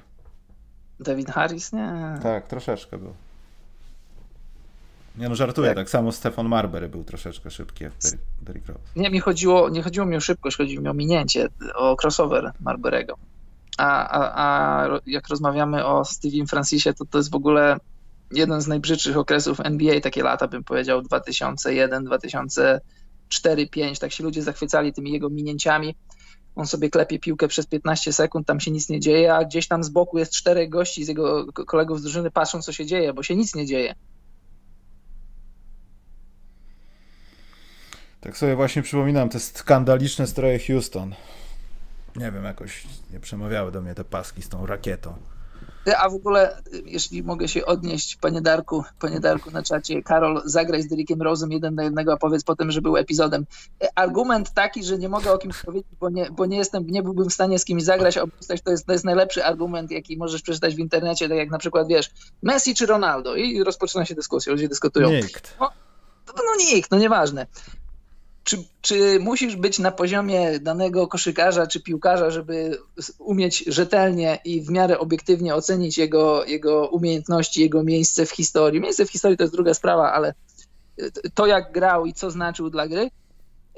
Devin 1.01 1.27
Harris? 1.27 1.73
Nie. 1.73 2.19
Tak, 2.23 2.49
troszeczkę 2.49 2.99
był. 2.99 3.15
Nie 5.17 5.29
no, 5.29 5.35
żartuję, 5.35 5.69
tak, 5.69 5.77
tak 5.77 5.91
samo 5.91 6.13
Stefan 6.13 6.49
Marbury 6.49 6.89
był 6.89 7.05
troszeczkę 7.05 7.51
szybki 7.51 7.85
jak 7.85 7.93
Derrick 8.43 8.69
Rose. 8.69 8.81
Nie, 8.97 9.11
mi 9.11 9.21
chodziło, 9.21 9.69
nie 9.69 9.83
chodziło 9.83 10.07
mi 10.07 10.17
o 10.17 10.21
szybkość, 10.21 10.57
chodziło 10.57 10.83
mi 10.83 10.89
o 10.89 10.95
minięcie, 10.95 11.49
o 11.75 11.97
crossover 12.03 12.53
Marburego. 12.61 13.17
A, 13.79 14.09
a, 14.09 14.33
a 14.35 15.01
jak 15.07 15.29
rozmawiamy 15.29 15.87
o 15.87 16.05
Stevie 16.05 16.47
Francisie, 16.47 16.95
to 16.95 17.05
to 17.05 17.19
jest 17.19 17.31
w 17.31 17.35
ogóle 17.35 17.77
jeden 18.33 18.61
z 18.61 18.67
najbrzydszych 18.67 19.17
okresów 19.17 19.61
NBA, 19.61 20.01
takie 20.01 20.23
lata 20.23 20.49
bym 20.49 20.65
powiedział, 20.65 21.03
2001, 21.03 22.05
2004, 22.05 23.69
5, 23.69 23.99
tak 23.99 24.13
się 24.13 24.25
ludzie 24.25 24.43
zachwycali 24.43 24.93
tymi 24.93 25.13
jego 25.13 25.31
minięciami. 25.31 25.95
On 26.57 26.67
sobie 26.67 26.91
klepie 26.91 27.19
piłkę 27.19 27.49
przez 27.49 27.67
15 27.67 28.13
sekund, 28.13 28.47
tam 28.47 28.61
się 28.61 28.71
nic 28.71 28.89
nie 28.89 29.01
dzieje, 29.01 29.35
a 29.35 29.45
gdzieś 29.45 29.69
tam 29.69 29.85
z 29.85 29.89
boku 29.89 30.19
jest 30.19 30.33
czterech 30.33 30.69
gości 30.69 31.05
z 31.05 31.09
jego 31.09 31.53
kolegów 31.53 32.01
z 32.01 32.03
drużyny, 32.03 32.31
patrzą 32.31 32.63
co 32.63 32.73
się 32.73 32.87
dzieje, 32.87 33.13
bo 33.13 33.23
się 33.23 33.37
nic 33.37 33.55
nie 33.55 33.67
dzieje. 33.67 33.95
Tak 38.23 38.37
sobie 38.37 38.57
właśnie 38.57 38.83
przypominam 38.83 39.29
te 39.29 39.41
skandaliczne 39.41 40.27
stroje 40.27 40.59
Houston. 40.59 41.15
Nie 42.17 42.33
wiem, 42.33 42.45
jakoś 42.45 42.87
nie 43.13 43.21
przemawiały 43.21 43.73
do 43.73 43.83
mnie 43.83 43.95
te 43.95 44.05
paski 44.05 44.43
z 44.43 44.49
tą 44.49 44.67
rakietą. 44.67 45.15
A 45.99 46.09
w 46.09 46.15
ogóle, 46.15 46.63
jeśli 46.85 47.23
mogę 47.23 47.49
się 47.49 47.67
odnieść, 47.67 48.17
panie 48.17 48.41
Darku, 48.41 48.85
panie 49.01 49.21
Darku 49.21 49.51
na 49.51 49.63
czacie, 49.63 50.03
Karol, 50.03 50.43
zagraj 50.45 50.83
z 50.83 50.89
Derekiem 50.89 51.19
Rose'em 51.19 51.53
jeden 51.53 51.75
na 51.75 51.85
jednego, 51.85 52.13
a 52.13 52.17
powiedz 52.17 52.45
potem, 52.45 52.71
że 52.71 52.83
był 52.83 52.97
epizodem. 52.97 53.47
Argument 53.95 54.55
taki, 54.55 54.85
że 54.85 54.99
nie 54.99 55.09
mogę 55.09 55.33
o 55.33 55.39
kimś 55.39 55.63
powiedzieć, 55.63 55.93
bo 56.01 56.11
nie, 56.11 56.31
bo 56.31 56.47
nie 56.47 56.57
jestem, 56.57 56.87
nie 56.87 57.03
byłbym 57.03 57.31
w 57.31 57.33
stanie 57.33 57.59
z 57.59 57.65
kimś 57.65 57.83
zagrać, 57.83 58.19
opisać, 58.19 58.63
to 58.63 58.71
jest, 58.71 58.87
to 58.87 58.93
jest 58.93 59.05
najlepszy 59.05 59.45
argument, 59.45 59.91
jaki 59.91 60.17
możesz 60.17 60.43
przeczytać 60.43 60.75
w 60.75 60.79
internecie, 60.79 61.29
tak 61.29 61.39
jak 61.39 61.51
na 61.51 61.59
przykład, 61.59 61.89
wiesz, 61.89 62.11
Messi 62.43 62.75
czy 62.75 62.87
Ronaldo 62.87 63.37
i 63.37 63.65
rozpoczyna 63.65 64.05
się 64.05 64.15
dyskusja, 64.15 64.53
ludzie 64.53 64.69
dyskutują. 64.69 65.11
Nikt. 65.11 65.57
No, 65.61 65.71
no 66.37 66.65
nikt, 66.73 66.91
no 66.91 66.99
nieważne 66.99 67.47
czy, 68.45 68.65
czy 68.81 69.19
musisz 69.21 69.57
być 69.57 69.79
na 69.79 69.93
poziomie 69.93 70.61
danego 70.61 71.07
koszykarza 71.07 71.67
czy 71.67 71.83
piłkarza, 71.83 72.31
żeby 72.31 72.79
umieć 73.19 73.65
rzetelnie 73.67 74.39
i 74.45 74.61
w 74.61 74.71
miarę 74.71 74.99
obiektywnie 74.99 75.55
ocenić 75.55 75.99
jego, 75.99 76.45
jego 76.45 76.89
umiejętności, 76.89 77.61
jego 77.61 77.85
miejsce 77.85 78.27
w 78.27 78.31
historii? 78.31 78.81
Miejsce 78.81 79.07
w 79.07 79.11
historii 79.11 79.37
to 79.37 79.45
jest 79.45 79.55
druga 79.55 79.75
sprawa, 79.75 80.13
ale 80.13 80.35
to 81.35 81.47
jak 81.47 81.73
grał 81.73 82.07
i 82.07 82.13
co 82.13 82.31
znaczył 82.31 82.71
dla 82.71 82.89
gry? 82.89 83.11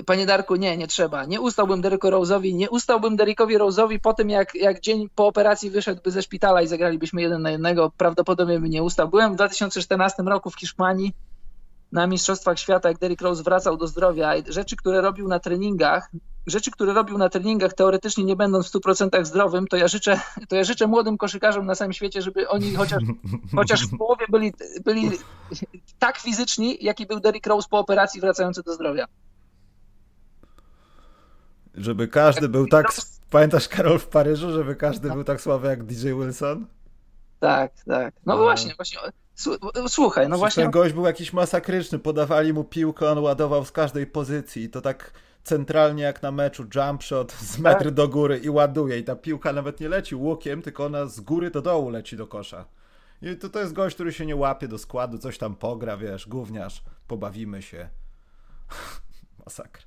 Panie 0.06 0.26
Darku, 0.26 0.56
nie, 0.56 0.76
nie 0.76 0.86
trzeba. 0.86 1.24
Nie 1.24 1.40
ustałbym 1.40 1.80
Dereku 1.80 2.08
Rose'owi, 2.08 2.54
nie 2.54 2.70
ustałbym 2.70 3.16
Derekowi 3.16 3.58
Rose'owi 3.58 3.98
po 4.00 4.14
tym, 4.14 4.30
jak, 4.30 4.54
jak 4.54 4.80
dzień 4.80 5.08
po 5.14 5.26
operacji 5.26 5.70
wyszedłby 5.70 6.10
ze 6.10 6.22
szpitala 6.22 6.62
i 6.62 6.66
zagralibyśmy 6.66 7.22
jeden 7.22 7.42
na 7.42 7.50
jednego, 7.50 7.92
prawdopodobnie 7.96 8.60
by 8.60 8.68
nie 8.68 8.82
ustał. 8.82 9.08
Byłem 9.08 9.32
w 9.32 9.34
2014 9.34 10.22
roku 10.22 10.50
w 10.50 10.58
Hiszpanii, 10.58 11.12
na 11.94 12.06
Mistrzostwach 12.06 12.58
Świata, 12.58 12.88
jak 12.88 12.98
Derrick 12.98 13.22
Rose 13.22 13.42
wracał 13.42 13.76
do 13.76 13.86
zdrowia, 13.86 14.32
rzeczy, 14.48 14.76
które 14.76 15.00
robił 15.00 15.28
na 15.28 15.38
treningach, 15.38 16.10
rzeczy, 16.46 16.70
które 16.70 16.92
robił 16.92 17.18
na 17.18 17.28
treningach, 17.28 17.72
teoretycznie 17.72 18.24
nie 18.24 18.36
będąc 18.36 18.68
w 18.68 18.72
100% 18.72 19.24
zdrowym, 19.24 19.66
to 19.66 19.76
ja 19.76 19.88
życzę, 19.88 20.20
to 20.48 20.56
ja 20.56 20.64
życzę 20.64 20.86
młodym 20.86 21.18
koszykarzom 21.18 21.66
na 21.66 21.74
całym 21.74 21.92
świecie, 21.92 22.22
żeby 22.22 22.48
oni 22.48 22.74
chociaż, 22.74 23.02
chociaż 23.56 23.86
w 23.86 23.98
połowie 23.98 24.26
byli, 24.28 24.52
byli 24.84 25.10
tak 25.98 26.18
fizyczni, 26.18 26.78
jaki 26.80 27.06
był 27.06 27.20
Derrick 27.20 27.46
Rose 27.46 27.68
po 27.70 27.78
operacji 27.78 28.20
wracający 28.20 28.62
do 28.62 28.74
zdrowia. 28.74 29.06
Żeby 31.74 32.08
każdy 32.08 32.48
był 32.48 32.66
tak. 32.66 32.92
Pamiętasz 33.30 33.68
Karol 33.68 33.98
w 33.98 34.06
Paryżu, 34.06 34.52
żeby 34.52 34.76
każdy 34.76 35.10
był 35.10 35.24
tak 35.24 35.40
słaby 35.40 35.68
jak 35.68 35.84
DJ 35.84 36.06
Wilson? 36.06 36.66
Tak, 37.40 37.72
tak. 37.86 38.14
No, 38.26 38.36
no. 38.36 38.42
właśnie, 38.42 38.74
właśnie 38.74 38.98
Słuchaj, 39.88 40.28
no 40.28 40.38
właśnie. 40.38 40.62
Ten 40.62 40.70
gość 40.70 40.94
był 40.94 41.06
jakiś 41.06 41.32
masakryczny, 41.32 41.98
podawali 41.98 42.52
mu 42.52 42.64
piłkę, 42.64 43.10
on 43.10 43.18
ładował 43.18 43.64
z 43.64 43.72
każdej 43.72 44.06
pozycji 44.06 44.62
i 44.62 44.70
to 44.70 44.80
tak 44.80 45.12
centralnie 45.44 46.02
jak 46.02 46.22
na 46.22 46.30
meczu, 46.30 46.66
jump 46.74 47.02
shot 47.02 47.32
z 47.32 47.58
metry 47.58 47.84
tak. 47.84 47.94
do 47.94 48.08
góry 48.08 48.38
i 48.38 48.50
ładuje 48.50 48.98
i 48.98 49.04
ta 49.04 49.16
piłka 49.16 49.52
nawet 49.52 49.80
nie 49.80 49.88
leci 49.88 50.14
łukiem, 50.14 50.62
tylko 50.62 50.84
ona 50.84 51.06
z 51.06 51.20
góry 51.20 51.50
do 51.50 51.62
dołu 51.62 51.90
leci 51.90 52.16
do 52.16 52.26
kosza. 52.26 52.64
I 53.22 53.36
to, 53.36 53.48
to 53.48 53.60
jest 53.60 53.72
gość, 53.72 53.94
który 53.94 54.12
się 54.12 54.26
nie 54.26 54.36
łapie 54.36 54.68
do 54.68 54.78
składu, 54.78 55.18
coś 55.18 55.38
tam 55.38 55.56
pogra, 55.56 55.96
wiesz, 55.96 56.28
gówniarz, 56.28 56.82
pobawimy 57.08 57.62
się. 57.62 57.88
Masakra. 59.44 59.82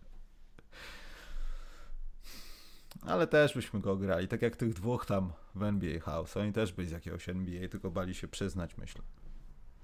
Ale 3.08 3.28
też 3.28 3.54
byśmy 3.54 3.80
go 3.80 3.96
grali, 3.96 4.28
tak 4.28 4.42
jak 4.42 4.56
tych 4.56 4.74
dwóch 4.74 5.06
tam 5.06 5.34
w 5.56 5.64
NBA 5.64 6.00
House. 6.00 6.38
Oni 6.38 6.54
też 6.54 6.74
byli 6.74 6.88
z 6.88 6.92
jakiegoś 6.92 7.30
NBA, 7.30 7.68
tylko 7.68 7.92
bali 7.92 8.16
się 8.16 8.28
przyznać, 8.28 8.78
myślę. 8.78 9.02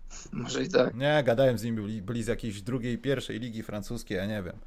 Może 0.32 0.64
i 0.64 0.70
tak. 0.70 0.96
Nie, 0.96 1.24
gadałem 1.26 1.58
z 1.58 1.64
nim, 1.64 1.76
byli, 1.76 2.02
byli 2.02 2.24
z 2.24 2.28
jakiejś 2.28 2.62
drugiej, 2.62 2.98
pierwszej 2.98 3.40
ligi 3.40 3.64
francuskiej, 3.64 4.18
ja 4.18 4.26
nie 4.26 4.44
wiem. 4.44 4.58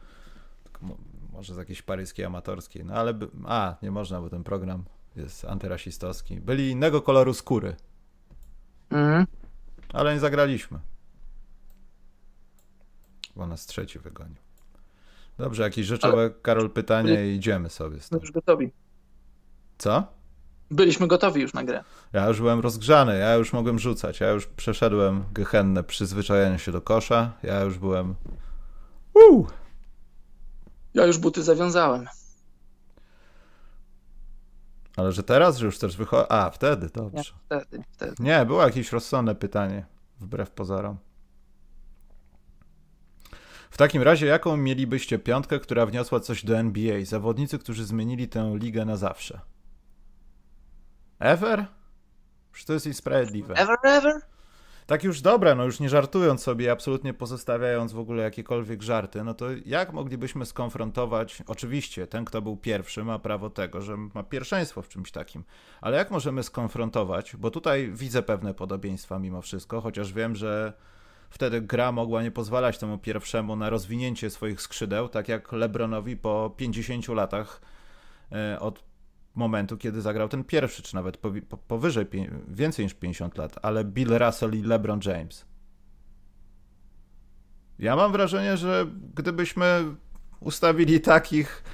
Tylko 0.64 0.96
może 1.32 1.54
z 1.54 1.56
jakiejś 1.56 1.82
paryskiej, 1.82 2.24
amatorskiej. 2.24 2.84
No 2.84 2.94
ale, 2.94 3.14
by, 3.14 3.28
a, 3.44 3.76
nie 3.82 3.90
można, 3.90 4.20
bo 4.20 4.30
ten 4.30 4.44
program 4.44 4.84
jest 5.16 5.44
antyrasistowski. 5.44 6.40
Byli 6.40 6.70
innego 6.70 7.02
koloru 7.02 7.34
skóry. 7.34 7.76
Mhm. 8.90 9.26
Ale 9.92 10.14
nie 10.14 10.20
zagraliśmy. 10.20 10.78
Bo 13.36 13.46
nas 13.46 13.66
trzeci 13.66 13.98
wygonił. 13.98 14.36
Dobrze, 15.38 15.62
jakieś 15.62 15.86
rzeczowe, 15.86 16.18
ale... 16.18 16.30
Karol, 16.30 16.70
pytanie 16.70 17.26
i 17.26 17.36
idziemy 17.36 17.70
sobie 17.70 18.00
z 18.00 18.08
tym. 18.08 18.20
już 18.20 18.32
gotowi. 18.32 18.72
Co? 19.78 20.16
byliśmy 20.70 21.06
gotowi 21.06 21.40
już 21.40 21.54
na 21.54 21.64
grę. 21.64 21.84
Ja 22.12 22.28
już 22.28 22.40
byłem 22.40 22.60
rozgrzany, 22.60 23.18
ja 23.18 23.34
już 23.34 23.52
mogłem 23.52 23.78
rzucać, 23.78 24.20
ja 24.20 24.30
już 24.30 24.46
przeszedłem 24.46 25.24
gehennę 25.32 25.84
przyzwyczajenia 25.84 26.58
się 26.58 26.72
do 26.72 26.80
kosza, 26.80 27.32
ja 27.42 27.60
już 27.60 27.78
byłem... 27.78 28.14
Uu! 29.14 29.46
Ja 30.94 31.06
już 31.06 31.18
buty 31.18 31.42
zawiązałem. 31.42 32.06
Ale 34.96 35.12
że 35.12 35.22
teraz, 35.22 35.56
że 35.58 35.66
już 35.66 35.78
też 35.78 35.96
wychodzi... 35.96 36.26
A, 36.28 36.50
wtedy, 36.50 36.90
dobrze. 36.94 37.32
Nie, 37.50 37.60
wtedy, 37.60 37.84
wtedy. 37.92 38.14
Nie, 38.18 38.46
było 38.46 38.62
jakieś 38.62 38.92
rozsądne 38.92 39.34
pytanie, 39.34 39.86
wbrew 40.20 40.50
pozorom. 40.50 40.98
W 43.70 43.76
takim 43.76 44.02
razie, 44.02 44.26
jaką 44.26 44.56
mielibyście 44.56 45.18
piątkę, 45.18 45.60
która 45.60 45.86
wniosła 45.86 46.20
coś 46.20 46.44
do 46.44 46.58
NBA? 46.58 47.04
Zawodnicy, 47.04 47.58
którzy 47.58 47.84
zmienili 47.84 48.28
tę 48.28 48.56
ligę 48.58 48.84
na 48.84 48.96
zawsze. 48.96 49.40
Ever? 51.18 51.66
Czy 52.56 52.66
to 52.66 52.72
jest 52.72 52.86
niesprawiedliwe? 52.86 53.54
Ever, 53.54 53.76
ever? 53.84 54.20
Tak 54.86 55.04
już 55.04 55.20
dobra, 55.20 55.54
no 55.54 55.64
już 55.64 55.80
nie 55.80 55.88
żartując 55.88 56.42
sobie, 56.42 56.72
absolutnie 56.72 57.14
pozostawiając 57.14 57.92
w 57.92 57.98
ogóle 57.98 58.22
jakiekolwiek 58.22 58.82
żarty, 58.82 59.24
no 59.24 59.34
to 59.34 59.46
jak 59.64 59.92
moglibyśmy 59.92 60.46
skonfrontować, 60.46 61.42
oczywiście 61.46 62.06
ten, 62.06 62.24
kto 62.24 62.42
był 62.42 62.56
pierwszy, 62.56 63.04
ma 63.04 63.18
prawo 63.18 63.50
tego, 63.50 63.82
że 63.82 63.96
ma 63.96 64.22
pierwszeństwo 64.22 64.82
w 64.82 64.88
czymś 64.88 65.10
takim, 65.10 65.44
ale 65.80 65.96
jak 65.96 66.10
możemy 66.10 66.42
skonfrontować, 66.42 67.36
bo 67.36 67.50
tutaj 67.50 67.90
widzę 67.92 68.22
pewne 68.22 68.54
podobieństwa 68.54 69.18
mimo 69.18 69.42
wszystko, 69.42 69.80
chociaż 69.80 70.12
wiem, 70.12 70.36
że 70.36 70.72
wtedy 71.30 71.60
gra 71.60 71.92
mogła 71.92 72.22
nie 72.22 72.30
pozwalać 72.30 72.78
temu 72.78 72.98
pierwszemu 72.98 73.56
na 73.56 73.70
rozwinięcie 73.70 74.30
swoich 74.30 74.60
skrzydeł, 74.60 75.08
tak 75.08 75.28
jak 75.28 75.52
LeBronowi 75.52 76.16
po 76.16 76.54
50 76.56 77.08
latach 77.08 77.60
e, 78.32 78.60
od 78.60 78.95
momentu, 79.36 79.76
kiedy 79.76 80.00
zagrał 80.00 80.28
ten 80.28 80.44
pierwszy, 80.44 80.82
czy 80.82 80.94
nawet 80.94 81.18
powyżej, 81.68 82.06
więcej 82.48 82.84
niż 82.84 82.94
50 82.94 83.38
lat, 83.38 83.58
ale 83.62 83.84
Bill 83.84 84.18
Russell 84.18 84.54
i 84.54 84.62
LeBron 84.62 85.00
James. 85.04 85.44
Ja 87.78 87.96
mam 87.96 88.12
wrażenie, 88.12 88.56
że 88.56 88.86
gdybyśmy 89.14 89.84
ustawili 90.40 91.00
takich 91.00 91.64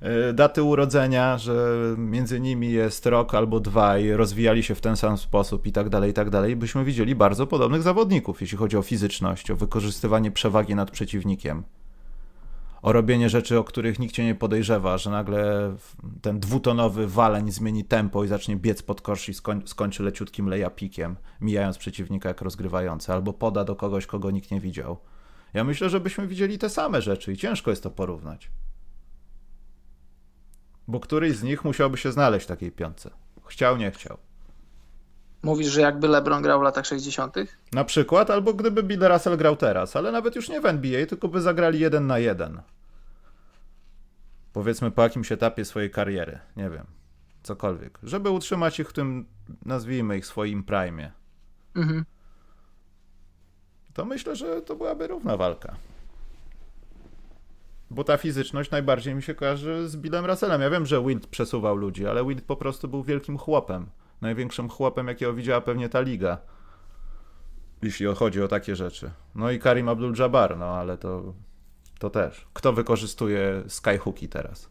e, 0.00 0.32
daty 0.32 0.62
urodzenia, 0.62 1.38
że 1.38 1.78
między 1.98 2.40
nimi 2.40 2.72
jest 2.72 3.06
rok 3.06 3.34
albo 3.34 3.60
dwa 3.60 3.98
i 3.98 4.12
rozwijali 4.12 4.62
się 4.62 4.74
w 4.74 4.80
ten 4.80 4.96
sam 4.96 5.18
sposób 5.18 5.66
i 5.66 5.72
tak 5.72 5.88
dalej, 5.88 6.10
i 6.10 6.14
tak 6.14 6.30
dalej, 6.30 6.56
byśmy 6.56 6.84
widzieli 6.84 7.14
bardzo 7.14 7.46
podobnych 7.46 7.82
zawodników, 7.82 8.40
jeśli 8.40 8.58
chodzi 8.58 8.76
o 8.76 8.82
fizyczność, 8.82 9.50
o 9.50 9.56
wykorzystywanie 9.56 10.30
przewagi 10.30 10.74
nad 10.74 10.90
przeciwnikiem 10.90 11.62
o 12.82 12.92
robienie 12.92 13.28
rzeczy, 13.28 13.58
o 13.58 13.64
których 13.64 13.98
nikt 13.98 14.14
cię 14.14 14.24
nie 14.24 14.34
podejrzewa, 14.34 14.98
że 14.98 15.10
nagle 15.10 15.74
ten 16.22 16.40
dwutonowy 16.40 17.06
waleń 17.06 17.50
zmieni 17.50 17.84
tempo 17.84 18.24
i 18.24 18.28
zacznie 18.28 18.56
biec 18.56 18.82
pod 18.82 19.00
kosz 19.00 19.28
i 19.28 19.34
skoń, 19.34 19.62
skończy 19.66 20.02
leciutkim 20.02 20.48
lejapikiem, 20.48 21.16
mijając 21.40 21.78
przeciwnika 21.78 22.28
jak 22.28 22.40
rozgrywający, 22.40 23.12
albo 23.12 23.32
poda 23.32 23.64
do 23.64 23.76
kogoś, 23.76 24.06
kogo 24.06 24.30
nikt 24.30 24.50
nie 24.50 24.60
widział. 24.60 24.98
Ja 25.54 25.64
myślę, 25.64 25.90
że 25.90 26.00
byśmy 26.00 26.26
widzieli 26.26 26.58
te 26.58 26.70
same 26.70 27.02
rzeczy 27.02 27.32
i 27.32 27.36
ciężko 27.36 27.70
jest 27.70 27.82
to 27.82 27.90
porównać. 27.90 28.50
Bo 30.88 31.00
któryś 31.00 31.36
z 31.36 31.42
nich 31.42 31.64
musiałby 31.64 31.96
się 31.96 32.12
znaleźć 32.12 32.46
w 32.46 32.48
takiej 32.48 32.72
piątce. 32.72 33.10
Chciał, 33.46 33.76
nie 33.76 33.90
chciał. 33.90 34.18
Mówisz, 35.42 35.66
że 35.66 35.80
jakby 35.80 36.08
LeBron 36.08 36.42
grał 36.42 36.60
w 36.60 36.62
latach 36.62 36.86
60. 36.86 37.34
Na 37.72 37.84
przykład, 37.84 38.30
albo 38.30 38.54
gdyby 38.54 38.82
Bill 38.82 39.00
Russell 39.08 39.36
grał 39.36 39.56
teraz, 39.56 39.96
ale 39.96 40.12
nawet 40.12 40.36
już 40.36 40.48
nie 40.48 40.60
w 40.60 40.66
NBA, 40.66 41.06
tylko 41.06 41.28
by 41.28 41.40
zagrali 41.40 41.80
jeden 41.80 42.06
na 42.06 42.18
jeden. 42.18 42.60
Powiedzmy 44.52 44.90
po 44.90 45.02
jakimś 45.02 45.32
etapie 45.32 45.64
swojej 45.64 45.90
kariery, 45.90 46.38
nie 46.56 46.70
wiem, 46.70 46.86
cokolwiek. 47.42 47.98
Żeby 48.02 48.30
utrzymać 48.30 48.80
ich 48.80 48.90
w 48.90 48.92
tym, 48.92 49.26
nazwijmy 49.64 50.18
ich 50.18 50.26
swoim 50.26 50.64
prime. 50.64 51.12
Mhm. 51.74 52.04
To 53.94 54.04
myślę, 54.04 54.36
że 54.36 54.62
to 54.62 54.76
byłaby 54.76 55.06
równa 55.06 55.36
walka. 55.36 55.76
Bo 57.90 58.04
ta 58.04 58.16
fizyczność 58.16 58.70
najbardziej 58.70 59.14
mi 59.14 59.22
się 59.22 59.34
kojarzy 59.34 59.88
z 59.88 59.96
Billem 59.96 60.24
Russellem. 60.24 60.60
Ja 60.60 60.70
wiem, 60.70 60.86
że 60.86 61.02
Wild 61.02 61.26
przesuwał 61.26 61.76
ludzi, 61.76 62.06
ale 62.06 62.24
Wild 62.24 62.44
po 62.44 62.56
prostu 62.56 62.88
był 62.88 63.02
wielkim 63.02 63.38
chłopem 63.38 63.86
największym 64.20 64.68
chłopem, 64.68 65.08
jakiego 65.08 65.34
widziała 65.34 65.60
pewnie 65.60 65.88
ta 65.88 66.00
liga. 66.00 66.38
Jeśli 67.82 68.06
chodzi 68.14 68.42
o 68.42 68.48
takie 68.48 68.76
rzeczy. 68.76 69.10
No 69.34 69.50
i 69.50 69.58
Karim 69.58 69.86
Abdul-Jabbar, 69.86 70.58
no 70.58 70.66
ale 70.66 70.98
to, 70.98 71.34
to 71.98 72.10
też. 72.10 72.46
Kto 72.52 72.72
wykorzystuje 72.72 73.62
skyhooki 73.68 74.28
teraz? 74.28 74.68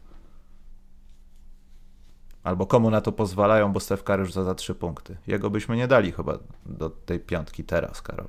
Albo 2.42 2.66
komu 2.66 2.90
na 2.90 3.00
to 3.00 3.12
pozwalają, 3.12 3.72
bo 3.72 3.80
Steph 3.80 4.02
Curry 4.02 4.26
rzuca 4.26 4.44
za 4.44 4.54
trzy 4.54 4.74
punkty. 4.74 5.16
Jego 5.26 5.50
byśmy 5.50 5.76
nie 5.76 5.88
dali 5.88 6.12
chyba 6.12 6.38
do 6.66 6.90
tej 6.90 7.20
piątki 7.20 7.64
teraz, 7.64 8.02
Karol. 8.02 8.28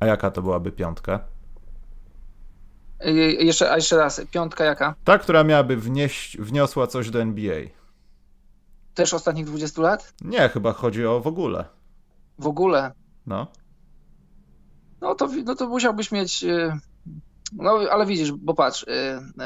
A 0.00 0.06
jaka 0.06 0.30
to 0.30 0.42
byłaby 0.42 0.72
piątka? 0.72 1.20
Jeszcze, 3.38 3.70
a 3.72 3.76
jeszcze 3.76 3.96
raz, 3.96 4.20
piątka 4.30 4.64
jaka? 4.64 4.94
Ta, 5.04 5.18
która 5.18 5.44
miałaby 5.44 5.76
wnieść, 5.76 6.38
wniosła 6.38 6.86
coś 6.86 7.10
do 7.10 7.20
NBA. 7.20 7.60
Też 8.94 9.14
ostatnich 9.14 9.46
20 9.46 9.82
lat? 9.82 10.14
Nie, 10.20 10.48
chyba 10.48 10.72
chodzi 10.72 11.06
o 11.06 11.20
w 11.20 11.26
ogóle. 11.26 11.64
W 12.38 12.46
ogóle? 12.46 12.92
No. 13.26 13.46
No 15.00 15.14
to, 15.14 15.28
no 15.44 15.54
to 15.54 15.68
musiałbyś 15.68 16.12
mieć. 16.12 16.44
No 17.52 17.70
ale 17.90 18.06
widzisz, 18.06 18.32
bo 18.32 18.54
patrz, 18.54 18.86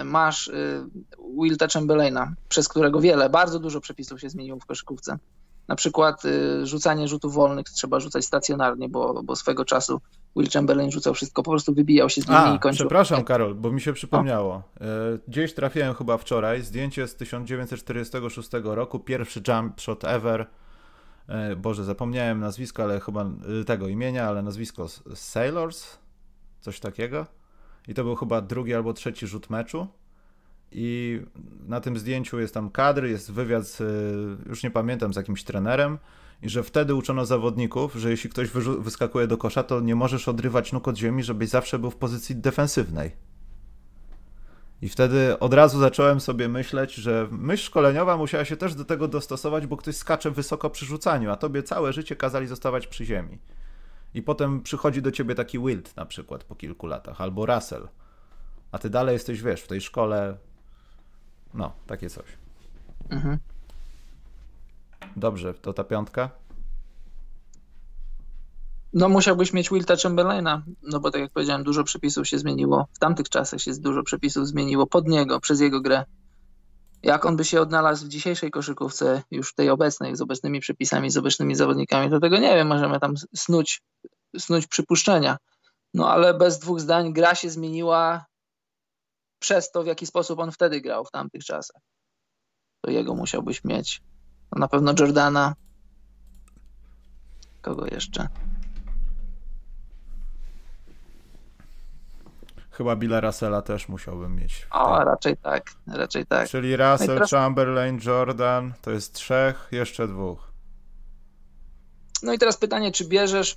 masz 0.05 0.51
Wilta 1.43 1.67
Chamberlaina, 1.69 2.35
przez 2.49 2.69
którego 2.69 3.01
wiele, 3.01 3.31
bardzo 3.31 3.59
dużo 3.59 3.81
przepisów 3.81 4.21
się 4.21 4.31
zmieniło 4.31 4.59
w 4.59 4.67
koszykówce. 4.67 5.19
Na 5.69 5.77
przykład 5.77 6.23
rzucanie 6.63 7.09
rzutów 7.09 7.35
wolnych 7.35 7.67
trzeba 7.67 8.01
rzucać 8.01 8.25
stacjonarnie, 8.25 8.89
bo, 8.89 9.23
bo 9.23 9.37
swego 9.37 9.65
czasu 9.65 10.01
Will 10.37 10.51
Chamberlain 10.51 10.91
rzucał 10.91 11.15
wszystko, 11.15 11.43
po 11.43 11.51
prostu 11.51 11.75
wybijał 11.75 12.11
się 12.11 12.23
z 12.23 12.29
nimi 12.29 12.41
A, 12.41 12.55
i 12.55 12.59
kończył. 12.59 12.87
Przepraszam, 12.87 13.25
Karol, 13.25 13.55
bo 13.55 13.71
mi 13.71 13.81
się 13.81 13.93
przypomniało. 13.93 14.63
E, 14.81 14.85
gdzieś 15.29 15.55
trafiłem 15.55 15.95
chyba 15.95 16.19
wczoraj 16.19 16.63
zdjęcie 16.63 17.09
z 17.09 17.17
1946 17.17 18.51
roku, 18.65 18.99
pierwszy 18.99 19.43
jump 19.49 19.81
shot 19.81 20.05
ever. 20.05 20.47
E, 21.29 21.57
Boże, 21.57 21.85
zapomniałem 21.85 22.41
nazwiska, 22.41 22.85
ale 22.85 23.01
chyba 23.01 23.27
tego 23.67 23.89
imienia, 23.89 24.29
ale 24.29 24.43
nazwisko 24.43 24.87
Sailors, 25.15 25.99
coś 26.61 26.81
takiego. 26.81 27.27
I 27.89 27.95
to 27.95 28.05
był 28.05 28.17
chyba 28.17 28.41
drugi 28.41 28.75
albo 28.75 28.93
trzeci 28.93 29.27
rzut 29.27 29.51
meczu. 29.51 29.87
I 30.73 31.21
na 31.67 31.81
tym 31.81 31.99
zdjęciu 31.99 32.41
jest 32.41 32.55
tam 32.55 32.71
kadr, 32.71 33.05
jest 33.05 33.33
wywiad, 33.33 33.67
z, 33.67 33.83
już 34.49 34.63
nie 34.63 34.71
pamiętam, 34.71 35.13
z 35.13 35.17
jakimś 35.17 35.45
trenerem 35.45 35.99
i 36.43 36.49
że 36.49 36.63
wtedy 36.63 36.95
uczono 36.95 37.27
zawodników, 37.27 37.95
że 37.95 38.11
jeśli 38.11 38.31
ktoś 38.31 38.49
wyskakuje 38.79 39.27
do 39.27 39.37
kosza, 39.37 39.63
to 39.63 39.81
nie 39.81 39.95
możesz 39.95 40.29
odrywać 40.29 40.73
nóg 40.73 40.89
od 40.89 40.97
ziemi, 40.97 41.23
żebyś 41.23 41.49
zawsze 41.49 41.79
był 41.79 41.91
w 41.91 41.97
pozycji 41.97 42.37
defensywnej. 42.37 43.13
I 44.83 44.89
wtedy 44.89 45.39
od 45.39 45.55
razu 45.55 45.79
zacząłem 45.81 46.21
sobie 46.21 46.49
myśleć, 46.49 46.95
że 46.95 47.29
myśl 47.31 47.65
szkoleniowa 47.65 48.17
musiała 48.17 48.45
się 48.45 48.57
też 48.57 48.75
do 48.75 48.85
tego 48.85 49.09
dostosować, 49.09 49.67
bo 49.67 49.77
ktoś 49.77 49.97
skacze 49.97 50.31
wysoko 50.31 50.71
przy 50.71 50.87
rzucaniu, 50.87 51.31
a 51.31 51.37
tobie 51.37 51.63
całe 51.63 51.93
życie 51.93 52.17
kazali 52.17 52.47
zostawać 52.47 52.87
przy 52.87 53.05
ziemi. 53.05 53.39
I 54.15 54.23
potem 54.23 54.63
przychodzi 54.63 55.03
do 55.03 55.11
ciebie 55.11 55.35
taki 55.35 55.59
Wild 55.59 55.97
na 55.97 56.07
przykład 56.07 56.45
po 56.45 56.55
kilku 56.55 56.87
latach, 56.87 57.21
albo 57.21 57.47
Russell. 57.47 57.89
A 58.73 58.79
ty 58.79 58.91
dalej 58.91 59.13
jesteś, 59.13 59.43
wiesz, 59.43 59.61
w 59.61 59.69
tej 59.69 59.81
szkole. 59.81 60.37
No, 61.59 61.73
takie 61.87 62.11
coś. 62.11 62.25
Mhm. 63.11 63.39
Dobrze, 65.17 65.55
to 65.55 65.73
ta 65.73 65.85
piątka? 65.85 66.31
No 68.93 69.09
musiałbyś 69.09 69.53
mieć 69.53 69.71
Wilta 69.71 69.97
Chamberlaina, 69.97 70.63
no 70.83 71.01
bo 71.01 71.11
tak 71.11 71.21
jak 71.21 71.33
powiedziałem, 71.33 71.65
dużo 71.65 71.85
przepisów 71.85 72.29
się 72.29 72.39
zmieniło. 72.39 72.89
W 72.93 72.99
tamtych 72.99 73.29
czasach 73.29 73.61
się 73.61 73.73
dużo 73.79 74.03
przepisów 74.03 74.47
zmieniło 74.47 74.87
pod 74.87 75.09
niego, 75.09 75.41
przez 75.41 75.61
jego 75.61 75.81
grę. 75.81 76.05
Jak 77.03 77.27
on 77.27 77.37
by 77.37 77.45
się 77.45 77.61
odnalazł 77.61 78.07
w 78.07 78.09
dzisiejszej 78.09 78.51
koszykówce, 78.51 79.23
już 79.31 79.55
tej 79.55 79.71
obecnej, 79.71 80.17
z 80.17 80.21
obecnymi 80.21 80.61
przepisami, 80.61 81.11
z 81.11 81.17
obecnymi 81.17 81.55
zawodnikami, 81.55 82.11
to 82.11 82.21
tego 82.21 82.39
nie 82.39 82.55
wiem, 82.55 82.69
możemy 82.69 83.01
tam 83.01 83.15
snuć, 83.37 83.83
snuć 84.39 84.67
przypuszczenia. 84.67 85.37
No 85.95 86.11
ale 86.11 86.35
bez 86.35 86.59
dwóch 86.59 86.81
zdań 86.81 87.13
gra 87.13 87.35
się 87.35 87.51
zmieniła 87.51 88.25
przez 89.39 89.71
to, 89.71 89.83
w 89.83 89.87
jaki 89.87 90.07
sposób 90.07 90.39
on 90.39 90.53
wtedy 90.53 90.81
grał 90.81 91.05
w 91.05 91.11
tamtych 91.11 91.45
czasach. 91.45 91.83
To 92.81 92.91
jego 92.91 93.15
musiałbyś 93.15 93.65
mieć. 93.65 94.03
No 94.53 94.61
na 94.61 94.69
pewno 94.69 94.93
Jordana. 94.99 95.55
Kogo 97.63 97.87
jeszcze? 97.87 98.29
Chyba 102.71 102.97
Billa 102.97 103.21
Russella 103.21 103.63
też 103.63 103.89
musiałbym 103.89 104.37
mieć. 104.37 104.67
O, 104.71 105.05
raczej 105.05 105.37
tak, 105.37 105.71
raczej 105.87 106.27
tak. 106.27 106.49
Czyli 106.49 106.77
Russell, 106.77 107.09
no 107.09 107.15
teraz... 107.15 107.31
Chamberlain, 107.31 108.01
Jordan, 108.05 108.75
to 108.83 108.91
jest 108.91 109.15
trzech, 109.15 109.69
jeszcze 109.73 110.09
dwóch. 110.09 110.53
No 112.23 112.33
i 112.33 112.39
teraz 112.39 112.57
pytanie, 112.57 112.93
czy 112.93 113.05
bierzesz, 113.09 113.57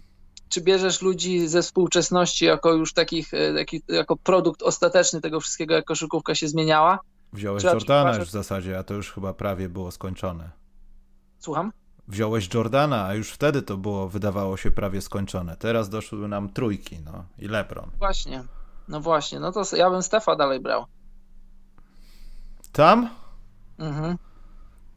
czy 0.51 0.61
bierzesz 0.61 1.01
ludzi 1.01 1.47
ze 1.47 1.61
współczesności 1.61 2.45
jako 2.45 2.73
już 2.73 2.93
takich, 2.93 3.33
e, 3.33 3.65
jako 3.87 4.15
produkt 4.15 4.63
ostateczny 4.63 5.21
tego 5.21 5.39
wszystkiego, 5.39 5.73
jak 5.73 5.85
koszykówka 5.85 6.35
się 6.35 6.47
zmieniała? 6.47 6.99
Wziąłeś 7.33 7.63
Jordana 7.63 8.15
już 8.15 8.27
w 8.27 8.31
zasadzie, 8.31 8.79
a 8.79 8.83
to 8.83 8.93
już 8.93 9.11
chyba 9.11 9.33
prawie 9.33 9.69
było 9.69 9.91
skończone. 9.91 10.49
Słucham? 11.39 11.71
Wziąłeś 12.07 12.53
Jordana, 12.53 13.05
a 13.05 13.13
już 13.13 13.31
wtedy 13.31 13.61
to 13.61 13.77
było, 13.77 14.09
wydawało 14.09 14.57
się 14.57 14.71
prawie 14.71 15.01
skończone. 15.01 15.57
Teraz 15.57 15.89
doszły 15.89 16.27
nam 16.27 16.49
trójki, 16.49 16.99
no 17.05 17.25
i 17.37 17.47
LeBron. 17.47 17.89
Właśnie, 17.97 18.43
no 18.87 19.01
właśnie, 19.01 19.39
no 19.39 19.51
to 19.51 19.75
ja 19.75 19.89
bym 19.89 20.03
Stefa 20.03 20.35
dalej 20.35 20.59
brał. 20.59 20.85
Tam? 22.71 23.09
Mhm. 23.79 24.17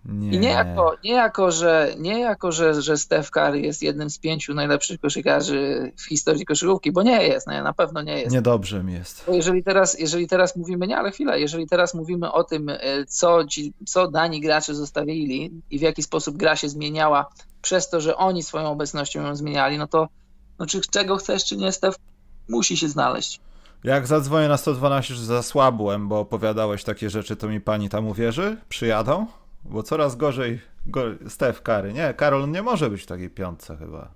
Nie. 0.07 0.37
I 0.37 0.39
nie 0.39 0.49
jako, 0.49 0.97
nie 1.05 1.13
jako, 1.13 1.51
że, 1.51 1.95
nie 1.99 2.21
jako 2.21 2.53
że, 2.53 2.83
że 2.83 2.97
Steph 2.97 3.31
Curry 3.31 3.61
jest 3.61 3.83
jednym 3.83 4.11
z 4.11 4.19
pięciu 4.19 4.55
najlepszych 4.55 5.01
koszykarzy 5.01 5.93
w 5.97 6.05
historii 6.05 6.45
koszykówki, 6.45 6.93
bo 6.93 7.03
nie 7.03 7.23
jest, 7.23 7.47
nie, 7.47 7.63
na 7.63 7.73
pewno 7.73 8.03
nie 8.03 8.21
jest. 8.21 8.35
Niedobrze 8.35 8.85
mi 8.85 8.93
jest. 8.93 9.25
Bo 9.27 9.35
jeżeli 9.35 9.63
teraz, 9.63 9.99
jeżeli 9.99 10.29
teraz 10.29 10.57
mówimy, 10.57 10.87
nie, 10.87 10.97
ale 10.97 11.11
chwila, 11.11 11.37
jeżeli 11.37 11.67
teraz 11.67 11.95
mówimy 11.95 12.33
o 12.33 12.45
tym, 12.45 12.69
e, 12.69 12.79
co, 13.09 13.45
ci, 13.45 13.73
co 13.87 14.11
dani 14.11 14.41
gracze 14.41 14.75
zostawili 14.75 15.51
i 15.71 15.79
w 15.79 15.83
jaki 15.83 16.03
sposób 16.03 16.37
gra 16.37 16.57
się 16.57 16.69
zmieniała 16.69 17.27
przez 17.63 17.91
to, 17.91 18.01
że 18.01 18.17
oni 18.17 18.43
swoją 18.43 18.71
obecnością 18.71 19.23
ją 19.23 19.37
zmieniali, 19.37 19.79
no 19.79 19.87
to 19.87 20.09
no 20.59 20.67
czy 20.67 20.81
czego 20.81 21.17
chcesz, 21.17 21.45
czy 21.45 21.57
nie, 21.57 21.73
Steph 21.73 21.99
musi 22.49 22.77
się 22.77 22.89
znaleźć. 22.89 23.41
Jak 23.85 24.07
zadzwonię 24.07 24.49
na 24.49 24.57
112, 24.57 25.15
że 25.15 25.25
zasłabłem, 25.25 26.09
bo 26.09 26.21
opowiadałeś 26.21 26.85
takie 26.85 27.11
rzeczy, 27.11 27.37
to 27.37 27.49
mi 27.49 27.61
pani 27.61 27.89
tam 27.89 28.07
uwierzy? 28.07 28.57
Przyjadą? 28.69 29.27
Bo 29.65 29.83
coraz 29.83 30.17
gorzej 30.17 30.61
go, 30.87 31.03
Steph 31.29 31.63
Curry. 31.63 31.93
Nie, 31.93 32.15
Karol 32.15 32.51
nie 32.51 32.63
może 32.63 32.91
być 32.91 33.03
w 33.03 33.07
takiej 33.07 33.31
piątce 33.31 33.77
chyba. 33.77 34.15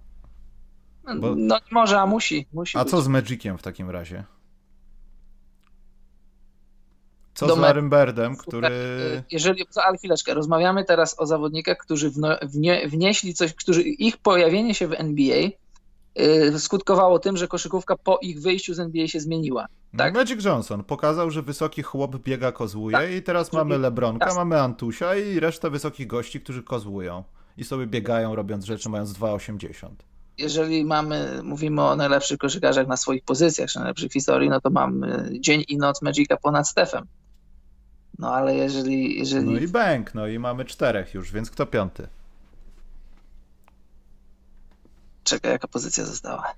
Bo... 1.21 1.35
No 1.37 1.59
może, 1.71 2.01
a 2.01 2.07
musi. 2.07 2.47
musi 2.53 2.79
a 2.79 2.85
być. 2.85 2.91
co 2.91 3.03
z 3.03 3.09
Magiciem 3.09 3.59
w 3.59 3.63
takim 3.63 3.91
razie? 3.91 4.25
Co 7.35 7.47
Do 7.47 7.57
z 7.57 7.59
Larrym 7.59 7.91
Birdem, 7.91 8.37
który... 8.37 8.69
Jeżeli, 9.31 9.65
ale 9.85 9.99
chwileczkę, 9.99 10.35
rozmawiamy 10.35 10.85
teraz 10.85 11.21
o 11.21 11.27
zawodnikach, 11.27 11.79
którzy 11.79 12.11
wnie, 12.43 12.89
wnieśli 12.89 13.35
coś, 13.35 13.55
którzy 13.55 13.83
ich 13.83 14.17
pojawienie 14.17 14.75
się 14.75 14.89
w 14.89 14.93
NBA 14.93 15.49
skutkowało 16.59 17.19
tym, 17.19 17.37
że 17.37 17.49
koszykówka 17.49 17.97
po 17.97 18.19
ich 18.23 18.41
wyjściu 18.41 18.75
z 18.75 18.81
NBA 18.81 19.09
się 19.09 19.21
zmieniła. 19.21 19.67
No, 19.93 19.99
tak? 19.99 20.15
Magic 20.15 20.45
Johnson 20.45 20.85
pokazał, 20.85 21.31
że 21.31 21.43
wysoki 21.43 21.83
chłop 21.83 22.17
biega, 22.17 22.53
kozłuje 22.53 22.97
tak. 22.97 23.11
i 23.11 23.23
teraz 23.23 23.53
mamy 23.53 23.79
Lebronka, 23.79 24.27
tak. 24.27 24.37
mamy 24.37 24.61
Antusia 24.61 25.17
i 25.17 25.41
resztę 25.41 25.71
wysokich 25.71 26.07
gości, 26.07 26.41
którzy 26.41 26.63
kozłują 26.63 27.25
i 27.57 27.65
sobie 27.65 27.87
biegają, 27.87 28.35
robiąc 28.35 28.65
rzeczy, 28.65 28.89
mając 28.89 29.13
2,80. 29.13 29.89
Jeżeli 30.39 30.85
mamy, 30.85 31.41
mówimy 31.43 31.83
o 31.83 31.97
najlepszych 31.97 32.39
koszykarzach 32.39 32.87
na 32.87 32.97
swoich 32.97 33.25
pozycjach, 33.25 33.71
czy 33.71 33.79
najlepszych 33.79 34.13
historii, 34.13 34.49
no 34.49 34.61
to 34.61 34.71
mamy 34.71 35.31
dzień 35.41 35.65
i 35.69 35.77
noc 35.77 36.03
Magica 36.03 36.37
ponad 36.37 36.69
Stefem. 36.69 37.07
No 38.19 38.35
ale 38.35 38.55
jeżeli, 38.55 39.19
jeżeli... 39.19 39.51
No 39.51 39.61
i 39.61 39.69
Bank, 39.69 40.15
no 40.15 40.27
i 40.27 40.39
mamy 40.39 40.65
czterech 40.65 41.15
już, 41.15 41.33
więc 41.33 41.51
kto 41.51 41.67
piąty? 41.67 42.09
Czekaj, 45.29 45.53
jaka 45.53 45.69
pozycja 45.69 46.05
została? 46.05 46.55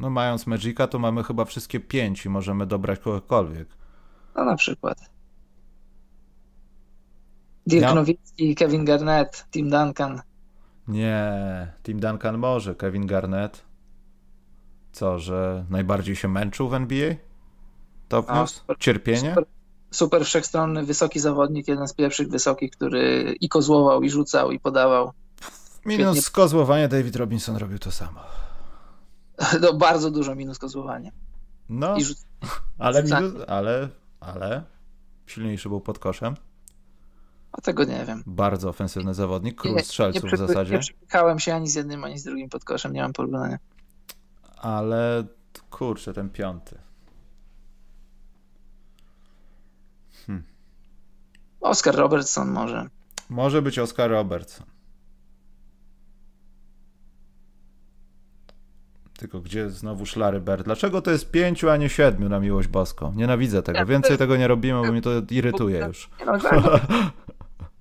No 0.00 0.10
mając 0.10 0.46
Magica, 0.46 0.86
to 0.86 0.98
mamy 0.98 1.24
chyba 1.24 1.44
wszystkie 1.44 1.80
pięć 1.80 2.26
i 2.26 2.28
możemy 2.28 2.66
dobrać 2.66 2.98
kogokolwiek. 2.98 3.68
No 4.36 4.44
na 4.44 4.56
przykład. 4.56 5.10
Dirk 7.66 7.82
ja... 7.82 7.94
Nowicki, 7.94 8.54
Kevin 8.54 8.84
Garnett, 8.84 9.46
Tim 9.50 9.70
Duncan. 9.70 10.22
Nie, 10.88 11.72
Tim 11.82 12.00
Duncan 12.00 12.38
może, 12.38 12.74
Kevin 12.74 13.06
Garnett. 13.06 13.64
Co, 14.92 15.18
że 15.18 15.64
najbardziej 15.70 16.16
się 16.16 16.28
męczył 16.28 16.68
w 16.68 16.74
NBA? 16.74 17.14
To 18.08 18.22
wniósł? 18.22 18.54
Super, 18.54 18.76
Cierpienie? 18.78 19.28
Super, 19.28 19.44
super 19.90 20.24
wszechstronny, 20.24 20.84
wysoki 20.84 21.20
zawodnik, 21.20 21.68
jeden 21.68 21.88
z 21.88 21.94
pierwszych 21.94 22.28
wysokich, 22.28 22.70
który 22.70 23.34
i 23.40 23.48
kozłował, 23.48 24.02
i 24.02 24.10
rzucał, 24.10 24.52
i 24.52 24.60
podawał. 24.60 25.12
Minus 25.86 26.16
Świetnie. 26.16 26.32
kozłowanie, 26.32 26.88
David 26.88 27.16
Robinson 27.16 27.56
robił 27.56 27.78
to 27.78 27.90
samo. 27.90 28.20
No, 29.60 29.72
bardzo 29.72 30.10
dużo 30.10 30.34
minus 30.34 30.58
kozłowanie. 30.58 31.12
No, 31.68 31.96
ale, 32.78 33.02
minus, 33.02 33.32
ale, 33.48 33.88
ale 34.20 34.62
silniejszy 35.26 35.68
był 35.68 35.80
pod 35.80 35.98
koszem. 35.98 36.34
A 37.52 37.60
tego 37.60 37.84
nie 37.84 38.04
wiem. 38.04 38.22
Bardzo 38.26 38.68
ofensywny 38.68 39.14
zawodnik, 39.14 39.60
król 39.60 39.80
strzelców 39.80 40.24
nie, 40.24 40.30
w 40.30 40.38
zasadzie. 40.38 40.72
Nie 40.72 40.78
przypykałem 40.78 41.38
się 41.38 41.54
ani 41.54 41.68
z 41.68 41.74
jednym, 41.74 42.04
ani 42.04 42.18
z 42.18 42.24
drugim 42.24 42.48
pod 42.48 42.64
koszem, 42.64 42.92
nie 42.92 43.02
mam 43.02 43.12
porównania. 43.12 43.58
Ale 44.56 45.24
kurczę, 45.70 46.12
ten 46.12 46.30
piąty. 46.30 46.78
Hm. 50.26 50.42
Oscar 51.60 51.94
Robertson 51.94 52.50
może. 52.50 52.88
Może 53.28 53.62
być 53.62 53.78
Oscar 53.78 54.10
Robertson. 54.10 54.73
Tylko 59.18 59.40
gdzie 59.40 59.70
znowu 59.70 60.06
szlary? 60.06 60.42
Dlaczego 60.64 61.02
to 61.02 61.10
jest 61.10 61.30
pięciu, 61.30 61.70
a 61.70 61.76
nie 61.76 61.88
siedmiu 61.88 62.28
na 62.28 62.40
miłość 62.40 62.68
boską? 62.68 63.12
Nienawidzę 63.16 63.62
tego. 63.62 63.86
Więcej 63.86 64.18
tego 64.18 64.36
nie 64.36 64.48
robimy, 64.48 64.82
bo 64.82 64.92
mnie 64.92 65.02
to 65.02 65.10
irytuje 65.30 65.86
już. 65.86 66.10
No, 66.26 66.32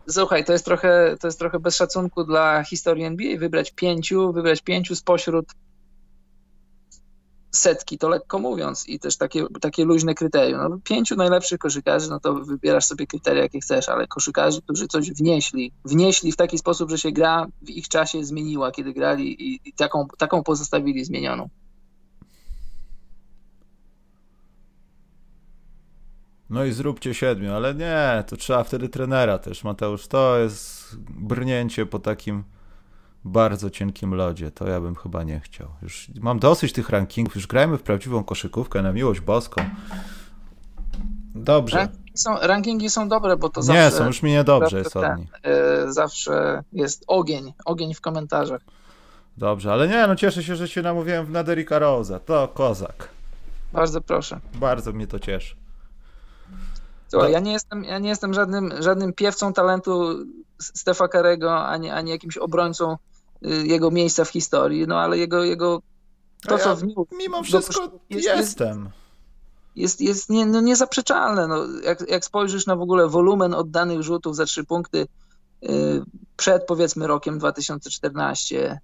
Słuchaj, 0.09 0.45
to 0.45 0.53
jest, 0.53 0.65
trochę, 0.65 1.17
to 1.19 1.27
jest 1.27 1.39
trochę 1.39 1.59
bez 1.59 1.75
szacunku 1.75 2.23
dla 2.23 2.63
historii 2.63 3.03
NBA. 3.03 3.39
Wybrać 3.39 3.71
pięciu, 3.71 4.33
wybrać 4.33 4.61
pięciu 4.61 4.95
spośród 4.95 5.45
setki, 7.55 7.97
to 7.97 8.09
lekko 8.09 8.39
mówiąc, 8.39 8.89
i 8.89 8.99
też 8.99 9.17
takie, 9.17 9.45
takie 9.61 9.85
luźne 9.85 10.15
kryterium. 10.15 10.59
No, 10.69 10.79
pięciu 10.83 11.15
najlepszych 11.15 11.59
koszykarzy, 11.59 12.09
no 12.09 12.19
to 12.19 12.33
wybierasz 12.33 12.85
sobie 12.85 13.07
kryteria, 13.07 13.43
jakie 13.43 13.59
chcesz, 13.59 13.89
ale 13.89 14.07
koszykarzy, 14.07 14.61
którzy 14.61 14.87
coś 14.87 15.11
wnieśli, 15.11 15.71
wnieśli 15.85 16.31
w 16.31 16.35
taki 16.35 16.57
sposób, 16.57 16.89
że 16.89 16.97
się 16.97 17.11
gra 17.11 17.45
w 17.61 17.69
ich 17.69 17.87
czasie 17.87 18.25
zmieniła, 18.25 18.71
kiedy 18.71 18.93
grali 18.93 19.43
i, 19.43 19.59
i 19.65 19.73
taką, 19.73 20.07
taką 20.17 20.43
pozostawili 20.43 21.05
zmienioną. 21.05 21.49
No 26.49 26.65
i 26.65 26.71
zróbcie 26.71 27.13
siedmiu, 27.13 27.53
ale 27.53 27.75
nie, 27.75 28.23
to 28.27 28.37
trzeba 28.37 28.63
wtedy 28.63 28.89
trenera 28.89 29.37
też, 29.37 29.63
Mateusz. 29.63 30.07
To 30.07 30.37
jest 30.37 30.95
brnięcie 31.09 31.85
po 31.85 31.99
takim 31.99 32.43
bardzo 33.25 33.69
cienkim 33.69 34.13
lodzie. 34.13 34.51
To 34.51 34.67
ja 34.67 34.81
bym 34.81 34.95
chyba 34.95 35.23
nie 35.23 35.39
chciał. 35.39 35.67
Już 35.81 36.07
mam 36.19 36.39
dosyć 36.39 36.73
tych 36.73 36.89
rankingów, 36.89 37.35
już 37.35 37.47
grajmy 37.47 37.77
w 37.77 37.83
prawdziwą 37.83 38.23
koszykówkę 38.23 38.81
na 38.81 38.91
miłość 38.91 39.21
boską. 39.21 39.61
Dobrze. 41.35 41.77
Rankingi 41.77 42.11
są, 42.13 42.37
rankingi 42.41 42.89
są 42.89 43.09
dobre, 43.09 43.37
bo 43.37 43.49
to 43.49 43.61
nie, 43.61 43.65
zawsze... 43.65 43.83
Nie, 43.83 43.91
są 43.91 44.05
już 44.05 44.23
mi 44.23 44.31
niedobrze 44.31 44.77
jest 44.77 44.97
od 44.97 45.17
nich. 45.17 45.31
Yy, 45.85 45.93
zawsze 45.93 46.63
jest 46.73 47.03
ogień, 47.07 47.53
ogień 47.65 47.93
w 47.93 48.01
komentarzach. 48.01 48.61
Dobrze, 49.37 49.73
ale 49.73 49.87
nie, 49.87 50.07
no 50.07 50.15
cieszę 50.15 50.43
się, 50.43 50.55
że 50.55 50.67
się 50.67 50.81
namówiłem 50.81 51.31
na 51.31 51.43
Derricka 51.43 51.79
Rose'a. 51.79 52.19
To 52.19 52.47
kozak. 52.47 53.09
Bardzo 53.73 54.01
proszę. 54.01 54.39
Bardzo 54.53 54.91
mnie 54.91 55.07
to 55.07 55.19
cieszy. 55.19 55.55
Słuchaj, 57.07 57.31
ja 57.31 57.39
nie 57.39 57.51
jestem, 57.51 57.83
ja 57.83 57.99
nie 57.99 58.09
jestem 58.09 58.33
żadnym, 58.33 58.73
żadnym 58.79 59.13
piewcą 59.13 59.53
talentu 59.53 60.15
Stefa 60.59 61.07
Karego, 61.07 61.65
ani, 61.65 61.89
ani 61.89 62.11
jakimś 62.11 62.37
obrońcą 62.37 62.93
y, 62.93 62.97
jego 63.63 63.91
miejsca 63.91 64.25
w 64.25 64.29
historii, 64.29 64.87
no 64.87 64.99
ale 64.99 65.17
jego, 65.17 65.43
jego 65.43 65.81
to, 66.47 66.57
co 66.57 66.75
w 66.75 66.83
nim... 66.83 66.95
Mimo 67.11 67.43
wszystko 67.43 67.91
jest, 68.09 68.27
jestem. 68.27 68.89
Jest, 69.75 70.01
jest 70.01 70.29
nie, 70.29 70.45
no 70.45 70.61
niezaprzeczalne. 70.61 71.47
No, 71.47 71.65
jak, 71.83 72.09
jak 72.09 72.25
spojrzysz 72.25 72.65
na 72.65 72.75
w 72.75 72.81
ogóle 72.81 73.07
wolumen 73.07 73.53
oddanych 73.53 74.01
rzutów 74.01 74.35
za 74.35 74.45
trzy 74.45 74.63
punkty 74.63 75.07
yy, 75.61 76.03
przed 76.37 76.65
powiedzmy 76.65 77.07
rokiem 77.07 77.39
2014, 77.39 78.79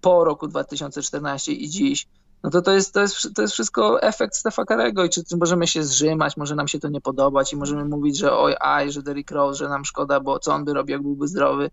po 0.00 0.24
roku 0.24 0.48
2014 0.48 1.52
i 1.52 1.68
dziś, 1.68 2.06
no 2.42 2.50
to 2.50 2.62
to 2.62 2.72
jest, 2.72 2.94
to 2.94 3.00
jest, 3.00 3.34
to 3.34 3.42
jest 3.42 3.54
wszystko 3.54 4.02
efekt 4.02 4.36
Stefa 4.36 4.64
Karego 4.64 5.04
i 5.04 5.10
czy, 5.10 5.24
czy 5.24 5.36
możemy 5.36 5.66
się 5.66 5.84
zrzymać, 5.84 6.36
może 6.36 6.54
nam 6.54 6.68
się 6.68 6.78
to 6.78 6.88
nie 6.88 7.00
podobać 7.00 7.52
i 7.52 7.56
możemy 7.56 7.84
mówić, 7.84 8.18
że 8.18 8.32
oj, 8.32 8.54
aj, 8.60 8.92
że 8.92 9.02
Derrick 9.02 9.30
Rose, 9.30 9.58
że 9.58 9.68
nam 9.68 9.84
szkoda, 9.84 10.20
bo 10.20 10.38
co 10.38 10.54
on 10.54 10.64
by 10.64 10.74
robił, 10.74 10.92
jak 10.92 11.02
byłby 11.02 11.28
zdrowy. 11.28 11.70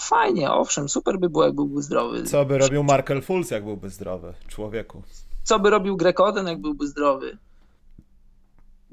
Fajnie, 0.00 0.50
owszem, 0.50 0.88
super 0.88 1.18
by 1.18 1.28
było, 1.28 1.44
jak 1.44 1.54
byłby 1.54 1.82
zdrowy. 1.82 2.22
Co 2.22 2.44
by 2.44 2.58
robił 2.58 2.84
Markel 2.84 3.22
Fultz, 3.22 3.50
jak 3.50 3.64
byłby 3.64 3.90
zdrowy, 3.90 4.34
człowieku? 4.48 5.02
Co 5.42 5.58
by 5.58 5.70
robił 5.70 5.96
Greg 5.96 6.20
Oden, 6.20 6.46
jak 6.46 6.60
byłby 6.60 6.86
zdrowy? 6.86 7.38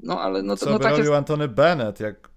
No 0.02 0.20
ale 0.20 0.42
no 0.42 0.56
to 0.56 0.64
Co 0.64 0.70
no, 0.70 0.78
by 0.78 0.84
tak 0.84 0.96
robił. 0.96 1.14
Antony 1.14 1.48
Bennett, 1.48 2.00
jak 2.00 2.30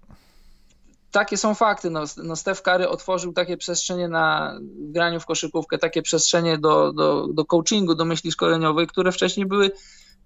takie 1.14 1.36
są 1.36 1.54
fakty. 1.54 1.90
No, 1.90 2.04
no 2.24 2.36
Steph 2.36 2.62
Curry 2.62 2.88
otworzył 2.88 3.32
takie 3.32 3.56
przestrzenie 3.56 4.08
na 4.08 4.58
graniu 4.78 5.20
w 5.20 5.26
koszykówkę, 5.26 5.78
takie 5.78 6.02
przestrzenie 6.02 6.58
do, 6.58 6.92
do, 6.92 7.26
do 7.26 7.44
coachingu, 7.44 7.94
do 7.94 8.04
myśli 8.04 8.32
szkoleniowej, 8.32 8.86
które 8.86 9.12
wcześniej 9.12 9.46
były, 9.46 9.70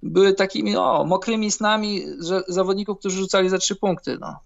były 0.02 0.34
takimi 0.34 0.76
o, 0.76 1.05
mokrymi 1.05 1.50
snami 1.50 2.06
że, 2.20 2.42
zawodników, 2.48 2.98
którzy 2.98 3.18
rzucali 3.18 3.48
za 3.48 3.59
trzy 3.59 3.76
punkty. 3.76 4.18
No. 4.20 4.36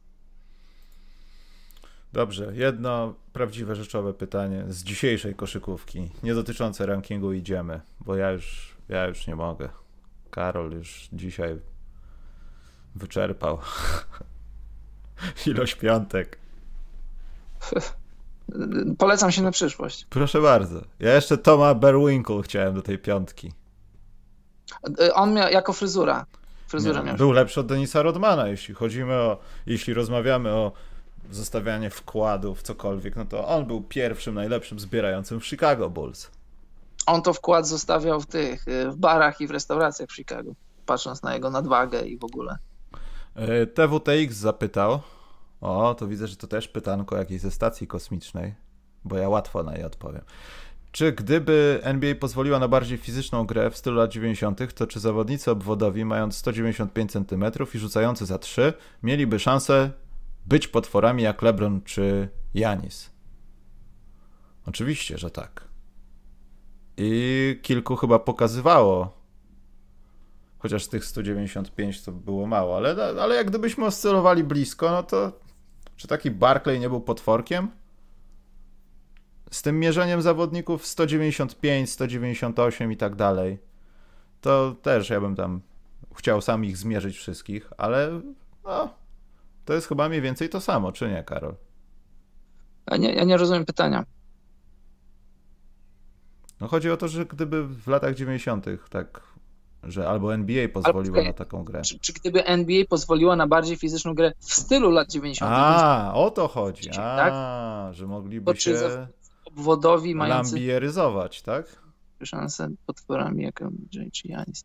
Dobrze, 2.12 2.52
jedno 2.54 3.14
prawdziwe 3.32 3.74
rzeczowe 3.74 4.14
pytanie 4.14 4.64
z 4.68 4.82
dzisiejszej 4.82 5.34
koszykówki, 5.34 6.10
nie 6.22 6.34
dotyczące 6.34 6.86
rankingu 6.86 7.32
idziemy, 7.32 7.80
bo 8.00 8.16
ja 8.16 8.30
już, 8.30 8.76
ja 8.88 9.06
już 9.06 9.26
nie 9.26 9.36
mogę. 9.36 9.68
Karol 10.30 10.72
już 10.72 11.08
dzisiaj 11.12 11.58
wyczerpał. 12.94 13.58
Ilość 15.46 15.74
piątek. 15.74 16.38
Polecam 18.98 19.32
się 19.32 19.42
na 19.42 19.50
przyszłość. 19.50 20.06
Proszę 20.10 20.40
bardzo. 20.40 20.80
Ja 21.00 21.14
jeszcze 21.14 21.38
Toma 21.38 21.74
Berwinkle 21.74 22.42
chciałem 22.42 22.74
do 22.74 22.82
tej 22.82 22.98
piątki. 22.98 23.52
On 25.14 25.34
miał 25.34 25.50
jako 25.50 25.72
fryzura. 25.72 26.26
Fryzura 26.66 27.02
miał. 27.02 27.16
Był 27.16 27.32
lepszy 27.32 27.60
od 27.60 27.66
Denisa 27.66 28.02
Rodmana, 28.02 28.48
jeśli 28.48 28.74
chodzimy 28.74 29.14
o, 29.14 29.38
jeśli 29.66 29.94
rozmawiamy 29.94 30.50
o 30.50 30.72
zostawianie 31.30 31.90
wkładów, 31.90 32.62
cokolwiek, 32.62 33.16
no 33.16 33.24
to 33.24 33.48
on 33.48 33.66
był 33.66 33.82
pierwszym 33.82 34.34
najlepszym 34.34 34.80
zbierającym 34.80 35.40
w 35.40 35.46
Chicago 35.46 35.90
Bulls. 35.90 36.30
On 37.06 37.22
to 37.22 37.32
wkład 37.32 37.68
zostawiał 37.68 38.20
w 38.20 38.26
tych, 38.26 38.64
w 38.90 38.96
barach 38.96 39.40
i 39.40 39.46
w 39.46 39.50
restauracjach 39.50 40.08
w 40.08 40.14
Chicago, 40.14 40.52
patrząc 40.86 41.22
na 41.22 41.34
jego 41.34 41.50
nadwagę 41.50 42.02
i 42.02 42.18
w 42.18 42.24
ogóle. 42.24 42.56
E, 43.34 43.66
TWTX 43.66 44.36
zapytał, 44.36 45.00
o, 45.60 45.94
to 45.94 46.06
widzę, 46.06 46.26
że 46.26 46.36
to 46.36 46.46
też 46.46 46.68
pytanko 46.68 47.16
jakiejś 47.16 47.40
ze 47.40 47.50
stacji 47.50 47.86
kosmicznej, 47.86 48.54
bo 49.04 49.18
ja 49.18 49.28
łatwo 49.28 49.62
na 49.62 49.76
nie 49.76 49.86
odpowiem. 49.86 50.22
Czy 50.92 51.12
gdyby 51.12 51.80
NBA 51.82 52.14
pozwoliła 52.14 52.58
na 52.58 52.68
bardziej 52.68 52.98
fizyczną 52.98 53.46
grę 53.46 53.70
w 53.70 53.76
stylu 53.76 53.96
lat 53.96 54.10
90., 54.10 54.74
to 54.74 54.86
czy 54.86 55.00
zawodnicy 55.00 55.50
obwodowi, 55.50 56.04
mając 56.04 56.36
195 56.36 57.12
cm 57.12 57.44
i 57.74 57.78
rzucający 57.78 58.26
za 58.26 58.38
3, 58.38 58.72
mieliby 59.02 59.38
szansę 59.38 59.90
być 60.46 60.68
potworami 60.68 61.22
jak 61.22 61.42
LeBron 61.42 61.82
czy 61.82 62.28
Janis? 62.54 63.10
Oczywiście, 64.66 65.18
że 65.18 65.30
tak. 65.30 65.68
I 66.96 67.58
kilku 67.62 67.96
chyba 67.96 68.18
pokazywało 68.18 69.22
Chociaż 70.62 70.86
tych 70.86 71.04
195 71.04 72.02
to 72.02 72.12
było 72.12 72.46
mało, 72.46 72.76
ale, 72.76 72.96
ale 73.20 73.34
jak 73.34 73.46
gdybyśmy 73.46 73.84
oscylowali 73.84 74.44
blisko, 74.44 74.90
no 74.90 75.02
to 75.02 75.32
czy 75.96 76.08
taki 76.08 76.30
Barclay 76.30 76.80
nie 76.80 76.88
był 76.88 77.00
potworkiem? 77.00 77.70
Z 79.50 79.62
tym 79.62 79.80
mierzeniem 79.80 80.22
zawodników 80.22 80.86
195, 80.86 81.90
198 81.90 82.92
i 82.92 82.96
tak 82.96 83.16
dalej, 83.16 83.58
to 84.40 84.76
też 84.82 85.10
ja 85.10 85.20
bym 85.20 85.36
tam 85.36 85.60
chciał 86.14 86.40
sam 86.40 86.64
ich 86.64 86.76
zmierzyć 86.76 87.16
wszystkich, 87.16 87.72
ale 87.76 88.20
no, 88.64 88.94
to 89.64 89.74
jest 89.74 89.88
chyba 89.88 90.08
mniej 90.08 90.20
więcej 90.20 90.48
to 90.48 90.60
samo, 90.60 90.92
czy 90.92 91.08
nie, 91.08 91.24
Karol? 91.24 91.54
Ja 92.90 92.96
nie, 92.96 93.12
ja 93.12 93.24
nie 93.24 93.36
rozumiem 93.36 93.64
pytania. 93.64 94.04
No 96.60 96.68
chodzi 96.68 96.90
o 96.90 96.96
to, 96.96 97.08
że 97.08 97.26
gdyby 97.26 97.66
w 97.66 97.88
latach 97.88 98.14
90. 98.14 98.66
tak 98.90 99.32
że 99.82 100.08
albo 100.08 100.34
NBA 100.34 100.68
pozwoliła 100.68 101.22
na 101.22 101.32
taką 101.32 101.64
grę. 101.64 101.82
Czy, 101.82 101.98
czy, 101.98 102.12
gdyby 102.12 102.46
NBA 102.46 102.84
pozwoliła 102.88 103.36
na 103.36 103.46
bardziej 103.46 103.76
fizyczną 103.76 104.14
grę 104.14 104.32
w 104.38 104.54
stylu 104.54 104.90
lat 104.90 105.10
90. 105.10 105.50
A, 105.54 106.12
o 106.14 106.30
to 106.30 106.48
chodzi. 106.48 106.90
A, 106.90 106.92
tak? 106.92 107.34
że 107.94 108.06
mogliby 108.06 108.44
Bo 108.44 108.54
się 108.54 109.06
obwodowi 109.44 110.14
mający 110.14 110.54
lambieryzować, 110.54 111.42
tak? 111.42 111.82
Szansę 112.24 112.68
potworami 112.86 113.42
jak 113.42 113.60
Janis. 114.24 114.64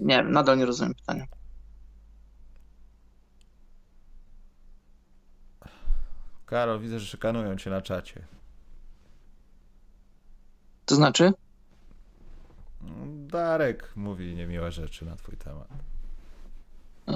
Nie 0.00 0.16
wiem, 0.16 0.32
nadal 0.32 0.58
nie 0.58 0.66
rozumiem 0.66 0.94
pytania. 0.94 1.26
Karol, 6.46 6.80
widzę, 6.80 7.00
że 7.00 7.06
szykanują 7.06 7.56
cię 7.56 7.70
na 7.70 7.82
czacie. 7.82 8.26
To 10.84 10.94
znaczy? 10.94 11.32
Darek 13.06 13.92
mówi 13.96 14.34
niemiłe 14.34 14.72
rzeczy 14.72 15.04
na 15.04 15.16
twój 15.16 15.36
temat. 15.36 15.68
A, 17.06 17.12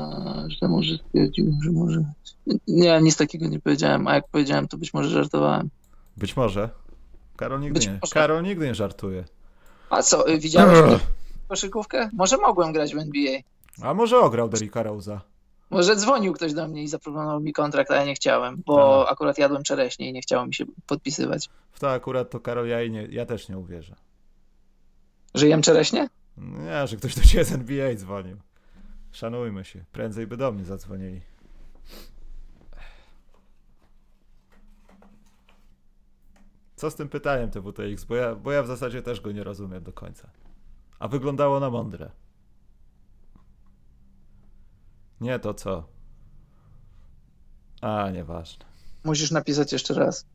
że 0.48 0.68
może 0.68 0.98
stwierdził, 0.98 1.52
że 1.62 1.70
może. 1.70 2.04
Nie, 2.68 3.02
nic 3.02 3.16
takiego 3.16 3.46
nie 3.46 3.60
powiedziałem, 3.60 4.08
a 4.08 4.14
jak 4.14 4.28
powiedziałem, 4.28 4.68
to 4.68 4.76
być 4.76 4.94
może 4.94 5.10
żartowałem. 5.10 5.70
Być 6.16 6.36
może. 6.36 6.70
Karol 7.36 7.60
nigdy, 7.60 7.80
nie, 7.80 8.00
Karol 8.10 8.42
nigdy 8.42 8.66
nie 8.66 8.74
żartuje. 8.74 9.24
A 9.90 10.02
co, 10.02 10.24
widziałeś 10.40 10.78
koszykówkę? 11.50 12.08
Może 12.12 12.36
mogłem 12.36 12.72
grać 12.72 12.94
w 12.94 12.98
NBA. 12.98 13.40
A 13.82 13.94
może 13.94 14.18
ograł 14.18 14.48
Derricka 14.48 14.84
Rose'a. 14.84 15.18
Może 15.70 15.96
dzwonił 15.96 16.32
ktoś 16.32 16.54
do 16.54 16.68
mnie 16.68 16.82
i 16.82 16.88
zaproponował 16.88 17.40
mi 17.40 17.52
kontrakt, 17.52 17.90
a 17.90 17.96
ja 17.96 18.04
nie 18.04 18.14
chciałem, 18.14 18.62
bo 18.66 19.08
akurat 19.08 19.38
jadłem 19.38 19.62
czereśnie 19.62 20.08
i 20.08 20.12
nie 20.12 20.20
chciało 20.20 20.46
mi 20.46 20.54
się 20.54 20.64
podpisywać. 20.86 21.48
W 21.72 21.80
to 21.80 21.90
akurat 21.90 22.30
to 22.30 22.40
Karol, 22.40 22.68
ja, 22.68 22.88
nie, 22.88 23.06
ja 23.06 23.26
też 23.26 23.48
nie 23.48 23.58
uwierzę. 23.58 23.96
Że 25.34 25.48
jem 25.48 25.62
czereśnie? 25.62 26.08
Nie, 26.36 26.86
że 26.86 26.96
ktoś 26.96 27.14
do 27.14 27.22
ciebie 27.22 27.44
z 27.44 27.52
NBA 27.52 27.94
dzwonił. 27.94 28.36
Szanujmy 29.12 29.64
się. 29.64 29.84
Prędzej 29.92 30.26
by 30.26 30.36
do 30.36 30.52
mnie 30.52 30.64
zadzwonili. 30.64 31.20
Co 36.76 36.90
z 36.90 36.94
tym 36.94 37.08
pytaniem 37.08 37.50
TWTX? 37.50 38.04
Bo 38.04 38.16
ja, 38.16 38.34
bo 38.34 38.52
ja 38.52 38.62
w 38.62 38.66
zasadzie 38.66 39.02
też 39.02 39.20
go 39.20 39.32
nie 39.32 39.44
rozumiem 39.44 39.82
do 39.82 39.92
końca. 39.92 40.30
A 41.00 41.08
wyglądało 41.08 41.60
na 41.60 41.70
mądre. 41.70 42.10
Nie 45.20 45.38
to 45.38 45.54
co. 45.54 45.88
A, 47.80 48.10
nieważne. 48.10 48.64
Musisz 49.04 49.30
napisać 49.30 49.72
jeszcze 49.72 49.94
raz. 49.94 50.26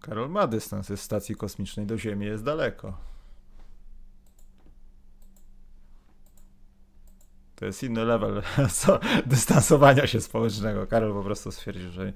Karol 0.00 0.30
ma 0.30 0.46
dystans 0.46 0.86
z 0.86 1.00
stacji 1.00 1.36
kosmicznej 1.36 1.86
do 1.86 1.98
Ziemi, 1.98 2.26
jest 2.26 2.44
daleko. 2.44 2.98
To 7.56 7.66
jest 7.66 7.82
inny 7.82 8.04
level 8.04 8.42
dystansowania 9.26 10.06
się 10.06 10.20
społecznego. 10.20 10.86
Karol 10.86 11.12
po 11.12 11.22
prostu 11.22 11.52
stwierdził, 11.52 11.90
że 11.90 12.12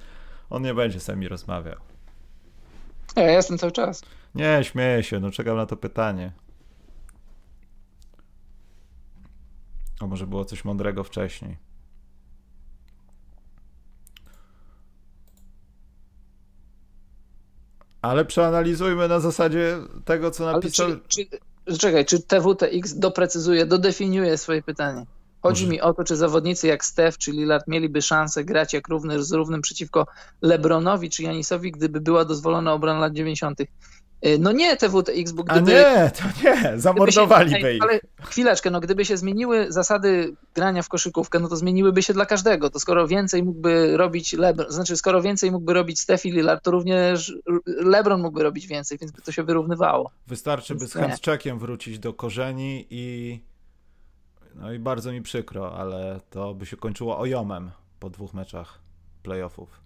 on 0.50 0.62
nie 0.62 0.74
będzie 0.74 1.00
z 1.00 1.08
nami 1.08 1.28
rozmawiał. 1.28 1.76
Ja 3.16 3.30
jestem 3.30 3.58
cały 3.58 3.72
czas. 3.72 4.02
Nie, 4.34 4.60
śmieję 4.62 5.02
się, 5.02 5.20
no 5.20 5.30
czekam 5.30 5.56
na 5.56 5.66
to 5.66 5.76
pytanie. 5.76 6.32
A 10.00 10.06
może 10.06 10.26
było 10.26 10.44
coś 10.44 10.64
mądrego 10.64 11.04
wcześniej. 11.04 11.56
Ale 18.02 18.24
przeanalizujmy 18.24 19.08
na 19.08 19.20
zasadzie 19.20 19.76
tego, 20.04 20.30
co 20.30 20.52
napisał. 20.52 20.86
Ale 20.86 20.96
czy, 21.08 21.26
czy, 21.66 21.78
czekaj, 21.78 22.06
czy 22.06 22.22
TWTX 22.22 22.98
doprecyzuje, 22.98 23.66
dodefiniuje 23.66 24.38
swoje 24.38 24.62
pytanie? 24.62 25.06
Chodzi 25.42 25.64
Może... 25.64 25.72
mi 25.72 25.80
o 25.80 25.94
to, 25.94 26.04
czy 26.04 26.16
zawodnicy 26.16 26.66
jak 26.66 26.84
Steph 26.84 27.18
czy 27.18 27.32
Lillard 27.32 27.68
mieliby 27.68 28.02
szansę 28.02 28.44
grać 28.44 28.72
jak 28.72 28.88
równy 28.88 29.22
z 29.24 29.32
równym 29.32 29.62
przeciwko 29.62 30.06
LeBronowi 30.42 31.10
czy 31.10 31.22
Janisowi, 31.22 31.72
gdyby 31.72 32.00
była 32.00 32.24
dozwolona 32.24 32.72
obrona 32.72 33.00
lat 33.00 33.12
90. 33.12 33.60
Y, 34.26 34.38
no 34.40 34.52
nie 34.52 34.76
TWTX, 34.76 35.32
bo 35.32 35.44
gdyby... 35.44 35.86
A 35.86 36.04
nie, 36.04 36.10
to 36.10 36.24
nie, 36.44 36.78
zamordowaliby 36.78 37.60
się, 37.60 37.72
ich. 37.72 37.82
Ale 37.82 38.00
chwileczkę, 38.22 38.70
no 38.70 38.80
gdyby 38.80 39.04
się 39.04 39.16
zmieniły 39.16 39.66
zasady 39.72 40.36
grania 40.54 40.82
w 40.82 40.88
koszykówkę, 40.88 41.38
no 41.38 41.48
to 41.48 41.56
zmieniłyby 41.56 42.02
się 42.02 42.12
dla 42.12 42.26
każdego. 42.26 42.70
To 42.70 42.80
skoro 42.80 43.08
więcej 43.08 43.42
mógłby 43.42 43.96
robić 43.96 44.32
LeBron, 44.32 44.70
znaczy 44.70 44.96
skoro 44.96 45.22
więcej 45.22 45.50
mógłby 45.50 45.72
robić 45.72 46.00
Steph 46.00 46.24
i 46.24 46.30
Lillard, 46.30 46.64
to 46.64 46.70
również 46.70 47.34
LeBron 47.66 48.22
mógłby 48.22 48.42
robić 48.42 48.66
więcej, 48.66 48.98
więc 49.00 49.12
by 49.12 49.22
to 49.22 49.32
się 49.32 49.42
wyrównywało. 49.42 50.10
Wystarczy 50.26 50.74
by 50.74 50.86
z 50.86 50.92
handczekiem 50.92 51.58
wrócić 51.58 51.98
do 51.98 52.12
korzeni 52.12 52.86
i 52.90 53.40
no 54.58 54.72
i 54.72 54.78
bardzo 54.78 55.12
mi 55.12 55.22
przykro, 55.22 55.78
ale 55.78 56.20
to 56.30 56.54
by 56.54 56.66
się 56.66 56.76
kończyło 56.76 57.18
ojomem 57.18 57.70
po 58.00 58.10
dwóch 58.10 58.34
meczach 58.34 58.78
playoffów. 59.22 59.80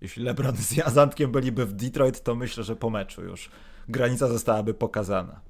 Jeśli 0.00 0.24
LeBron 0.24 0.56
z 0.56 0.72
Jazantkiem 0.72 1.32
byliby 1.32 1.66
w 1.66 1.72
Detroit, 1.72 2.22
to 2.22 2.34
myślę, 2.34 2.64
że 2.64 2.76
po 2.76 2.90
meczu 2.90 3.24
już 3.24 3.50
granica 3.88 4.28
zostałaby 4.28 4.74
pokazana. 4.74 5.40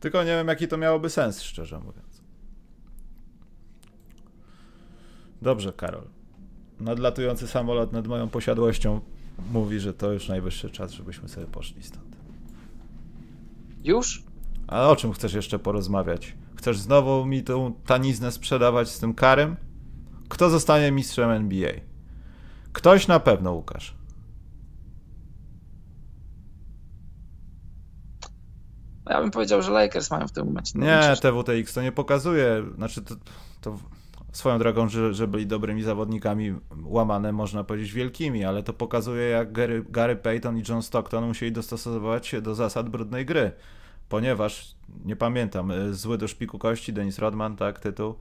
Tylko 0.00 0.24
nie 0.24 0.30
wiem, 0.30 0.48
jaki 0.48 0.68
to 0.68 0.76
miałoby 0.76 1.10
sens, 1.10 1.42
szczerze 1.42 1.78
mówiąc. 1.78 2.22
Dobrze, 5.42 5.72
Karol. 5.72 6.08
Nadlatujący 6.80 7.48
samolot 7.48 7.92
nad 7.92 8.06
moją 8.06 8.28
posiadłością 8.28 9.00
mówi, 9.52 9.80
że 9.80 9.94
to 9.94 10.12
już 10.12 10.28
najwyższy 10.28 10.70
czas, 10.70 10.92
żebyśmy 10.92 11.28
sobie 11.28 11.46
poszli 11.46 11.82
stąd. 11.82 12.16
Już? 13.84 14.25
A 14.68 14.88
o 14.88 14.96
czym 14.96 15.12
chcesz 15.12 15.34
jeszcze 15.34 15.58
porozmawiać? 15.58 16.36
Chcesz 16.56 16.78
znowu 16.78 17.26
mi 17.26 17.42
tą 17.42 17.72
taniznę 17.86 18.32
sprzedawać 18.32 18.88
z 18.88 18.98
tym 18.98 19.14
karem? 19.14 19.56
Kto 20.28 20.50
zostanie 20.50 20.92
mistrzem 20.92 21.30
NBA? 21.30 21.72
Ktoś 22.72 23.08
na 23.08 23.20
pewno, 23.20 23.52
Łukasz. 23.52 23.96
Ja 29.10 29.20
bym 29.20 29.30
powiedział, 29.30 29.62
że 29.62 29.72
Lakers 29.72 30.10
mają 30.10 30.28
w 30.28 30.32
tym 30.32 30.46
momencie. 30.46 30.78
Nie, 30.78 31.16
TWTX 31.20 31.74
to 31.74 31.82
nie 31.82 31.92
pokazuje. 31.92 32.64
Znaczy, 32.76 33.02
to, 33.02 33.14
to 33.60 33.78
swoją 34.32 34.58
drogą, 34.58 34.88
że, 34.88 35.14
że 35.14 35.28
byli 35.28 35.46
dobrymi 35.46 35.82
zawodnikami, 35.82 36.54
łamane 36.84 37.32
można 37.32 37.64
powiedzieć 37.64 37.92
wielkimi, 37.92 38.44
ale 38.44 38.62
to 38.62 38.72
pokazuje, 38.72 39.28
jak 39.28 39.52
Gary, 39.52 39.84
Gary 39.88 40.16
Payton 40.16 40.58
i 40.58 40.62
John 40.68 40.82
Stockton 40.82 41.26
musieli 41.26 41.52
dostosować 41.52 42.26
się 42.26 42.40
do 42.40 42.54
zasad 42.54 42.88
brudnej 42.88 43.26
gry. 43.26 43.52
Ponieważ, 44.08 44.74
nie 45.04 45.16
pamiętam, 45.16 45.70
y, 45.70 45.94
zły 45.94 46.18
do 46.18 46.28
szpiku 46.28 46.58
kości, 46.58 46.92
Dennis 46.92 47.18
Rodman, 47.18 47.56
tak, 47.56 47.78
tytuł 47.78 48.14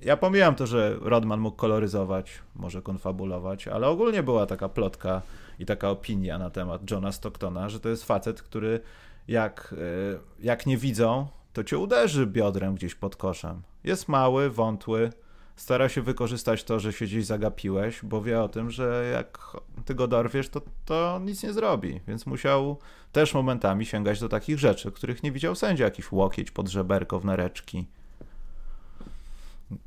ja 0.00 0.16
pomijam 0.16 0.54
to, 0.54 0.66
że 0.66 0.96
Rodman 1.00 1.40
mógł 1.40 1.56
koloryzować, 1.56 2.32
może 2.56 2.82
konfabulować, 2.82 3.68
ale 3.68 3.88
ogólnie 3.88 4.22
była 4.22 4.46
taka 4.46 4.68
plotka 4.68 5.22
i 5.58 5.66
taka 5.66 5.90
opinia 5.90 6.38
na 6.38 6.50
temat 6.50 6.90
Johna 6.90 7.12
Stocktona, 7.12 7.68
że 7.68 7.80
to 7.80 7.88
jest 7.88 8.04
facet, 8.04 8.42
który 8.42 8.80
jak, 9.28 9.74
e, 9.78 10.18
jak 10.44 10.66
nie 10.66 10.76
widzą, 10.76 11.26
to 11.52 11.64
cię 11.64 11.78
uderzy 11.78 12.26
biodrem 12.26 12.74
gdzieś 12.74 12.94
pod 12.94 13.16
koszem. 13.16 13.62
Jest 13.84 14.08
mały, 14.08 14.50
wątły, 14.50 15.12
stara 15.60 15.88
się 15.88 16.02
wykorzystać 16.02 16.64
to, 16.64 16.80
że 16.80 16.92
się 16.92 17.04
gdzieś 17.04 17.26
zagapiłeś, 17.26 18.00
bo 18.02 18.22
wie 18.22 18.42
o 18.42 18.48
tym, 18.48 18.70
że 18.70 19.10
jak 19.12 19.56
ty 19.84 19.94
go 19.94 20.08
dorwiesz, 20.08 20.48
to, 20.48 20.60
to 20.84 21.20
nic 21.24 21.42
nie 21.42 21.52
zrobi. 21.52 22.00
Więc 22.08 22.26
musiał 22.26 22.78
też 23.12 23.34
momentami 23.34 23.86
sięgać 23.86 24.20
do 24.20 24.28
takich 24.28 24.58
rzeczy, 24.58 24.92
których 24.92 25.22
nie 25.22 25.32
widział 25.32 25.54
sędzia. 25.54 25.84
Jakiś 25.84 26.12
łokieć 26.12 26.50
pod 26.50 26.68
żeberko 26.68 27.20
w 27.20 27.24
nareczki 27.24 27.86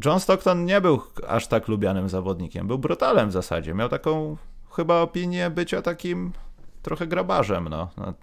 John 0.05 0.19
Stockton 0.19 0.65
nie 0.65 0.81
był 0.81 1.01
aż 1.27 1.47
tak 1.47 1.67
lubianym 1.67 2.09
zawodnikiem. 2.09 2.67
Był 2.67 2.79
brutalem 2.79 3.29
w 3.29 3.31
zasadzie. 3.31 3.73
Miał 3.73 3.89
taką 3.89 4.37
chyba 4.71 5.01
opinię 5.01 5.49
bycia 5.49 5.81
takim 5.81 6.31
trochę 6.81 7.07
grabarzem 7.07 7.69
no, 7.69 7.89
no, 7.97 8.13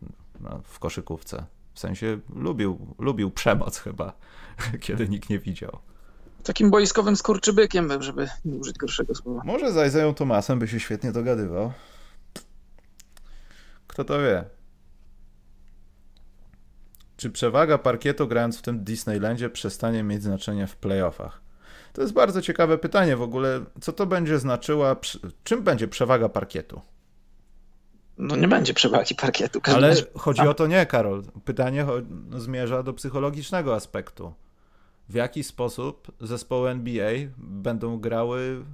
no, 0.40 0.60
w 0.64 0.78
koszykówce. 0.78 1.46
W 1.74 1.80
sensie 1.80 2.18
lubił, 2.34 2.94
lubił 2.98 3.30
przemoc 3.30 3.78
chyba, 3.78 4.12
kiedy 4.80 5.08
nikt 5.08 5.30
nie 5.30 5.38
widział. 5.38 5.78
Takim 6.44 6.70
boiskowym 6.70 7.16
skurczybykiem 7.16 7.88
był, 7.88 8.02
żeby 8.02 8.28
nie 8.44 8.56
użyć 8.56 8.78
gorszego 8.78 9.14
słowa. 9.14 9.42
Może 9.44 9.72
z 9.72 9.88
Isaiah 9.88 10.16
Tomasem 10.16 10.58
by 10.58 10.68
się 10.68 10.80
świetnie 10.80 11.12
dogadywał. 11.12 11.72
Kto 13.86 14.04
to 14.04 14.18
wie? 14.18 14.44
Czy 17.16 17.30
przewaga 17.30 17.78
parkietu 17.78 18.28
grając 18.28 18.58
w 18.58 18.62
tym 18.62 18.84
Disneylandzie 18.84 19.50
przestanie 19.50 20.02
mieć 20.02 20.22
znaczenie 20.22 20.66
w 20.66 20.76
playoffach? 20.76 21.40
To 21.92 22.02
jest 22.02 22.14
bardzo 22.14 22.42
ciekawe 22.42 22.78
pytanie 22.78 23.16
w 23.16 23.22
ogóle. 23.22 23.60
Co 23.80 23.92
to 23.92 24.06
będzie 24.06 24.38
znaczyła, 24.38 24.96
czym 25.44 25.62
będzie 25.62 25.88
przewaga 25.88 26.28
parkietu? 26.28 26.80
No 28.18 28.36
nie 28.36 28.48
będzie 28.48 28.74
przewagi 28.74 29.14
parkietu. 29.14 29.60
Ale 29.64 29.94
chodzi 30.14 30.42
o 30.42 30.54
to 30.54 30.66
nie, 30.66 30.86
Karol. 30.86 31.22
Pytanie 31.44 31.86
zmierza 32.36 32.82
do 32.82 32.92
psychologicznego 32.92 33.74
aspektu. 33.74 34.34
W 35.10 35.14
jaki 35.14 35.44
sposób 35.44 36.12
zespoły 36.20 36.70
NBA 36.70 37.10
będą 37.38 38.00
grały 38.00 38.64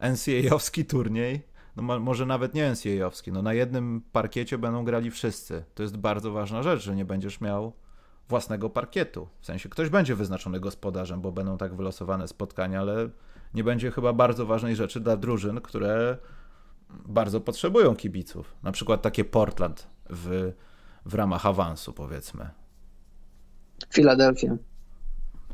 NCAA-owski 0.00 0.84
turniej, 0.84 1.42
no 1.76 2.00
może 2.00 2.26
nawet 2.26 2.54
nie 2.54 2.70
NCAA-owski, 2.70 3.32
no 3.32 3.42
na 3.42 3.54
jednym 3.54 4.02
parkiecie 4.12 4.58
będą 4.58 4.84
grali 4.84 5.10
wszyscy. 5.10 5.64
To 5.74 5.82
jest 5.82 5.96
bardzo 5.96 6.32
ważna 6.32 6.62
rzecz, 6.62 6.82
że 6.82 6.96
nie 6.96 7.04
będziesz 7.04 7.40
miał 7.40 7.72
własnego 8.28 8.70
parkietu. 8.70 9.28
W 9.40 9.46
sensie 9.46 9.68
ktoś 9.68 9.88
będzie 9.88 10.14
wyznaczony 10.14 10.60
gospodarzem, 10.60 11.20
bo 11.20 11.32
będą 11.32 11.58
tak 11.58 11.74
wylosowane 11.74 12.28
spotkania, 12.28 12.80
ale 12.80 13.08
nie 13.54 13.64
będzie 13.64 13.90
chyba 13.90 14.12
bardzo 14.12 14.46
ważnej 14.46 14.76
rzeczy 14.76 15.00
dla 15.00 15.16
drużyn, 15.16 15.60
które 15.60 16.16
bardzo 16.90 17.40
potrzebują 17.40 17.96
kibiców. 17.96 18.56
Na 18.62 18.72
przykład 18.72 19.02
takie 19.02 19.24
Portland 19.24 19.86
w, 20.10 20.52
w 21.06 21.14
ramach 21.14 21.46
awansu, 21.46 21.92
powiedzmy. 21.92 22.50
Filadelfia. 23.94 24.56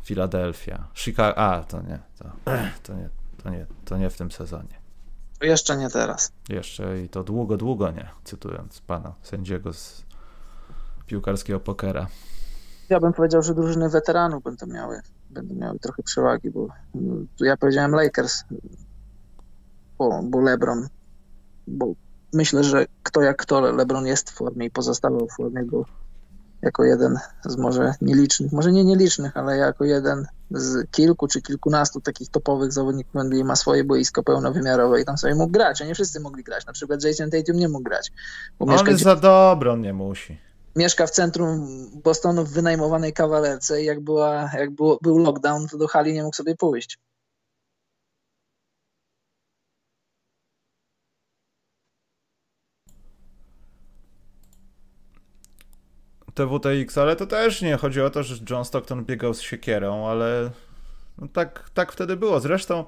Filadelfia. 0.06 0.88
Chicago. 0.94 1.38
A, 1.38 1.64
to 1.64 1.82
nie. 1.82 1.98
To, 2.18 2.30
to 2.82 2.94
nie. 2.94 3.10
To 3.42 3.50
nie, 3.50 3.66
to 3.84 3.96
nie 3.96 4.10
w 4.10 4.16
tym 4.16 4.30
sezonie. 4.30 4.80
Jeszcze 5.42 5.76
nie 5.76 5.90
teraz. 5.90 6.32
Jeszcze 6.48 7.02
i 7.02 7.08
to 7.08 7.24
długo, 7.24 7.56
długo 7.56 7.90
nie, 7.90 8.08
cytując 8.24 8.80
pana 8.80 9.14
sędziego 9.22 9.72
z 9.72 10.04
piłkarskiego 11.06 11.60
pokera. 11.60 12.06
Ja 12.88 13.00
bym 13.00 13.12
powiedział, 13.12 13.42
że 13.42 13.54
drużyny 13.54 13.88
weteranów 13.88 14.42
będą 14.42 14.66
miały, 14.66 15.00
będą 15.30 15.54
miały 15.54 15.78
trochę 15.78 16.02
przewagi, 16.02 16.50
bo 16.50 16.68
ja 17.40 17.56
powiedziałem 17.56 17.90
Lakers, 17.90 18.44
bo, 19.98 20.20
bo 20.22 20.40
LeBron, 20.40 20.88
bo 21.66 21.92
myślę, 22.32 22.64
że 22.64 22.86
kto 23.02 23.22
jak 23.22 23.36
kto, 23.36 23.60
LeBron 23.60 24.06
jest 24.06 24.30
w 24.30 24.34
formie 24.34 24.66
i 24.66 24.70
pozostawał 24.70 25.26
w 25.26 25.36
formie, 25.36 25.62
bo 25.64 25.84
jako 26.62 26.84
jeden 26.84 27.18
z 27.44 27.56
może 27.56 27.94
nielicznych, 28.00 28.52
może 28.52 28.72
nie 28.72 28.84
nielicznych, 28.84 29.36
ale 29.36 29.56
jako 29.56 29.84
jeden 29.84 30.26
z 30.50 30.90
kilku 30.90 31.28
czy 31.28 31.42
kilkunastu 31.42 32.00
takich 32.00 32.28
topowych 32.28 32.72
zawodników 32.72 33.16
NBA 33.16 33.44
ma 33.44 33.56
swoje 33.56 33.84
boisko 33.84 34.22
pełnowymiarowe 34.22 35.00
i 35.00 35.04
tam 35.04 35.18
sobie 35.18 35.34
mógł 35.34 35.52
grać, 35.52 35.82
a 35.82 35.84
nie 35.84 35.94
wszyscy 35.94 36.20
mogli 36.20 36.44
grać. 36.44 36.66
Na 36.66 36.72
przykład 36.72 37.04
Jason 37.04 37.30
Tatum 37.30 37.56
nie 37.56 37.68
mógł 37.68 37.84
grać. 37.84 38.12
Bo 38.58 38.66
on 38.66 38.86
jest 38.86 39.02
za 39.02 39.16
dobry, 39.16 39.70
on 39.70 39.80
nie 39.80 39.92
musi. 39.92 40.38
mieszka 40.76 41.06
w 41.06 41.10
centrum 41.10 41.66
Bostonu 42.04 42.44
w 42.44 42.52
wynajmowanej 42.52 43.12
kawalerce 43.12 43.82
i 43.82 43.84
jak, 43.84 44.00
była, 44.00 44.50
jak 44.58 44.70
było, 44.70 44.98
był 45.02 45.18
lockdown, 45.18 45.68
to 45.68 45.78
do 45.78 45.88
hali 45.88 46.12
nie 46.12 46.22
mógł 46.22 46.36
sobie 46.36 46.56
pójść. 46.56 46.98
TWTX, 56.36 56.98
ale 56.98 57.16
to 57.16 57.26
też 57.26 57.62
nie 57.62 57.76
chodzi 57.76 58.00
o 58.00 58.10
to, 58.10 58.22
że 58.22 58.34
John 58.50 58.64
Stockton 58.64 59.04
biegał 59.04 59.34
z 59.34 59.40
siekierą, 59.40 60.06
ale 60.06 60.50
no 61.18 61.28
tak, 61.32 61.70
tak 61.74 61.92
wtedy 61.92 62.16
było. 62.16 62.40
Zresztą 62.40 62.84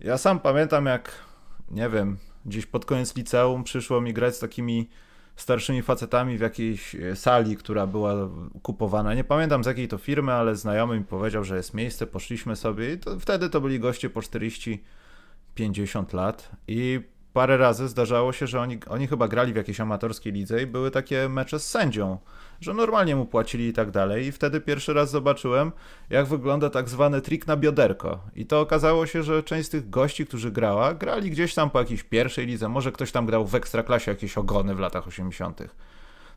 ja 0.00 0.18
sam 0.18 0.40
pamiętam, 0.40 0.86
jak 0.86 1.12
nie 1.70 1.88
wiem, 1.88 2.16
gdzieś 2.46 2.66
pod 2.66 2.84
koniec 2.84 3.16
liceum 3.16 3.64
przyszło 3.64 4.00
mi 4.00 4.12
grać 4.12 4.36
z 4.36 4.38
takimi 4.38 4.88
starszymi 5.36 5.82
facetami 5.82 6.38
w 6.38 6.40
jakiejś 6.40 6.94
e, 6.94 7.16
sali, 7.16 7.56
która 7.56 7.86
była 7.86 8.14
kupowana. 8.62 9.14
Nie 9.14 9.24
pamiętam 9.24 9.64
z 9.64 9.66
jakiej 9.66 9.88
to 9.88 9.98
firmy, 9.98 10.32
ale 10.32 10.56
znajomy 10.56 10.98
mi 10.98 11.04
powiedział, 11.04 11.44
że 11.44 11.56
jest 11.56 11.74
miejsce, 11.74 12.06
poszliśmy 12.06 12.56
sobie 12.56 12.92
i 12.92 12.98
to, 12.98 13.20
wtedy 13.20 13.50
to 13.50 13.60
byli 13.60 13.80
goście 13.80 14.10
po 14.10 14.20
40-50 14.20 16.14
lat 16.14 16.50
i 16.68 17.00
parę 17.32 17.56
razy 17.56 17.88
zdarzało 17.88 18.32
się, 18.32 18.46
że 18.46 18.60
oni, 18.60 18.78
oni 18.88 19.06
chyba 19.06 19.28
grali 19.28 19.52
w 19.52 19.56
jakiejś 19.56 19.80
amatorskiej 19.80 20.32
lidze 20.32 20.62
i 20.62 20.66
były 20.66 20.90
takie 20.90 21.28
mecze 21.28 21.58
z 21.58 21.68
sędzią, 21.68 22.18
że 22.62 22.74
normalnie 22.74 23.16
mu 23.16 23.26
płacili 23.26 23.66
i 23.66 23.72
tak 23.72 23.90
dalej. 23.90 24.26
I 24.26 24.32
wtedy 24.32 24.60
pierwszy 24.60 24.92
raz 24.92 25.10
zobaczyłem, 25.10 25.72
jak 26.10 26.26
wygląda 26.26 26.70
tak 26.70 26.88
zwany 26.88 27.20
trik 27.20 27.46
na 27.46 27.56
bioderko. 27.56 28.20
I 28.34 28.46
to 28.46 28.60
okazało 28.60 29.06
się, 29.06 29.22
że 29.22 29.42
część 29.42 29.66
z 29.68 29.70
tych 29.70 29.90
gości, 29.90 30.26
którzy 30.26 30.50
grała, 30.50 30.94
grali 30.94 31.30
gdzieś 31.30 31.54
tam 31.54 31.70
po 31.70 31.78
jakiejś 31.78 32.02
pierwszej 32.02 32.46
lidze, 32.46 32.68
może 32.68 32.92
ktoś 32.92 33.12
tam 33.12 33.26
grał 33.26 33.46
w 33.46 33.54
ekstraklasie 33.54 34.10
jakieś 34.10 34.38
ogony 34.38 34.74
w 34.74 34.78
latach 34.78 35.06
80. 35.06 35.62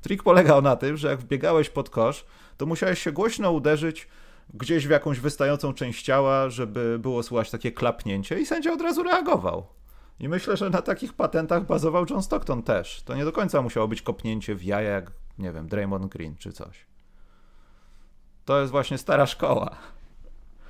Trik 0.02 0.24
polegał 0.24 0.62
na 0.62 0.76
tym, 0.76 0.98
że 0.98 1.08
jak 1.08 1.20
wbiegałeś 1.20 1.70
pod 1.70 1.90
kosz, 1.90 2.26
to 2.58 2.66
musiałeś 2.66 3.00
się 3.00 3.12
głośno 3.12 3.52
uderzyć 3.52 4.08
gdzieś 4.54 4.88
w 4.88 4.90
jakąś 4.90 5.20
wystającą 5.20 5.74
część 5.74 6.04
ciała, 6.04 6.50
żeby 6.50 7.00
było 7.00 7.24
słychać 7.24 7.52
takie 7.52 7.72
klapnięcie 7.72 8.40
i 8.40 8.46
sędzia 8.46 8.74
od 8.74 8.82
razu 8.82 9.04
reagował. 9.04 9.68
I 10.20 10.30
myślę, 10.30 10.58
że 10.58 10.70
na 10.70 10.82
takich 10.82 11.14
patentach 11.14 11.66
bazował 11.66 12.06
John 12.10 12.24
Stockton 12.24 12.64
też. 12.64 13.04
To 13.04 13.16
nie 13.16 13.26
do 13.26 13.32
końca 13.32 13.62
musiało 13.62 13.88
być 13.88 14.02
kopnięcie 14.02 14.56
w 14.56 14.64
jaja, 14.64 14.90
jak, 14.90 15.12
nie 15.38 15.52
wiem, 15.52 15.68
Draymond 15.68 16.06
Green 16.06 16.36
czy 16.38 16.52
coś. 16.52 16.86
To 18.46 18.60
jest 18.60 18.72
właśnie 18.72 18.98
stara 18.98 19.26
szkoła. 19.26 19.76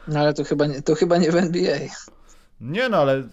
No 0.07 0.19
ale 0.19 0.33
to 0.33 0.43
chyba 0.43 0.65
nie, 0.65 0.81
to 0.81 0.95
chyba 0.95 1.17
nie 1.17 1.31
w 1.31 1.35
NBA. 1.35 1.77
Nie 2.61 2.89
no, 2.89 2.97
ale 2.97 3.23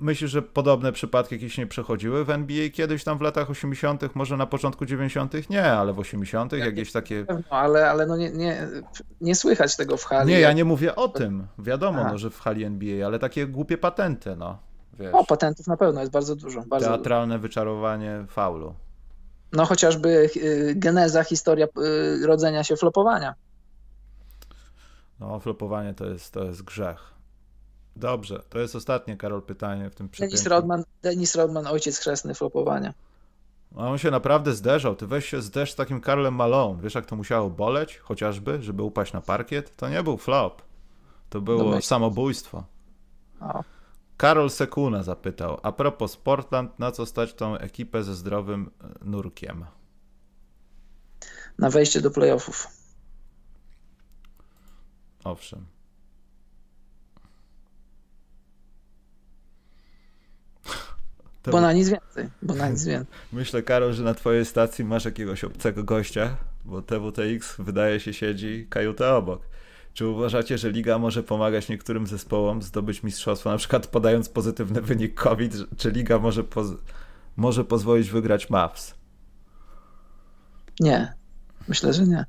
myślisz, 0.00 0.30
że 0.30 0.42
podobne 0.42 0.92
przypadki 0.92 1.34
jakieś 1.34 1.58
nie 1.58 1.66
przechodziły 1.66 2.24
w 2.24 2.30
NBA 2.30 2.68
kiedyś 2.70 3.04
tam 3.04 3.18
w 3.18 3.20
latach 3.20 3.50
80., 3.50 4.14
może 4.14 4.36
na 4.36 4.46
początku 4.46 4.86
90.? 4.86 5.50
Nie, 5.50 5.64
ale 5.64 5.92
w 5.92 5.98
80. 5.98 6.52
jakieś 6.52 6.92
takie. 6.92 7.24
No, 7.28 7.40
ale, 7.50 7.90
ale 7.90 8.06
no 8.06 8.16
nie, 8.16 8.30
nie, 8.30 8.68
nie 9.20 9.34
słychać 9.34 9.76
tego 9.76 9.96
w 9.96 10.04
hali. 10.04 10.28
Nie, 10.28 10.40
ja 10.40 10.52
nie 10.52 10.64
mówię 10.64 10.96
o 10.96 11.08
tym. 11.08 11.46
Wiadomo, 11.58 12.04
no, 12.04 12.18
że 12.18 12.30
w 12.30 12.40
hali 12.40 12.64
NBA, 12.64 13.06
ale 13.06 13.18
takie 13.18 13.46
głupie 13.46 13.78
patenty, 13.78 14.36
no. 14.36 14.58
Wiesz, 14.98 15.14
o, 15.14 15.24
patentów 15.24 15.66
na 15.66 15.76
pewno 15.76 16.00
jest 16.00 16.12
bardzo 16.12 16.36
dużo. 16.36 16.62
Bardzo 16.66 16.88
teatralne 16.88 17.34
dużo. 17.34 17.42
wyczarowanie 17.42 18.24
faulu. 18.28 18.74
No 19.52 19.66
chociażby 19.66 20.30
y, 20.36 20.74
geneza, 20.76 21.24
historia 21.24 21.66
y, 21.66 22.26
rodzenia 22.26 22.64
się 22.64 22.76
flopowania. 22.76 23.34
No, 25.20 25.40
flopowanie 25.40 25.94
to 25.94 26.06
jest, 26.06 26.32
to 26.32 26.44
jest 26.44 26.62
grzech. 26.62 27.12
Dobrze, 27.96 28.42
to 28.48 28.58
jest 28.58 28.76
ostatnie, 28.76 29.16
Karol, 29.16 29.42
pytanie 29.42 29.90
w 29.90 29.94
tym 29.94 30.08
przypadku. 30.08 30.34
Denis 30.34 30.46
Rodman, 30.46 30.84
Dennis 31.02 31.34
Rodman, 31.34 31.66
ojciec 31.66 31.98
chrzestny 31.98 32.34
flopowania. 32.34 32.94
No, 33.72 33.90
on 33.90 33.98
się 33.98 34.10
naprawdę 34.10 34.52
zderzał. 34.52 34.96
Ty 34.96 35.06
weź 35.06 35.26
się 35.26 35.42
zderz 35.42 35.72
z 35.72 35.74
takim 35.74 36.00
Karlem 36.00 36.34
Malone. 36.34 36.82
Wiesz, 36.82 36.94
jak 36.94 37.06
to 37.06 37.16
musiało 37.16 37.50
boleć, 37.50 37.98
chociażby, 37.98 38.62
żeby 38.62 38.82
upaść 38.82 39.12
na 39.12 39.20
parkiet? 39.20 39.76
To 39.76 39.88
nie 39.88 40.02
był 40.02 40.16
flop. 40.16 40.62
To 41.30 41.40
było 41.40 41.82
samobójstwo. 41.82 42.64
O. 43.40 43.64
Karol 44.22 44.50
Sekuna 44.50 45.02
zapytał, 45.02 45.60
a 45.62 45.72
propos 45.72 46.16
Portland, 46.16 46.78
na 46.78 46.92
co 46.92 47.06
stać 47.06 47.34
tą 47.34 47.58
ekipę 47.58 48.02
ze 48.02 48.14
zdrowym 48.14 48.70
e, 48.80 49.04
nurkiem? 49.04 49.64
Na 51.58 51.70
wejście 51.70 52.00
do 52.00 52.10
playoffów. 52.10 52.68
Owszem. 55.24 55.66
To 61.42 61.50
bo 61.52 61.60
na 61.60 61.72
nic 61.72 61.88
więcej, 61.88 62.28
bo 62.42 62.54
na 62.54 62.68
nic 62.68 62.84
więcej. 62.84 63.14
Myślę, 63.32 63.62
Karol, 63.62 63.92
że 63.92 64.02
na 64.02 64.14
twojej 64.14 64.44
stacji 64.44 64.84
masz 64.84 65.04
jakiegoś 65.04 65.44
obcego 65.44 65.84
gościa, 65.84 66.36
bo 66.64 66.82
TWTX 66.82 67.56
wydaje 67.58 68.00
się 68.00 68.14
siedzi 68.14 68.66
kajutę 68.70 69.14
obok. 69.14 69.51
Czy 69.94 70.06
uważacie, 70.06 70.58
że 70.58 70.70
liga 70.70 70.98
może 70.98 71.22
pomagać 71.22 71.68
niektórym 71.68 72.06
zespołom 72.06 72.62
zdobyć 72.62 73.02
mistrzostwo, 73.02 73.50
na 73.50 73.56
przykład 73.56 73.86
podając 73.86 74.28
pozytywny 74.28 74.80
wynik 74.80 75.14
COVID, 75.14 75.54
czy 75.76 75.90
liga 75.90 76.18
może, 76.18 76.44
poz 76.44 76.68
może 77.36 77.64
pozwolić 77.64 78.10
wygrać 78.10 78.50
Mavs? 78.50 78.94
Nie, 80.80 81.14
myślę, 81.68 81.92
że 81.92 82.06
nie. 82.06 82.24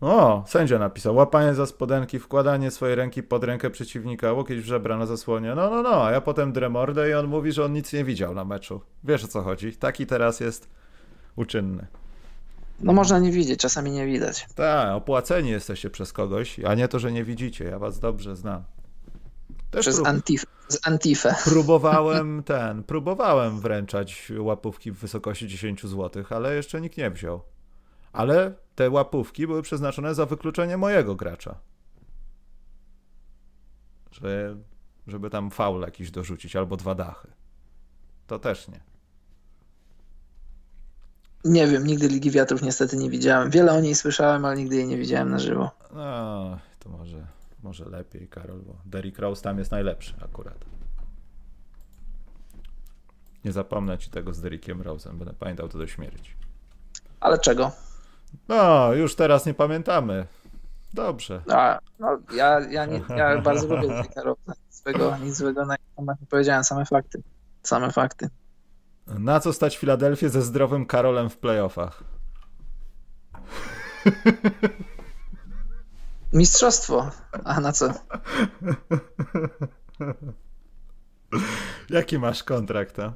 O, 0.00 0.44
sędzia 0.46 0.78
napisał. 0.78 1.14
Łapanie 1.14 1.54
za 1.54 1.66
spodenki, 1.66 2.18
wkładanie 2.18 2.70
swojej 2.70 2.96
ręki 2.96 3.22
pod 3.22 3.44
rękę 3.44 3.70
przeciwnika, 3.70 4.32
łokieć 4.32 4.60
w 4.60 4.64
żebra 4.64 4.96
na 4.96 5.06
zasłonie. 5.06 5.54
No, 5.54 5.70
no, 5.70 5.82
no, 5.82 6.06
a 6.06 6.10
ja 6.10 6.20
potem 6.20 6.52
dremordę 6.52 7.10
i 7.10 7.14
on 7.14 7.26
mówi, 7.26 7.52
że 7.52 7.64
on 7.64 7.72
nic 7.72 7.92
nie 7.92 8.04
widział 8.04 8.34
na 8.34 8.44
meczu. 8.44 8.80
Wiesz 9.04 9.24
o 9.24 9.28
co 9.28 9.42
chodzi. 9.42 9.76
Taki 9.76 10.06
teraz 10.06 10.40
jest 10.40 10.68
uczynny. 11.36 11.86
No 12.80 12.92
można 12.92 13.18
nie 13.18 13.32
widzieć, 13.32 13.60
czasami 13.60 13.90
nie 13.90 14.06
widać. 14.06 14.46
Tak, 14.54 14.96
opłaceni 14.96 15.50
jesteście 15.50 15.90
przez 15.90 16.12
kogoś, 16.12 16.60
a 16.60 16.74
nie 16.74 16.88
to, 16.88 16.98
że 16.98 17.12
nie 17.12 17.24
widzicie. 17.24 17.64
Ja 17.64 17.78
was 17.78 18.00
dobrze 18.00 18.36
znam. 18.36 18.64
Też 19.70 19.80
przez 19.80 19.96
prób... 19.96 20.08
antif 20.08 20.44
z 20.68 20.86
Antifę. 20.86 21.34
Próbowałem 21.44 22.42
ten, 22.42 22.84
próbowałem 22.84 23.60
wręczać 23.60 24.32
łapówki 24.38 24.92
w 24.92 24.98
wysokości 24.98 25.48
10 25.48 25.82
zł, 25.82 26.24
ale 26.30 26.54
jeszcze 26.54 26.80
nikt 26.80 26.96
nie 26.96 27.10
wziął. 27.10 27.42
Ale 28.12 28.54
te 28.74 28.90
łapówki 28.90 29.46
były 29.46 29.62
przeznaczone 29.62 30.14
za 30.14 30.26
wykluczenie 30.26 30.76
mojego 30.76 31.14
gracza. 31.14 31.58
Że, 34.10 34.56
żeby 35.06 35.30
tam 35.30 35.50
faul 35.50 35.80
jakiś 35.80 36.10
dorzucić 36.10 36.56
albo 36.56 36.76
dwa 36.76 36.94
dachy. 36.94 37.28
To 38.26 38.38
też 38.38 38.68
nie. 38.68 38.87
Nie 41.44 41.66
wiem, 41.66 41.86
nigdy 41.86 42.08
Ligi 42.08 42.30
Wiatrów 42.30 42.62
niestety 42.62 42.96
nie 42.96 43.10
widziałem. 43.10 43.50
Wiele 43.50 43.72
o 43.72 43.80
niej 43.80 43.94
słyszałem, 43.94 44.44
ale 44.44 44.56
nigdy 44.56 44.76
jej 44.76 44.86
nie 44.86 44.96
widziałem 44.96 45.30
na 45.30 45.38
żywo. 45.38 45.70
No, 45.94 46.58
to 46.78 46.88
może, 46.88 47.26
może 47.62 47.84
lepiej, 47.84 48.28
Karol, 48.28 48.60
bo 48.60 48.76
Derrick 48.86 49.18
Rose 49.18 49.42
tam 49.42 49.58
jest 49.58 49.70
najlepszy 49.70 50.14
akurat. 50.24 50.64
Nie 53.44 53.52
zapomnę 53.52 53.98
ci 53.98 54.10
tego 54.10 54.34
z 54.34 54.40
Derrickiem 54.40 54.82
Rose'em, 54.82 55.14
będę 55.14 55.34
pamiętał 55.34 55.68
to 55.68 55.78
do 55.78 55.86
śmierci. 55.86 56.32
Ale 57.20 57.38
czego? 57.38 57.70
No, 58.48 58.92
już 58.94 59.14
teraz 59.16 59.46
nie 59.46 59.54
pamiętamy. 59.54 60.26
Dobrze. 60.94 61.42
A, 61.50 61.78
no, 61.98 62.18
ja, 62.34 62.60
ja, 62.60 62.86
nie, 62.86 63.00
ja 63.16 63.40
bardzo 63.40 63.66
lubię 63.66 63.88
Derricka 63.94 64.22
Rose'a. 64.22 64.52
Nic 64.66 64.82
złego, 64.82 65.16
nic 65.16 65.36
złego 65.36 65.66
na 65.66 65.76
nie 65.98 66.26
powiedziałem, 66.30 66.64
same 66.64 66.86
fakty. 66.86 67.22
Same 67.62 67.92
fakty. 67.92 68.28
Na 69.18 69.40
co 69.40 69.52
stać 69.52 69.76
Filadelfię 69.76 70.28
ze 70.28 70.42
zdrowym 70.42 70.86
Karolem 70.86 71.30
w 71.30 71.36
playoffach? 71.36 72.04
Mistrzostwo. 76.32 77.10
A 77.44 77.60
na 77.60 77.72
co? 77.72 77.94
Jaki 81.90 82.18
masz 82.18 82.42
kontrakt? 82.42 82.98
A? 82.98 83.12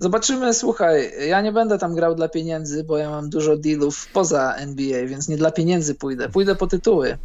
Zobaczymy, 0.00 0.54
słuchaj, 0.54 1.12
ja 1.28 1.40
nie 1.40 1.52
będę 1.52 1.78
tam 1.78 1.94
grał 1.94 2.14
dla 2.14 2.28
pieniędzy, 2.28 2.84
bo 2.84 2.98
ja 2.98 3.10
mam 3.10 3.30
dużo 3.30 3.56
dealów 3.56 4.08
poza 4.12 4.54
NBA, 4.54 5.06
więc 5.06 5.28
nie 5.28 5.36
dla 5.36 5.50
pieniędzy 5.50 5.94
pójdę. 5.94 6.28
Pójdę 6.28 6.54
po 6.54 6.66
tytuły. 6.66 7.18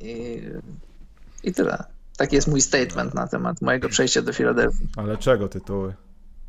I, 0.00 0.42
i 1.44 1.52
tyle. 1.54 1.84
Taki 2.16 2.36
jest 2.36 2.48
mój 2.48 2.60
statement 2.60 3.14
na 3.14 3.26
temat 3.26 3.62
mojego 3.62 3.88
przejścia 3.88 4.22
do 4.22 4.32
Filadelfii. 4.32 4.88
Ale 4.96 5.16
czego 5.16 5.48
tytuły? 5.48 5.94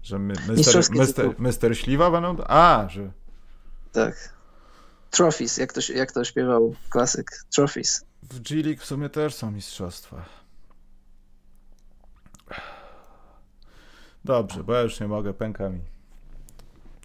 Że 0.03 0.19
my, 0.19 0.33
Mister, 0.49 0.83
Mister, 0.91 1.39
Mister 1.39 1.77
Śliwa 1.77 2.11
będą? 2.11 2.43
A, 2.47 2.87
że... 2.89 3.11
Tak. 3.91 4.33
Trophies, 5.09 5.57
jak 5.57 5.73
to, 5.73 5.81
jak 5.95 6.11
to 6.11 6.23
śpiewał 6.23 6.75
klasyk. 6.89 7.31
Trophies. 7.55 8.05
W 8.23 8.39
G 8.39 8.63
League 8.63 8.79
w 8.81 8.85
sumie 8.85 9.09
też 9.09 9.33
są 9.33 9.51
mistrzostwa. 9.51 10.25
Dobrze, 14.25 14.63
bo 14.63 14.73
ja 14.73 14.81
już 14.81 14.99
nie 14.99 15.07
mogę, 15.07 15.33
pęka 15.33 15.69
mi. 15.69 15.81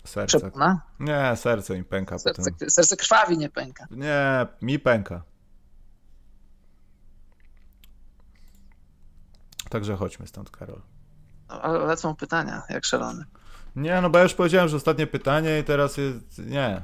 Serce. 0.05 0.39
Przepona? 0.39 0.82
Nie, 1.01 1.32
serce 1.36 1.78
mi 1.78 1.85
pęka 1.85 2.18
serce, 2.18 2.51
potem. 2.51 2.70
Serce 2.70 2.97
krwawi, 2.97 3.39
nie 3.39 3.51
pęka. 3.51 3.86
Nie, 3.90 4.47
mi 4.62 4.78
pęka. 4.78 5.23
Także 9.70 9.97
chodźmy 9.97 10.27
stąd, 10.27 10.51
Karol. 10.51 10.82
Ale 11.48 11.78
lecą 11.78 12.16
pytania, 12.16 12.62
jak 12.70 12.85
szalony. 12.85 13.24
Nie, 13.77 14.01
no 14.01 14.10
bo 14.10 14.18
ja 14.18 14.24
już 14.24 14.35
powiedziałem, 14.35 14.68
że 14.68 14.77
ostatnie 14.77 15.06
pytanie 15.06 15.59
i 15.59 15.64
teraz 15.64 15.97
jest... 15.97 16.39
Nie. 16.39 16.82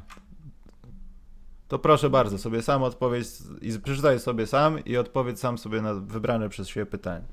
To 1.68 1.78
proszę 1.78 2.10
bardzo, 2.10 2.38
sobie 2.38 2.62
sam 2.62 2.82
odpowiedź 2.82 3.26
i 3.60 3.78
przeczytaj 3.80 4.20
sobie 4.20 4.46
sam 4.46 4.84
i 4.84 4.96
odpowiedz 4.96 5.40
sam 5.40 5.58
sobie 5.58 5.82
na 5.82 5.94
wybrane 5.94 6.48
przez 6.48 6.68
siebie 6.68 6.86
pytanie. 6.86 7.24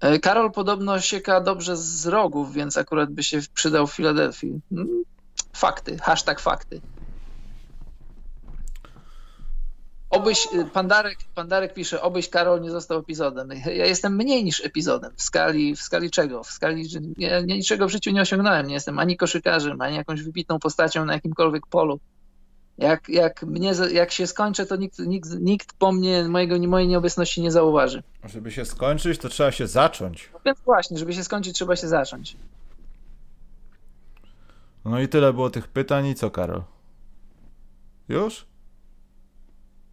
E, 0.00 0.18
Karol 0.18 0.52
podobno 0.52 1.00
sieka 1.00 1.40
dobrze 1.40 1.76
z 1.76 2.06
rogów, 2.06 2.52
więc 2.52 2.78
akurat 2.78 3.10
by 3.10 3.22
się 3.22 3.38
przydał 3.54 3.86
w 3.86 3.92
Filadelfii. 3.92 4.60
Mm, 4.72 4.88
fakty, 5.52 5.98
hashtag 5.98 6.40
fakty. 6.40 6.80
Obyś, 10.12 10.48
y, 10.54 10.64
Pandarek, 10.64 11.18
Pandarek 11.34 11.74
pisze, 11.74 12.02
obyś 12.02 12.28
Karol 12.28 12.60
nie 12.60 12.70
został 12.70 12.98
epizodem. 12.98 13.48
Ja 13.66 13.86
jestem 13.86 14.16
mniej 14.16 14.44
niż 14.44 14.64
epizodem. 14.64 15.12
W 15.16 15.22
skali, 15.22 15.76
w 15.76 15.82
skali 15.82 16.10
czego? 16.10 16.44
W 16.44 16.50
skali, 16.50 16.88
że 16.88 17.00
ja 17.18 17.40
niczego 17.40 17.88
w 17.88 17.90
życiu 17.90 18.10
nie 18.10 18.20
osiągnąłem. 18.20 18.66
Nie 18.66 18.74
jestem 18.74 18.98
ani 18.98 19.16
koszykarzem, 19.16 19.80
ani 19.80 19.96
jakąś 19.96 20.22
wybitną 20.22 20.58
postacią 20.58 21.04
na 21.04 21.12
jakimkolwiek 21.12 21.66
polu. 21.66 22.00
Jak, 22.78 23.08
jak, 23.08 23.42
mnie, 23.42 23.72
jak 23.92 24.12
się 24.12 24.26
skończę, 24.26 24.66
to 24.66 24.76
nikt, 24.76 24.98
nikt, 24.98 25.30
nikt 25.40 25.72
po 25.78 25.92
mnie, 25.92 26.24
mojego, 26.28 26.68
mojej 26.68 26.88
nieobecności 26.88 27.42
nie 27.42 27.52
zauważy. 27.52 28.02
Żeby 28.24 28.50
się 28.50 28.64
skończyć, 28.64 29.20
to 29.20 29.28
trzeba 29.28 29.52
się 29.52 29.66
zacząć. 29.66 30.30
No 30.32 30.40
więc 30.46 30.58
właśnie, 30.60 30.98
żeby 30.98 31.14
się 31.14 31.24
skończyć, 31.24 31.54
trzeba 31.54 31.76
się 31.76 31.88
zacząć. 31.88 32.36
No 34.84 35.00
i 35.00 35.08
tyle 35.08 35.32
było 35.32 35.50
tych 35.50 35.68
pytań 35.68 36.06
i 36.06 36.14
co, 36.14 36.30
Karol? 36.30 36.62
Już? 38.08 38.51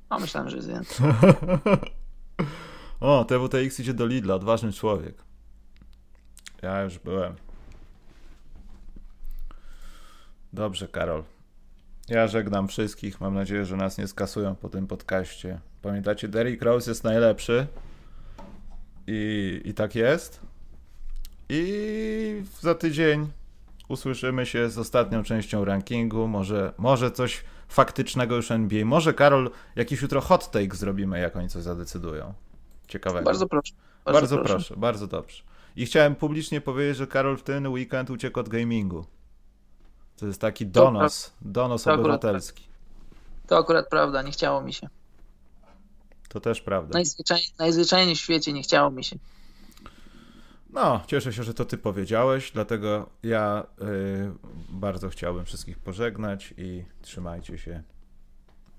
No, 0.10 0.19
myślałem, 0.19 0.49
że 0.49 0.56
jest 0.56 0.69
więcej. 0.69 1.06
o, 2.99 3.26
TWTX 3.26 3.80
idzie 3.80 3.94
do 3.94 4.06
Lidla, 4.06 4.36
odważny 4.36 4.73
człowiek. 4.73 5.15
Ja 6.61 6.81
już 6.81 6.99
byłem. 6.99 7.36
Dobrze, 10.53 10.88
Karol. 10.88 11.23
Ja 12.07 12.27
żegnam 12.27 12.68
wszystkich. 12.68 13.22
Mam 13.22 13.34
nadzieję, 13.34 13.65
że 13.65 13.76
nas 13.76 13.98
nie 13.98 14.07
skasują 14.07 14.56
po 14.56 14.69
tym 14.69 14.88
podcaście. 14.88 15.60
Pamiętacie, 15.81 16.27
Derrick 16.27 16.64
Rose 16.64 16.91
jest 16.91 17.03
najlepszy. 17.03 17.68
I, 19.07 19.61
I 19.65 19.73
tak 19.73 19.95
jest. 19.95 20.41
I 21.49 22.44
za 22.60 22.76
tydzień 22.76 23.31
usłyszymy 23.88 24.45
się 24.45 24.69
z 24.69 24.77
ostatnią 24.77 25.23
częścią 25.23 25.65
rankingu. 25.65 26.27
Może, 26.27 26.73
może 26.77 27.11
coś 27.11 27.44
faktycznego 27.70 28.36
już 28.36 28.52
NBA. 28.52 28.86
Może 28.86 29.14
Karol, 29.14 29.52
jakiś 29.76 30.02
jutro 30.02 30.22
hot 30.22 30.52
take 30.52 30.76
zrobimy, 30.76 31.20
jak 31.20 31.36
oni 31.36 31.50
coś 31.50 31.64
zadecydują. 31.64 32.34
Ciekawego. 32.88 33.26
Bardzo 33.26 33.48
proszę. 33.48 33.74
Bardzo, 34.06 34.20
bardzo 34.22 34.38
proszę. 34.38 34.54
proszę, 34.54 34.76
bardzo 34.78 35.08
dobrze. 35.08 35.44
I 35.76 35.86
chciałem 35.86 36.16
publicznie 36.16 36.62
powiedzieć, 36.62 36.98
że 36.98 37.08
Karol 37.08 37.38
w 37.38 37.44
ten 37.44 37.68
weekend 37.68 38.10
uciekł 38.10 38.40
od 38.40 38.50
gamingu. 38.50 39.06
To 40.18 40.26
jest 40.26 40.41
taki 40.41 40.68
donos, 40.68 41.34
donos 41.41 41.84
to 41.84 41.94
obywatelski. 41.94 42.64
Akurat, 42.64 43.48
to 43.48 43.58
akurat 43.58 43.90
prawda, 43.90 44.22
nie 44.22 44.32
chciało 44.32 44.62
mi 44.62 44.74
się. 44.74 44.90
To 46.30 46.40
też 46.40 46.62
prawda. 46.62 46.94
Najzwyczaj, 46.94 47.41
najzwyczajniej 47.60 48.16
w 48.16 48.20
świecie 48.20 48.54
nie 48.54 48.62
chciało 48.62 48.91
mi 48.91 49.04
się. 49.04 49.16
No, 50.74 51.02
cieszę 51.08 51.34
się, 51.34 51.44
że 51.44 51.54
to 51.54 51.66
ty 51.66 51.78
powiedziałeś, 51.78 52.52
dlatego 52.52 53.10
ja 53.24 53.64
y, 53.82 54.32
bardzo 54.70 55.10
chciałbym 55.10 55.46
wszystkich 55.46 55.80
pożegnać 55.80 56.54
i 56.58 56.84
trzymajcie 57.02 57.58
się 57.58 57.84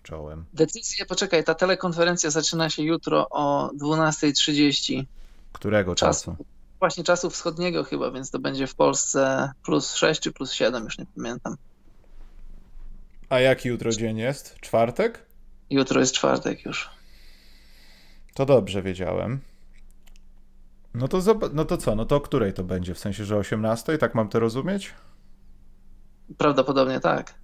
czołem. 0.03 0.45
Decyzja, 0.53 1.07
poczekaj, 1.07 1.45
ta 1.45 1.55
telekonferencja 1.55 2.31
zaczyna 2.31 2.71
się 2.71 2.83
jutro 2.83 3.27
o 3.31 3.71
12.30. 3.81 5.05
Którego 5.53 5.95
czasu? 5.95 6.31
czasu? 6.31 6.45
Właśnie 6.79 7.05
czasu 7.05 7.31
wschodniego 7.31 7.85
chyba, 7.85 8.11
więc 8.11 8.31
to 8.31 8.39
będzie 8.39 8.67
w 8.67 8.75
Polsce 8.75 9.53
plus 9.63 9.95
6 9.95 10.21
czy 10.21 10.33
plus 10.33 10.53
7, 10.53 10.85
już 10.85 10.99
nie 10.99 11.07
pamiętam. 11.17 11.57
A 13.29 13.41
jaki 13.41 13.69
jutro 13.69 13.91
dzień 13.93 14.19
jest? 14.19 14.55
Czwartek? 14.61 15.27
Jutro 15.71 16.01
jest 16.01 16.15
czwartek 16.15 16.65
już. 16.65 16.91
To 18.35 18.47
dobrze 18.47 18.83
wiedziałem. 18.83 19.41
No 20.95 21.09
to, 21.09 21.19
no 21.53 21.65
to 21.65 21.77
co? 21.77 21.95
No 21.95 22.05
to 22.05 22.17
o 22.17 22.21
której 22.21 22.53
to 22.53 22.65
będzie? 22.65 22.95
W 22.95 22.99
sensie, 22.99 23.25
że 23.25 23.37
18? 23.37 23.99
Tak 23.99 24.15
mam 24.15 24.29
to 24.29 24.41
rozumieć? 24.41 24.95
Prawdopodobnie 26.39 27.01
tak. 27.01 27.35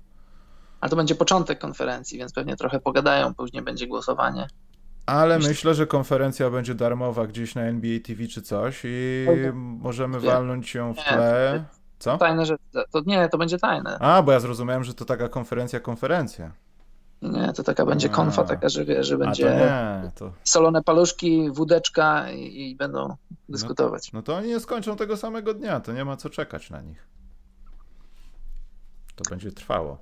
Ale 0.80 0.90
to 0.90 0.96
będzie 0.96 1.14
początek 1.14 1.58
konferencji, 1.58 2.18
więc 2.18 2.32
pewnie 2.32 2.56
trochę 2.56 2.80
pogadają, 2.80 3.34
później 3.34 3.62
będzie 3.62 3.86
głosowanie. 3.86 4.46
Ale 5.06 5.36
myślę, 5.36 5.48
myślę 5.50 5.74
że 5.74 5.86
konferencja 5.86 6.50
będzie 6.50 6.74
darmowa 6.74 7.26
gdzieś 7.26 7.54
na 7.54 7.62
NBA 7.62 8.00
TV 8.00 8.26
czy 8.26 8.42
coś 8.42 8.82
i 8.84 9.26
możemy 9.54 10.20
walnąć 10.20 10.74
ją 10.74 10.94
w 10.94 11.04
tle. 11.04 11.64
Co? 11.98 12.18
Tajne, 12.18 12.46
że 12.46 12.56
to 12.90 13.00
nie, 13.06 13.28
to 13.28 13.38
będzie 13.38 13.58
tajne. 13.58 13.98
A, 13.98 14.22
bo 14.22 14.32
ja 14.32 14.40
zrozumiałem, 14.40 14.84
że 14.84 14.94
to 14.94 15.04
taka 15.04 15.28
konferencja, 15.28 15.80
konferencja. 15.80 16.52
Nie, 17.22 17.52
to 17.52 17.62
taka 17.62 17.86
będzie 17.86 18.08
konfa, 18.08 18.44
taka, 18.44 18.68
że 18.68 18.84
wie, 18.84 19.04
że 19.04 19.18
będzie 19.18 19.44
to 19.44 19.50
nie, 19.50 20.10
to... 20.14 20.32
solone 20.44 20.82
paluszki, 20.82 21.50
wódeczka 21.50 22.30
i, 22.30 22.70
i 22.70 22.76
będą 22.76 23.16
dyskutować. 23.48 24.12
No, 24.12 24.18
no, 24.18 24.22
to 24.22 24.36
oni 24.36 24.48
nie 24.48 24.60
skończą 24.60 24.96
tego 24.96 25.16
samego 25.16 25.54
dnia, 25.54 25.80
to 25.80 25.92
nie 25.92 26.04
ma 26.04 26.16
co 26.16 26.30
czekać 26.30 26.70
na 26.70 26.82
nich. 26.82 27.06
To 29.14 29.30
będzie 29.30 29.52
trwało. 29.52 29.98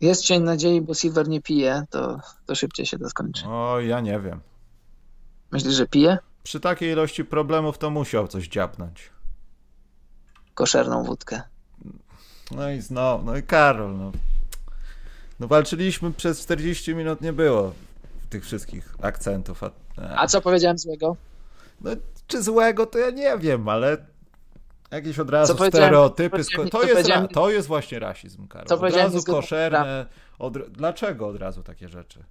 Jest 0.00 0.22
cień 0.22 0.42
nadziei, 0.42 0.80
bo 0.80 0.94
Silver 0.94 1.28
nie 1.28 1.42
pije, 1.42 1.84
to, 1.90 2.20
to 2.46 2.54
szybciej 2.54 2.86
się 2.86 2.98
to 2.98 3.10
skończy. 3.10 3.46
O, 3.46 3.80
ja 3.80 4.00
nie 4.00 4.20
wiem. 4.20 4.40
Myślisz, 5.52 5.74
że 5.74 5.86
pije? 5.86 6.18
Przy 6.42 6.60
takiej 6.60 6.92
ilości 6.92 7.24
problemów 7.24 7.78
to 7.78 7.90
musiał 7.90 8.28
coś 8.28 8.48
dziabnąć. 8.48 9.10
Koszerną 10.54 11.04
wódkę. 11.04 11.42
No 12.50 12.70
i 12.70 12.80
znowu, 12.80 13.24
no 13.24 13.36
i 13.36 13.42
Karol, 13.42 13.96
no. 13.96 14.12
No 15.40 15.48
walczyliśmy 15.48 16.12
przez 16.12 16.40
40 16.40 16.94
minut, 16.94 17.20
nie 17.20 17.32
było 17.32 17.72
tych 18.30 18.44
wszystkich 18.44 18.94
akcentów. 19.02 19.64
A, 19.64 19.70
a 20.16 20.26
co 20.26 20.40
powiedziałem 20.40 20.78
złego? 20.78 21.16
No, 21.80 21.90
czy 22.26 22.42
złego, 22.42 22.86
to 22.86 22.98
ja 22.98 23.10
nie 23.10 23.38
wiem, 23.38 23.68
ale 23.68 23.96
jakieś 24.90 25.18
od 25.18 25.30
razu 25.30 25.54
stereotypy. 25.68 26.44
To 26.70 26.82
jest, 26.82 27.08
ra... 27.08 27.28
to 27.28 27.50
jest 27.50 27.68
właśnie 27.68 27.98
rasizm, 27.98 28.48
Karol. 28.48 28.66
Co 28.66 28.74
od 28.74 28.94
razu 28.94 29.22
koszerne. 29.24 30.06
Od... 30.38 30.58
Dlaczego 30.68 31.28
od 31.28 31.36
razu 31.36 31.62
takie 31.62 31.88
rzeczy? 31.88 32.24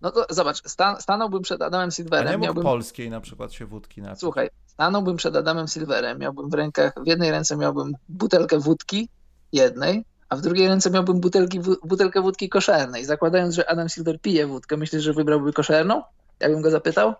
No 0.00 0.10
to 0.10 0.26
zobacz, 0.30 0.68
stan 0.68 1.00
stanąłbym 1.00 1.42
przed 1.42 1.62
Adamem 1.62 1.90
Silverem. 1.90 2.28
A 2.28 2.30
nie 2.30 2.38
miałbym... 2.38 2.62
polskiej 2.62 3.10
na 3.10 3.20
przykład 3.20 3.52
się 3.52 3.66
wódki 3.66 4.02
napić. 4.02 4.20
Słuchaj, 4.20 4.50
stanąłbym 4.66 5.16
przed 5.16 5.36
Adamem 5.36 5.68
Silverem, 5.68 6.18
miałbym 6.18 6.50
w 6.50 6.54
rękach, 6.54 6.92
w 7.04 7.06
jednej 7.06 7.30
ręce 7.30 7.56
miałbym 7.56 7.92
butelkę 8.08 8.58
wódki, 8.58 9.08
jednej, 9.52 10.04
a 10.28 10.36
w 10.36 10.40
drugiej 10.40 10.68
ręce 10.68 10.90
miałbym 10.90 11.20
butelki, 11.20 11.60
butelkę 11.84 12.22
wódki 12.22 12.48
koszernej. 12.48 13.04
Zakładając, 13.04 13.54
że 13.54 13.70
Adam 13.70 13.88
Silver 13.88 14.20
pije 14.20 14.46
wódkę, 14.46 14.76
myślisz, 14.76 15.02
że 15.02 15.12
wybrałby 15.12 15.52
koszerną? 15.52 16.02
Jakbym 16.40 16.62
go 16.62 16.70
zapytał? 16.70 17.14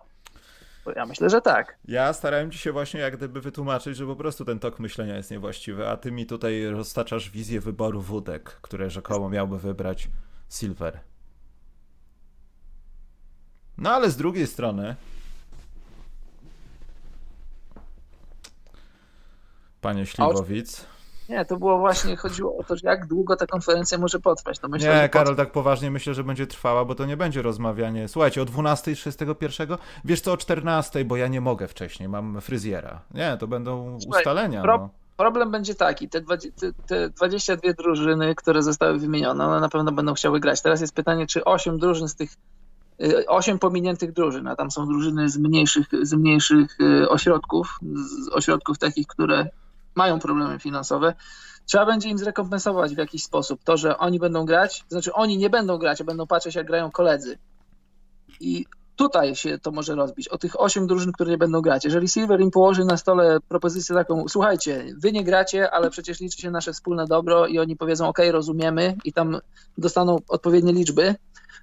Ja 0.95 1.05
myślę, 1.05 1.29
że 1.29 1.41
tak. 1.41 1.77
Ja 1.87 2.13
starałem 2.13 2.51
ci 2.51 2.57
się 2.57 2.71
właśnie 2.71 2.99
jak 2.99 3.17
gdyby 3.17 3.41
wytłumaczyć, 3.41 3.97
że 3.97 4.05
po 4.05 4.15
prostu 4.15 4.45
ten 4.45 4.59
tok 4.59 4.79
myślenia 4.79 5.15
jest 5.15 5.31
niewłaściwy, 5.31 5.87
a 5.87 5.97
ty 5.97 6.11
mi 6.11 6.25
tutaj 6.25 6.65
roztaczasz 6.65 7.29
wizję 7.29 7.61
wyboru 7.61 8.01
wódek, 8.01 8.43
które 8.43 8.89
rzekomo 8.89 9.29
miałby 9.29 9.59
wybrać 9.59 10.07
Silver. 10.49 10.99
No 13.77 13.91
ale 13.91 14.09
z 14.09 14.17
drugiej 14.17 14.47
strony 14.47 14.95
Panie 19.81 20.05
Śliwowic. 20.05 20.85
Nie, 21.29 21.45
to 21.45 21.57
było 21.57 21.77
właśnie, 21.79 22.15
chodziło 22.15 22.57
o 22.57 22.63
to, 22.63 22.75
jak 22.83 23.07
długo 23.07 23.35
ta 23.35 23.47
konferencja 23.47 23.97
może 23.97 24.19
potrwać. 24.19 24.59
To 24.59 24.67
myślę, 24.67 25.01
nie, 25.01 25.09
Karol, 25.09 25.35
tak 25.35 25.51
poważnie 25.51 25.91
myślę, 25.91 26.13
że 26.13 26.23
będzie 26.23 26.47
trwała, 26.47 26.85
bo 26.85 26.95
to 26.95 27.05
nie 27.05 27.17
będzie 27.17 27.41
rozmawianie. 27.41 28.07
Słuchajcie, 28.07 28.41
o 28.41 28.45
12 28.45 28.95
31, 28.95 29.77
wiesz 30.05 30.21
co, 30.21 30.31
o 30.31 30.37
14, 30.37 31.05
bo 31.05 31.15
ja 31.15 31.27
nie 31.27 31.41
mogę 31.41 31.67
wcześniej, 31.67 32.09
mam 32.09 32.41
fryzjera. 32.41 33.01
Nie, 33.13 33.37
to 33.39 33.47
będą 33.47 33.99
Słuchaj, 34.01 34.21
ustalenia. 34.21 34.61
Pro, 34.61 34.77
no. 34.77 34.89
Problem 35.17 35.51
będzie 35.51 35.75
taki, 35.75 36.09
te, 36.09 36.21
20, 36.21 36.51
te, 36.59 36.73
te 36.87 37.09
22 37.09 37.73
drużyny, 37.73 38.35
które 38.35 38.63
zostały 38.63 38.99
wymienione, 38.99 39.45
one 39.45 39.59
na 39.59 39.69
pewno 39.69 39.91
będą 39.91 40.13
chciały 40.13 40.39
grać. 40.39 40.61
Teraz 40.61 40.81
jest 40.81 40.95
pytanie, 40.95 41.27
czy 41.27 41.43
8 41.43 41.79
drużyn 41.79 42.07
z 42.07 42.15
tych 42.15 42.29
8 43.27 43.55
y, 43.55 43.59
pominiętych 43.59 44.13
drużyn, 44.13 44.47
a 44.47 44.55
tam 44.55 44.71
są 44.71 44.87
drużyny 44.87 45.29
z 45.29 45.37
mniejszych, 45.37 45.87
z 46.01 46.13
mniejszych 46.13 46.79
y, 46.79 47.09
ośrodków, 47.09 47.79
z 48.25 48.29
ośrodków 48.29 48.77
takich, 48.77 49.07
które 49.07 49.49
mają 49.95 50.19
problemy 50.19 50.59
finansowe, 50.59 51.13
trzeba 51.65 51.85
będzie 51.85 52.09
im 52.09 52.17
zrekompensować 52.17 52.95
w 52.95 52.97
jakiś 52.97 53.23
sposób 53.23 53.63
to, 53.63 53.77
że 53.77 53.97
oni 53.97 54.19
będą 54.19 54.45
grać, 54.45 54.79
to 54.79 54.89
znaczy 54.89 55.13
oni 55.13 55.37
nie 55.37 55.49
będą 55.49 55.77
grać, 55.77 56.01
a 56.01 56.03
będą 56.03 56.27
patrzeć, 56.27 56.55
jak 56.55 56.67
grają 56.67 56.91
koledzy. 56.91 57.37
I 58.39 58.65
tutaj 58.95 59.35
się 59.35 59.59
to 59.59 59.71
może 59.71 59.95
rozbić, 59.95 60.27
o 60.27 60.37
tych 60.37 60.61
osiem 60.61 60.87
drużyn, 60.87 61.11
które 61.11 61.31
nie 61.31 61.37
będą 61.37 61.61
grać. 61.61 61.85
Jeżeli 61.85 62.07
Silver 62.07 62.41
im 62.41 62.51
położy 62.51 62.85
na 62.85 62.97
stole 62.97 63.37
propozycję 63.49 63.95
taką, 63.95 64.27
słuchajcie, 64.27 64.85
wy 64.97 65.11
nie 65.11 65.23
gracie, 65.23 65.71
ale 65.71 65.89
przecież 65.89 66.19
liczy 66.19 66.41
się 66.41 66.51
nasze 66.51 66.73
wspólne 66.73 67.05
dobro 67.07 67.47
i 67.47 67.59
oni 67.59 67.75
powiedzą, 67.75 68.07
ok, 68.07 68.17
rozumiemy 68.31 68.95
i 69.03 69.13
tam 69.13 69.39
dostaną 69.77 70.19
odpowiednie 70.27 70.73
liczby, 70.73 71.15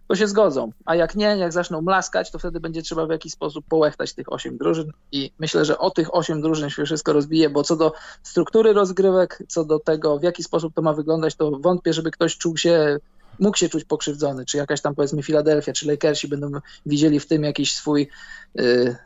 to 0.09 0.17
się 0.17 0.27
zgodzą. 0.27 0.73
A 0.85 0.95
jak 0.95 1.15
nie, 1.15 1.27
jak 1.27 1.53
zaczną 1.53 1.83
mlaskać, 1.83 2.31
to 2.31 2.39
wtedy 2.39 2.61
będzie 2.61 2.83
trzeba 2.83 3.07
w 3.07 3.11
jakiś 3.11 3.33
sposób 3.33 3.65
połechtać 3.69 4.13
tych 4.13 4.33
osiem 4.33 4.59
drużyn 4.59 4.93
i 5.13 5.31
myślę, 5.39 5.65
że 5.65 5.79
o 5.79 5.91
tych 5.91 6.15
osiem 6.15 6.43
drużyn 6.43 6.71
się 6.71 6.85
wszystko 6.85 7.13
rozbije, 7.13 7.51
bo 7.51 7.63
co 7.63 7.77
do 7.77 7.93
struktury 8.23 8.73
rozgrywek, 8.73 9.43
co 9.49 9.65
do 9.65 9.79
tego, 9.79 10.19
w 10.19 10.23
jaki 10.23 10.43
sposób 10.43 10.75
to 10.75 10.83
ma 10.83 10.93
wyglądać, 10.93 11.35
to 11.35 11.51
wątpię, 11.51 11.93
żeby 11.93 12.11
ktoś 12.11 12.39
czuł 12.39 12.57
się 12.57 12.99
mógł 13.39 13.57
się 13.57 13.69
czuć 13.69 13.85
pokrzywdzony, 13.85 14.45
czy 14.45 14.57
jakaś 14.57 14.81
tam 14.81 14.95
powiedzmy 14.95 15.23
Filadelfia, 15.23 15.73
czy 15.73 15.87
Lakersi 15.87 16.29
będą 16.29 16.51
widzieli 16.87 17.21
w 17.21 17.27
tym 17.27 17.43
jakiś 17.43 17.75
swój 17.75 18.09
yy, 18.55 18.97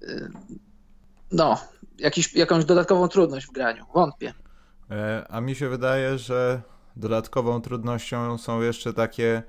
yy, 0.00 0.30
no, 1.32 1.58
jakiś, 1.98 2.34
jakąś 2.34 2.64
dodatkową 2.64 3.08
trudność 3.08 3.46
w 3.46 3.52
graniu. 3.52 3.84
Wątpię. 3.94 4.34
E, 4.90 5.26
a 5.28 5.40
mi 5.40 5.54
się 5.54 5.68
wydaje, 5.68 6.18
że 6.18 6.62
dodatkową 6.96 7.60
trudnością 7.60 8.38
są 8.38 8.60
jeszcze 8.60 8.92
takie 8.92 9.42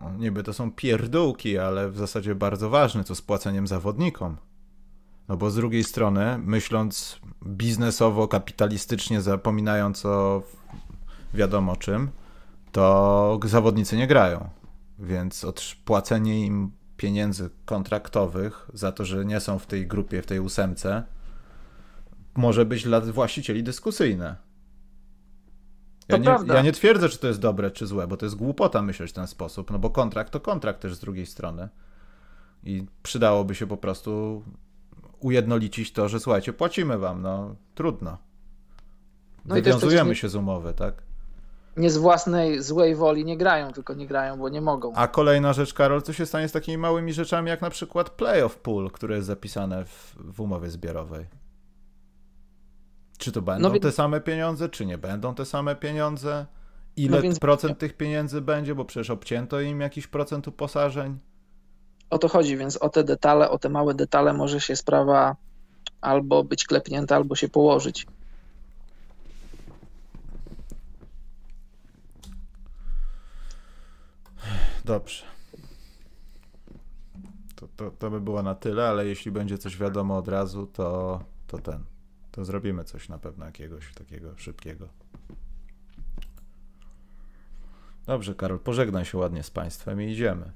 no, 0.00 0.10
niby 0.10 0.42
to 0.42 0.52
są 0.52 0.72
pierdółki, 0.72 1.58
ale 1.58 1.90
w 1.90 1.98
zasadzie 1.98 2.34
bardzo 2.34 2.70
ważne, 2.70 3.04
co 3.04 3.14
z 3.14 3.22
płaceniem 3.22 3.66
zawodnikom. 3.66 4.36
No 5.28 5.36
bo 5.36 5.50
z 5.50 5.54
drugiej 5.54 5.84
strony, 5.84 6.38
myśląc 6.38 7.20
biznesowo, 7.46 8.28
kapitalistycznie, 8.28 9.20
zapominając 9.20 10.06
o 10.06 10.42
wiadomo 11.34 11.76
czym, 11.76 12.10
to 12.72 13.40
zawodnicy 13.44 13.96
nie 13.96 14.06
grają. 14.06 14.48
Więc 14.98 15.46
płacenie 15.84 16.46
im 16.46 16.70
pieniędzy 16.96 17.50
kontraktowych 17.64 18.70
za 18.74 18.92
to, 18.92 19.04
że 19.04 19.24
nie 19.24 19.40
są 19.40 19.58
w 19.58 19.66
tej 19.66 19.86
grupie, 19.86 20.22
w 20.22 20.26
tej 20.26 20.40
ósemce, 20.40 21.02
może 22.34 22.64
być 22.64 22.84
dla 22.84 23.00
właścicieli 23.00 23.62
dyskusyjne. 23.62 24.36
Ja 26.08 26.16
nie, 26.16 26.36
ja 26.46 26.62
nie, 26.62 26.72
twierdzę, 26.72 27.08
czy 27.08 27.18
to 27.18 27.26
jest 27.26 27.40
dobre, 27.40 27.70
czy 27.70 27.86
złe, 27.86 28.06
bo 28.06 28.16
to 28.16 28.26
jest 28.26 28.36
głupota 28.36 28.82
myśleć 28.82 29.10
w 29.10 29.14
ten 29.14 29.26
sposób, 29.26 29.70
no 29.70 29.78
bo 29.78 29.90
kontrakt 29.90 30.32
to 30.32 30.40
kontrakt 30.40 30.80
też 30.80 30.94
z 30.94 31.00
drugiej 31.00 31.26
strony. 31.26 31.68
I 32.64 32.86
przydałoby 33.02 33.54
się 33.54 33.66
po 33.66 33.76
prostu 33.76 34.42
ujednolicić 35.20 35.92
to, 35.92 36.08
że 36.08 36.20
słuchajcie, 36.20 36.52
płacimy 36.52 36.98
wam, 36.98 37.22
no 37.22 37.56
trudno. 37.74 38.18
No 39.44 39.54
Wywiązujemy 39.54 40.10
nie, 40.10 40.16
się 40.16 40.28
z 40.28 40.34
umowy, 40.34 40.72
tak? 40.72 41.02
Nie 41.76 41.90
z 41.90 41.96
własnej 41.96 42.62
złej 42.62 42.94
woli 42.94 43.24
nie 43.24 43.36
grają, 43.36 43.72
tylko 43.72 43.94
nie 43.94 44.06
grają, 44.06 44.38
bo 44.38 44.48
nie 44.48 44.60
mogą. 44.60 44.92
A 44.94 45.08
kolejna 45.08 45.52
rzecz, 45.52 45.74
Karol, 45.74 46.02
co 46.02 46.12
się 46.12 46.26
stanie 46.26 46.48
z 46.48 46.52
takimi 46.52 46.78
małymi 46.78 47.12
rzeczami, 47.12 47.48
jak 47.48 47.62
na 47.62 47.70
przykład 47.70 48.10
playoff 48.10 48.56
pool, 48.56 48.90
które 48.90 49.14
jest 49.16 49.26
zapisane 49.26 49.84
w, 49.84 50.16
w 50.18 50.40
umowie 50.40 50.70
zbiorowej? 50.70 51.26
Czy 53.18 53.32
to 53.32 53.42
będą 53.42 53.72
no, 53.72 53.78
te 53.78 53.92
same 53.92 54.20
pieniądze, 54.20 54.68
czy 54.68 54.86
nie 54.86 54.98
będą 54.98 55.34
te 55.34 55.44
same 55.44 55.76
pieniądze? 55.76 56.46
Ile 56.96 57.16
no 57.16 57.22
więc... 57.22 57.38
procent 57.38 57.78
tych 57.78 57.96
pieniędzy 57.96 58.40
będzie, 58.40 58.74
bo 58.74 58.84
przecież 58.84 59.10
obcięto 59.10 59.60
im 59.60 59.80
jakiś 59.80 60.06
procent 60.06 60.48
uposażeń? 60.48 61.18
O 62.10 62.18
to 62.18 62.28
chodzi, 62.28 62.56
więc 62.56 62.76
o 62.76 62.88
te 62.88 63.04
detale, 63.04 63.50
o 63.50 63.58
te 63.58 63.68
małe 63.68 63.94
detale 63.94 64.32
może 64.32 64.60
się 64.60 64.76
sprawa 64.76 65.36
albo 66.00 66.44
być 66.44 66.66
klepnięta, 66.66 67.16
albo 67.16 67.34
się 67.34 67.48
położyć. 67.48 68.06
Dobrze. 74.84 75.24
To, 77.56 77.68
to, 77.76 77.90
to 77.90 78.10
by 78.10 78.20
było 78.20 78.42
na 78.42 78.54
tyle, 78.54 78.88
ale 78.88 79.06
jeśli 79.06 79.30
będzie 79.30 79.58
coś 79.58 79.76
wiadomo 79.76 80.16
od 80.16 80.28
razu, 80.28 80.66
to, 80.66 81.20
to 81.46 81.58
ten 81.58 81.84
to 82.32 82.44
zrobimy 82.44 82.84
coś 82.84 83.08
na 83.08 83.18
pewno 83.18 83.46
jakiegoś 83.46 83.94
takiego 83.94 84.38
szybkiego. 84.38 84.88
Dobrze, 88.06 88.34
Karol, 88.34 88.58
pożegnaj 88.58 89.04
się 89.04 89.18
ładnie 89.18 89.42
z 89.42 89.50
Państwem 89.50 90.02
i 90.02 90.12
idziemy. 90.12 90.52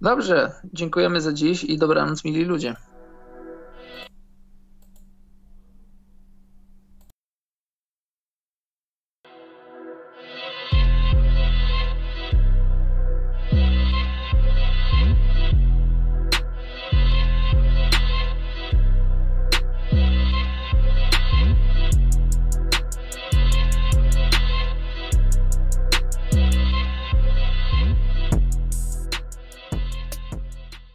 Dobrze, 0.00 0.52
dziękujemy 0.72 1.20
za 1.20 1.32
dziś 1.32 1.64
i 1.64 1.78
dobranoc, 1.78 2.24
mili 2.24 2.44
ludzie. 2.44 2.76